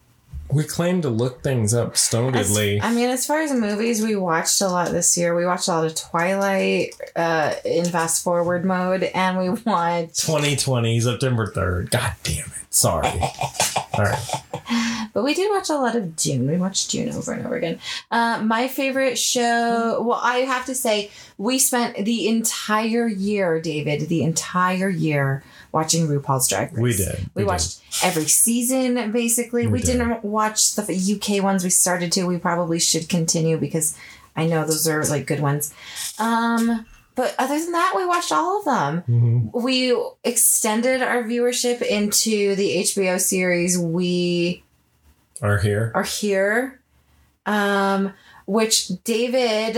we 0.52 0.64
claim 0.64 1.02
to 1.02 1.10
look 1.10 1.42
things 1.42 1.74
up 1.74 1.94
stonedly. 1.94 2.80
I 2.82 2.94
mean, 2.94 3.10
as 3.10 3.26
far 3.26 3.42
as 3.42 3.52
movies, 3.52 4.02
we 4.02 4.16
watched 4.16 4.62
a 4.62 4.68
lot 4.68 4.92
this 4.92 5.18
year. 5.18 5.36
We 5.36 5.46
watched 5.46 5.68
a 5.68 5.72
lot 5.72 5.86
of 5.86 5.96
Twilight 5.96 6.96
uh, 7.16 7.56
in 7.66 7.86
fast 7.86 8.24
forward 8.24 8.66
mode, 8.66 9.04
and 9.04 9.38
we 9.38 9.50
watched. 9.66 10.22
2020, 10.26 11.00
September 11.00 11.48
3rd. 11.48 11.90
God 11.92 12.14
damn 12.24 12.46
it. 12.46 12.52
Sorry. 12.70 13.08
All 13.94 14.06
right. 14.06 15.10
But 15.14 15.24
we 15.24 15.36
did 15.36 15.52
watch 15.52 15.70
a 15.70 15.76
lot 15.76 15.96
of 15.96 16.16
June. 16.16 16.50
We 16.50 16.58
watched 16.58 16.90
June 16.90 17.10
over 17.14 17.34
and 17.34 17.46
over 17.46 17.56
again. 17.56 17.80
Uh, 18.10 18.42
my 18.44 18.68
favorite 18.68 19.18
show, 19.20 20.02
well, 20.02 20.20
I 20.22 20.38
have 20.40 20.66
to 20.66 20.76
say, 20.76 21.12
we 21.38 21.60
spent 21.60 22.04
the 22.04 22.28
entire 22.28 23.08
year, 23.08 23.62
David, 23.62 24.10
the 24.10 24.24
entire 24.24 24.90
year 24.90 25.44
watching 25.74 26.08
RuPaul's 26.08 26.48
Drag 26.48 26.72
Race. 26.72 26.82
We 26.82 26.94
did. 26.96 27.20
We, 27.34 27.44
We 27.44 27.46
watched 27.46 27.82
every 28.04 28.26
season, 28.26 29.12
basically. 29.12 29.66
We 29.68 29.74
We, 29.74 29.80
did. 29.80 29.98
didn't 29.98 30.24
watch 30.24 30.76
the 30.76 30.84
UK 30.84 31.44
ones. 31.44 31.64
We 31.64 31.70
started 31.72 32.12
to. 32.14 32.24
We 32.26 32.38
probably 32.38 32.80
should 32.80 33.10
continue 33.10 33.58
because 33.58 33.98
I 34.36 34.46
know 34.48 34.66
those 34.66 34.88
are 34.88 35.04
like 35.06 35.26
good 35.28 35.40
ones. 35.42 35.74
Um, 36.20 36.86
but 37.16 37.36
other 37.38 37.60
than 37.60 37.72
that, 37.74 37.94
we 37.96 38.06
watched 38.06 38.32
all 38.32 38.60
of 38.60 38.66
them 38.66 39.04
Mhm. 39.08 39.62
we 39.64 39.96
extended 40.24 41.02
our 41.04 41.24
viewership 41.24 41.82
into 41.82 42.56
the 42.56 42.78
HBO 42.80 43.18
series 43.20 43.78
We 43.78 44.64
Are 45.42 45.58
here. 45.60 45.92
Are 45.94 46.04
Here, 46.04 46.80
um, 47.46 48.14
which 48.46 48.90
David 49.04 49.78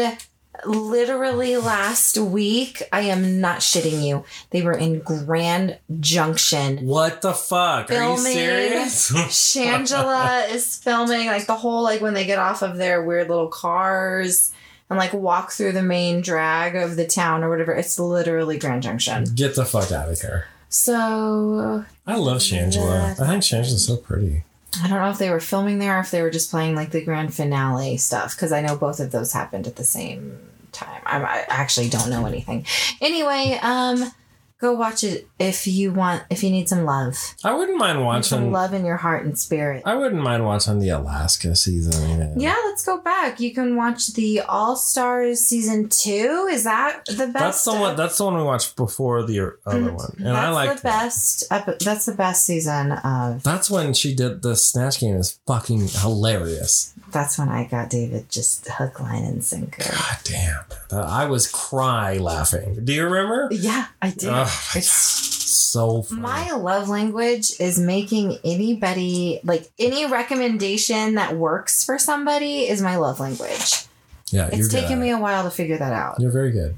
literally 0.66 1.58
last 1.58 2.18
week, 2.18 2.84
I 2.94 3.02
am 3.02 3.42
not 3.42 3.60
shitting 3.60 4.06
you, 4.06 4.24
they 4.52 4.62
were 4.62 4.74
in 4.78 5.00
Grand 5.00 5.78
Junction. 6.00 6.86
What 6.86 7.22
the 7.22 7.34
fuck? 7.34 7.92
Are 7.92 8.12
you 8.12 8.18
serious? 8.18 9.12
Shangela 9.12 10.50
is 10.50 10.78
filming 10.78 11.28
like 11.28 11.48
the 11.48 11.56
whole 11.56 11.84
like 11.84 12.02
when 12.02 12.14
they 12.14 12.26
get 12.26 12.40
off 12.40 12.62
of 12.62 12.78
their 12.78 13.04
weird 13.04 13.30
little 13.30 13.48
cars 13.48 14.52
and 14.90 15.00
like 15.00 15.14
walk 15.14 15.52
through 15.52 15.72
the 15.72 15.84
main 15.84 16.22
drag 16.22 16.76
of 16.76 16.96
the 16.96 17.08
town 17.08 17.44
or 17.44 17.50
whatever. 17.50 17.74
It's 17.74 18.00
literally 18.00 18.58
Grand 18.58 18.84
Junction. 18.84 19.26
Get 19.36 19.56
the 19.56 19.66
fuck 19.66 19.92
out 19.92 20.10
of 20.10 20.22
here. 20.22 20.48
So 20.70 21.86
I 22.06 22.16
love 22.18 22.38
Shangela. 22.38 23.20
I 23.20 23.28
think 23.28 23.44
Shangela's 23.44 23.88
so 23.88 23.98
pretty. 23.98 24.44
I 24.84 24.88
don't 24.88 25.02
know 25.02 25.10
if 25.10 25.18
they 25.18 25.30
were 25.30 25.40
filming 25.40 25.80
there 25.80 25.98
or 25.98 26.02
if 26.02 26.12
they 26.12 26.22
were 26.22 26.30
just 26.30 26.52
playing 26.52 26.76
like 26.76 26.92
the 26.92 27.04
grand 27.04 27.34
finale 27.34 27.98
stuff 27.98 28.36
because 28.36 28.52
I 28.52 28.62
know 28.62 28.76
both 28.76 29.00
of 29.00 29.12
those 29.12 29.32
happened 29.34 29.68
at 29.68 29.76
the 29.76 29.84
same 29.84 30.40
time. 30.72 31.02
I'm, 31.06 31.26
I 31.26 31.46
actually 31.50 31.90
don't 31.90 32.10
know 32.10 32.26
anything. 32.26 32.66
Anyway, 33.02 33.58
um, 33.62 34.12
go 34.60 34.74
watch 34.74 35.04
it 35.04 35.28
if 35.40 35.68
you 35.68 35.92
want. 35.92 36.24
If 36.30 36.44
you 36.44 36.50
need 36.50 36.70
some 36.70 36.86
love, 36.86 37.16
I 37.44 37.54
wouldn't 37.54 37.78
mind 37.78 38.04
watching. 38.04 38.52
love 38.52 38.74
in 38.74 38.86
your 38.86 38.98
heart 38.98 39.26
and 39.26 39.38
spirit. 39.38 39.84
I 39.86 39.96
wouldn't 39.96 40.22
mind 40.22 40.46
watching 40.46 40.80
the 40.80 40.90
Alaska 40.90 41.56
season. 41.56 42.40
Yeah, 42.40 42.56
let's 42.66 42.86
go 42.86 43.00
back. 43.00 43.40
You 43.40 43.54
can 43.54 43.76
watch 43.76 44.14
the 44.14 44.42
All 44.42 44.76
Stars 44.76 45.42
season 45.42 45.90
two. 45.90 46.48
Is 46.52 46.64
that 46.64 47.06
the 47.06 47.28
best? 47.28 47.34
That's 47.34 47.64
the 47.66 47.74
one. 47.74 47.96
That's 47.96 48.18
the 48.18 48.26
one 48.26 48.38
we 48.38 48.44
watched 48.44 48.76
before 48.76 49.24
the 49.24 49.58
other 49.66 49.80
mm-hmm. 49.80 49.96
one, 49.96 50.16
and 50.18 50.28
that's 50.28 50.48
I 50.48 50.50
like 50.50 50.78
the 50.78 50.84
best. 50.84 51.44
epi- 51.52 51.78
that's 51.84 52.06
the 52.06 52.16
best 52.16 52.46
season 52.46 52.94
of. 52.94 53.44
That's 53.44 53.70
when 53.70 53.94
she 53.94 54.16
did 54.16 54.42
the 54.42 54.56
snatch 54.56 55.00
game. 55.00 55.16
is 55.16 55.40
fucking 55.46 55.88
hilarious. 55.88 56.94
That's 57.16 57.38
when 57.40 57.48
I 57.48 57.64
got 57.64 57.90
David 57.90 58.30
just 58.30 58.68
hook, 58.68 59.00
line, 59.00 59.24
and 59.24 59.42
sinker. 59.42 59.90
God 59.90 60.18
damn, 60.26 60.64
I 60.92 61.24
was 61.28 61.50
cry 61.50 62.18
laughing. 62.18 62.84
Do 62.84 62.92
you 62.92 63.06
remember? 63.06 63.48
Yeah, 63.52 63.86
I 64.02 64.10
did. 64.10 64.30
Oh, 64.34 64.72
it's 64.76 64.92
so 64.92 66.02
funny. 66.02 66.22
My 66.22 66.52
love 66.52 66.90
language 66.90 67.54
is 67.58 67.80
making 67.80 68.38
anybody 68.44 69.40
like 69.46 69.72
any 69.80 70.06
recommendation 70.06 71.16
that 71.16 71.38
works 71.38 71.86
for 71.86 71.98
somebody 71.98 72.68
is 72.68 72.82
my 72.82 72.98
love 72.98 73.22
language. 73.22 73.86
yeah, 74.28 74.50
you're 74.52 74.66
It's 74.66 74.74
taken 74.74 75.00
me 75.00 75.12
a 75.12 75.18
while 75.18 75.46
to 75.46 75.50
figure 75.50 75.78
that 75.78 75.94
out. 75.94 76.20
You're 76.20 76.34
very 76.34 76.52
good. 76.52 76.78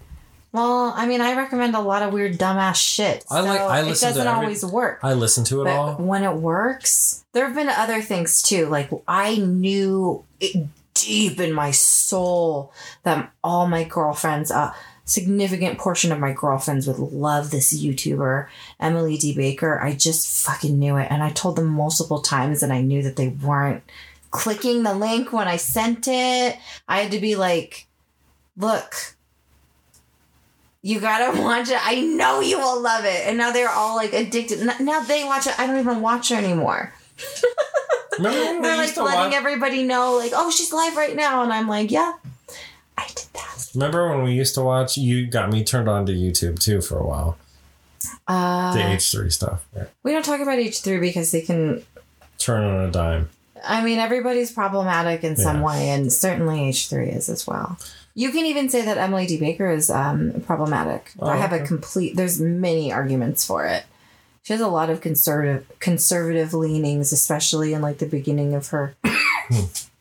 Well, 0.57 0.91
I 0.95 1.05
mean, 1.05 1.21
I 1.21 1.35
recommend 1.35 1.75
a 1.75 1.79
lot 1.79 2.01
of 2.01 2.11
weird 2.13 2.37
dumbass 2.39 2.75
shit. 2.77 3.23
I 3.29 3.41
like- 3.41 3.61
I 3.61 3.81
it 3.81 3.85
listen 3.85 4.09
to 4.09 4.13
doesn't 4.15 4.27
every- 4.27 4.45
always 4.45 4.65
work. 4.65 4.99
I 5.03 5.13
listen 5.13 5.43
to 5.45 5.61
it 5.61 5.65
but 5.65 5.75
all. 5.75 5.93
when 5.95 6.23
it 6.23 6.33
works, 6.35 7.23
there 7.33 7.45
have 7.45 7.53
been 7.55 7.69
other 7.69 8.01
things 8.01 8.41
too. 8.41 8.65
Like 8.67 8.89
I 9.07 9.35
knew 9.35 10.23
it 10.39 10.67
deep 10.95 11.39
in 11.39 11.53
my 11.53 11.69
soul 11.69 12.71
that 13.03 13.31
all 13.43 13.67
my 13.67 13.83
girlfriends, 13.83 14.49
a 14.49 14.73
significant 15.05 15.77
portion 15.77 16.11
of 16.11 16.19
my 16.19 16.33
girlfriends 16.33 16.87
would 16.87 16.97
love 16.97 17.51
this 17.51 17.71
YouTuber, 17.71 18.47
Emily 18.79 19.15
D. 19.15 19.35
Baker. 19.35 19.79
I 19.79 19.93
just 19.93 20.43
fucking 20.43 20.79
knew 20.79 20.97
it. 20.97 21.07
And 21.11 21.21
I 21.23 21.29
told 21.29 21.55
them 21.55 21.67
multiple 21.67 22.19
times 22.19 22.63
and 22.63 22.73
I 22.73 22.81
knew 22.81 23.03
that 23.03 23.15
they 23.15 23.27
weren't 23.27 23.83
clicking 24.31 24.81
the 24.81 24.95
link 24.95 25.31
when 25.31 25.47
I 25.47 25.57
sent 25.57 26.07
it. 26.07 26.57
I 26.87 27.01
had 27.01 27.11
to 27.11 27.19
be 27.19 27.35
like, 27.35 27.85
look, 28.57 29.15
you 30.87 30.99
gotta 31.01 31.41
watch 31.41 31.69
it. 31.69 31.79
I 31.85 31.99
know 32.01 32.39
you 32.39 32.57
will 32.57 32.81
love 32.81 33.03
it. 33.03 33.27
And 33.27 33.37
now 33.37 33.51
they're 33.51 33.69
all 33.69 33.95
like 33.97 34.13
addicted. 34.13 34.65
Now 34.79 35.01
they 35.01 35.23
watch 35.25 35.45
it. 35.47 35.59
I 35.59 35.67
don't 35.67 35.79
even 35.79 36.01
watch 36.01 36.29
her 36.29 36.35
anymore. 36.37 36.93
Remember 38.17 38.39
when 38.39 38.55
we 38.57 38.61
They're 38.61 38.75
used 38.77 38.87
like 38.87 38.93
to 38.95 39.03
letting 39.03 39.31
watch? 39.31 39.33
everybody 39.33 39.83
know, 39.83 40.15
like, 40.17 40.31
oh, 40.33 40.49
she's 40.49 40.71
live 40.73 40.95
right 40.95 41.15
now. 41.15 41.43
And 41.43 41.51
I'm 41.53 41.67
like, 41.67 41.91
yeah, 41.91 42.13
I 42.97 43.05
did 43.07 43.25
that. 43.33 43.67
Remember 43.75 44.09
when 44.09 44.23
we 44.23 44.31
used 44.33 44.55
to 44.55 44.61
watch? 44.61 44.97
You 44.97 45.27
got 45.27 45.51
me 45.51 45.63
turned 45.63 45.87
on 45.89 46.05
to 46.07 46.13
YouTube 46.13 46.57
too 46.59 46.81
for 46.81 46.97
a 46.97 47.05
while. 47.05 47.37
Uh, 48.27 48.73
The 48.73 48.79
H3 48.79 49.31
stuff. 49.31 49.65
Yeah. 49.75 49.85
we 50.03 50.11
don't 50.13 50.23
talk 50.25 50.39
about 50.39 50.57
H3 50.57 50.99
because 51.01 51.31
they 51.31 51.41
can 51.41 51.83
Turn 52.39 52.63
on 52.63 52.85
a 52.85 52.91
dime. 52.91 53.29
I 53.63 53.83
mean, 53.83 53.99
everybody's 53.99 54.51
problematic 54.51 55.23
in 55.23 55.35
some 55.35 55.57
Yeah. 55.57 55.63
way, 55.65 55.89
and 55.89 56.11
certainly 56.11 56.69
H3 56.69 57.15
is 57.15 57.29
as 57.29 57.45
well. 57.47 57.77
You 58.15 58.31
can 58.31 58.45
even 58.45 58.67
say 58.69 58.81
that 58.83 58.97
Emily 58.97 59.27
D. 59.27 59.37
Baker 59.39 59.69
is 59.69 59.89
um, 59.89 60.41
problematic. 60.45 61.11
Oh, 61.19 61.27
I 61.27 61.35
have 61.37 61.53
a 61.53 61.59
complete. 61.59 62.15
There's 62.15 62.39
many 62.39 62.91
arguments 62.91 63.45
for 63.45 63.65
it. 63.65 63.83
She 64.43 64.53
has 64.53 64.61
a 64.61 64.67
lot 64.67 64.89
of 64.89 65.01
conservative 65.01 65.67
conservative 65.79 66.53
leanings, 66.53 67.11
especially 67.11 67.73
in 67.73 67.81
like 67.81 67.97
the 67.99 68.05
beginning 68.05 68.53
of 68.55 68.69
her, 68.69 68.95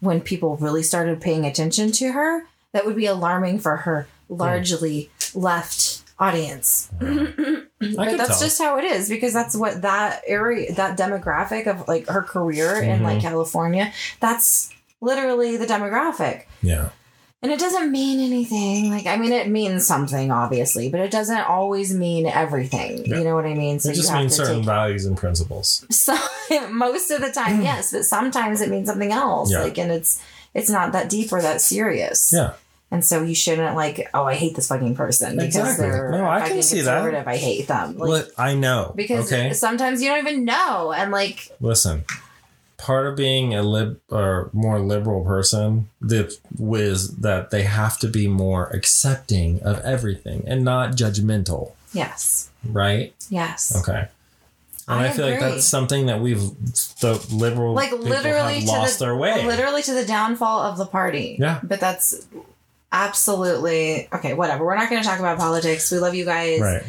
when 0.00 0.20
people 0.20 0.56
really 0.56 0.82
started 0.82 1.20
paying 1.20 1.44
attention 1.44 1.92
to 1.92 2.12
her. 2.12 2.44
That 2.72 2.86
would 2.86 2.96
be 2.96 3.06
alarming 3.06 3.58
for 3.58 3.76
her 3.78 4.06
largely 4.28 5.10
left 5.34 6.02
audience. 6.18 6.90
but 7.78 8.16
that's 8.16 8.28
tell. 8.38 8.40
just 8.40 8.58
how 8.60 8.78
it 8.78 8.84
is 8.84 9.08
because 9.08 9.32
that's 9.32 9.54
what 9.56 9.82
that 9.82 10.22
area 10.26 10.72
that 10.74 10.96
demographic 10.98 11.66
of 11.66 11.86
like 11.86 12.06
her 12.08 12.22
career 12.22 12.76
in 12.82 13.02
like 13.02 13.18
Mhm. 13.18 13.22
california 13.22 13.92
that's 14.20 14.70
literally 15.00 15.56
the 15.58 15.66
demographic 15.66 16.44
Yeah. 16.62 16.88
and 17.42 17.52
it 17.52 17.58
doesn't 17.60 17.92
mean 17.92 18.18
anything 18.20 18.90
like 18.90 19.06
i 19.06 19.16
mean 19.18 19.32
it 19.32 19.48
means 19.48 19.86
something 19.86 20.30
obviously 20.32 20.88
but 20.88 21.00
it 21.00 21.10
doesn't 21.10 21.36
always 21.48 21.92
mean 21.94 22.26
everything 22.26 23.04
Yeah. 23.04 23.18
you 23.18 23.24
know 23.24 23.34
what 23.34 23.44
i 23.44 23.52
mean 23.54 23.78
so 23.78 23.90
it 23.90 23.94
just 23.94 24.12
means 24.12 24.34
certain 24.34 24.62
values 24.64 25.04
and 25.04 25.16
principles. 25.16 25.84
so 25.90 26.16
most 26.70 27.10
of 27.10 27.20
the 27.20 27.30
time 27.30 27.60
yes 27.70 27.92
but 27.92 28.04
sometimes 28.04 28.60
it 28.62 28.70
means 28.70 28.88
something 28.88 29.12
else 29.12 29.50
Yeah. 29.52 29.62
like 29.64 29.76
and 29.78 29.92
it's 29.92 30.18
it's 30.54 30.70
not 30.70 30.92
that 30.92 31.10
deep 31.10 31.30
or 31.30 31.42
that 31.42 31.60
serious 31.60 32.32
Yeah. 32.34 32.52
And 32.90 33.04
so 33.04 33.22
you 33.22 33.34
shouldn't 33.34 33.74
like 33.76 34.08
oh 34.14 34.24
i 34.24 34.34
hate 34.34 34.54
this 34.56 34.68
fucking 34.68 34.94
person 34.94 35.32
because 35.36 35.56
Exactly. 35.56 35.86
they're 35.88 36.10
No, 36.12 36.26
I 36.28 36.48
can 36.48 36.62
see 36.62 36.80
that. 36.82 36.94
conservative 36.98 37.26
i 37.28 37.36
hate 37.36 37.66
them 37.68 37.98
like, 37.98 38.26
I 38.38 38.54
know. 38.54 38.92
because 38.94 39.32
okay. 39.32 39.52
sometimes 39.52 40.02
you 40.02 40.08
don't 40.08 40.18
even 40.26 40.44
know 40.44 40.92
and 40.92 41.10
like 41.10 41.48
Listen, 41.60 42.04
part 42.78 43.06
of 43.06 43.16
being 43.16 43.54
a 43.54 43.62
lib 43.62 44.00
or 44.10 44.50
more 44.52 44.78
liberal 44.78 45.24
person 45.24 45.88
that 46.00 46.32
was 46.58 47.16
that 47.16 47.50
they 47.50 47.62
have 47.64 47.98
to 47.98 48.08
be 48.08 48.28
more 48.28 48.68
accepting 48.68 49.60
of 49.62 49.78
everything 49.80 50.44
and 50.46 50.64
not 50.64 50.92
judgmental, 50.92 51.72
yes 51.92 52.50
right? 52.64 53.14
yes 53.30 53.74
Okay. 53.82 54.08
And 54.88 55.00
I, 55.00 55.06
I 55.06 55.10
feel 55.10 55.26
like 55.28 55.40
that's 55.40 55.64
something 55.64 56.06
that 56.06 56.20
we've 56.20 56.38
the 57.00 57.20
liberal 57.32 57.74
like 57.74 57.90
literally 57.90 58.64
lost 58.64 59.00
the 59.00 59.06
their 59.06 59.16
way. 59.16 59.44
literally 59.44 59.82
to 59.82 59.92
the 59.92 60.04
downfall 60.04 60.60
of 60.60 60.78
the 60.78 60.86
party 60.86 61.36
Yeah. 61.40 61.58
but 61.64 61.80
that's 61.80 62.24
absolutely 62.92 64.08
okay 64.12 64.34
whatever 64.34 64.64
we're 64.64 64.76
not 64.76 64.88
going 64.90 65.02
to 65.02 65.08
talk 65.08 65.18
about 65.18 65.38
politics 65.38 65.90
we 65.90 65.98
love 65.98 66.14
you 66.14 66.24
guys 66.24 66.60
Right. 66.60 66.82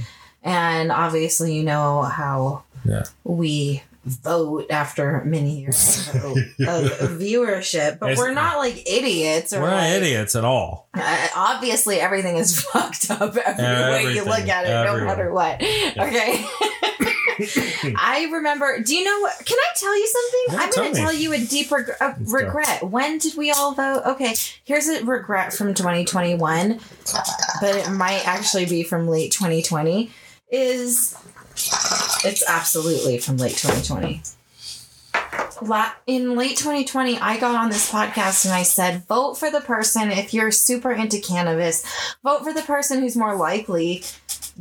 and 0.43 0.91
obviously 0.91 1.56
you 1.56 1.64
know 1.64 2.02
how 2.04 2.64
Yeah. 2.86 3.04
we 3.24 3.84
vote 4.08 4.66
after 4.70 5.24
many 5.26 5.60
years 5.62 6.10
of, 6.16 6.24
of 6.68 7.20
viewership 7.20 7.99
but 7.99 8.12
It's- 8.12 8.18
we're 8.18 8.34
not 8.34 8.58
like 8.58 8.88
idiots 8.89 9.53
or 9.53 9.62
We're 9.62 9.70
not 9.72 9.89
idiots 9.89 10.36
at 10.36 10.43
all. 10.45 10.89
Uh, 10.93 11.28
obviously, 11.36 11.99
everything 11.99 12.38
is 12.38 12.60
fucked 12.72 13.12
up 13.12 13.36
every 13.38 13.64
way 14.08 14.16
you 14.16 14.24
look 14.24 14.47
at 14.47 14.66
it, 14.66 14.70
no 14.70 15.05
matter 15.05 15.32
what. 15.32 15.62
Okay. 15.62 16.45
I 17.39 18.28
remember. 18.32 18.80
Do 18.82 18.95
you 18.95 19.03
know? 19.03 19.20
what- 19.22 19.45
Can 19.45 19.58
I 19.60 19.76
tell 19.76 19.95
you 19.97 20.08
something? 20.08 20.43
Yeah, 20.49 20.64
I'm 20.64 20.72
going 20.72 20.93
to 20.93 20.99
tell 20.99 21.14
you 21.14 21.34
a 21.34 21.39
deep 21.39 21.70
reg- 21.72 21.91
a 22.01 22.16
regret. 22.20 22.84
When 22.84 23.20
did 23.20 23.38
we 23.38 23.51
all 23.51 23.74
vote? 23.74 24.01
Okay, 24.05 24.34
here's 24.64 24.88
a 24.88 25.03
regret 25.05 25.53
from 25.53 25.74
2021, 25.76 26.80
but 27.62 27.76
it 27.76 27.91
might 27.91 28.28
actually 28.28 28.66
be 28.66 28.84
from 28.84 29.08
late 29.08 29.32
2020. 29.32 30.12
Is 30.49 31.16
it's 32.26 32.43
absolutely 32.47 33.18
from 33.18 33.38
late 33.38 33.55
2020. 33.58 34.22
La- 35.62 35.91
in 36.05 36.36
late 36.36 36.55
2020, 36.58 37.18
I 37.18 37.39
got 37.39 37.55
on 37.55 37.70
this 37.70 37.91
podcast 37.91 38.45
and 38.45 38.53
I 38.53 38.62
said, 38.64 39.08
vote 39.08 39.36
for 39.39 39.49
the 39.49 39.62
person 39.62 40.12
if 40.12 40.34
you're 40.34 40.51
super 40.51 40.91
into 40.91 41.20
cannabis. 41.20 41.84
Vote 42.24 42.43
for 42.43 42.53
the 42.53 42.62
person 42.62 42.99
who's 43.01 43.16
more 43.16 43.36
likely 43.36 44.03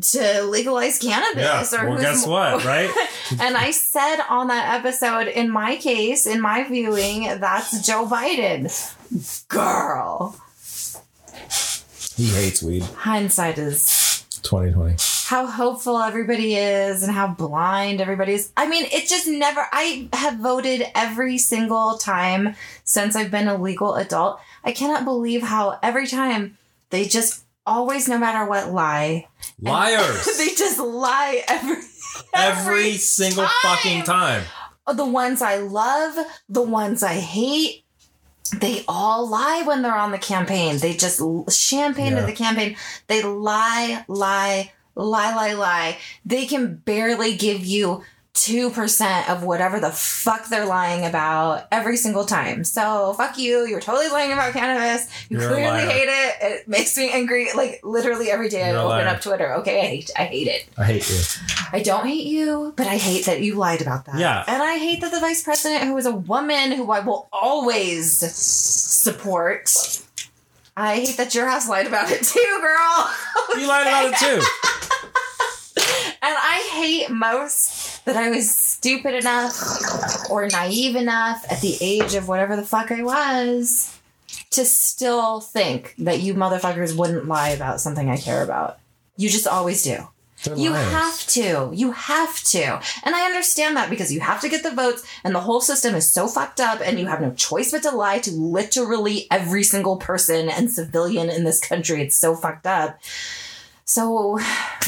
to 0.01 0.43
legalize 0.45 0.99
cannabis. 0.99 1.73
Yeah. 1.73 1.83
Or 1.85 1.91
Well, 1.91 2.01
guess 2.01 2.27
mo- 2.27 2.33
what? 2.33 2.65
Right? 2.65 2.91
and 3.41 3.57
I 3.57 3.73
said 3.73 4.21
on 4.31 4.49
that 4.49 4.79
episode, 4.79 5.29
in 5.29 5.51
my 5.51 5.77
case, 5.77 6.27
in 6.27 6.41
my 6.41 6.65
viewing, 6.65 7.25
that's 7.41 7.87
Joe 7.87 8.07
Biden. 8.07 8.71
Girl. 9.49 10.37
he 12.17 12.29
hates 12.29 12.63
weed. 12.63 12.83
Hindsight 12.85 13.59
is 13.59 14.25
2020. 14.43 14.97
How 15.27 15.45
hopeful 15.47 15.99
everybody 16.01 16.55
is 16.55 17.03
and 17.03 17.13
how 17.13 17.27
blind 17.27 18.01
everybody 18.01 18.35
is. 18.35 18.53
I 18.57 18.69
mean, 18.69 18.85
it 18.93 19.09
just 19.09 19.27
never, 19.27 19.67
I 19.73 20.09
have 20.13 20.39
voted 20.39 20.87
every 20.95 21.37
single 21.37 21.99
time 21.99 22.55
since 22.85 23.17
I've 23.17 23.31
been 23.33 23.49
a 23.49 23.61
legal 23.61 23.97
adult. 23.97 24.39
I 24.63 24.71
cannot 24.71 25.05
believe 25.05 25.43
how 25.43 25.81
every 25.83 26.07
time 26.07 26.57
they 26.91 27.07
just 27.07 27.43
always, 27.67 28.09
no 28.09 28.19
matter 28.19 28.49
what, 28.49 28.73
lie. 28.73 29.27
Liars. 29.61 30.25
they 30.39 30.55
just 30.55 30.79
lie 30.79 31.43
every, 31.49 31.77
Every 32.35 32.93
single 32.93 33.45
time. 33.45 33.53
fucking 33.63 34.03
time. 34.05 34.45
the 34.95 35.05
ones 35.05 35.43
I 35.43 35.57
love, 35.57 36.25
the 36.49 36.63
ones 36.63 37.03
I 37.03 37.15
hate. 37.15 37.83
They 38.61 38.85
all 38.87 39.29
lie 39.29 39.65
when 39.67 39.83
they're 39.83 39.93
on 39.97 40.13
the 40.13 40.19
campaign. 40.19 40.79
They 40.79 40.95
just 40.95 41.21
l- 41.21 41.47
champagne 41.51 42.13
Yeah. 42.13 42.21
to 42.21 42.27
the 42.27 42.33
campaign. 42.33 42.77
They 43.09 43.23
lie, 43.25 44.05
lie, 44.07 44.73
lie, 44.97 45.35
lie, 45.35 45.53
lie. 45.53 45.99
They 46.25 46.47
can 46.47 46.77
barely 46.77 47.37
give 47.37 47.65
you 47.65 48.03
2% 48.37 49.31
of 49.31 49.43
whatever 49.43 49.81
the 49.81 49.91
fuck 49.91 50.49
they're 50.49 50.67
lying 50.67 51.07
about 51.07 51.67
every 51.73 51.97
single 51.97 52.27
time. 52.27 52.65
So 52.65 53.15
fuck 53.15 53.39
you. 53.39 53.67
You're 53.67 53.81
totally 53.81 54.09
lying 54.09 54.31
about 54.31 54.53
cannabis. 54.53 55.09
You 55.31 55.41
You're 55.41 55.49
clearly 55.49 55.81
hate 55.81 56.09
it. 56.09 56.35
It 56.43 56.69
makes 56.69 56.97
me 56.99 57.11
angry. 57.11 57.49
Like 57.55 57.81
literally 57.83 58.31
every 58.31 58.51
day 58.51 58.65
I 58.65 58.77
open 58.77 59.07
up 59.07 59.23
Twitter. 59.23 59.55
Okay, 59.55 59.81
I 59.81 59.87
hate 59.87 60.11
I 60.19 60.25
hate 60.25 60.49
it. 60.49 60.69
I 60.77 60.85
hate 60.85 61.09
you. 61.09 61.17
I 61.73 61.83
don't 61.83 62.07
hate 62.07 62.27
you, 62.27 62.75
but 62.77 62.87
I 62.87 62.99
hate 62.99 63.25
that 63.25 63.41
you 63.41 63.55
lied 63.55 63.81
about 63.81 64.05
that. 64.05 64.19
Yeah. 64.19 64.45
And 64.47 64.63
I 64.63 64.77
hate 64.77 65.01
that 65.01 65.13
the 65.13 65.21
vice 65.21 65.43
president, 65.43 65.85
who 65.85 65.97
is 65.97 66.05
a 66.05 66.15
woman 66.15 66.73
who 66.73 66.91
I 66.93 67.01
will 67.01 67.29
always 67.33 68.19
support, 68.19 69.71
I 70.77 70.97
hate 70.97 71.17
that 71.17 71.35
your 71.35 71.49
house 71.49 71.69
lied 71.69 71.87
about 71.87 72.11
it 72.11 72.23
too, 72.23 72.59
girl. 72.61 73.11
You 73.59 73.67
lied 73.67 73.87
about 73.87 74.13
it 74.13 74.19
too. 74.19 74.43
And 76.23 76.35
I 76.37 76.71
hate 76.75 77.11
most 77.11 78.05
that 78.05 78.17
I 78.17 78.31
was 78.31 78.55
stupid 78.55 79.15
enough 79.15 79.55
or 80.31 80.47
naive 80.49 80.97
enough 80.97 81.45
at 81.51 81.61
the 81.61 81.77
age 81.81 82.15
of 82.15 82.29
whatever 82.29 82.57
the 82.57 82.65
fuck 82.65 82.91
I 82.93 83.03
was 83.03 83.99
to 84.51 84.65
still 84.65 85.41
think 85.41 85.95
that 85.99 86.21
you 86.21 86.35
motherfuckers 86.35 86.97
wouldn't 86.97 87.27
lie 87.27 87.51
about 87.51 87.81
something 87.81 88.11
I 88.11 88.17
care 88.17 88.43
about. 88.43 88.79
You 89.17 89.29
just 89.31 89.47
always 89.47 89.83
do. 89.83 90.09
They're 90.45 90.57
You 90.57 90.71
liars. 90.71 90.93
have 90.93 91.27
to. 91.29 91.71
You 91.75 91.93
have 91.93 92.43
to. 92.45 92.81
And 93.05 93.15
I 93.15 93.25
understand 93.25 93.77
that 93.77 93.89
because 93.91 94.13
you 94.13 94.21
have 94.21 94.41
to 94.43 94.49
get 94.49 94.63
the 94.63 94.71
votes 94.71 95.03
and 95.25 95.35
the 95.35 95.41
whole 95.41 95.61
system 95.61 95.95
is 95.95 96.09
so 96.09 96.29
fucked 96.29 96.61
up 96.61 96.81
and 96.85 96.99
you 97.01 97.07
have 97.07 97.21
no 97.21 97.33
choice 97.33 97.71
but 97.71 97.83
to 97.85 97.91
lie 97.91 98.19
to 98.21 98.31
literally 98.33 99.27
every 99.31 99.63
single 99.63 99.97
person 99.97 100.49
and 100.49 100.71
civilian 100.71 101.31
in 101.31 101.45
this 101.45 101.59
country. 101.61 102.03
It's 102.03 102.17
so 102.17 102.35
fucked 102.37 102.67
up. 102.67 103.01
So, 103.89 104.33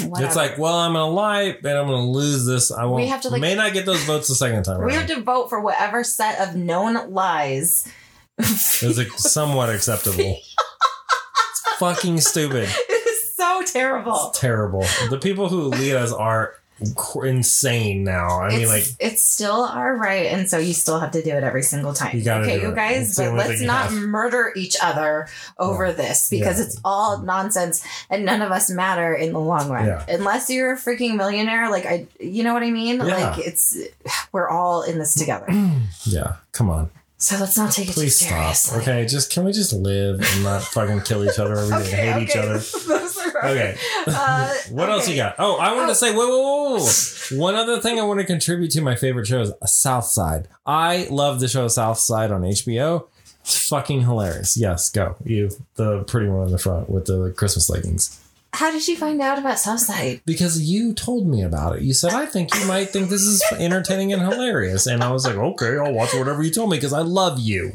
whatever. 0.03 0.27
It's 0.27 0.35
like, 0.37 0.59
well, 0.59 0.75
I'm 0.75 0.95
gonna 0.95 1.11
lie, 1.13 1.57
but 1.63 1.77
I'm 1.77 1.87
gonna 1.87 2.11
lose 2.11 2.45
this. 2.45 2.73
I 2.73 2.85
won't. 2.85 2.97
We 2.97 3.07
have 3.07 3.21
to, 3.23 3.29
like- 3.31 3.41
may 3.41 3.55
not 3.55 3.73
get 3.73 3.87
those 3.87 4.03
votes 4.03 4.27
the 4.27 4.35
second 4.35 4.65
time 4.65 4.85
we 4.85 4.93
have 4.93 5.07
to 5.07 5.21
vote 5.23 5.49
for 5.51 5.61
whatever 5.61 6.03
set 6.03 6.41
of 6.47 6.57
known 6.57 7.13
lies. 7.13 7.87
Like 8.83 9.09
somewhat 9.17 9.71
acceptable. 9.71 10.19
it's 10.19 11.61
fucking 11.79 12.21
stupid. 12.21 12.69
So 13.49 13.63
terrible. 13.73 14.31
Terrible. 14.35 14.85
The 15.11 15.19
people 15.19 15.49
who 15.49 15.63
lead 15.69 15.95
us 15.95 16.13
are 16.13 16.55
insane 17.25 18.05
now. 18.05 18.41
I 18.41 18.57
mean, 18.57 18.69
like, 18.69 18.85
it's 19.01 19.23
still 19.23 19.63
our 19.65 19.97
right, 19.97 20.27
and 20.27 20.49
so 20.49 20.59
you 20.59 20.73
still 20.73 21.01
have 21.01 21.11
to 21.13 21.23
do 21.23 21.31
it 21.31 21.43
every 21.43 21.63
single 21.63 21.93
time. 21.93 22.17
You 22.17 22.23
gotta 22.25 22.45
okay, 22.45 22.61
you 22.63 22.73
guys, 22.73 23.17
but 23.17 23.35
let's 23.35 23.61
not 23.61 23.91
have. 23.91 23.93
murder 23.95 24.53
each 24.55 24.77
other 24.81 25.27
over 25.59 25.93
this 25.93 26.29
because 26.31 26.59
Yeah. 26.59 26.67
it's 26.67 26.81
all 26.85 27.19
nonsense, 27.19 27.85
and 28.11 28.25
none 28.25 28.43
of 28.43 28.53
us 28.53 28.71
matter 28.71 29.13
in 29.15 29.33
the 29.33 29.41
long 29.41 29.69
run. 29.71 29.87
Yeah. 29.87 30.05
Unless 30.09 30.51
you're 30.51 30.75
a 30.75 30.77
freaking 30.79 31.17
millionaire, 31.17 31.69
like 31.71 31.87
I, 31.87 32.07
you 32.21 32.45
know 32.45 32.55
what 32.55 32.63
I 32.63 32.71
mean? 32.71 32.99
Yeah. 32.99 33.05
Like 33.31 33.39
it's 33.47 33.77
we're 34.31 34.49
all 34.49 34.83
in 34.83 34.99
this 34.99 35.15
together. 35.15 35.47
yeah, 36.05 36.37
come 36.53 36.71
on. 36.71 36.91
So 37.21 37.37
let's 37.39 37.57
not 37.57 37.73
take 37.73 37.89
it 37.89 37.95
Please 37.95 38.19
too 38.21 38.27
stop. 38.27 38.55
seriously. 38.55 38.81
Okay, 38.95 39.07
just 39.07 39.33
can 39.33 39.43
we 39.45 39.51
just 39.53 39.73
live 39.73 40.21
and 40.23 40.45
not 40.45 40.63
fucking 40.63 41.01
kill 41.01 41.29
each 41.29 41.39
other 41.41 41.55
every 41.57 41.85
day 41.85 42.09
and 42.09 42.21
hate 42.21 42.29
each 42.29 42.37
other? 42.37 42.53
Those 42.87 43.19
are- 43.19 43.29
Okay. 43.39 43.77
Uh, 44.07 44.53
What 44.71 44.89
else 44.89 45.09
you 45.09 45.15
got? 45.17 45.35
Oh, 45.39 45.57
I 45.59 45.73
wanted 45.73 45.85
Oh. 45.85 45.89
to 45.89 45.95
say, 45.97 46.13
whoa, 46.15 46.27
whoa, 46.29 46.79
whoa. 46.79 46.89
One 47.41 47.55
other 47.57 47.81
thing 47.81 47.99
I 48.01 48.03
want 48.05 48.19
to 48.21 48.27
contribute 48.27 48.71
to 48.73 48.81
my 48.81 48.95
favorite 48.97 49.27
show 49.27 49.43
is 49.43 49.53
South 49.67 50.07
Side. 50.07 50.49
I 50.67 51.07
love 51.11 51.39
the 51.41 51.47
show 51.49 51.67
South 51.69 51.99
Side 51.99 52.31
on 52.33 52.43
HBO. 52.43 53.07
It's 53.41 53.69
fucking 53.69 54.03
hilarious. 54.03 54.57
Yes, 54.57 54.89
go. 54.91 55.17
You, 55.25 55.51
the 55.75 56.03
pretty 56.05 56.29
one 56.29 56.47
in 56.47 56.53
the 56.53 56.59
front 56.59 56.89
with 56.91 57.07
the 57.07 57.33
Christmas 57.37 57.69
leggings. 57.71 58.19
How 58.55 58.71
did 58.71 58.89
you 58.89 58.97
find 58.97 59.21
out 59.21 59.39
about 59.39 59.59
Southside? 59.59 60.23
Because 60.25 60.61
you 60.61 60.95
told 60.95 61.27
me 61.27 61.43
about 61.43 61.77
it. 61.77 61.83
You 61.83 61.93
said, 61.93 62.13
I 62.13 62.27
think 62.27 62.55
you 62.55 62.67
might 62.67 62.91
think 62.91 63.09
this 63.09 63.23
is 63.23 63.43
entertaining 63.59 64.13
and 64.13 64.23
hilarious. 64.23 64.87
And 64.87 65.03
I 65.03 65.13
was 65.13 65.27
like, 65.27 65.37
okay, 65.37 65.77
I'll 65.77 65.93
watch 65.93 66.15
whatever 66.15 66.43
you 66.43 66.51
told 66.51 66.71
me 66.71 66.77
because 66.79 66.93
I 66.93 67.01
love 67.01 67.39
you. 67.39 67.73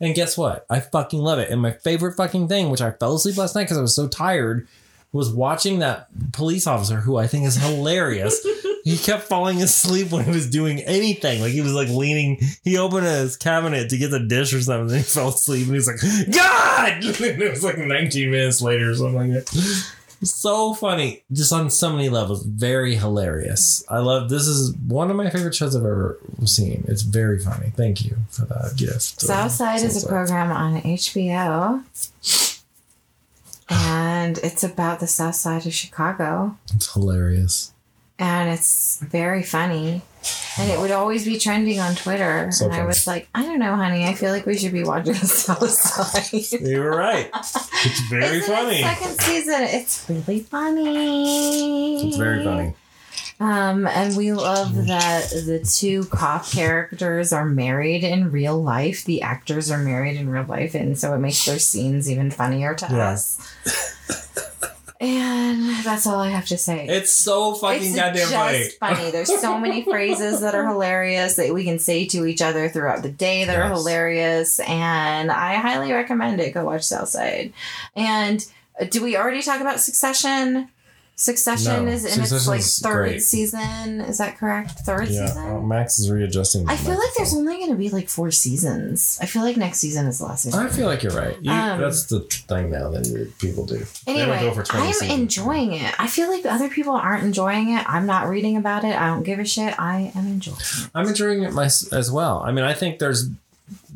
And 0.00 0.14
guess 0.14 0.36
what? 0.36 0.66
I 0.70 0.80
fucking 0.80 1.20
love 1.20 1.38
it. 1.38 1.50
And 1.50 1.60
my 1.60 1.72
favorite 1.72 2.16
fucking 2.16 2.48
thing, 2.48 2.70
which 2.70 2.80
I 2.80 2.90
fell 2.92 3.16
asleep 3.16 3.36
last 3.36 3.54
night 3.54 3.64
because 3.64 3.78
I 3.78 3.82
was 3.82 3.94
so 3.94 4.08
tired, 4.08 4.66
was 5.12 5.32
watching 5.32 5.80
that 5.80 6.08
police 6.32 6.66
officer 6.66 7.00
who 7.00 7.16
I 7.16 7.26
think 7.26 7.46
is 7.46 7.56
hilarious. 7.56 8.46
he 8.84 8.96
kept 8.96 9.24
falling 9.24 9.60
asleep 9.60 10.10
when 10.10 10.24
he 10.24 10.30
was 10.30 10.48
doing 10.48 10.80
anything. 10.80 11.40
Like 11.40 11.52
he 11.52 11.60
was 11.60 11.72
like 11.72 11.88
leaning, 11.88 12.40
he 12.62 12.78
opened 12.78 13.06
his 13.06 13.36
cabinet 13.36 13.90
to 13.90 13.98
get 13.98 14.10
the 14.10 14.20
dish 14.20 14.52
or 14.54 14.60
something, 14.60 14.94
and 14.94 14.98
he 14.98 15.02
fell 15.02 15.28
asleep 15.28 15.66
and 15.66 15.74
he's 15.74 15.86
like, 15.86 16.00
God! 16.34 17.04
And 17.20 17.42
it 17.42 17.50
was 17.50 17.62
like 17.62 17.76
19 17.76 18.30
minutes 18.30 18.62
later 18.62 18.90
or 18.90 18.94
something 18.94 19.32
like 19.34 19.44
that. 19.44 19.92
So 20.22 20.74
funny, 20.74 21.22
just 21.32 21.52
on 21.52 21.70
so 21.70 21.90
many 21.90 22.10
levels. 22.10 22.44
Very 22.44 22.94
hilarious. 22.94 23.82
I 23.88 23.98
love 23.98 24.28
this. 24.28 24.46
Is 24.46 24.74
one 24.86 25.10
of 25.10 25.16
my 25.16 25.30
favorite 25.30 25.54
shows 25.54 25.74
I've 25.74 25.82
ever 25.82 26.18
seen. 26.44 26.84
It's 26.88 27.02
very 27.02 27.38
funny. 27.38 27.72
Thank 27.74 28.04
you 28.04 28.16
for 28.28 28.44
that 28.46 28.74
gift. 28.76 29.20
Southside 29.20 29.82
is 29.82 30.04
a 30.04 30.08
program 30.08 30.50
on 30.50 30.82
HBO. 30.82 31.82
And 33.70 34.38
it's 34.38 34.64
about 34.64 35.00
the 35.00 35.06
south 35.06 35.36
side 35.36 35.64
of 35.64 35.72
Chicago. 35.72 36.56
It's 36.74 36.92
hilarious. 36.92 37.72
And 38.18 38.50
it's 38.50 38.98
very 39.00 39.42
funny. 39.42 40.02
And 40.60 40.70
it 40.70 40.78
would 40.78 40.90
always 40.90 41.24
be 41.24 41.38
trending 41.38 41.80
on 41.80 41.94
Twitter. 41.94 42.50
So 42.52 42.66
and 42.66 42.74
I 42.74 42.84
was 42.84 43.06
like, 43.06 43.28
I 43.34 43.42
don't 43.42 43.58
know, 43.58 43.74
honey. 43.76 44.04
I 44.04 44.12
feel 44.14 44.30
like 44.30 44.44
we 44.46 44.58
should 44.58 44.72
be 44.72 44.84
watching 44.84 45.14
the 45.14 45.26
south 45.26 45.70
side. 45.70 46.60
You 46.60 46.80
were 46.80 46.90
right. 46.96 47.30
It's 47.34 48.00
very 48.10 48.38
It's 48.38 48.48
in 48.48 48.54
funny. 48.54 48.76
its 48.80 48.82
second 49.00 49.20
season. 49.20 49.62
It's 49.62 50.06
really 50.08 50.40
funny. 50.40 52.08
It's 52.08 52.16
very 52.16 52.44
funny. 52.44 52.74
Um, 53.40 53.86
and 53.86 54.18
we 54.18 54.32
love 54.34 54.74
that 54.88 55.30
the 55.30 55.60
two 55.60 56.04
cop 56.04 56.44
characters 56.50 57.32
are 57.32 57.46
married 57.46 58.04
in 58.04 58.30
real 58.30 58.62
life. 58.62 59.04
The 59.06 59.22
actors 59.22 59.70
are 59.70 59.78
married 59.78 60.18
in 60.18 60.28
real 60.28 60.44
life, 60.44 60.74
and 60.74 60.98
so 60.98 61.14
it 61.14 61.18
makes 61.20 61.46
their 61.46 61.58
scenes 61.58 62.10
even 62.10 62.30
funnier 62.30 62.74
to 62.74 62.86
Yeah. 62.90 63.08
us. 63.12 63.89
And 65.00 65.82
that's 65.82 66.06
all 66.06 66.20
I 66.20 66.28
have 66.28 66.46
to 66.48 66.58
say. 66.58 66.86
It's 66.86 67.10
so 67.10 67.54
fucking 67.54 67.82
It's 67.82 67.96
goddamn 67.96 68.28
just 68.28 68.78
funny. 68.78 69.10
There's 69.10 69.40
so 69.40 69.58
many 69.58 69.82
phrases 69.90 70.42
that 70.42 70.54
are 70.54 70.68
hilarious 70.68 71.36
that 71.36 71.54
we 71.54 71.64
can 71.64 71.78
say 71.78 72.04
to 72.08 72.26
each 72.26 72.42
other 72.42 72.68
throughout 72.68 73.02
the 73.02 73.10
day 73.10 73.46
that 73.46 73.56
are 73.56 73.68
hilarious, 73.70 74.60
and 74.60 75.30
I 75.32 75.54
highly 75.54 75.90
recommend 75.90 76.38
it. 76.40 76.52
Go 76.52 76.66
watch 76.66 76.82
Southside. 76.82 77.54
And 77.96 78.44
do 78.90 79.02
we 79.02 79.16
already 79.16 79.40
talk 79.40 79.62
about 79.62 79.80
Succession? 79.80 80.68
Succession 81.20 81.84
No. 81.84 81.92
is 81.92 82.06
in 82.06 82.22
its 82.22 82.46
like 82.48 82.62
third 82.62 83.08
great. 83.10 83.22
season. 83.22 84.00
Is 84.00 84.16
that 84.16 84.38
correct? 84.38 84.70
Third 84.70 85.06
yeah, 85.10 85.26
season. 85.26 85.48
uh, 85.56 85.60
Max 85.60 85.98
is 85.98 86.10
readjusting. 86.10 86.66
I 86.66 86.76
feel 86.76 86.94
like 86.98 87.10
there's 87.14 87.34
only 87.34 87.58
going 87.58 87.68
to 87.68 87.76
be 87.76 87.90
like 87.90 88.08
four 88.08 88.30
seasons. 88.30 89.18
I 89.20 89.26
feel 89.26 89.42
like 89.42 89.58
next 89.58 89.80
season 89.80 90.06
is 90.06 90.18
the 90.20 90.24
last 90.24 90.44
season. 90.44 90.58
I 90.66 90.70
feel 90.70 90.86
like 90.86 91.02
you're 91.02 91.12
right. 91.12 91.36
You, 91.42 91.50
Um, 91.52 91.78
that's 91.78 92.04
the 92.06 92.20
thing 92.20 92.70
now 92.70 92.88
that 92.92 93.32
people 93.38 93.66
do. 93.66 93.84
Anyway, 94.06 94.40
go 94.40 94.52
for 94.52 94.62
20 94.62 94.86
I'm 94.86 94.92
seasons. 94.94 95.20
enjoying 95.20 95.72
it. 95.74 95.94
I 96.00 96.06
feel 96.06 96.30
like 96.30 96.46
other 96.46 96.70
people 96.70 96.94
aren't 96.94 97.22
enjoying 97.24 97.68
it. 97.76 97.84
I'm 97.86 98.06
not 98.06 98.26
reading 98.26 98.56
about 98.56 98.84
it. 98.84 98.98
I 98.98 99.08
don't 99.08 99.22
give 99.22 99.38
a 99.38 99.44
shit. 99.44 99.78
I 99.78 100.12
am 100.16 100.26
enjoying 100.26 100.56
it. 100.56 100.90
I'm 100.94 101.06
enjoying 101.06 101.42
it 101.42 101.52
my, 101.52 101.66
as 101.66 102.10
well. 102.10 102.38
I 102.38 102.50
mean, 102.50 102.64
I 102.64 102.72
think 102.72 102.98
there's 102.98 103.28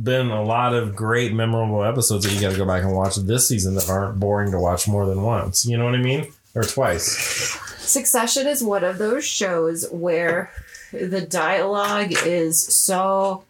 been 0.01 0.29
a 0.31 0.43
lot 0.43 0.75
of 0.75 0.95
great, 0.95 1.33
memorable 1.33 1.85
episodes 1.85 2.27
that 2.27 2.35
you 2.35 2.41
got 2.43 2.51
to 2.53 2.59
go 2.59 2.67
back 2.67 2.83
and 2.85 2.95
watch 2.95 3.17
this 3.17 3.49
season 3.49 3.77
that 3.77 3.89
aren't 3.89 4.21
boring 4.21 4.51
to 4.51 4.59
watch 4.61 4.87
more 4.87 5.07
than 5.07 5.23
once. 5.23 5.65
You 5.65 5.79
know 5.79 5.87
what 5.87 5.95
I 5.95 5.99
mean? 6.03 6.31
Or 6.55 6.63
twice. 6.63 7.59
Succession 7.79 8.47
is 8.47 8.63
one 8.63 8.85
of 8.85 8.99
those 8.99 9.25
shows 9.25 9.89
where 9.91 10.51
the 10.93 11.21
dialogue 11.21 12.13
is 12.25 12.65
so 12.65 13.45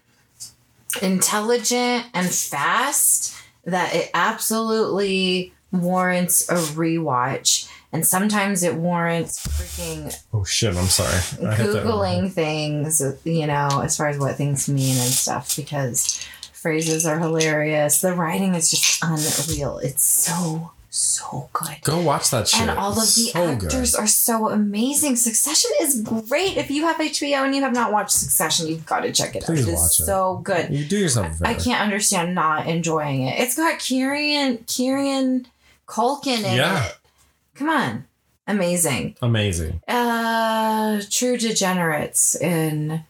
intelligent 1.03 2.07
and 2.15 2.29
fast 2.29 3.35
that 3.65 3.95
it 3.95 4.11
absolutely 4.15 5.53
warrants 5.73 6.49
a 6.49 6.55
rewatch. 6.55 7.69
And 7.93 8.05
sometimes 8.05 8.63
it 8.65 8.75
warrants 8.75 9.47
freaking 9.47 10.15
Oh 10.33 10.43
shit! 10.43 10.77
I'm 10.77 10.87
sorry. 10.87 11.15
I 11.49 11.55
googling 11.55 12.33
things 12.33 13.01
you 13.25 13.47
know 13.47 13.83
as 13.85 13.97
far 13.97 14.09
as 14.09 14.19
what 14.19 14.35
things 14.37 14.69
mean 14.69 14.97
and 14.99 15.11
stuff 15.13 15.55
because 15.55 16.27
phrases 16.53 17.07
are 17.07 17.21
hilarious 17.21 18.01
the 18.01 18.13
writing 18.13 18.55
is 18.55 18.71
just 18.71 18.99
unreal 19.03 19.79
it's 19.79 20.03
so 20.03 20.73
so 20.95 21.49
good 21.53 21.77
Go 21.83 22.01
watch 22.01 22.31
that 22.31 22.47
shit. 22.47 22.61
and 22.61 22.71
all 22.71 22.91
of 22.93 22.97
the 22.97 23.01
so 23.03 23.49
actors 23.49 23.93
good. 23.93 24.01
are 24.01 24.07
so 24.07 24.49
amazing 24.49 25.17
succession 25.17 25.71
is 25.81 26.01
great 26.03 26.57
if 26.57 26.71
you 26.71 26.83
have 26.87 26.97
hbo 26.97 27.45
and 27.45 27.55
you 27.55 27.63
have 27.63 27.73
not 27.73 27.91
watched 27.93 28.13
succession 28.13 28.69
you've 28.69 28.87
got 28.87 29.01
to 29.01 29.11
check 29.13 29.35
it 29.35 29.43
Please 29.43 29.63
out 29.65 29.69
it 29.69 29.73
is 29.73 29.81
watch 29.81 30.01
it. 30.01 30.05
so 30.05 30.41
good 30.45 30.71
You 30.71 30.85
do 30.85 30.97
yourself 30.99 31.27
a 31.27 31.31
favor. 31.31 31.47
i 31.47 31.55
can't 31.55 31.81
understand 31.81 32.35
not 32.37 32.67
enjoying 32.69 33.23
it 33.23 33.41
it's 33.41 33.57
got 33.57 33.79
kieran 33.81 34.59
kieran 34.69 35.47
culkin 35.89 36.39
in 36.45 36.55
Yeah. 36.57 36.87
it 36.87 36.97
come 37.57 37.69
on 37.71 38.05
amazing 38.47 39.17
Amazing. 39.21 39.81
uh, 39.89 41.01
true 41.11 41.37
degenerates 41.37 42.37
in 42.37 43.03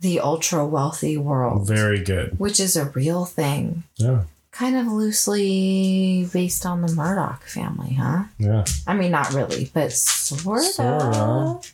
the 0.00 0.20
ultra 0.20 0.64
wealthy 0.64 1.16
world, 1.16 1.66
Very 1.66 1.98
good. 2.02 2.38
which 2.38 2.60
is 2.60 2.76
a 2.76 2.84
real 2.90 3.24
thing. 3.24 3.82
Yeah. 3.96 4.22
Kind 4.58 4.76
of 4.76 4.88
loosely 4.88 6.28
based 6.32 6.66
on 6.66 6.82
the 6.82 6.92
Murdoch 6.92 7.44
family, 7.44 7.94
huh? 7.94 8.24
Yeah. 8.38 8.64
I 8.88 8.94
mean, 8.94 9.12
not 9.12 9.32
really, 9.32 9.70
but 9.72 9.92
sort, 9.92 10.64
Sorta. 10.64 11.04
of. 11.16 11.72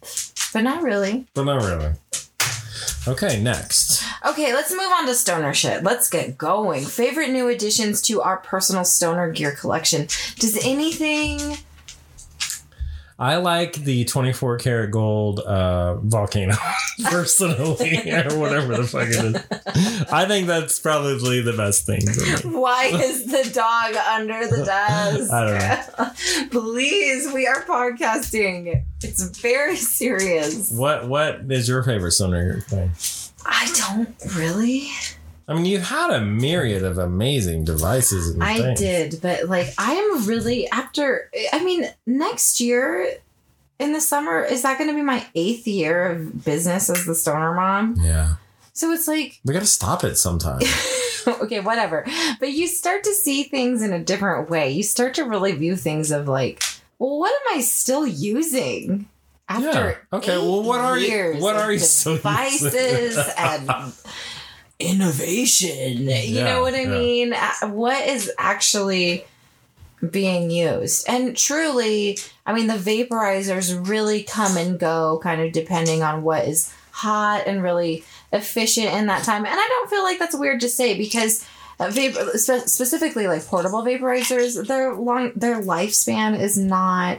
But 0.53 0.65
not 0.65 0.83
really. 0.83 1.27
But 1.33 1.45
not 1.45 1.63
really. 1.63 1.93
Okay, 3.09 3.43
next. 3.43 4.05
Okay, 4.27 4.53
let's 4.53 4.71
move 4.71 4.91
on 4.93 5.07
to 5.07 5.15
stoner 5.15 5.55
shit. 5.55 5.83
Let's 5.83 6.11
get 6.11 6.37
going. 6.37 6.85
Favorite 6.85 7.31
new 7.31 7.49
additions 7.49 8.03
to 8.03 8.21
our 8.21 8.37
personal 8.37 8.85
stoner 8.85 9.31
gear 9.31 9.53
collection. 9.53 10.03
Does 10.39 10.63
anything. 10.63 11.57
I 13.19 13.37
like 13.37 13.75
the 13.75 14.05
24 14.05 14.59
karat 14.59 14.91
gold 14.91 15.39
uh, 15.41 15.95
volcano 15.97 16.55
personally, 17.05 18.11
or 18.13 18.39
whatever 18.39 18.77
the 18.77 18.85
fuck 18.89 19.09
it 19.09 19.37
is. 19.37 20.07
I 20.13 20.27
think 20.27 20.49
that's 20.49 20.79
probably 20.81 21.41
the 21.41 21.53
best 21.53 21.87
thing. 21.87 22.03
Why 22.53 22.87
is 22.87 23.27
the 23.27 23.49
dog 23.55 23.95
under 23.95 24.47
the 24.49 24.65
desk? 24.65 25.33
I 25.33 25.45
don't 25.49 26.51
know. 26.53 26.61
Please, 26.61 27.33
we 27.33 27.47
are 27.47 27.63
podcasting. 27.63 28.83
It's 29.03 29.23
very 29.39 29.77
serious. 29.77 30.73
What 30.73 31.09
What 31.09 31.51
is 31.51 31.69
your 31.69 31.83
favorite 31.85 32.13
stoner 32.13 32.61
thing? 32.63 32.91
I 33.47 33.73
don't 33.77 34.35
really. 34.37 34.89
I 35.47 35.55
mean, 35.55 35.65
you've 35.67 35.83
had 35.89 36.11
a 36.11 36.21
myriad 36.21 36.83
of 36.85 36.97
amazing 36.99 37.65
devices 37.65 38.31
and 38.31 38.43
I 38.43 38.59
things. 38.59 38.81
did, 38.81 39.19
but 39.21 39.49
like 39.49 39.75
I 39.79 39.93
am 39.95 40.27
really 40.27 40.69
after 40.71 41.31
I 41.53 41.63
mean, 41.63 41.89
next 42.07 42.61
year 42.61 43.17
in 43.79 43.93
the 43.93 44.01
summer, 44.01 44.43
is 44.43 44.63
that 44.63 44.79
gonna 44.79 44.95
be 44.95 45.03
my 45.03 45.27
eighth 45.35 45.67
year 45.67 46.07
of 46.13 46.45
business 46.45 46.89
as 46.89 47.05
the 47.05 47.15
stoner 47.15 47.53
mom? 47.55 47.97
Yeah. 48.01 48.37
So 48.73 48.91
it's 48.93 49.07
like 49.07 49.41
We 49.45 49.53
got 49.53 49.61
to 49.61 49.67
stop 49.67 50.03
it 50.03 50.17
sometime. 50.17 50.61
okay, 51.27 51.61
whatever. 51.61 52.05
But 52.41 52.53
you 52.53 52.67
start 52.67 53.05
to 53.05 53.13
see 53.15 53.45
things 53.45 53.83
in 53.83 53.93
a 53.93 54.01
different 54.03 54.51
way. 54.51 54.71
You 54.73 54.83
start 54.83 55.15
to 55.15 55.25
really 55.25 55.53
view 55.53 55.77
things 55.77 56.11
of 56.11 56.27
like, 56.27 56.61
well, 56.99 57.19
what 57.21 57.31
am 57.33 57.57
I 57.59 57.61
still 57.61 58.05
using? 58.07 59.09
After 59.49 59.67
Yeah. 60.11 60.19
Okay, 60.19 60.39
well, 60.39 60.63
what 60.63 60.81
are 60.81 60.99
you- 60.99 61.35
what 61.39 61.55
are 61.55 61.71
you 61.71 61.79
devices 61.79 63.19
and 63.37 63.69
innovation? 64.79 66.03
You 66.03 66.09
Yeah, 66.11 66.45
know 66.45 66.63
what 66.63 66.75
I 66.75 66.83
yeah. 66.83 66.89
mean? 66.89 67.33
Uh, 67.33 67.69
What 67.69 68.07
is 68.09 68.31
actually 68.39 69.25
being 70.11 70.51
used? 70.51 71.09
And 71.09 71.37
truly, 71.37 72.19
I 72.47 72.53
mean, 72.53 72.67
the 72.67 72.75
vaporizers 72.75 73.89
really 73.89 74.23
come 74.23 74.57
and 74.57 74.79
go, 74.79 75.21
kind 75.23 75.41
of 75.41 75.53
depending 75.53 76.03
on 76.03 76.23
what 76.23 76.45
is 76.47 76.73
hot 76.91 77.45
and 77.47 77.63
really 77.63 78.05
efficient 78.33 78.89
in 78.93 79.07
that 79.07 79.25
time. 79.25 79.45
And 79.45 79.55
I 79.55 79.67
don't 79.69 79.91
feel 79.91 80.03
like 80.03 80.19
that's 80.19 80.37
weird 80.37 80.61
to 80.61 80.69
say 80.69 80.97
because. 80.97 81.47
Uh, 81.81 81.91
vapor, 81.91 82.39
spe- 82.39 82.69
specifically 82.69 83.27
like 83.27 83.45
portable 83.45 83.83
vaporizers, 83.83 84.65
their 84.69 84.95
long 84.95 85.33
their 85.35 85.61
lifespan 85.61 86.39
is 86.39 86.57
not 86.57 87.19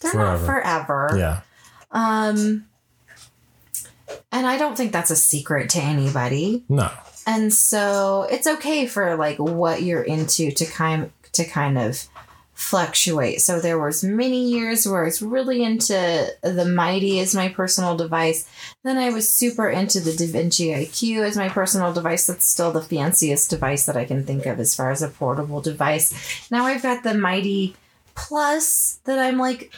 they're 0.00 0.12
not 0.12 0.38
Forever. 0.40 1.08
forever. 1.08 1.16
yeah. 1.18 1.40
Um, 1.90 2.66
and 4.32 4.46
I 4.46 4.58
don't 4.58 4.76
think 4.76 4.92
that's 4.92 5.10
a 5.10 5.16
secret 5.16 5.70
to 5.70 5.80
anybody. 5.80 6.64
No. 6.68 6.90
And 7.26 7.52
so 7.52 8.26
it's 8.30 8.46
okay 8.46 8.86
for 8.86 9.16
like 9.16 9.38
what 9.38 9.82
you're 9.82 10.02
into 10.02 10.50
to 10.52 10.64
kind 10.64 11.10
to 11.32 11.44
kind 11.44 11.78
of 11.78 12.08
fluctuate. 12.54 13.42
So 13.42 13.60
there 13.60 13.78
was 13.78 14.02
many 14.02 14.48
years 14.48 14.88
where 14.88 15.02
I 15.02 15.04
was 15.04 15.20
really 15.20 15.62
into 15.62 16.26
the 16.42 16.64
Mighty 16.64 17.20
as 17.20 17.34
my 17.34 17.48
personal 17.48 17.96
device. 17.96 18.48
Then 18.82 18.96
I 18.96 19.10
was 19.10 19.28
super 19.28 19.68
into 19.68 20.00
the 20.00 20.12
DaVinci 20.12 20.74
IQ 20.74 21.26
as 21.26 21.36
my 21.36 21.50
personal 21.50 21.92
device. 21.92 22.26
That's 22.26 22.46
still 22.46 22.72
the 22.72 22.80
fanciest 22.80 23.50
device 23.50 23.84
that 23.84 23.96
I 23.96 24.06
can 24.06 24.24
think 24.24 24.46
of 24.46 24.58
as 24.58 24.74
far 24.74 24.90
as 24.90 25.02
a 25.02 25.08
portable 25.08 25.60
device. 25.60 26.50
Now 26.50 26.64
I've 26.64 26.82
got 26.82 27.02
the 27.02 27.14
Mighty 27.14 27.76
Plus 28.14 29.00
that 29.04 29.18
I'm 29.18 29.36
like 29.36 29.70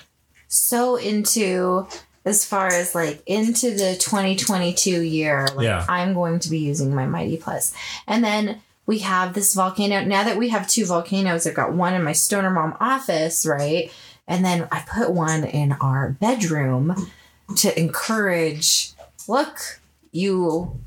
so 0.47 0.95
into 0.95 1.89
as 2.29 2.45
far 2.45 2.69
as 2.69 2.95
like 2.95 3.23
into 3.27 3.71
the 3.71 3.97
2022 3.99 5.03
year. 5.03 5.49
Like 5.55 5.65
Yeah. 5.65 5.85
I'm 5.89 6.15
going 6.15 6.39
to 6.41 6.51
be 6.51 6.59
using 6.59 6.95
my 6.95 7.07
Mighty 7.07 7.37
Plus. 7.37 7.75
And 8.07 8.23
then 8.23 8.61
we 8.87 9.01
have 9.01 9.35
this 9.35 9.55
volcano. 9.55 10.05
Now 10.05 10.25
that 10.25 10.37
we 10.37 10.51
have 10.51 10.69
two 10.69 10.87
volcanoes, 10.87 11.47
I've 11.47 11.55
got 11.55 11.73
one 11.73 11.95
in 11.95 12.05
my 12.05 12.13
Stoner 12.13 12.51
Mom 12.51 12.77
office, 12.81 13.45
right? 13.45 13.91
And 14.27 14.45
then 14.45 14.69
I 14.71 14.85
put 14.89 15.11
one 15.11 15.45
in 15.45 15.73
our 15.73 16.11
bedroom 16.21 17.11
to 17.57 17.79
encourage 17.79 18.93
look, 19.27 19.81
you 20.13 20.79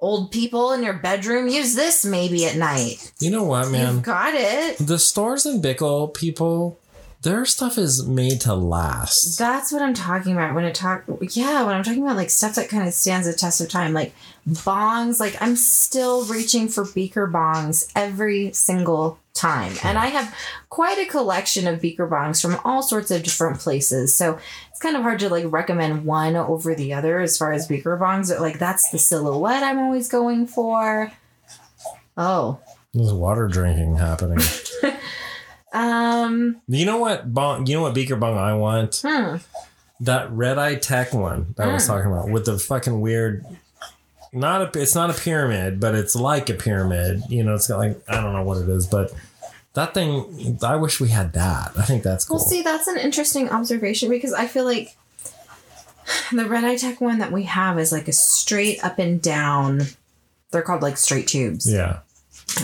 old 0.00 0.30
people 0.30 0.72
in 0.72 0.82
your 0.82 0.92
bedroom, 0.92 1.48
use 1.48 1.74
this 1.74 2.04
maybe 2.04 2.44
at 2.44 2.56
night. 2.56 3.12
You 3.20 3.30
know 3.30 3.44
what, 3.44 3.70
man? 3.70 3.94
You've 3.94 4.02
got 4.02 4.34
it. 4.34 4.78
The 4.78 4.96
Storz 4.96 5.46
& 5.60 5.62
Bickel, 5.62 6.12
people, 6.12 6.78
their 7.24 7.46
stuff 7.46 7.78
is 7.78 8.06
made 8.06 8.42
to 8.42 8.54
last. 8.54 9.38
That's 9.38 9.72
what 9.72 9.80
I'm 9.80 9.94
talking 9.94 10.34
about 10.34 10.54
when 10.54 10.64
I 10.64 10.70
talk. 10.70 11.04
Yeah, 11.30 11.64
when 11.64 11.74
I'm 11.74 11.82
talking 11.82 12.02
about 12.02 12.16
like 12.16 12.28
stuff 12.28 12.54
that 12.56 12.68
kind 12.68 12.86
of 12.86 12.92
stands 12.92 13.26
the 13.26 13.32
test 13.32 13.62
of 13.62 13.70
time, 13.70 13.94
like 13.94 14.14
bongs. 14.46 15.18
Like 15.18 15.40
I'm 15.40 15.56
still 15.56 16.26
reaching 16.26 16.68
for 16.68 16.84
beaker 16.84 17.26
bongs 17.26 17.90
every 17.96 18.52
single 18.52 19.18
time, 19.32 19.72
and 19.82 19.96
I 19.96 20.08
have 20.08 20.34
quite 20.68 20.98
a 20.98 21.06
collection 21.06 21.66
of 21.66 21.80
beaker 21.80 22.06
bongs 22.06 22.42
from 22.42 22.60
all 22.62 22.82
sorts 22.82 23.10
of 23.10 23.22
different 23.22 23.58
places. 23.58 24.14
So 24.14 24.38
it's 24.70 24.80
kind 24.80 24.94
of 24.94 25.02
hard 25.02 25.18
to 25.20 25.30
like 25.30 25.46
recommend 25.48 26.04
one 26.04 26.36
over 26.36 26.74
the 26.74 26.92
other 26.92 27.20
as 27.20 27.38
far 27.38 27.52
as 27.52 27.66
beaker 27.66 27.96
bongs. 27.96 28.28
But 28.28 28.42
like 28.42 28.58
that's 28.58 28.90
the 28.90 28.98
silhouette 28.98 29.62
I'm 29.62 29.78
always 29.78 30.08
going 30.08 30.46
for. 30.46 31.10
Oh, 32.18 32.60
There's 32.92 33.14
water 33.14 33.48
drinking 33.48 33.96
happening. 33.96 34.38
um, 35.74 36.60
you 36.68 36.86
know 36.86 36.98
what 36.98 37.32
bong? 37.34 37.66
You 37.66 37.76
know 37.76 37.82
what 37.82 37.94
beaker 37.94 38.16
bong 38.16 38.38
I 38.38 38.54
want? 38.54 39.02
hmm. 39.04 39.36
That 40.00 40.30
red 40.32 40.58
eye 40.58 40.74
tech 40.74 41.12
one 41.14 41.54
that 41.56 41.68
I 41.68 41.72
was 41.72 41.84
Mm. 41.84 41.86
talking 41.86 42.10
about 42.12 42.28
with 42.30 42.46
the 42.46 42.58
fucking 42.58 43.00
weird. 43.00 43.44
Not 44.32 44.76
a. 44.76 44.80
It's 44.80 44.94
not 44.94 45.10
a 45.10 45.14
pyramid, 45.14 45.78
but 45.80 45.94
it's 45.94 46.16
like 46.16 46.50
a 46.50 46.54
pyramid. 46.54 47.22
You 47.28 47.44
know, 47.44 47.54
it's 47.54 47.68
got 47.68 47.78
like 47.78 48.00
I 48.08 48.20
don't 48.20 48.32
know 48.32 48.42
what 48.42 48.58
it 48.58 48.68
is, 48.68 48.86
but 48.88 49.12
that 49.74 49.94
thing. 49.94 50.58
I 50.64 50.76
wish 50.76 51.00
we 51.00 51.08
had 51.10 51.32
that. 51.34 51.72
I 51.78 51.82
think 51.84 52.02
that's 52.02 52.24
cool. 52.24 52.38
Well, 52.38 52.44
see, 52.44 52.62
that's 52.62 52.88
an 52.88 52.96
interesting 52.98 53.48
observation 53.50 54.10
because 54.10 54.32
I 54.32 54.46
feel 54.48 54.64
like 54.64 54.96
the 56.32 56.46
Red 56.46 56.64
Eye 56.64 56.76
Tech 56.76 57.00
one 57.00 57.18
that 57.20 57.30
we 57.32 57.44
have 57.44 57.78
is 57.78 57.92
like 57.92 58.08
a 58.08 58.12
straight 58.12 58.82
up 58.84 58.98
and 58.98 59.22
down. 59.22 59.82
They're 60.50 60.62
called 60.62 60.82
like 60.82 60.96
straight 60.96 61.28
tubes. 61.28 61.70
yeah. 61.72 62.00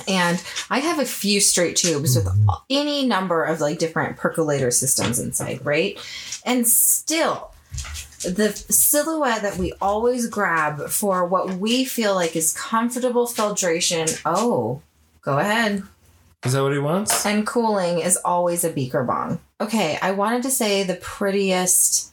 And 0.07 0.43
I 0.70 0.78
have 0.81 0.98
a 0.98 1.05
few 1.05 1.40
straight 1.40 1.77
tubes 1.77 2.15
with 2.16 2.28
any 2.69 3.07
number 3.07 3.43
of 3.44 3.61
like 3.61 3.78
different 3.78 4.16
percolator 4.16 4.70
systems 4.70 5.19
inside, 5.19 5.65
right? 5.65 5.98
And 6.44 6.66
still, 6.66 7.51
the 8.23 8.52
silhouette 8.52 9.43
that 9.43 9.57
we 9.57 9.73
always 9.81 10.27
grab 10.28 10.89
for 10.90 11.27
what 11.27 11.55
we 11.55 11.85
feel 11.85 12.15
like 12.15 12.36
is 12.36 12.52
comfortable 12.52 13.27
filtration. 13.27 14.07
Oh, 14.24 14.82
go 15.23 15.39
ahead 15.39 15.82
Is 16.44 16.52
that 16.52 16.62
what 16.62 16.73
he 16.73 16.78
wants? 16.78 17.24
and 17.27 17.47
cooling 17.47 17.98
is 18.01 18.16
always 18.24 18.62
a 18.65 18.70
beaker 18.70 19.02
bong. 19.05 19.40
Okay, 19.61 19.98
I 20.01 20.12
wanted 20.12 20.43
to 20.44 20.51
say 20.51 20.82
the 20.85 20.94
prettiest 20.97 22.12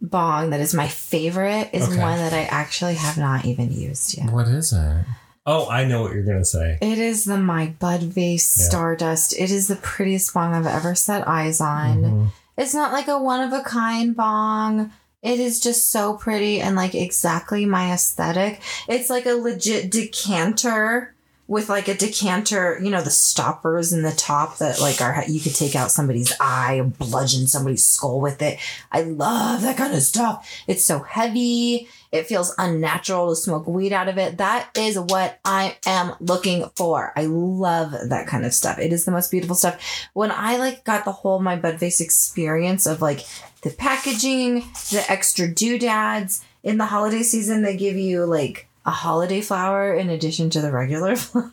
bong 0.00 0.50
that 0.50 0.60
is 0.60 0.74
my 0.74 0.88
favorite 0.88 1.70
is 1.72 1.88
Okay. 1.88 1.98
one 2.00 2.18
that 2.18 2.32
I 2.32 2.42
actually 2.44 2.94
have 2.94 3.16
not 3.18 3.44
even 3.44 3.72
used 3.72 4.16
yet. 4.16 4.30
What 4.32 4.48
is 4.48 4.72
it? 4.72 5.04
Oh, 5.44 5.68
I 5.68 5.84
know 5.84 6.02
what 6.02 6.12
you're 6.12 6.22
gonna 6.22 6.44
say. 6.44 6.78
It 6.80 6.98
is 6.98 7.24
the 7.24 7.36
My 7.38 7.74
Bud 7.78 8.02
Vase 8.02 8.56
Yeah. 8.58 8.66
Stardust. 8.68 9.34
It 9.36 9.50
is 9.50 9.66
the 9.68 9.76
prettiest 9.76 10.32
bong 10.32 10.54
I've 10.54 10.66
ever 10.66 10.94
set 10.94 11.26
eyes 11.26 11.60
on. 11.60 12.02
Mhm. 12.02 12.26
It's 12.56 12.74
not 12.74 12.92
like 12.92 13.08
a 13.08 13.18
one 13.18 13.40
of 13.40 13.52
a 13.52 13.62
kind 13.64 14.14
bong. 14.14 14.92
It 15.22 15.40
is 15.40 15.58
just 15.60 15.90
so 15.90 16.14
pretty 16.14 16.60
and 16.60 16.76
like 16.76 16.94
exactly 16.94 17.64
my 17.64 17.92
aesthetic. 17.92 18.60
It's 18.88 19.10
like 19.10 19.26
a 19.26 19.32
legit 19.34 19.90
decanter 19.90 21.14
with 21.48 21.68
like 21.68 21.88
a 21.88 21.94
decanter, 21.94 22.78
you 22.82 22.88
know, 22.90 23.02
the 23.02 23.10
stoppers 23.10 23.92
in 23.92 24.02
the 24.02 24.12
top 24.12 24.58
that 24.58 24.80
like 24.80 25.00
are 25.00 25.24
you 25.26 25.40
could 25.40 25.54
take 25.54 25.74
out 25.74 25.90
somebody's 25.90 26.32
eye, 26.40 26.80
bludgeon 26.98 27.46
somebody's 27.46 27.86
skull 27.86 28.20
with 28.20 28.40
it. 28.42 28.58
I 28.92 29.02
love 29.02 29.62
that 29.62 29.76
kind 29.76 29.92
of 29.92 30.02
stuff. 30.02 30.48
It's 30.66 30.84
so 30.84 31.00
heavy. 31.00 31.88
It 32.12 32.26
feels 32.26 32.54
unnatural 32.58 33.30
to 33.30 33.36
smoke 33.36 33.66
weed 33.66 33.92
out 33.92 34.08
of 34.08 34.18
it. 34.18 34.36
That 34.36 34.68
is 34.76 34.98
what 34.98 35.40
I 35.44 35.76
am 35.86 36.14
looking 36.20 36.68
for. 36.76 37.12
I 37.16 37.24
love 37.24 37.92
that 38.10 38.26
kind 38.26 38.44
of 38.44 38.52
stuff. 38.52 38.78
It 38.78 38.92
is 38.92 39.06
the 39.06 39.10
most 39.10 39.30
beautiful 39.30 39.56
stuff. 39.56 39.82
When 40.12 40.30
I 40.30 40.58
like 40.58 40.84
got 40.84 41.06
the 41.06 41.12
whole 41.12 41.40
My 41.40 41.56
Bud 41.56 41.78
Vase 41.80 42.02
experience 42.02 42.86
of 42.86 43.00
like 43.00 43.24
the 43.62 43.70
packaging, 43.70 44.60
the 44.90 45.04
extra 45.08 45.48
doodads 45.52 46.44
in 46.62 46.76
the 46.76 46.86
holiday 46.86 47.22
season, 47.22 47.62
they 47.62 47.76
give 47.76 47.96
you 47.96 48.26
like 48.26 48.68
a 48.84 48.90
holiday 48.90 49.40
flower 49.40 49.94
in 49.94 50.10
addition 50.10 50.50
to 50.50 50.60
the 50.60 50.70
regular 50.70 51.16
flower. 51.16 51.50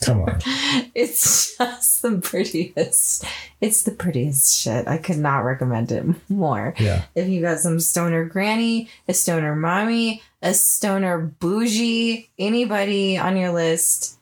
Come 0.00 0.22
on. 0.22 0.38
It's 0.94 1.56
just 1.56 2.02
the 2.02 2.18
prettiest. 2.18 3.24
It's 3.60 3.82
the 3.84 3.92
prettiest 3.92 4.54
shit. 4.58 4.86
I 4.88 4.98
could 4.98 5.18
not 5.18 5.38
recommend 5.44 5.92
it 5.92 6.04
more. 6.28 6.74
Yeah. 6.78 7.04
If 7.14 7.28
you 7.28 7.40
got 7.40 7.60
some 7.60 7.80
stoner 7.80 8.24
granny, 8.24 8.88
a 9.08 9.14
stoner 9.14 9.54
mommy, 9.54 10.22
a 10.42 10.52
stoner 10.54 11.18
bougie, 11.18 12.30
anybody 12.38 13.16
on 13.18 13.36
your 13.36 13.52
list, 13.52 14.18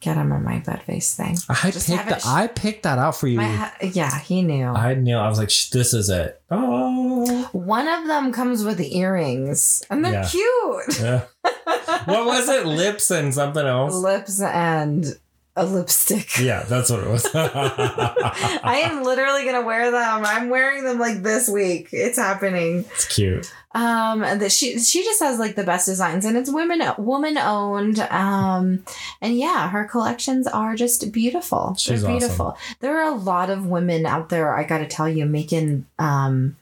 get 0.00 0.14
them 0.14 0.32
on 0.32 0.44
My 0.44 0.58
Bud 0.58 0.82
Vase 0.86 1.14
thing. 1.16 1.36
I 1.48 1.70
Just 1.70 1.88
picked 1.88 2.08
that. 2.08 2.18
it- 2.18 2.26
I 2.26 2.46
picked 2.48 2.82
that 2.84 2.98
out 2.98 3.16
for 3.16 3.26
you. 3.28 3.40
Ha- 3.40 3.74
yeah, 3.82 4.18
he 4.20 4.42
knew. 4.42 4.66
I 4.66 4.94
knew. 4.94 5.16
I 5.16 5.28
was 5.28 5.38
like, 5.38 5.50
this 5.72 5.94
is 5.94 6.08
it. 6.10 6.40
Oh. 6.50 7.48
One 7.52 7.88
of 7.88 8.06
them 8.06 8.32
comes 8.32 8.64
with 8.64 8.80
earrings, 8.80 9.82
and 9.90 10.04
they're 10.04 10.12
Yeah. 10.12 10.28
cute. 10.28 11.00
Yeah. 11.00 11.22
what 11.64 12.26
was 12.26 12.48
it? 12.48 12.66
Lips 12.66 13.10
and 13.10 13.32
something 13.34 13.66
else. 13.66 13.94
Lips 13.94 14.40
and 14.40 15.18
a 15.54 15.66
lipstick. 15.66 16.38
Yeah, 16.38 16.62
that's 16.62 16.90
what 16.90 17.00
it 17.00 17.08
was. 17.08 17.26
I 17.34 18.82
am 18.84 19.02
literally 19.02 19.44
gonna 19.44 19.66
wear 19.66 19.90
them. 19.90 20.24
I'm 20.24 20.48
wearing 20.48 20.84
them 20.84 20.98
like 20.98 21.22
this 21.22 21.48
week. 21.48 21.88
It's 21.92 22.16
happening. 22.18 22.86
it's 22.90 23.14
cute. 23.14 23.52
Um, 23.74 24.22
and 24.22 24.40
that 24.40 24.52
she 24.52 24.78
she 24.78 25.02
just 25.04 25.20
has 25.20 25.38
like 25.38 25.54
the 25.54 25.64
best 25.64 25.86
designs, 25.86 26.24
and 26.24 26.36
it's 26.36 26.50
women 26.50 26.82
woman 26.98 27.36
owned. 27.36 27.98
Um, 28.00 28.84
and 29.20 29.36
yeah, 29.36 29.68
her 29.68 29.84
collections 29.84 30.46
are 30.46 30.74
just 30.74 31.12
beautiful. 31.12 31.74
She's 31.78 32.02
They're 32.02 32.10
awesome. 32.10 32.18
beautiful. 32.18 32.58
There 32.80 32.98
are 32.98 33.12
a 33.12 33.16
lot 33.16 33.50
of 33.50 33.66
women 33.66 34.06
out 34.06 34.30
there. 34.30 34.56
I 34.56 34.64
got 34.64 34.78
to 34.78 34.86
tell 34.86 35.08
you, 35.08 35.26
making 35.26 35.86
um 35.98 36.56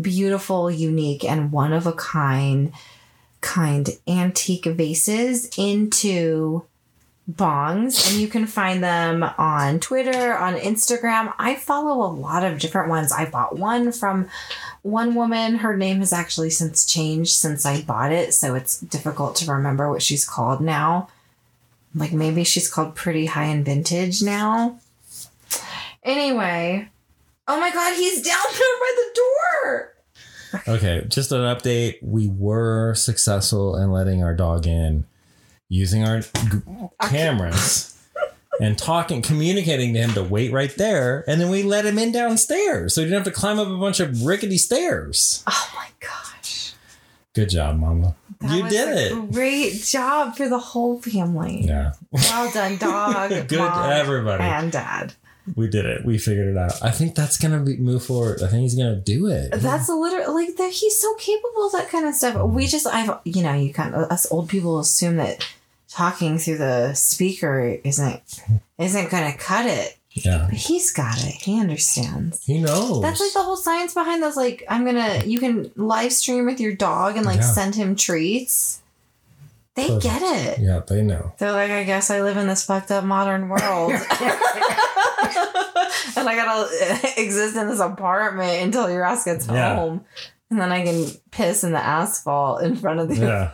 beautiful, 0.00 0.70
unique, 0.70 1.24
and 1.24 1.52
one 1.52 1.72
of 1.72 1.86
a 1.86 1.92
kind 1.92 2.72
kind 3.46 3.88
antique 4.08 4.64
vases 4.64 5.48
into 5.56 6.64
bongs 7.30 8.10
and 8.10 8.20
you 8.20 8.26
can 8.26 8.44
find 8.44 8.82
them 8.82 9.22
on 9.22 9.78
Twitter, 9.78 10.36
on 10.36 10.54
Instagram. 10.56 11.32
I 11.38 11.54
follow 11.54 12.04
a 12.04 12.10
lot 12.12 12.42
of 12.44 12.58
different 12.58 12.88
ones. 12.88 13.12
I 13.12 13.30
bought 13.30 13.56
one 13.56 13.92
from 13.92 14.28
one 14.82 15.14
woman. 15.14 15.56
Her 15.56 15.76
name 15.76 16.00
has 16.00 16.12
actually 16.12 16.50
since 16.50 16.84
changed 16.84 17.34
since 17.36 17.64
I 17.64 17.82
bought 17.82 18.10
it, 18.10 18.34
so 18.34 18.56
it's 18.56 18.80
difficult 18.80 19.36
to 19.36 19.52
remember 19.52 19.88
what 19.88 20.02
she's 20.02 20.28
called 20.28 20.60
now. 20.60 21.08
Like 21.94 22.12
maybe 22.12 22.42
she's 22.42 22.68
called 22.68 22.96
Pretty 22.96 23.26
High 23.26 23.46
and 23.46 23.64
Vintage 23.64 24.22
now. 24.22 24.80
Anyway, 26.02 26.88
oh 27.46 27.60
my 27.60 27.70
god, 27.70 27.94
he's 27.94 28.22
down 28.22 28.42
there 28.52 28.80
by 28.80 28.92
the 28.96 29.20
door. 29.20 29.95
Okay, 30.68 31.04
just 31.08 31.32
an 31.32 31.40
update. 31.40 31.96
We 32.02 32.28
were 32.28 32.94
successful 32.94 33.76
in 33.76 33.90
letting 33.92 34.22
our 34.22 34.34
dog 34.34 34.66
in 34.66 35.04
using 35.68 36.04
our 36.06 36.20
g- 36.20 36.28
cameras 37.02 37.92
and 38.60 38.78
talking, 38.78 39.22
communicating 39.22 39.92
to 39.94 40.00
him 40.00 40.12
to 40.14 40.22
wait 40.22 40.52
right 40.52 40.74
there. 40.76 41.24
And 41.28 41.40
then 41.40 41.50
we 41.50 41.62
let 41.62 41.84
him 41.84 41.98
in 41.98 42.12
downstairs. 42.12 42.94
So 42.94 43.00
he 43.00 43.06
didn't 43.06 43.24
have 43.24 43.32
to 43.34 43.38
climb 43.38 43.58
up 43.58 43.68
a 43.68 43.76
bunch 43.76 44.00
of 44.00 44.24
rickety 44.24 44.58
stairs. 44.58 45.42
Oh 45.46 45.70
my 45.74 45.88
gosh. 46.00 46.72
Good 47.34 47.50
job, 47.50 47.78
Mama. 47.78 48.14
That 48.40 48.56
you 48.56 48.68
did 48.68 48.88
it. 49.12 49.32
Great 49.32 49.82
job 49.82 50.36
for 50.36 50.48
the 50.48 50.58
whole 50.58 51.00
family. 51.00 51.62
Yeah. 51.66 51.92
Well 52.10 52.50
done, 52.52 52.76
dog. 52.76 53.30
Good, 53.48 53.60
everybody. 53.60 54.42
And 54.44 54.70
dad. 54.72 55.14
We 55.54 55.68
did 55.68 55.84
it. 55.84 56.04
We 56.04 56.18
figured 56.18 56.48
it 56.48 56.56
out. 56.56 56.82
I 56.82 56.90
think 56.90 57.14
that's 57.14 57.36
gonna 57.36 57.60
be 57.60 57.76
move 57.76 58.04
forward. 58.04 58.42
I 58.42 58.48
think 58.48 58.62
he's 58.62 58.74
gonna 58.74 58.96
do 58.96 59.28
it. 59.28 59.52
That's 59.52 59.88
literally 59.88 60.46
like 60.46 60.56
that. 60.56 60.72
He's 60.72 60.98
so 60.98 61.14
capable 61.14 61.66
of 61.66 61.72
that 61.72 61.88
kind 61.88 62.06
of 62.06 62.14
stuff. 62.14 62.34
We 62.50 62.64
mm. 62.64 62.70
just, 62.70 62.86
I've, 62.86 63.18
you 63.24 63.42
know, 63.42 63.52
you 63.52 63.72
kind 63.72 63.94
of 63.94 64.10
us 64.10 64.30
old 64.30 64.48
people 64.48 64.78
assume 64.80 65.16
that 65.16 65.46
talking 65.88 66.38
through 66.38 66.58
the 66.58 66.94
speaker 66.94 67.78
isn't 67.84 68.42
isn't 68.78 69.10
going 69.10 69.32
to 69.32 69.38
cut 69.38 69.66
it. 69.66 69.96
Yeah. 70.10 70.46
But 70.48 70.58
he's 70.58 70.92
got 70.92 71.18
it. 71.18 71.34
He 71.34 71.60
understands. 71.60 72.44
He 72.44 72.58
knows. 72.58 73.02
That's 73.02 73.20
like 73.20 73.32
the 73.34 73.42
whole 73.42 73.56
science 73.56 73.92
behind 73.92 74.22
those. 74.22 74.36
Like, 74.36 74.64
I'm 74.68 74.84
gonna, 74.84 75.22
you 75.26 75.38
can 75.38 75.70
live 75.76 76.12
stream 76.12 76.46
with 76.46 76.58
your 76.58 76.74
dog 76.74 77.16
and 77.16 77.26
like 77.26 77.40
Yeah. 77.40 77.52
send 77.52 77.74
him 77.74 77.96
treats. 77.96 78.80
They 79.74 79.88
Perfect. 79.88 80.02
get 80.02 80.22
it. 80.22 80.58
yeah, 80.60 80.80
they 80.86 81.02
know. 81.02 81.32
They're 81.36 81.52
like, 81.52 81.70
I 81.70 81.84
guess 81.84 82.10
I 82.10 82.22
live 82.22 82.38
in 82.38 82.46
this 82.46 82.64
fucked 82.64 82.90
up 82.90 83.04
modern 83.04 83.50
world. 83.50 83.92
and 86.16 86.28
I 86.28 86.34
gotta 86.36 86.68
eh, 86.82 87.12
exist 87.22 87.56
in 87.56 87.68
this 87.68 87.80
apartment 87.80 88.62
until 88.62 88.90
your 88.90 89.04
ass 89.04 89.24
gets 89.24 89.46
Yeah. 89.46 89.76
home. 89.76 90.04
And 90.50 90.60
then 90.60 90.70
I 90.72 90.84
can 90.84 91.06
piss 91.32 91.64
in 91.64 91.72
the 91.72 91.84
asphalt 91.84 92.62
in 92.62 92.76
front 92.76 93.00
of 93.00 93.08
the. 93.08 93.16
Yeah. 93.16 93.50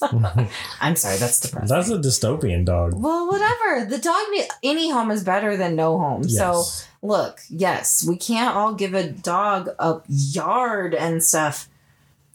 I'm 0.80 0.94
sorry, 0.96 1.16
that's 1.16 1.40
depressing. 1.40 1.68
That's 1.68 1.90
a 1.90 1.98
dystopian 1.98 2.64
dog. 2.64 2.92
well, 2.94 3.26
whatever. 3.28 3.84
The 3.84 3.98
dog, 3.98 4.24
any 4.62 4.90
home 4.90 5.10
is 5.10 5.24
better 5.24 5.56
than 5.56 5.74
no 5.74 5.98
home. 5.98 6.22
So, 6.24 6.62
look, 7.02 7.40
yes, 7.50 8.06
we 8.08 8.16
can't 8.16 8.54
all 8.54 8.74
give 8.74 8.94
a 8.94 9.08
dog 9.10 9.70
a 9.78 10.00
yard 10.08 10.94
and 10.94 11.22
stuff. 11.22 11.68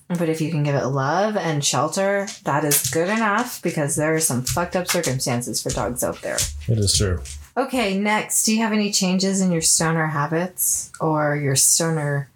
But 0.09 0.27
if 0.30 0.41
you 0.41 0.51
can 0.51 0.63
give 0.63 0.75
it 0.75 0.85
love 0.88 1.38
and 1.38 1.63
shelter, 1.63 2.27
that 2.43 2.65
is 2.65 2.89
good 2.89 3.07
enough 3.09 3.61
because 3.61 3.95
there 3.95 4.13
are 4.13 4.19
some 4.19 4.43
fucked 4.43 4.75
up 4.75 4.88
circumstances 4.88 5.63
for 5.63 5.69
dogs 5.69 6.03
out 6.03 6.21
there. 6.21 6.38
It 6.67 6.77
is 6.77 6.95
true. 6.97 7.21
Okay, 7.55 7.99
next, 7.99 8.43
do 8.43 8.53
you 8.55 8.61
have 8.63 8.71
any 8.71 8.91
changes 8.91 9.39
in 9.41 9.51
your 9.51 9.61
stoner 9.61 10.07
habits 10.07 10.91
or 10.99 11.35
your 11.35 11.55
stoner 11.55 12.30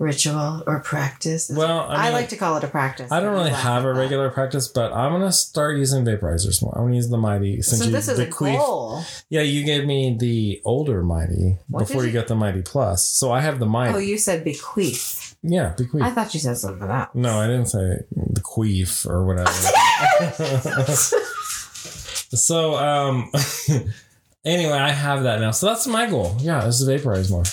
ritual 0.00 0.64
or 0.66 0.80
practice? 0.80 1.48
Well, 1.54 1.80
I, 1.88 2.08
I, 2.08 2.10
like 2.10 2.30
to 2.30 2.36
call 2.36 2.56
it 2.56 2.64
a 2.64 2.66
practice. 2.66 3.12
I 3.12 3.20
don't 3.20 3.34
really 3.34 3.50
have 3.50 3.84
a 3.84 3.92
that. 3.92 4.00
regular 4.00 4.30
practice, 4.30 4.66
but 4.66 4.92
I'm 4.92 5.12
gonna 5.12 5.30
start 5.30 5.76
using 5.76 6.04
vaporizers 6.04 6.60
more. 6.60 6.72
I'm 6.76 6.86
gonna 6.86 6.96
use 6.96 7.08
the 7.08 7.16
mighty 7.18 7.62
since 7.62 7.78
So 7.82 7.86
you 7.86 7.92
this 7.92 8.08
is 8.08 8.18
a 8.18 8.26
goal. 8.26 9.04
Yeah, 9.30 9.42
you 9.42 9.64
gave 9.64 9.84
me 9.86 10.16
the 10.18 10.60
older 10.64 11.04
mighty 11.04 11.58
What 11.68 11.86
before 11.86 12.02
you 12.02 12.08
you- 12.08 12.12
got 12.14 12.26
the 12.26 12.34
mighty 12.34 12.62
plus. 12.62 13.06
So 13.08 13.30
I 13.30 13.40
have 13.42 13.60
the 13.60 13.66
mighty. 13.66 13.94
Oh, 13.94 13.98
you 13.98 14.18
said 14.18 14.42
bequeath. 14.42 15.36
yeah, 15.44 15.74
bequeath. 15.78 16.02
I 16.02 16.10
thought 16.10 16.34
you 16.34 16.40
said 16.40 16.58
something 16.58 16.90
else. 16.90 17.10
no, 17.14 17.38
I 17.40 17.46
didn't 17.46 17.66
say 17.66 18.00
the 18.10 18.40
queef 18.40 19.06
or 19.06 19.24
whatever. 19.24 19.52
so 22.34 22.76
um 22.76 23.30
anyway, 24.44 24.78
I 24.78 24.90
have 24.90 25.22
that 25.24 25.40
now. 25.40 25.50
So 25.50 25.66
that's 25.66 25.86
my 25.86 26.08
goal. 26.08 26.36
Yeah, 26.40 26.66
is 26.66 26.80
to 26.80 26.86
vaporize 26.86 27.30
more. 27.30 27.44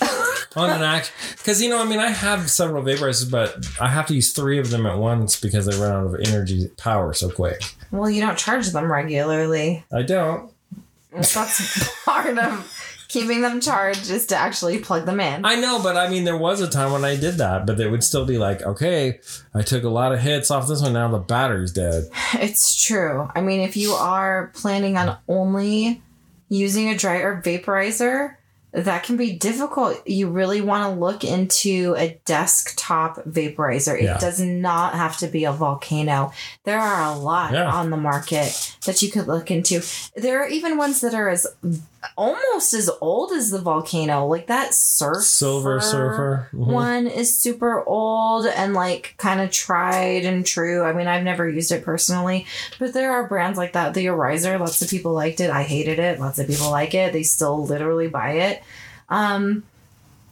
On 0.56 0.70
an 0.70 0.82
act, 0.82 1.12
because 1.36 1.60
you 1.60 1.68
know, 1.68 1.82
I 1.82 1.84
mean, 1.84 1.98
I 1.98 2.10
have 2.10 2.48
several 2.48 2.84
vaporizers, 2.84 3.28
but 3.28 3.66
I 3.80 3.88
have 3.88 4.06
to 4.06 4.14
use 4.14 4.32
three 4.32 4.60
of 4.60 4.70
them 4.70 4.86
at 4.86 4.98
once 4.98 5.40
because 5.40 5.66
they 5.66 5.76
run 5.76 5.90
out 5.90 6.14
of 6.14 6.20
energy 6.28 6.68
power 6.76 7.12
so 7.12 7.28
quick. 7.28 7.60
Well, 7.90 8.08
you 8.08 8.20
don't 8.20 8.38
charge 8.38 8.68
them 8.68 8.90
regularly. 8.90 9.84
I 9.92 10.02
don't. 10.02 10.52
That's 11.12 11.88
part 12.04 12.38
of 12.38 12.72
keeping 13.14 13.42
them 13.42 13.60
charged 13.60 14.10
is 14.10 14.26
to 14.26 14.36
actually 14.36 14.78
plug 14.78 15.06
them 15.06 15.20
in. 15.20 15.44
I 15.44 15.54
know, 15.54 15.80
but 15.80 15.96
I 15.96 16.08
mean, 16.08 16.24
there 16.24 16.36
was 16.36 16.60
a 16.60 16.68
time 16.68 16.90
when 16.92 17.04
I 17.04 17.16
did 17.16 17.36
that, 17.36 17.64
but 17.64 17.78
it 17.78 17.88
would 17.88 18.02
still 18.02 18.24
be 18.26 18.38
like, 18.38 18.62
okay, 18.62 19.20
I 19.54 19.62
took 19.62 19.84
a 19.84 19.88
lot 19.88 20.12
of 20.12 20.18
hits 20.20 20.50
off 20.50 20.66
this 20.66 20.82
one. 20.82 20.94
Now 20.94 21.08
the 21.08 21.18
battery's 21.18 21.72
dead. 21.72 22.04
It's 22.34 22.82
true. 22.82 23.30
I 23.34 23.40
mean, 23.40 23.60
if 23.60 23.76
you 23.76 23.92
are 23.92 24.50
planning 24.54 24.96
on 24.96 25.16
only 25.28 26.02
using 26.48 26.88
a 26.88 26.96
dry 26.96 27.18
herb 27.18 27.42
vaporizer, 27.44 28.36
that 28.72 29.04
can 29.04 29.16
be 29.16 29.32
difficult. 29.32 30.04
You 30.04 30.28
really 30.28 30.60
want 30.60 30.82
to 30.92 30.98
look 31.00 31.22
into 31.22 31.94
a 31.96 32.18
desktop 32.24 33.18
vaporizer. 33.24 33.96
It 33.96 34.02
Yeah. 34.04 34.18
does 34.18 34.40
not 34.40 34.94
have 34.94 35.16
to 35.18 35.28
be 35.28 35.44
a 35.44 35.52
volcano. 35.52 36.32
There 36.64 36.80
are 36.80 37.04
a 37.12 37.16
lot 37.16 37.52
Yeah. 37.52 37.70
on 37.70 37.90
the 37.90 37.96
market 37.96 38.74
that 38.84 39.00
you 39.00 39.12
could 39.12 39.28
look 39.28 39.50
into. 39.52 39.80
There 40.16 40.42
are 40.42 40.48
even 40.48 40.76
ones 40.76 41.00
that 41.02 41.14
are 41.14 41.28
as 41.28 41.46
almost 42.16 42.74
as 42.74 42.90
old 43.00 43.32
as 43.32 43.50
the 43.50 43.58
volcano, 43.60 44.26
like 44.26 44.46
that 44.48 44.74
surf 44.74 45.22
Silver 45.22 45.80
Surfer. 45.80 46.48
Mhm. 46.52 46.66
one 46.66 47.06
is 47.06 47.38
super 47.38 47.84
old 47.84 48.46
and 48.46 48.74
like 48.74 49.14
kind 49.18 49.40
of 49.40 49.50
tried 49.50 50.24
and 50.24 50.44
true. 50.46 50.82
I 50.82 50.92
mean, 50.92 51.06
I've 51.06 51.24
never 51.24 51.48
used 51.48 51.72
it 51.72 51.84
personally, 51.84 52.46
but 52.78 52.92
there 52.92 53.12
are 53.12 53.28
brands 53.28 53.58
like 53.58 53.72
that. 53.74 53.94
The 53.94 54.06
Arizer, 54.06 54.58
lots 54.58 54.82
of 54.82 54.88
people 54.88 55.12
liked 55.12 55.40
it. 55.40 55.50
I 55.50 55.62
hated 55.62 55.98
it. 55.98 56.20
Lots 56.20 56.38
of 56.38 56.46
people 56.46 56.70
like 56.70 56.94
it. 56.94 57.12
They 57.12 57.22
still 57.22 57.64
literally 57.64 58.08
buy 58.08 58.30
it. 58.32 58.62
Um, 59.08 59.64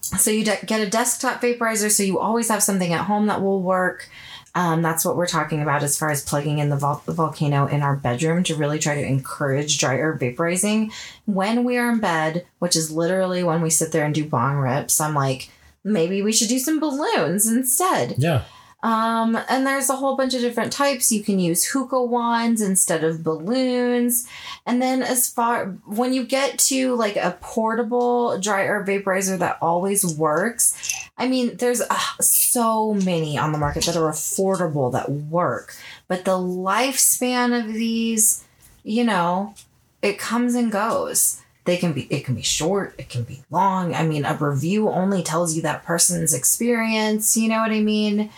so 0.03 0.31
you 0.31 0.45
de- 0.45 0.67
get 0.67 0.81
a 0.81 0.91
desktop 0.91 1.41
vaporizer, 1.41 1.91
so 1.91 2.03
you 2.03 2.19
always 2.19 2.49
have 2.49 2.63
something 2.63 2.93
at 2.93 3.07
home 3.07 3.27
that 3.27 3.41
will 3.43 3.63
work. 3.63 4.09
Um, 4.55 4.83
that's 4.83 5.05
what 5.05 5.17
we're 5.17 5.27
talking 5.27 5.63
about 5.63 5.83
as 5.83 5.97
far 5.99 6.11
as 6.11 6.23
plugging 6.23 6.59
in 6.59 6.69
the, 6.69 6.77
vol- 6.77 7.03
the 7.07 7.15
volcano 7.15 7.67
in 7.67 7.83
our 7.83 7.97
bedroom 7.97 8.43
to 8.45 8.55
really 8.55 8.79
try 8.79 8.95
to 8.95 9.07
encourage 9.07 9.79
dry 9.79 9.97
herb 9.97 10.21
vaporizing 10.21 10.93
when 11.25 11.65
we 11.65 11.79
are 11.79 11.91
in 11.91 12.01
bed, 12.01 12.47
which 12.59 12.77
is 12.77 12.91
literally 12.91 13.43
when 13.43 13.63
we 13.63 13.71
sit 13.71 13.93
there 13.93 14.05
and 14.05 14.15
do 14.15 14.27
bong 14.27 14.57
rips. 14.57 15.01
I'm 15.01 15.15
like, 15.15 15.49
maybe 15.85 16.21
we 16.21 16.33
should 16.33 16.49
do 16.49 16.59
some 16.59 16.81
balloons 16.81 17.47
instead. 17.47 18.17
Yeah. 18.19 18.43
Um, 18.83 19.39
and 19.49 19.65
there's 19.65 19.89
a 19.89 19.97
whole 19.97 20.17
bunch 20.17 20.35
of 20.35 20.41
different 20.41 20.73
types. 20.73 21.13
You 21.13 21.23
can 21.23 21.39
use 21.39 21.65
hookah 21.65 22.03
wands 22.03 22.61
instead 22.61 23.05
of 23.05 23.23
balloons. 23.23 24.27
And 24.67 24.83
then 24.83 25.03
as 25.03 25.29
far 25.31 25.67
when 25.87 26.13
you 26.13 26.25
get 26.25 26.59
to 26.61 26.95
like 26.97 27.17
a 27.17 27.39
portable 27.41 28.39
dry 28.41 28.65
herb 28.67 28.89
vaporizer 28.89 29.39
that 29.39 29.59
always 29.63 30.05
works, 30.17 31.09
I 31.17 31.29
mean, 31.29 31.57
there's 31.59 31.81
uh, 31.81 31.99
so 32.21 32.95
many 32.95 33.39
on 33.39 33.53
the 33.53 33.59
market 33.59 33.85
that 33.85 33.97
are 33.97 34.11
affordable 34.11 34.91
that 34.93 35.11
work. 35.11 35.75
But 36.09 36.25
the 36.25 36.33
lifespan 36.33 37.59
of 37.59 37.73
these, 37.73 38.45
you 38.83 39.05
know, 39.05 39.55
it 40.03 40.19
comes 40.19 40.57
and 40.57 40.73
goes. 40.73 41.39
They 41.65 41.77
can 41.77 41.93
be 41.93 42.09
it 42.11 42.25
can 42.25 42.35
be 42.35 42.43
short, 42.43 42.97
it 42.99 43.09
can 43.09 43.23
be 43.23 43.45
long. 43.49 43.95
I 43.95 44.03
mean, 44.03 44.25
a 44.25 44.35
review 44.35 44.89
only 44.89 45.23
tells 45.23 45.55
you 45.55 45.63
that 45.63 45.85
person's 45.85 46.35
experience, 46.35 47.37
you 47.37 47.49
know 47.49 47.59
what 47.59 47.71
I 47.71 47.79
mean? 47.79 48.31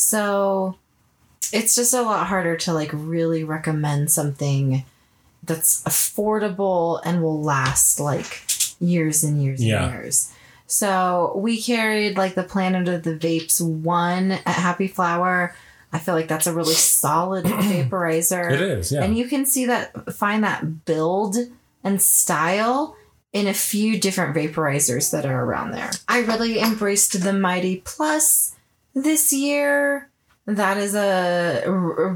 So 0.00 0.76
it's 1.52 1.74
just 1.76 1.92
a 1.92 2.02
lot 2.02 2.26
harder 2.26 2.56
to 2.56 2.72
like 2.72 2.90
really 2.92 3.44
recommend 3.44 4.10
something 4.10 4.84
that's 5.44 5.82
affordable 5.84 7.00
and 7.04 7.22
will 7.22 7.42
last 7.42 8.00
like 8.00 8.42
years 8.80 9.22
and 9.22 9.42
years 9.42 9.62
Yeah. 9.62 9.84
and 9.84 9.92
years. 9.94 10.32
So 10.66 11.32
we 11.36 11.60
carried 11.60 12.16
like 12.16 12.34
the 12.34 12.44
Planet 12.44 12.88
of 12.88 13.02
the 13.02 13.14
Vapes 13.16 13.60
one 13.60 14.32
at 14.32 14.46
Happy 14.48 14.86
Flower. 14.88 15.54
I 15.92 15.98
feel 15.98 16.14
like 16.14 16.28
that's 16.28 16.46
a 16.46 16.52
really 16.54 16.74
solid 16.74 17.44
vaporizer. 17.46 18.52
It 18.52 18.60
is. 18.60 18.92
Yeah. 18.92 19.02
And 19.02 19.18
you 19.18 19.26
can 19.26 19.44
see 19.44 19.66
that, 19.66 20.14
find 20.14 20.44
that 20.44 20.84
build 20.84 21.36
and 21.82 22.00
style 22.00 22.96
in 23.32 23.46
a 23.48 23.54
few 23.54 23.98
different 23.98 24.34
vaporizers 24.36 25.10
that 25.10 25.26
are 25.26 25.44
around 25.44 25.72
there. 25.72 25.90
I 26.08 26.20
really 26.20 26.58
embraced 26.60 27.20
the 27.22 27.32
Mighty 27.32 27.82
Plus 27.84 28.54
this 28.94 29.32
year. 29.32 30.06
That 30.46 30.78
is 30.78 30.96
a 30.96 31.62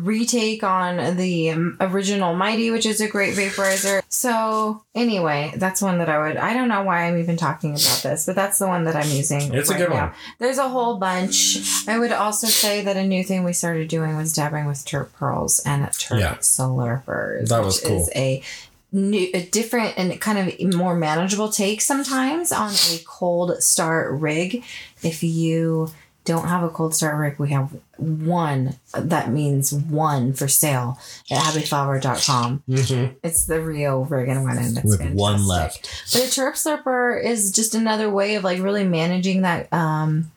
retake 0.03 0.65
on 0.65 1.17
the 1.17 1.51
original 1.81 2.35
Mighty, 2.35 2.71
which 2.73 2.85
is 2.85 3.01
a 3.01 3.07
great 3.07 3.35
vaporizer. 3.37 4.03
So, 4.09 4.83
anyway, 4.93 5.53
that's 5.57 5.81
one 5.81 5.99
that 5.99 6.09
I 6.09 6.19
would. 6.19 6.37
I 6.39 6.53
don't 6.55 6.67
know 6.69 6.83
why 6.83 7.05
I'm 7.05 7.19
even 7.19 7.37
talking 7.37 7.73
about 7.73 8.01
this, 8.03 8.27
but 8.27 8.35
that's 8.35 8.59
the 8.59 8.67
one 8.67 8.85
that 8.85 8.97
I'm 8.97 9.09
using. 9.11 9.55
It's 9.55 9.69
a 9.69 9.75
right 9.75 9.79
good 9.79 9.91
now. 9.91 10.07
one. 10.07 10.13
There's 10.41 10.59
a 10.59 10.69
whole 10.69 10.97
bunch. 10.97 11.59
I 11.87 11.97
would 11.99 12.11
also 12.11 12.49
say 12.49 12.83
that 12.83 12.97
a 12.97 13.07
new 13.07 13.23
thing 13.23 13.45
we 13.45 13.53
started 13.53 13.87
doing 13.89 14.17
was 14.17 14.33
dabbing 14.33 14.65
with 14.67 14.79
terp 14.79 15.13
pearls 15.13 15.61
and 15.65 15.85
terp 15.91 16.19
Yeah. 16.19 16.35
slurpers. 16.39 17.49
That 17.51 17.63
was 17.63 17.83
which 17.83 17.93
is 17.93 18.11
a 18.17 18.43
new, 18.91 19.29
a 19.35 19.45
different 19.45 19.95
and 19.97 20.21
kind 20.21 20.39
of 20.39 20.75
more 20.75 20.97
manageable 20.97 21.51
take 21.51 21.81
sometimes 21.83 22.51
on 22.51 22.73
a 22.73 22.99
cold 23.07 23.63
start 23.63 24.11
rig. 24.19 24.65
If 25.05 25.23
you 25.23 25.91
don't 26.25 26.49
have 26.49 26.63
a 26.63 26.69
cold 26.71 26.95
start 26.95 27.17
rig, 27.17 27.39
we 27.39 27.51
have 27.51 27.71
one. 27.97 28.77
That 28.97 29.31
means 29.31 29.73
one 29.73 30.33
for 30.33 30.49
sale 30.49 30.99
at 31.31 31.39
happyflower.com. 31.43 32.63
Mhm. 32.69 33.15
It's 33.23 33.45
the 33.47 33.61
Rio 33.61 34.01
Riggin 34.05 34.43
one, 34.43 34.57
and 34.59 34.77
it's 34.79 34.85
With 34.87 34.99
fantastic. 34.99 35.19
one 35.21 35.47
left. 35.47 35.91
But 36.13 36.23
a 36.23 36.27
terp 36.27 36.55
slurper 36.55 37.23
is 37.23 37.51
just 37.53 37.75
another 37.75 38.09
way 38.11 38.35
of 38.37 38.45
like 38.45 38.61
really 38.63 38.85
managing 38.85 39.43
that 39.43 39.71
um, 39.73 40.31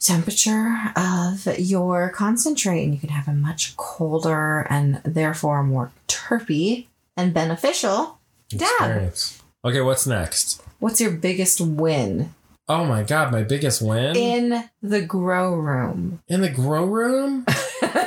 temperature 0.00 0.76
of 0.96 1.46
your 1.58 2.08
concentrate, 2.10 2.84
and 2.84 2.94
you 2.94 3.00
can 3.00 3.10
have 3.10 3.28
a 3.28 3.32
much 3.32 3.76
colder 3.76 4.66
and 4.70 5.00
therefore 5.04 5.62
more 5.62 5.90
terpy 6.08 6.86
and 7.16 7.34
beneficial 7.34 8.18
dab. 8.48 8.60
Experience. 8.70 9.42
Okay, 9.64 9.80
what's 9.82 10.06
next? 10.06 10.62
What's 10.78 11.00
your 11.00 11.10
biggest 11.10 11.60
win 11.60 12.34
Oh 12.70 12.84
my 12.84 13.02
god, 13.02 13.32
my 13.32 13.42
biggest 13.42 13.82
win 13.82 14.14
in 14.14 14.70
the 14.80 15.02
grow 15.02 15.56
room? 15.56 16.22
in 16.28 16.40
the 16.40 16.48
grow 16.48 16.84
room. 16.84 17.44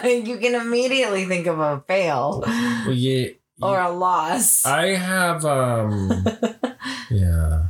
you 0.06 0.38
can 0.38 0.56
immediately 0.56 1.26
think 1.26 1.48
of 1.48 1.60
a 1.60 1.84
fail 1.85 2.41
Well, 2.48 2.94
yeah, 2.94 3.31
or 3.61 3.77
a 3.77 3.91
loss. 3.91 4.65
I 4.65 4.95
have 4.95 5.44
um, 5.44 6.26
yeah. 7.11 7.65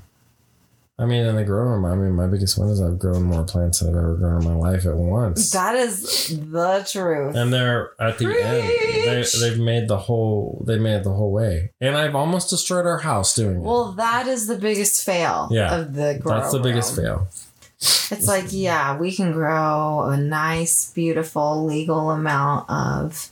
I 1.03 1.05
mean, 1.05 1.25
in 1.25 1.35
the 1.35 1.43
grow 1.43 1.65
room, 1.65 1.83
I 1.83 1.95
mean, 1.95 2.13
my 2.13 2.27
biggest 2.27 2.57
one 2.57 2.69
is 2.69 2.81
I've 2.81 2.97
grown 2.97 3.23
more 3.23 3.43
plants 3.43 3.79
than 3.79 3.89
I've 3.89 3.95
ever 3.95 4.15
grown 4.15 4.41
in 4.41 4.47
my 4.47 4.55
life 4.55 4.85
at 4.85 4.95
once. 4.95 5.51
That 5.51 5.75
is 5.75 6.29
the 6.49 6.87
truth. 6.89 7.35
and 7.35 7.51
they're 7.51 7.91
at 7.99 8.17
the 8.19 8.27
end. 8.27 8.69
They, 9.05 9.25
they've 9.41 9.59
made 9.59 9.89
the 9.89 9.97
whole. 9.97 10.63
They 10.65 10.79
made 10.79 10.95
it 10.95 11.03
the 11.03 11.13
whole 11.13 11.31
way, 11.31 11.71
and 11.81 11.97
I've 11.97 12.15
almost 12.15 12.49
destroyed 12.49 12.85
our 12.85 12.99
house 12.99 13.35
doing 13.35 13.57
it. 13.57 13.61
Well, 13.61 13.91
that 13.93 14.27
is 14.27 14.47
the 14.47 14.57
biggest 14.57 15.03
fail 15.03 15.49
Yeah. 15.51 15.75
of 15.75 15.93
the 15.93 16.19
grow 16.21 16.39
That's 16.39 16.53
the 16.53 16.59
biggest 16.59 16.95
fail. 16.95 17.27
It's 17.81 18.27
like, 18.27 18.45
yeah, 18.51 18.97
we 18.97 19.13
can 19.13 19.33
grow 19.33 20.03
a 20.09 20.15
nice, 20.15 20.89
beautiful, 20.93 21.65
legal 21.65 22.11
amount 22.11 22.69
of 22.69 23.29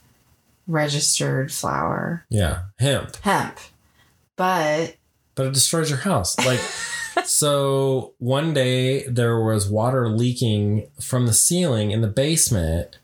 registered 0.68 1.52
flower 1.54 2.26
Yeah, 2.30 2.64
hemp, 2.80 3.16
hemp, 3.18 3.58
but 4.36 4.96
but 5.36 5.46
it 5.48 5.54
destroys 5.54 5.90
your 5.90 6.00
house. 6.00 6.38
Like, 6.46 6.60
so 7.26 8.14
one 8.20 8.54
day 8.54 9.04
there 9.08 9.40
was 9.40 9.70
water 9.70 10.10
leaking 10.10 10.88
from 11.00 11.28
the 11.28 11.34
ceiling 11.34 11.92
in 11.92 12.02
the 12.02 12.08
basement, 12.08 12.98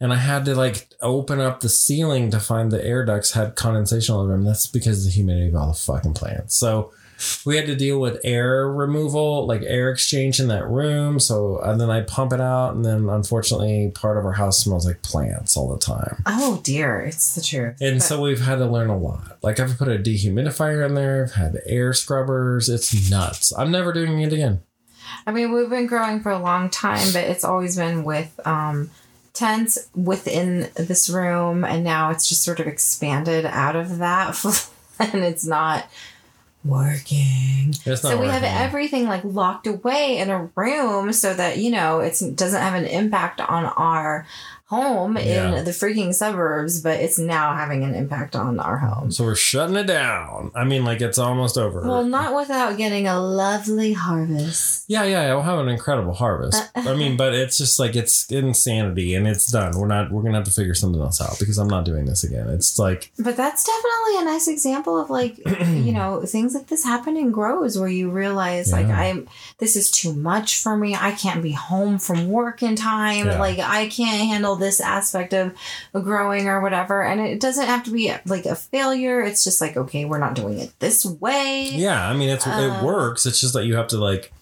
and 0.00 0.12
I 0.12 0.16
had 0.16 0.44
to 0.46 0.54
like 0.54 0.88
open 1.00 1.40
up 1.40 1.60
the 1.60 1.68
ceiling 1.68 2.30
to 2.30 2.40
find 2.40 2.70
the 2.70 2.84
air 2.84 3.04
ducts 3.04 3.32
had 3.32 3.56
condensation 3.56 4.14
all 4.14 4.22
over 4.22 4.32
them. 4.32 4.44
That's 4.44 4.66
because 4.66 4.98
of 4.98 5.04
the 5.04 5.10
humidity 5.16 5.48
of 5.48 5.56
all 5.56 5.68
the 5.68 5.74
fucking 5.74 6.14
plants. 6.14 6.56
So 6.56 6.92
we 7.44 7.56
had 7.56 7.66
to 7.66 7.74
deal 7.76 7.98
with 8.00 8.20
air 8.24 8.68
removal, 8.70 9.46
like 9.46 9.62
air 9.62 9.90
exchange 9.90 10.40
in 10.40 10.48
that 10.48 10.66
room. 10.68 11.20
So 11.20 11.58
and 11.60 11.80
then 11.80 11.90
I 11.90 12.02
pump 12.02 12.32
it 12.32 12.40
out, 12.40 12.74
and 12.74 12.84
then 12.84 13.08
unfortunately, 13.08 13.92
part 13.94 14.16
of 14.18 14.24
our 14.24 14.32
house 14.32 14.62
smells 14.62 14.86
like 14.86 15.02
plants 15.02 15.56
all 15.56 15.68
the 15.68 15.78
time. 15.78 16.22
oh 16.26 16.60
dear, 16.62 17.00
it's 17.00 17.34
the 17.34 17.40
truth. 17.42 17.76
And 17.80 17.98
But- 17.98 18.04
so 18.04 18.20
we've 18.20 18.40
had 18.40 18.56
to 18.56 18.66
learn 18.66 18.90
a 18.90 18.96
lot. 18.98 19.38
Like 19.42 19.60
I've 19.60 19.76
put 19.78 19.88
a 19.88 19.98
dehumidifier 19.98 20.86
in 20.86 20.94
there, 20.94 21.24
I've 21.24 21.34
had 21.34 21.60
air 21.66 21.92
scrubbers. 21.92 22.68
It's 22.68 23.10
nuts. 23.10 23.52
I'm 23.56 23.70
never 23.70 23.92
doing 23.92 24.20
it 24.20 24.32
again. 24.32 24.60
I 25.26 25.32
mean, 25.32 25.52
we've 25.52 25.70
been 25.70 25.86
growing 25.86 26.20
for 26.20 26.30
a 26.32 26.38
long 26.38 26.70
time, 26.70 27.06
but 27.12 27.24
it's 27.24 27.44
always 27.44 27.76
been 27.76 28.04
with 28.04 28.38
um, 28.46 28.90
tents 29.32 29.88
within 29.94 30.68
this 30.76 31.08
room, 31.10 31.64
and 31.64 31.84
now 31.84 32.10
it's 32.10 32.28
just 32.28 32.42
sort 32.42 32.60
of 32.60 32.66
expanded 32.66 33.44
out 33.46 33.76
of 33.76 33.98
that, 33.98 34.42
and 34.98 35.22
it's 35.24 35.44
not 35.46 35.86
working. 36.64 37.70
It's 37.84 37.86
not 37.86 37.98
so 37.98 38.20
we 38.20 38.26
have 38.26 38.42
everything 38.42 39.04
like 39.04 39.22
locked 39.24 39.66
away 39.66 40.18
in 40.18 40.30
a 40.30 40.50
room 40.56 41.12
so 41.12 41.34
that 41.34 41.58
you 41.58 41.70
know 41.70 42.00
it's, 42.00 42.22
it 42.22 42.36
doesn't 42.36 42.60
have 42.60 42.74
an 42.74 42.86
impact 42.86 43.40
on 43.40 43.64
our 43.66 44.26
home 44.74 45.16
Yeah. 45.16 45.56
in 45.56 45.64
the 45.64 45.70
freaking 45.70 46.14
suburbs, 46.14 46.80
but 46.80 47.00
it's 47.00 47.18
now 47.18 47.54
having 47.54 47.84
an 47.84 47.94
impact 47.94 48.34
on 48.36 48.58
our 48.60 48.78
home. 48.78 49.10
So 49.10 49.24
we're 49.24 49.34
shutting 49.34 49.76
it 49.76 49.86
down. 49.86 50.50
I 50.54 50.64
mean, 50.64 50.84
like 50.84 51.00
it's 51.00 51.18
almost 51.18 51.56
over. 51.58 51.80
Well, 51.82 52.04
not 52.04 52.34
without 52.34 52.76
getting 52.76 53.06
a 53.06 53.18
lovely 53.20 53.92
harvest. 53.92 54.84
yeah, 54.88 55.04
yeah, 55.04 55.22
yeah, 55.26 55.34
we'll 55.34 55.42
have 55.42 55.58
an 55.58 55.68
incredible 55.68 56.14
harvest. 56.14 56.62
Uh, 56.74 56.80
I 56.90 56.94
mean, 56.94 57.16
but 57.16 57.34
it's 57.34 57.56
just 57.58 57.78
like 57.78 57.94
it's 57.96 58.30
insanity, 58.30 59.14
and 59.14 59.26
it's 59.26 59.50
done. 59.50 59.76
We're 59.78 59.86
not. 59.86 60.10
We're 60.10 60.22
gonna 60.22 60.36
have 60.36 60.44
to 60.44 60.50
figure 60.50 60.74
something 60.74 61.00
else 61.00 61.20
out 61.20 61.38
because 61.38 61.58
I'm 61.58 61.68
not 61.68 61.84
doing 61.84 62.04
this 62.06 62.24
again. 62.24 62.48
It's 62.48 62.78
like 62.78 63.12
But 63.18 63.36
that's 63.36 63.64
definitely 63.64 64.22
a 64.22 64.24
nice 64.32 64.48
example 64.48 64.98
of 65.00 65.10
like, 65.10 65.38
you 65.86 65.92
know, 65.92 66.22
things 66.22 66.54
like 66.54 66.66
this 66.68 66.84
happen 66.84 67.16
and 67.16 67.32
grows 67.32 67.78
where 67.78 67.88
you 67.88 68.10
realize 68.10 68.72
like 68.72 68.86
I'm 68.86 69.28
this 69.58 69.76
is 69.76 69.90
too 69.90 70.12
much 70.14 70.60
for 70.62 70.76
me. 70.76 70.94
I 70.94 71.12
can't 71.12 71.42
be 71.42 71.52
home 71.52 71.98
from 71.98 72.28
work 72.28 72.62
in 72.62 72.76
time. 72.76 73.26
Yeah. 73.26 73.38
Like 73.38 73.58
I 73.58 73.88
can't 73.88 74.28
handle 74.28 74.56
this 74.56 74.63
aspect 74.80 75.32
of 75.34 75.54
growing 75.92 76.48
or 76.48 76.60
whatever. 76.60 77.02
And 77.02 77.20
it 77.20 77.40
doesn't 77.40 77.66
have 77.66 77.84
to 77.84 77.90
be 77.90 78.12
like 78.26 78.46
a 78.46 78.54
failure. 78.56 79.20
It's 79.22 79.44
just 79.44 79.60
like, 79.60 79.76
okay, 79.76 80.04
we're 80.04 80.18
not 80.18 80.34
doing 80.34 80.58
it 80.58 80.72
this 80.78 81.04
way. 81.04 81.70
yeah. 81.72 82.08
I 82.08 82.14
mean, 82.14 82.28
it's 82.28 82.46
it 82.46 82.52
Uh, 82.52 82.84
works. 82.84 83.26
It's 83.26 83.40
just 83.40 83.54
that 83.54 83.64
you 83.66 83.76
have 83.76 83.88
to 83.88 83.98
like. 83.98 84.32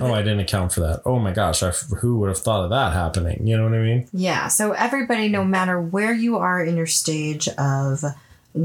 Oh, 0.00 0.14
I 0.14 0.22
didn't 0.22 0.38
account 0.38 0.70
for 0.72 0.78
that. 0.80 1.02
Oh 1.04 1.18
my 1.18 1.32
gosh, 1.32 1.60
I, 1.60 1.70
who 1.72 2.18
would 2.20 2.28
have 2.28 2.38
thought 2.38 2.62
of 2.62 2.70
that 2.70 2.92
happening? 2.92 3.44
You 3.44 3.56
know 3.56 3.64
what 3.64 3.74
I 3.74 3.82
mean? 3.82 4.06
Yeah. 4.12 4.46
So 4.46 4.70
everybody, 4.70 5.28
no 5.28 5.42
matter 5.44 5.80
where 5.80 6.12
you 6.14 6.36
are 6.38 6.64
in 6.64 6.76
your 6.76 6.86
stage 6.86 7.48
of 7.58 8.04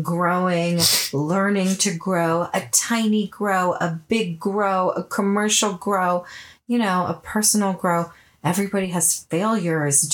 growing, 0.02 0.80
learning 1.12 1.76
to 1.78 1.96
grow, 1.98 2.50
a 2.54 2.62
tiny 2.72 3.28
grow, 3.28 3.74
a 3.74 4.00
big 4.08 4.40
grow, 4.40 4.90
a 4.92 5.04
commercial 5.04 5.74
grow, 5.74 6.24
you 6.68 6.78
know, 6.78 7.06
a 7.08 7.20
personal 7.24 7.74
grow, 7.74 8.12
everybody 8.44 8.88
has 8.88 9.24
failures 9.26 10.10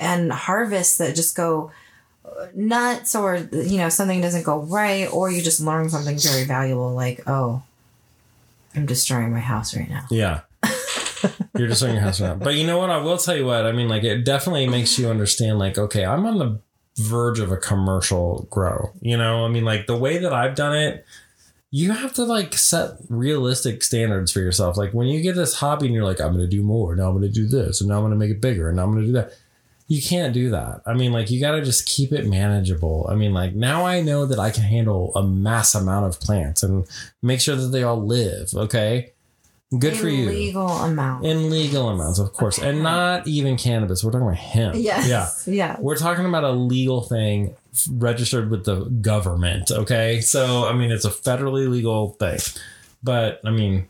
and 0.00 0.32
harvests 0.32 0.98
that 0.98 1.14
just 1.14 1.36
go 1.36 1.70
nuts 2.54 3.14
or 3.14 3.36
you 3.52 3.78
know 3.78 3.88
something 3.88 4.20
doesn't 4.20 4.42
go 4.42 4.60
right 4.62 5.06
or 5.12 5.30
you 5.30 5.40
just 5.42 5.60
learn 5.60 5.88
something 5.88 6.18
very 6.18 6.44
valuable 6.44 6.92
like 6.94 7.22
oh 7.26 7.62
i'm 8.74 8.86
destroying 8.86 9.30
my 9.32 9.40
house 9.40 9.76
right 9.76 9.88
now 9.88 10.04
Yeah. 10.10 10.40
You're 11.56 11.68
destroying 11.68 11.94
your 11.94 12.02
house 12.02 12.20
right 12.20 12.36
now. 12.36 12.44
But 12.44 12.56
you 12.56 12.66
know 12.66 12.78
what? 12.78 12.90
I 12.90 12.98
will 12.98 13.16
tell 13.16 13.36
you 13.36 13.46
what. 13.46 13.64
I 13.64 13.72
mean, 13.72 13.88
like, 13.88 14.02
it 14.04 14.24
definitely 14.24 14.66
makes 14.68 14.98
you 14.98 15.08
understand, 15.08 15.58
like, 15.58 15.78
okay, 15.78 16.04
I'm 16.04 16.26
on 16.26 16.38
the 16.38 16.58
verge 16.96 17.38
of 17.38 17.50
a 17.50 17.56
commercial 17.56 18.46
grow. 18.50 18.90
You 19.00 19.16
know, 19.16 19.44
I 19.44 19.48
mean, 19.48 19.64
like, 19.64 19.86
the 19.86 19.96
way 19.96 20.18
that 20.18 20.32
I've 20.34 20.54
done 20.54 20.76
it, 20.76 21.06
you 21.74 21.90
have 21.90 22.12
to, 22.12 22.22
like, 22.22 22.54
set 22.54 22.92
realistic 23.08 23.82
standards 23.82 24.30
for 24.30 24.38
yourself. 24.38 24.76
Like, 24.76 24.94
when 24.94 25.08
you 25.08 25.20
get 25.20 25.34
this 25.34 25.54
hobby 25.54 25.86
and 25.86 25.94
you're 25.94 26.04
like, 26.04 26.20
I'm 26.20 26.28
going 26.28 26.48
to 26.48 26.56
do 26.56 26.62
more, 26.62 26.94
now 26.94 27.08
I'm 27.08 27.18
going 27.18 27.26
to 27.26 27.28
do 27.28 27.48
this, 27.48 27.80
and 27.80 27.88
now 27.88 27.96
I'm 27.96 28.02
going 28.02 28.12
to 28.12 28.16
make 28.16 28.30
it 28.30 28.40
bigger, 28.40 28.68
and 28.68 28.76
now 28.76 28.84
I'm 28.84 28.92
going 28.92 29.02
to 29.02 29.06
do 29.08 29.12
that. 29.14 29.32
You 29.88 30.00
can't 30.00 30.32
do 30.32 30.50
that. 30.50 30.82
I 30.86 30.94
mean, 30.94 31.10
like, 31.12 31.32
you 31.32 31.40
got 31.40 31.56
to 31.56 31.62
just 31.64 31.84
keep 31.84 32.12
it 32.12 32.28
manageable. 32.28 33.08
I 33.10 33.16
mean, 33.16 33.34
like, 33.34 33.56
now 33.56 33.84
I 33.84 34.02
know 34.02 34.24
that 34.24 34.38
I 34.38 34.52
can 34.52 34.62
handle 34.62 35.12
a 35.16 35.24
mass 35.24 35.74
amount 35.74 36.06
of 36.06 36.20
plants 36.20 36.62
and 36.62 36.86
make 37.22 37.40
sure 37.40 37.56
that 37.56 37.66
they 37.66 37.82
all 37.82 38.06
live. 38.06 38.54
Okay. 38.54 39.10
Good 39.76 39.96
for 39.96 40.08
you 40.08 40.28
illegal 40.28 40.68
amount 40.68 41.26
in 41.26 41.50
legal 41.50 41.88
amounts, 41.88 42.20
of 42.20 42.32
course, 42.32 42.58
and 42.58 42.84
not 42.84 43.26
even 43.26 43.56
cannabis. 43.56 44.04
We're 44.04 44.12
talking 44.12 44.28
about 44.28 44.38
hemp. 44.38 44.76
yes 44.76 45.44
Yeah. 45.48 45.52
yeah 45.52 45.76
We're 45.80 45.96
talking 45.96 46.26
about 46.26 46.44
a 46.44 46.52
legal 46.52 47.02
thing 47.02 47.56
registered 47.90 48.50
with 48.50 48.64
the 48.64 48.84
government. 48.84 49.70
Okay. 49.70 50.20
So, 50.20 50.66
I 50.66 50.72
mean, 50.72 50.90
it's 50.90 51.04
a 51.04 51.10
federally 51.10 51.68
legal 51.68 52.10
thing. 52.10 52.38
But, 53.02 53.40
I 53.44 53.50
mean, 53.50 53.88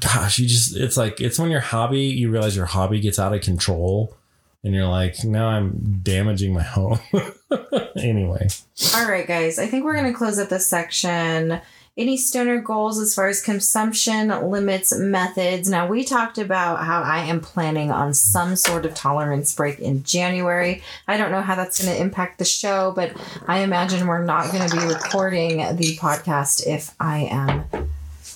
gosh, 0.00 0.38
you 0.38 0.46
just, 0.46 0.76
it's 0.76 0.96
like, 0.96 1.20
it's 1.20 1.38
when 1.38 1.50
your 1.50 1.60
hobby, 1.60 2.02
you 2.02 2.30
realize 2.30 2.54
your 2.54 2.66
hobby 2.66 3.00
gets 3.00 3.18
out 3.18 3.34
of 3.34 3.40
control 3.40 4.14
and 4.62 4.72
you're 4.74 4.86
like, 4.86 5.24
now 5.24 5.48
I'm 5.48 6.00
damaging 6.02 6.54
my 6.54 6.62
home. 6.62 7.00
anyway. 7.96 8.48
All 8.94 9.08
right, 9.08 9.26
guys. 9.26 9.58
I 9.58 9.66
think 9.66 9.84
we're 9.84 9.94
going 9.94 10.12
to 10.12 10.16
close 10.16 10.38
up 10.38 10.48
this 10.48 10.66
section. 10.66 11.60
Any 11.98 12.16
stoner 12.16 12.58
goals 12.58 12.98
as 12.98 13.14
far 13.14 13.28
as 13.28 13.42
consumption 13.42 14.28
limits, 14.28 14.96
methods. 14.96 15.68
Now, 15.68 15.86
we 15.86 16.04
talked 16.04 16.38
about 16.38 16.82
how 16.86 17.02
I 17.02 17.24
am 17.24 17.40
planning 17.40 17.90
on 17.90 18.14
some 18.14 18.56
sort 18.56 18.86
of 18.86 18.94
tolerance 18.94 19.54
break 19.54 19.78
in 19.78 20.02
January. 20.02 20.82
I 21.06 21.18
don't 21.18 21.30
know 21.30 21.42
how 21.42 21.54
that's 21.54 21.84
going 21.84 21.94
to 21.94 22.00
impact 22.00 22.38
the 22.38 22.46
show, 22.46 22.94
but 22.96 23.12
I 23.46 23.58
imagine 23.58 24.06
we're 24.06 24.24
not 24.24 24.50
going 24.50 24.66
to 24.70 24.74
be 24.74 24.86
recording 24.86 25.58
the 25.76 25.98
podcast 25.98 26.66
if 26.66 26.94
I 26.98 27.28
am 27.30 27.91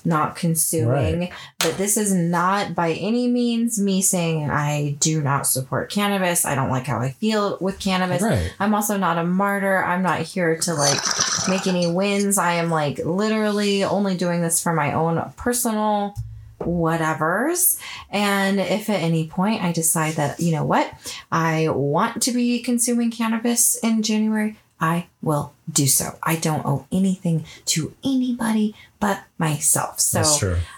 not 0.07 0.37
consuming. 0.37 1.33
But 1.59 1.77
this 1.77 1.97
is 1.97 2.15
not 2.15 2.75
by 2.75 2.93
any 2.93 3.29
means 3.29 3.79
me 3.79 4.01
saying 4.01 4.51
I 4.51 4.97
do 5.01 5.21
not 5.21 5.47
support 5.47 5.91
cannabis. 5.91 6.47
I 6.47 6.55
don't 6.55 6.71
like 6.71 6.87
how 6.87 7.01
I 7.01 7.11
feel 7.11 7.59
with 7.61 7.79
cannabis. 7.79 8.23
Right. 8.23 8.55
I'm 8.61 8.75
also 8.75 8.97
not 8.97 9.19
a 9.19 9.25
martyr. 9.25 9.83
I'm 9.85 10.03
not 10.03 10.21
here 10.21 10.57
to 10.57 10.75
like 10.75 11.01
make 11.49 11.67
any 11.67 11.91
wins. 11.91 12.39
I 12.39 12.53
am 12.55 12.71
like 12.71 12.99
literally 12.99 13.85
only 13.85 14.17
doing 14.17 14.41
this 14.41 14.63
for 14.63 14.73
my 14.73 14.93
own 14.93 15.33
personal 15.37 16.15
whatevers. 16.61 17.79
And 18.11 18.61
if 18.61 18.89
at 18.89 19.03
any 19.03 19.29
point 19.29 19.63
I 19.63 19.73
decide 19.73 20.15
that, 20.15 20.41
you 20.41 20.53
know 20.53 20.65
what, 20.65 20.91
I 21.31 21.69
want 21.69 22.23
to 22.23 22.33
be 22.33 22.61
consuming 22.63 23.11
cannabis 23.11 23.77
in 23.83 24.03
January, 24.03 24.57
I 24.81 25.07
will 25.23 25.53
do 25.71 25.87
so. 25.87 26.19
I 26.23 26.37
don't 26.37 26.67
owe 26.67 26.87
anything 26.93 27.45
to 27.67 27.95
anybody 28.05 28.75
but 29.01 29.23
myself. 29.39 30.01
So. 30.01 30.23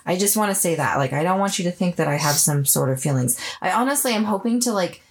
I 0.06 0.16
just 0.16 0.36
want 0.36 0.50
to 0.50 0.54
say 0.54 0.76
that. 0.76 0.98
Like, 0.98 1.12
I 1.12 1.22
don't 1.22 1.40
want 1.40 1.58
you 1.58 1.64
to 1.64 1.72
think 1.72 1.96
that 1.96 2.08
I 2.08 2.16
have 2.16 2.36
some 2.36 2.64
sort 2.64 2.90
of 2.90 3.00
feelings. 3.00 3.40
I 3.60 3.72
honestly 3.72 4.12
am 4.12 4.24
hoping 4.24 4.60
to 4.60 4.72
like 4.72 5.02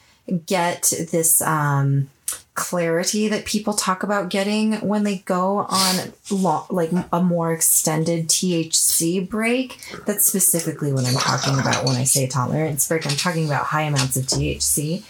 get 0.45 0.93
this 1.11 1.41
um 1.41 2.09
clarity 2.57 3.27
that 3.27 3.45
people 3.45 3.73
talk 3.73 4.01
about 4.01 4.29
getting 4.29 4.73
when 4.77 5.03
they 5.03 5.19
go 5.19 5.59
on 5.69 6.11
long, 6.31 6.65
like 6.71 6.89
a 7.13 7.21
more 7.21 7.53
extended 7.53 8.27
THC 8.27 9.29
break. 9.29 9.79
That's 10.05 10.25
specifically 10.25 10.91
what 10.91 11.05
I'm 11.05 11.13
talking 11.13 11.59
about 11.59 11.85
when 11.85 11.95
I 11.95 12.03
say 12.03 12.25
tolerance 12.27 12.87
break. 12.87 13.05
I'm 13.05 13.15
talking 13.15 13.45
about 13.45 13.65
high 13.65 13.83
amounts 13.83 14.17
of 14.17 14.25
THC. 14.25 15.03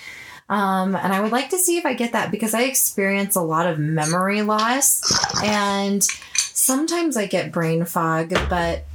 Um, 0.49 0.95
and 0.95 1.13
I 1.13 1.19
would 1.19 1.31
like 1.31 1.49
to 1.49 1.57
see 1.57 1.77
if 1.77 1.85
I 1.85 1.93
get 1.93 2.13
that 2.13 2.31
because 2.31 2.53
I 2.53 2.63
experience 2.63 3.35
a 3.35 3.41
lot 3.41 3.67
of 3.67 3.79
memory 3.79 4.41
loss 4.43 5.03
and 5.43 6.01
sometimes 6.37 7.17
I 7.17 7.25
get 7.25 7.51
brain 7.51 7.83
fog, 7.83 8.33
but 8.49 8.85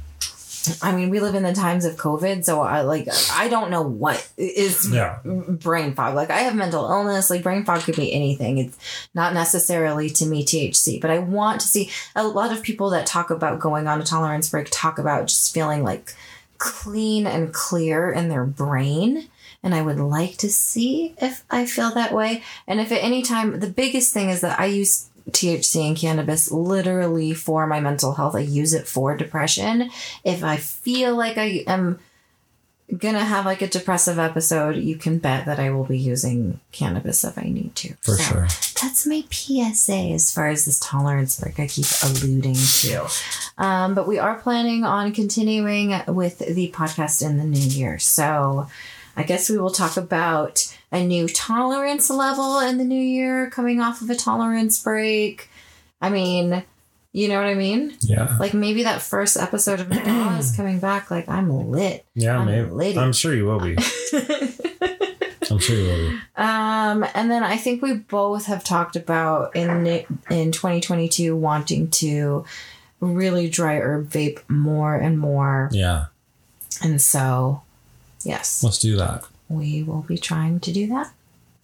I 0.81 0.95
mean, 0.95 1.09
we 1.09 1.19
live 1.19 1.35
in 1.35 1.43
the 1.43 1.53
times 1.53 1.83
of 1.83 1.97
COVID, 1.97 2.45
so 2.45 2.61
I 2.61 2.81
like 2.81 3.07
I 3.33 3.49
don't 3.49 3.69
know 3.69 3.81
what 3.81 4.27
is 4.37 4.89
Yeah. 4.89 5.19
brain 5.25 5.93
fog. 5.93 6.15
Like 6.15 6.29
I 6.29 6.39
have 6.39 6.55
mental 6.55 6.89
illness, 6.89 7.29
like 7.29 7.43
brain 7.43 7.65
fog 7.65 7.81
could 7.81 7.97
be 7.97 8.13
anything. 8.13 8.57
It's 8.59 8.77
not 9.13 9.33
necessarily 9.33 10.09
to 10.11 10.25
me 10.25 10.45
THC, 10.45 11.01
but 11.01 11.11
I 11.11 11.19
want 11.19 11.59
to 11.61 11.67
see 11.67 11.91
a 12.15 12.25
lot 12.25 12.51
of 12.51 12.63
people 12.63 12.89
that 12.91 13.05
talk 13.05 13.29
about 13.29 13.59
going 13.59 13.87
on 13.87 13.99
a 14.01 14.05
tolerance 14.05 14.49
break 14.49 14.69
talk 14.71 14.97
about 14.99 15.27
just 15.27 15.53
feeling 15.53 15.83
like 15.83 16.13
clean 16.57 17.27
and 17.27 17.53
clear 17.53 18.09
in 18.11 18.29
their 18.29 18.45
brain. 18.45 19.27
And 19.63 19.73
I 19.73 19.81
would 19.81 19.99
like 19.99 20.35
to 20.37 20.49
see 20.49 21.15
if 21.21 21.43
I 21.49 21.65
feel 21.65 21.91
that 21.91 22.13
way. 22.13 22.43
And 22.67 22.81
if 22.81 22.91
at 22.91 23.01
any 23.01 23.21
time, 23.21 23.59
the 23.61 23.69
biggest 23.69 24.13
thing 24.13 24.29
is 24.29 24.41
that 24.41 24.59
I 24.59 24.65
use 24.65 25.09
THC 25.31 25.87
and 25.87 25.95
cannabis 25.97 26.51
literally 26.51 27.33
for 27.33 27.65
my 27.65 27.79
mental 27.79 28.13
health. 28.13 28.35
I 28.35 28.39
use 28.41 28.73
it 28.73 28.87
for 28.87 29.15
depression. 29.15 29.89
If 30.25 30.43
I 30.43 30.57
feel 30.57 31.15
like 31.15 31.37
I 31.37 31.63
am 31.65 31.99
gonna 32.97 33.23
have 33.23 33.45
like 33.45 33.61
a 33.61 33.67
depressive 33.67 34.19
episode, 34.19 34.75
you 34.75 34.97
can 34.97 35.17
bet 35.17 35.45
that 35.45 35.59
I 35.59 35.69
will 35.71 35.85
be 35.85 35.97
using 35.97 36.59
cannabis 36.73 37.23
if 37.23 37.37
I 37.37 37.43
need 37.43 37.73
to. 37.77 37.93
For 38.01 38.15
So, 38.17 38.23
sure. 38.23 38.47
That's 38.81 39.05
my 39.07 39.23
PSA 39.31 40.11
as 40.13 40.31
far 40.31 40.49
as 40.49 40.65
this 40.65 40.79
tolerance 40.79 41.39
break 41.39 41.57
I 41.59 41.67
keep 41.67 41.85
alluding 42.03 42.55
to. 42.55 43.07
Um, 43.57 43.95
but 43.95 44.07
we 44.07 44.19
are 44.19 44.35
planning 44.35 44.83
on 44.83 45.13
continuing 45.13 45.93
with 46.07 46.39
the 46.39 46.69
podcast 46.71 47.25
in 47.25 47.37
the 47.37 47.45
new 47.45 47.59
year. 47.65 47.97
So 47.97 48.67
I 49.15 49.23
guess 49.23 49.49
we 49.49 49.57
will 49.57 49.71
talk 49.71 49.97
about 49.97 50.75
a 50.91 51.05
new 51.05 51.27
tolerance 51.27 52.09
level 52.09 52.59
in 52.59 52.77
the 52.77 52.83
new 52.83 53.01
year 53.01 53.49
coming 53.49 53.79
off 53.79 54.01
of 54.01 54.09
a 54.09 54.15
tolerance 54.15 54.81
break. 54.81 55.49
I 56.01 56.09
mean, 56.09 56.63
you 57.13 57.27
know 57.27 57.37
what 57.37 57.47
I 57.47 57.53
mean? 57.53 57.95
Yeah. 58.01 58.37
Like 58.39 58.53
maybe 58.53 58.83
that 58.83 59.01
first 59.01 59.37
episode 59.37 59.79
of 59.79 59.89
Madonna 59.89 60.37
is 60.37 60.51
coming 60.55 60.79
back 60.79 61.11
like 61.11 61.29
I'm 61.29 61.49
lit. 61.69 62.05
Yeah, 62.15 62.39
I'm 62.39 62.47
maybe. 62.47 62.69
litty. 62.69 62.99
I'm 62.99 63.13
sure 63.13 63.33
you 63.35 63.45
will 63.45 63.59
be. 63.59 63.77
I'm 65.51 65.59
sure 65.59 65.75
you 65.75 65.87
will 65.87 66.09
be. 66.09 66.19
Um, 66.35 67.05
and 67.13 67.29
then 67.29 67.43
I 67.43 67.57
think 67.57 67.83
we 67.83 67.93
both 67.93 68.47
have 68.47 68.63
talked 68.63 68.95
about 68.95 69.55
in 69.55 69.85
in 70.29 70.51
2022 70.51 71.35
wanting 71.35 71.89
to 71.91 72.45
really 72.99 73.49
dry 73.49 73.77
herb 73.77 74.09
vape 74.09 74.39
more 74.49 74.95
and 74.95 75.19
more. 75.19 75.69
Yeah. 75.71 76.05
And 76.81 76.99
so, 77.01 77.61
yes, 78.25 78.63
Let's 78.63 78.79
do 78.79 78.95
that. 78.97 79.23
we 79.49 79.83
will 79.83 80.01
be 80.01 80.17
trying 80.17 80.59
to 80.61 80.71
do 80.71 80.87
that. 80.87 81.11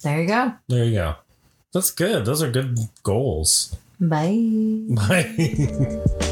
There 0.02 0.20
you 0.20 0.26
go. 0.28 0.54
There 0.68 0.84
you 0.84 0.92
go. 0.94 1.14
That's 1.72 1.90
good. 1.90 2.24
Those 2.24 2.42
are 2.42 2.50
good 2.50 2.78
goals. 3.02 3.76
Bye. 4.00 4.38
Bye. 4.88 6.00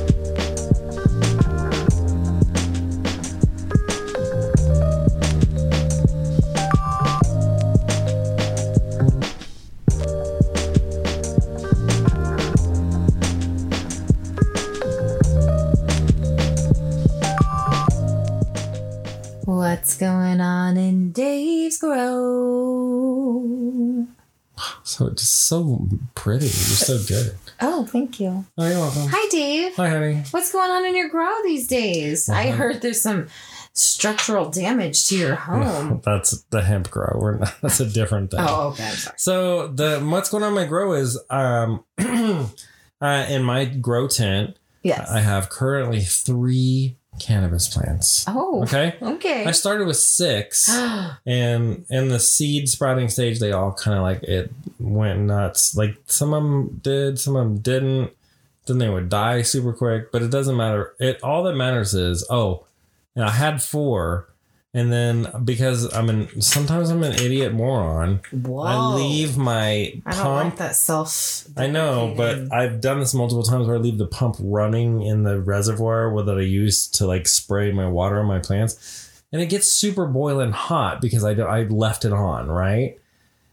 What's 19.89 19.97
going 19.97 20.43
on 20.43 20.77
in 20.77 21.13
Dave's 21.13 21.79
Grow? 21.79 21.97
so 24.83 25.09
just 25.09 25.47
so 25.47 25.89
pretty. 26.15 26.45
You're 26.45 26.53
so 26.53 26.99
good. 27.09 27.35
Oh, 27.63 27.87
thank 27.87 28.21
you. 28.21 28.45
Oh, 28.59 28.69
you're 28.69 28.81
welcome. 28.81 29.07
Hi, 29.11 29.29
Dave. 29.31 29.75
Hi, 29.77 29.89
honey. 29.89 30.25
What's 30.31 30.53
going 30.53 30.71
on 30.71 30.85
in 30.85 30.95
your 30.95 31.09
grow 31.09 31.33
these 31.43 31.67
days? 31.69 32.29
I 32.29 32.49
Uh-huh. 32.49 32.57
heard 32.59 32.83
there's 32.83 33.01
some 33.01 33.29
structural 33.73 34.51
damage 34.51 35.07
to 35.09 35.17
your 35.17 35.37
home. 35.37 36.03
That's 36.05 36.43
the 36.51 36.61
hemp 36.61 36.91
grow. 36.91 37.17
We're 37.19 37.39
not, 37.39 37.55
that's 37.63 37.81
a 37.81 37.87
different 37.87 38.31
thing. 38.31 38.41
oh, 38.43 38.69
okay. 38.73 38.89
I'm 38.89 38.95
sorry. 38.95 39.17
So 39.17 39.69
the 39.69 40.01
what's 40.01 40.29
going 40.29 40.43
on 40.43 40.51
in 40.51 40.55
my 40.55 40.67
grow 40.67 40.93
is 40.93 41.19
um 41.31 41.83
uh, 41.99 42.47
in 43.31 43.43
my 43.43 43.65
grow 43.65 44.07
tent 44.07 44.59
Yes. 44.83 45.11
I 45.11 45.21
have 45.21 45.49
currently 45.49 46.03
three 46.03 46.98
cannabis 47.19 47.69
plants. 47.69 48.25
oh, 48.29 48.63
Okay. 48.63 48.97
okay. 49.01 49.45
I 49.45 49.51
started 49.53 49.87
with 49.87 49.97
six 49.97 50.69
and 51.27 51.85
in 51.91 52.09
the 52.09 52.19
seed 52.21 52.69
sprouting 52.69 53.09
stage 53.09 53.39
they 53.41 53.53
all 53.53 53.73
kind 53.73 53.97
of 53.97 54.03
like 54.03 54.23
it 54.23 54.53
went 54.79 55.21
nuts. 55.21 55.77
Like 55.77 55.97
some 56.07 56.33
of 56.35 56.43
them 56.43 56.81
did, 56.83 57.19
some 57.19 57.37
of 57.37 57.45
them 57.45 57.59
didn't. 57.59 58.13
Then 58.67 58.79
they 58.79 58.89
would 58.91 59.09
die 59.09 59.41
super 59.43 59.73
quick, 59.73 60.13
but 60.13 60.21
it 60.23 60.31
doesn't 60.31 60.57
matter. 60.57 60.95
It 61.01 61.23
all 61.23 61.43
that 61.45 61.55
matters 61.55 61.95
is 61.95 62.27
oh, 62.29 62.67
and 63.17 63.25
I 63.25 63.31
had 63.31 63.63
four 63.63 64.28
and 64.75 64.93
then 64.93 65.27
because 65.45 65.93
I'm 65.95 66.11
an 66.11 66.41
sometimes 66.43 66.91
I'm 66.91 67.03
an 67.03 67.15
idiot 67.15 67.53
moron. 67.53 68.21
Whoa. 68.31 68.63
I 68.63 68.95
leave 68.95 69.37
my 69.37 69.95
I 70.05 70.11
don't 70.13 70.23
pump. 70.23 70.45
like 70.45 70.57
that 70.57 70.77
self. 70.77 71.47
I 71.57 71.67
know, 71.67 72.15
but 72.17 72.53
I've 72.53 72.81
done 72.81 73.01
this 73.01 73.15
multiple 73.15 73.43
times 73.43 73.67
where 73.67 73.77
I 73.77 73.79
leave 73.79 73.99
the 73.99 74.07
pump 74.07 74.37
running 74.39 75.03
in 75.03 75.23
the 75.23 75.41
reservoir 75.41 76.13
where 76.13 76.25
that 76.25 76.39
I 76.39 76.43
use 76.43 76.87
to 76.89 77.07
like 77.07 77.27
spray 77.27 77.73
my 77.73 77.89
water 77.89 78.21
on 78.21 78.27
my 78.27 78.41
plants, 78.41 79.23
and 79.33 79.41
it 79.41 79.47
gets 79.47 79.73
super 79.73 80.07
boiling 80.07 80.53
hot 80.53 81.01
because 81.01 81.25
I 81.25 81.33
I 81.33 81.63
left 81.65 82.05
it 82.05 82.13
on 82.13 82.49
right. 82.49 82.99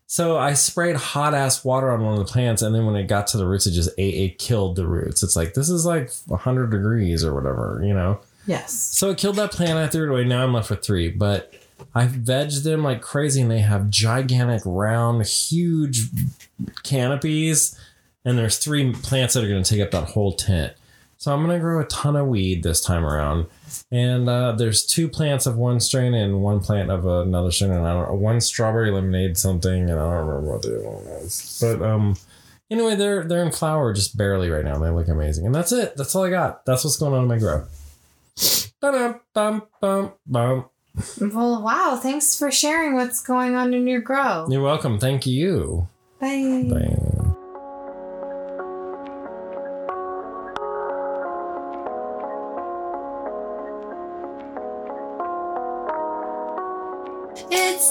So 0.08 0.38
I 0.38 0.54
sprayed 0.54 0.98
hot 0.98 1.34
ass 1.34 1.66
water 1.66 1.90
on 1.90 2.04
one 2.04 2.14
of 2.14 2.20
the 2.20 2.32
plants, 2.32 2.62
and 2.62 2.76
then 2.76 2.86
when 2.86 2.96
it 2.96 3.08
got 3.08 3.26
to 3.28 3.38
the 3.38 3.48
roots, 3.48 3.66
it 3.66 3.72
just 3.72 3.90
ate, 3.98 4.14
it 4.14 4.38
killed 4.38 4.76
the 4.76 4.86
roots. 4.86 5.24
It's 5.24 5.36
like 5.36 5.54
this 5.56 5.70
is 5.70 5.86
like 5.86 6.12
hundred 6.30 6.70
degrees 6.72 7.24
or 7.24 7.34
whatever, 7.34 7.82
you 7.84 7.94
know. 7.94 8.20
Yes. 8.46 8.74
So 8.74 9.10
it 9.12 9.18
killed 9.18 9.36
that 9.38 9.52
plant. 9.52 9.78
I 9.78 9.88
threw 9.88 10.06
it 10.06 10.12
away. 10.12 10.24
Now 10.26 10.44
I'm 10.44 10.54
left 10.54 10.70
with 10.70 10.84
three, 10.84 11.10
but 11.10 11.54
I 11.94 12.08
vegged 12.08 12.64
them 12.64 12.84
like 12.84 13.02
crazy, 13.02 13.42
and 13.42 13.52
they 13.52 13.60
have 13.60 13.90
gigantic, 13.90 14.62
round, 14.66 15.26
huge 15.26 16.10
canopies. 16.84 17.80
And 18.24 18.38
there's 18.38 18.58
three 18.58 18.92
plants 18.92 19.34
that 19.34 19.44
are 19.44 19.48
going 19.48 19.64
to 19.64 19.70
take 19.70 19.82
up 19.82 19.92
that 19.92 20.10
whole 20.10 20.34
tent. 20.34 20.74
So 21.18 21.34
I'm 21.34 21.46
going 21.46 21.58
to 21.58 21.62
grow 21.62 21.80
a 21.82 21.86
ton 21.86 22.16
of 22.16 22.28
weed 22.28 22.64
this 22.64 22.82
time 22.82 23.06
around. 23.06 23.48
And 23.92 24.28
uh, 24.28 24.54
there's 24.54 24.86
two 24.86 25.08
plants 25.08 25.46
of 25.46 25.58
one 25.58 25.80
strain 25.80 26.14
and 26.14 26.42
one 26.42 26.60
plant 26.60 26.92
of 26.92 27.06
another 27.06 27.52
strain. 27.52 27.72
And 27.72 27.86
I 27.86 27.94
don't 27.94 28.10
know, 28.10 28.16
one 28.16 28.42
strawberry 28.42 28.92
lemonade 28.92 29.38
something, 29.38 29.90
and 29.90 30.00
I 30.00 30.04
don't 30.04 30.28
remember 30.28 30.52
what 30.54 30.62
the 30.62 30.80
other 30.80 30.90
one 30.90 31.06
is. 31.22 31.60
But 31.62 31.82
um, 31.82 32.16
anyway, 32.70 32.96
they're 32.96 33.24
they're 33.24 33.44
in 33.44 33.52
flower 33.52 33.94
just 33.94 34.18
barely 34.18 34.50
right 34.50 34.66
now. 34.66 34.78
They 34.78 34.90
look 34.90 35.08
amazing, 35.08 35.46
and 35.46 35.56
that's 35.56 35.72
it. 35.72 35.96
That's 35.96 36.16
all 36.16 36.26
I 36.26 36.30
got. 36.30 36.66
That's 36.66 36.84
what's 36.84 36.98
going 36.98 37.14
on 37.14 37.24
in 37.24 37.28
my 37.28 37.38
grow. 37.38 37.66
Well, 41.20 41.62
wow. 41.62 42.00
Thanks 42.02 42.38
for 42.38 42.52
sharing 42.52 42.96
what's 42.96 43.22
going 43.22 43.56
on 43.56 43.74
in 43.74 43.88
your 43.88 44.02
grow. 44.02 44.48
You're 44.50 44.62
welcome. 44.62 45.00
Thank 45.00 45.26
you. 45.26 45.88
Bye. 46.20 46.70
Bye. 46.70 47.12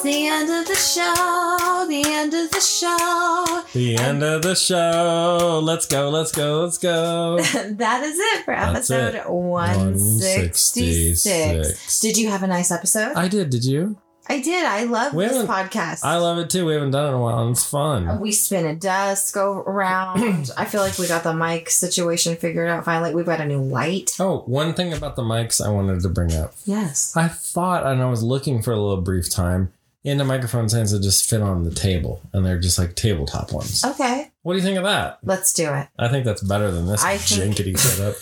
The 0.05 0.27
end 0.29 0.51
of 0.51 0.67
the 0.67 0.75
show. 0.75 1.87
The 1.89 2.03
end 2.07 2.35
of 2.35 2.51
the 2.51 2.61
show. 2.61 3.63
The 3.73 3.97
end 3.97 4.23
of 4.23 4.43
the 4.43 4.55
show. 4.55 5.61
Let's 5.63 5.87
go. 5.87 6.11
Let's 6.11 6.31
go. 6.31 6.61
Let's 6.63 6.77
go. 6.79 7.39
that 7.43 8.03
is 8.05 8.19
it 8.19 8.45
for 8.45 8.53
episode 8.53 9.15
it. 9.15 9.29
166. 9.31 11.25
166. 11.25 12.01
Did 12.01 12.19
you 12.19 12.29
have 12.29 12.43
a 12.43 12.47
nice 12.47 12.71
episode? 12.71 13.15
I 13.17 13.29
did. 13.29 13.49
Did 13.51 13.65
you? 13.65 13.97
I 14.27 14.41
did. 14.41 14.65
I 14.65 14.85
love 14.85 15.13
We 15.15 15.27
this 15.27 15.47
podcast. 15.47 16.01
I 16.03 16.17
love 16.17 16.39
it 16.39 16.49
too. 16.51 16.67
We 16.67 16.75
haven't 16.75 16.93
done 16.93 17.07
it 17.07 17.09
in 17.09 17.15
a 17.15 17.21
while. 17.21 17.43
and 17.43 17.51
It's 17.53 17.65
fun. 17.65 18.21
We 18.21 18.33
spin 18.33 18.65
a 18.67 18.75
desk, 18.75 19.35
go 19.35 19.59
around. 19.59 20.51
I 20.57 20.65
feel 20.65 20.81
like 20.81 20.99
we 20.99 21.07
got 21.09 21.25
the 21.25 21.35
mic 21.35 21.69
situation 21.71 22.37
figured 22.37 22.69
out 22.69 22.85
finally. 22.87 23.15
We've 23.15 23.27
got 23.27 23.41
a 23.41 23.47
new 23.47 23.61
light. 23.61 24.17
Oh, 24.19 24.39
one 24.47 24.73
thing 24.75 24.93
about 24.95 25.17
the 25.17 25.23
mics 25.23 25.65
I 25.65 25.69
wanted 25.71 26.01
to 26.01 26.09
bring 26.09 26.33
up. 26.35 26.55
Yes. 26.65 27.15
I 27.17 27.29
thought, 27.29 27.87
and 27.87 28.03
I 28.03 28.07
was 28.09 28.23
looking 28.23 28.63
for 28.63 28.73
a 28.73 28.81
little 28.81 29.03
brief 29.03 29.29
time, 29.31 29.73
in 30.05 30.19
the 30.19 30.25
microphone 30.25 30.69
stands 30.69 30.93
that 30.93 31.01
just 31.03 31.29
fit 31.29 31.41
on 31.43 31.65
the 31.65 31.71
table, 31.71 32.21
and 32.33 32.45
they're 32.45 32.59
just 32.61 32.79
like 32.79 32.95
tabletop 32.95 33.53
ones. 33.53 33.83
Okay. 33.85 34.31
What 34.43 34.53
do 34.53 34.59
you 34.59 34.63
think 34.65 34.77
of 34.77 34.85
that? 34.85 35.19
Let's 35.25 35.53
do 35.55 35.73
it. 35.73 35.89
I 35.99 36.09
think 36.09 36.25
that's 36.27 36.43
better 36.43 36.71
than 36.71 36.87
this 36.87 37.03
I 37.03 37.17
think- 37.17 37.57
jinkety 37.57 37.79
setup. 37.79 38.15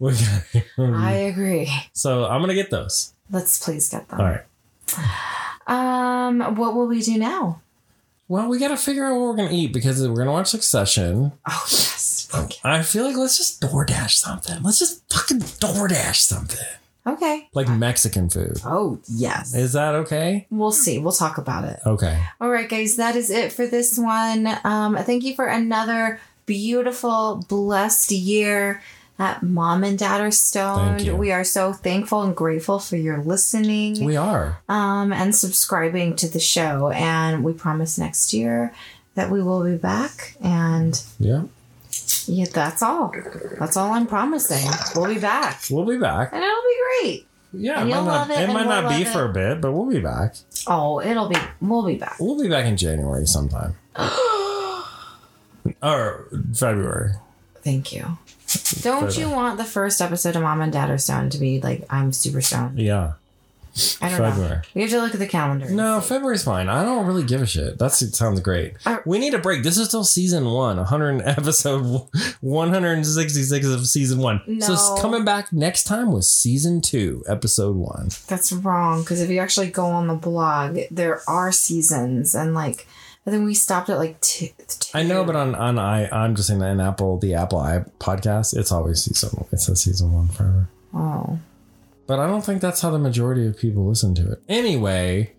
I 0.78 1.12
agree. 1.12 1.70
so 1.94 2.26
I'm 2.26 2.40
gonna 2.42 2.54
get 2.54 2.70
those. 2.70 3.14
Let's 3.30 3.58
please 3.64 3.88
get 3.88 4.08
them. 4.08 4.20
All 4.20 4.26
right. 4.26 4.42
Um, 5.66 6.56
what 6.56 6.74
will 6.74 6.86
we 6.86 7.00
do 7.02 7.16
now? 7.18 7.60
Well, 8.28 8.48
we 8.48 8.58
got 8.58 8.68
to 8.68 8.76
figure 8.76 9.04
out 9.06 9.12
what 9.14 9.20
we're 9.22 9.36
gonna 9.36 9.52
eat 9.54 9.72
because 9.72 10.06
we're 10.06 10.14
gonna 10.16 10.32
watch 10.32 10.48
Succession. 10.48 11.32
Oh 11.48 11.64
yes. 11.70 12.28
Okay. 12.34 12.58
I 12.64 12.82
feel 12.82 13.04
like 13.06 13.16
let's 13.16 13.36
just 13.36 13.60
DoorDash 13.62 14.12
something. 14.12 14.62
Let's 14.62 14.78
just 14.78 15.02
fucking 15.12 15.38
DoorDash 15.40 16.16
something 16.16 16.66
Okay. 17.06 17.48
like 17.52 17.68
Mexican 17.68 18.28
food. 18.30 18.58
Oh 18.64 18.98
yes. 19.08 19.54
Is 19.54 19.72
that 19.72 19.94
okay? 19.96 20.46
We'll 20.50 20.70
see. 20.72 20.98
We'll 20.98 21.12
talk 21.12 21.36
about 21.38 21.64
it. 21.64 21.80
Okay. 21.84 22.22
All 22.40 22.50
right, 22.50 22.68
guys, 22.68 22.96
that 22.96 23.16
is 23.16 23.28
it 23.30 23.52
for 23.52 23.66
this 23.66 23.98
one. 23.98 24.46
Um, 24.64 24.96
thank 24.98 25.24
you 25.24 25.34
for 25.34 25.46
another 25.46 26.20
beautiful, 26.46 27.44
blessed 27.48 28.12
year 28.12 28.82
at 29.18 29.42
Mom 29.42 29.84
and 29.84 29.98
Dad 29.98 30.20
Are 30.20 30.30
Stoned. 30.30 31.18
We 31.18 31.32
are 31.32 31.44
so 31.44 31.72
thankful 31.72 32.22
and 32.22 32.34
grateful 32.36 32.78
for 32.78 32.96
your 32.96 33.18
listening 33.18 34.04
We 34.04 34.16
are. 34.16 34.58
um, 34.68 35.12
and 35.12 35.34
subscribing 35.34 36.16
to 36.16 36.28
the 36.28 36.40
show. 36.40 36.90
And 36.90 37.42
we 37.44 37.52
promise 37.52 37.98
next 37.98 38.32
year 38.32 38.72
that 39.14 39.30
we 39.30 39.42
will 39.42 39.64
be 39.64 39.76
back. 39.76 40.36
And 40.40 41.00
Yeah. 41.18 41.42
Yeah, 42.28 42.46
that's 42.52 42.82
all. 42.82 43.14
That's 43.58 43.76
all 43.76 43.92
I'm 43.92 44.06
promising. 44.06 44.68
We'll 44.94 45.12
be 45.12 45.20
back. 45.20 45.62
We'll 45.70 45.84
be 45.84 45.98
back. 45.98 46.32
And 46.32 46.42
it'll 46.42 46.62
be 46.62 46.76
great. 47.02 47.26
Yeah, 47.54 47.80
And 47.82 47.90
it 47.90 47.94
might 47.94 48.04
not, 48.04 48.30
it, 48.30 48.40
it 48.40 48.46
might 48.48 48.66
we'll 48.66 48.82
not 48.82 48.96
be 48.96 49.04
for 49.04 49.24
a 49.26 49.32
bit, 49.32 49.60
but 49.60 49.72
we'll 49.72 49.90
be 49.90 50.00
back. 50.00 50.36
Oh, 50.66 51.00
it'll 51.00 51.28
be. 51.28 51.36
We'll 51.60 51.84
be 51.84 51.96
back. 51.96 52.16
We'll 52.18 52.40
be 52.40 52.48
back 52.48 52.64
in 52.66 52.76
January 52.76 53.26
sometime. 53.26 53.74
or 55.82 56.28
February. 56.54 57.12
Thank 57.62 57.92
you. 57.92 58.18
Don't 58.80 59.16
you 59.16 59.30
want 59.30 59.58
the 59.58 59.64
first 59.64 60.00
episode 60.00 60.36
of 60.36 60.42
Mom 60.42 60.60
and 60.60 60.72
Dad 60.72 60.90
are 60.90 60.98
stoned 60.98 61.32
to 61.32 61.38
be 61.38 61.60
like 61.60 61.84
I'm 61.90 62.12
super 62.12 62.40
stoned? 62.40 62.78
Yeah. 62.78 63.14
I 64.00 64.08
don't 64.10 64.18
February. 64.18 64.56
know. 64.56 64.60
We 64.74 64.82
have 64.82 64.90
to 64.90 65.00
look 65.00 65.14
at 65.14 65.18
the 65.18 65.26
calendar. 65.26 65.70
No. 65.70 66.00
February's 66.00 66.44
fine. 66.44 66.68
I 66.68 66.84
don't 66.84 67.06
really 67.06 67.24
give 67.24 67.40
a 67.40 67.46
shit. 67.46 67.78
That 67.78 67.92
sounds 67.92 68.40
great. 68.40 68.74
Uh, 68.84 68.98
we 69.06 69.18
need 69.18 69.32
a 69.34 69.38
break. 69.38 69.62
This 69.62 69.78
is 69.78 69.88
still 69.88 70.04
season 70.04 70.44
one, 70.44 70.76
100 70.76 71.22
episode 71.24 72.08
166 72.40 73.66
of 73.66 73.86
season 73.86 74.18
one. 74.18 74.40
So 74.60 74.72
it's 74.74 75.00
coming 75.00 75.24
back 75.24 75.52
next 75.52 75.84
time 75.84 76.12
with 76.12 76.24
season 76.24 76.80
two, 76.80 77.22
episode 77.26 77.76
one. 77.76 78.10
That's 78.26 78.52
wrong 78.52 79.02
because 79.02 79.20
if 79.20 79.30
you 79.30 79.38
actually 79.38 79.70
go 79.70 79.86
on 79.86 80.06
the 80.06 80.14
blog, 80.14 80.78
there 80.90 81.22
are 81.28 81.52
seasons 81.52 82.34
and 82.34 82.54
like 82.54 82.86
I 83.26 83.30
think 83.30 83.44
we 83.44 83.54
stopped 83.54 83.88
at 83.88 83.98
like 83.98 84.20
two. 84.20 84.48
two. 84.66 84.98
I 84.98 85.04
know, 85.04 85.24
but 85.24 85.36
on 85.36 85.54
on 85.54 85.78
I 85.78 86.08
I'm 86.10 86.34
just 86.34 86.48
saying 86.48 86.60
that 86.60 86.72
in 86.72 86.80
Apple 86.80 87.18
the 87.18 87.34
Apple 87.34 87.58
i 87.58 87.84
podcast, 88.00 88.56
it's 88.56 88.72
always 88.72 89.02
season. 89.04 89.46
It 89.52 89.60
says 89.60 89.80
season 89.80 90.12
one 90.12 90.28
forever. 90.28 90.68
oh, 90.92 91.38
But 92.06 92.18
I 92.18 92.26
don't 92.26 92.44
think 92.44 92.60
that's 92.60 92.80
how 92.80 92.90
the 92.90 92.98
majority 92.98 93.46
of 93.46 93.56
people 93.58 93.86
listen 93.86 94.14
to 94.16 94.32
it. 94.32 94.42
Anyway, 94.48 95.32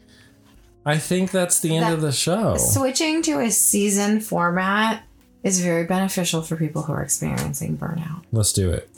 I 0.85 0.97
think 0.97 1.31
that's 1.31 1.59
the 1.59 1.75
end 1.75 1.85
That- 1.87 1.93
of 1.93 2.01
the 2.01 2.11
show. 2.11 2.57
switching 2.57 3.21
to 3.23 3.39
a 3.39 3.51
season 3.51 4.19
format 4.21 5.03
is 5.43 5.59
very 5.59 5.83
beneficial 5.83 6.41
for 6.41 6.55
people 6.55 6.83
who 6.83 6.93
are 6.93 7.01
experiencing 7.03 7.77
burnout. 7.77 8.21
Let's 8.31 8.53
do 8.53 8.71
it. 8.71 8.89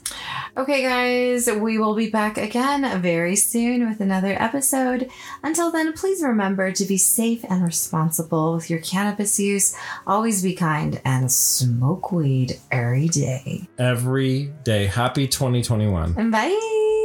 Okay, 0.55 0.83
guys, 0.83 1.47
we 1.51 1.79
will 1.79 1.95
be 1.95 2.07
back 2.11 2.37
again 2.37 3.01
very 3.01 3.35
soon 3.35 3.89
with 3.89 3.99
another 3.99 4.35
episode. 4.39 5.09
Until 5.43 5.71
then, 5.71 5.91
please 5.93 6.21
remember 6.21 6.71
to 6.71 6.85
be 6.85 6.97
safe 6.97 7.43
and 7.49 7.63
responsible 7.65 8.53
with 8.53 8.69
your 8.69 8.79
cannabis 8.79 9.39
use. 9.39 9.75
Always 10.05 10.43
be 10.43 10.53
kind 10.53 11.01
and 11.03 11.31
smoke 11.31 12.11
weed 12.11 12.59
every 12.71 13.07
day. 13.07 13.67
Every 13.79 14.51
day. 14.63 14.85
Happy 14.85 15.27
2021. 15.27 16.13
And 16.15 16.31
bye. 16.31 17.01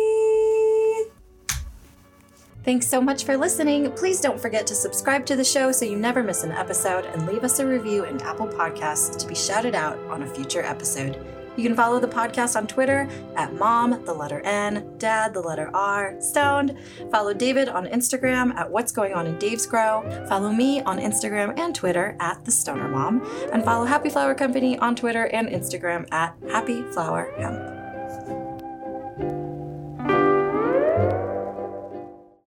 Thanks 2.63 2.87
so 2.87 3.01
much 3.01 3.25
for 3.25 3.37
listening. 3.37 3.91
Please 3.93 4.21
don't 4.21 4.41
forget 4.41 4.67
to 4.67 4.75
subscribe 4.75 5.25
to 5.27 5.37
the 5.37 5.45
show 5.45 5.73
so 5.73 5.87
you 5.87 5.97
never 5.97 6.23
miss 6.23 6.45
an 6.45 6.53
episode 6.53 7.07
and 7.07 7.27
leave 7.27 7.43
us 7.43 7.59
a 7.59 7.67
review 7.67 8.05
in 8.05 8.21
Apple 8.21 8.47
Podcasts 8.47 9.17
to 9.19 9.27
be 9.27 9.35
shouted 9.35 9.75
out 9.75 9.99
on 10.11 10.23
a 10.23 10.27
future 10.27 10.63
episode. 10.63 11.25
You 11.57 11.67
can 11.67 11.75
follow 11.75 11.99
the 11.99 12.09
podcast 12.09 12.57
on 12.57 12.67
Twitter 12.67 13.09
at 13.37 13.55
mom, 13.55 14.05
the 14.05 14.13
letter 14.15 14.41
N, 14.41 14.95
dad, 14.99 15.35
the 15.35 15.41
letter 15.41 15.71
R, 15.75 16.15
stoned. 16.21 16.79
Follow 17.11 17.35
David 17.35 17.69
on 17.69 17.87
Instagram 17.87 18.55
at 18.55 18.71
what's 18.71 18.93
going 18.93 19.15
on 19.15 19.27
in 19.27 19.39
Dave's 19.39 19.67
Grow. 19.67 20.03
Follow 20.29 20.53
me 20.53 20.81
on 20.83 20.99
Instagram 20.99 21.59
and 21.59 21.75
Twitter 21.75 22.17
at 22.21 22.45
the 22.45 22.51
Stoner 22.51 22.89
Mom. 22.89 23.21
And 23.53 23.65
follow 23.65 23.85
Happy 23.85 24.11
Flower 24.11 24.35
Company 24.35 24.79
on 24.79 24.95
Twitter 24.95 25.27
and 25.27 25.49
Instagram 25.49 26.11
at 26.13 26.35
Happy 26.51 26.83
Flower 26.93 27.33
Hemp. 27.37 27.81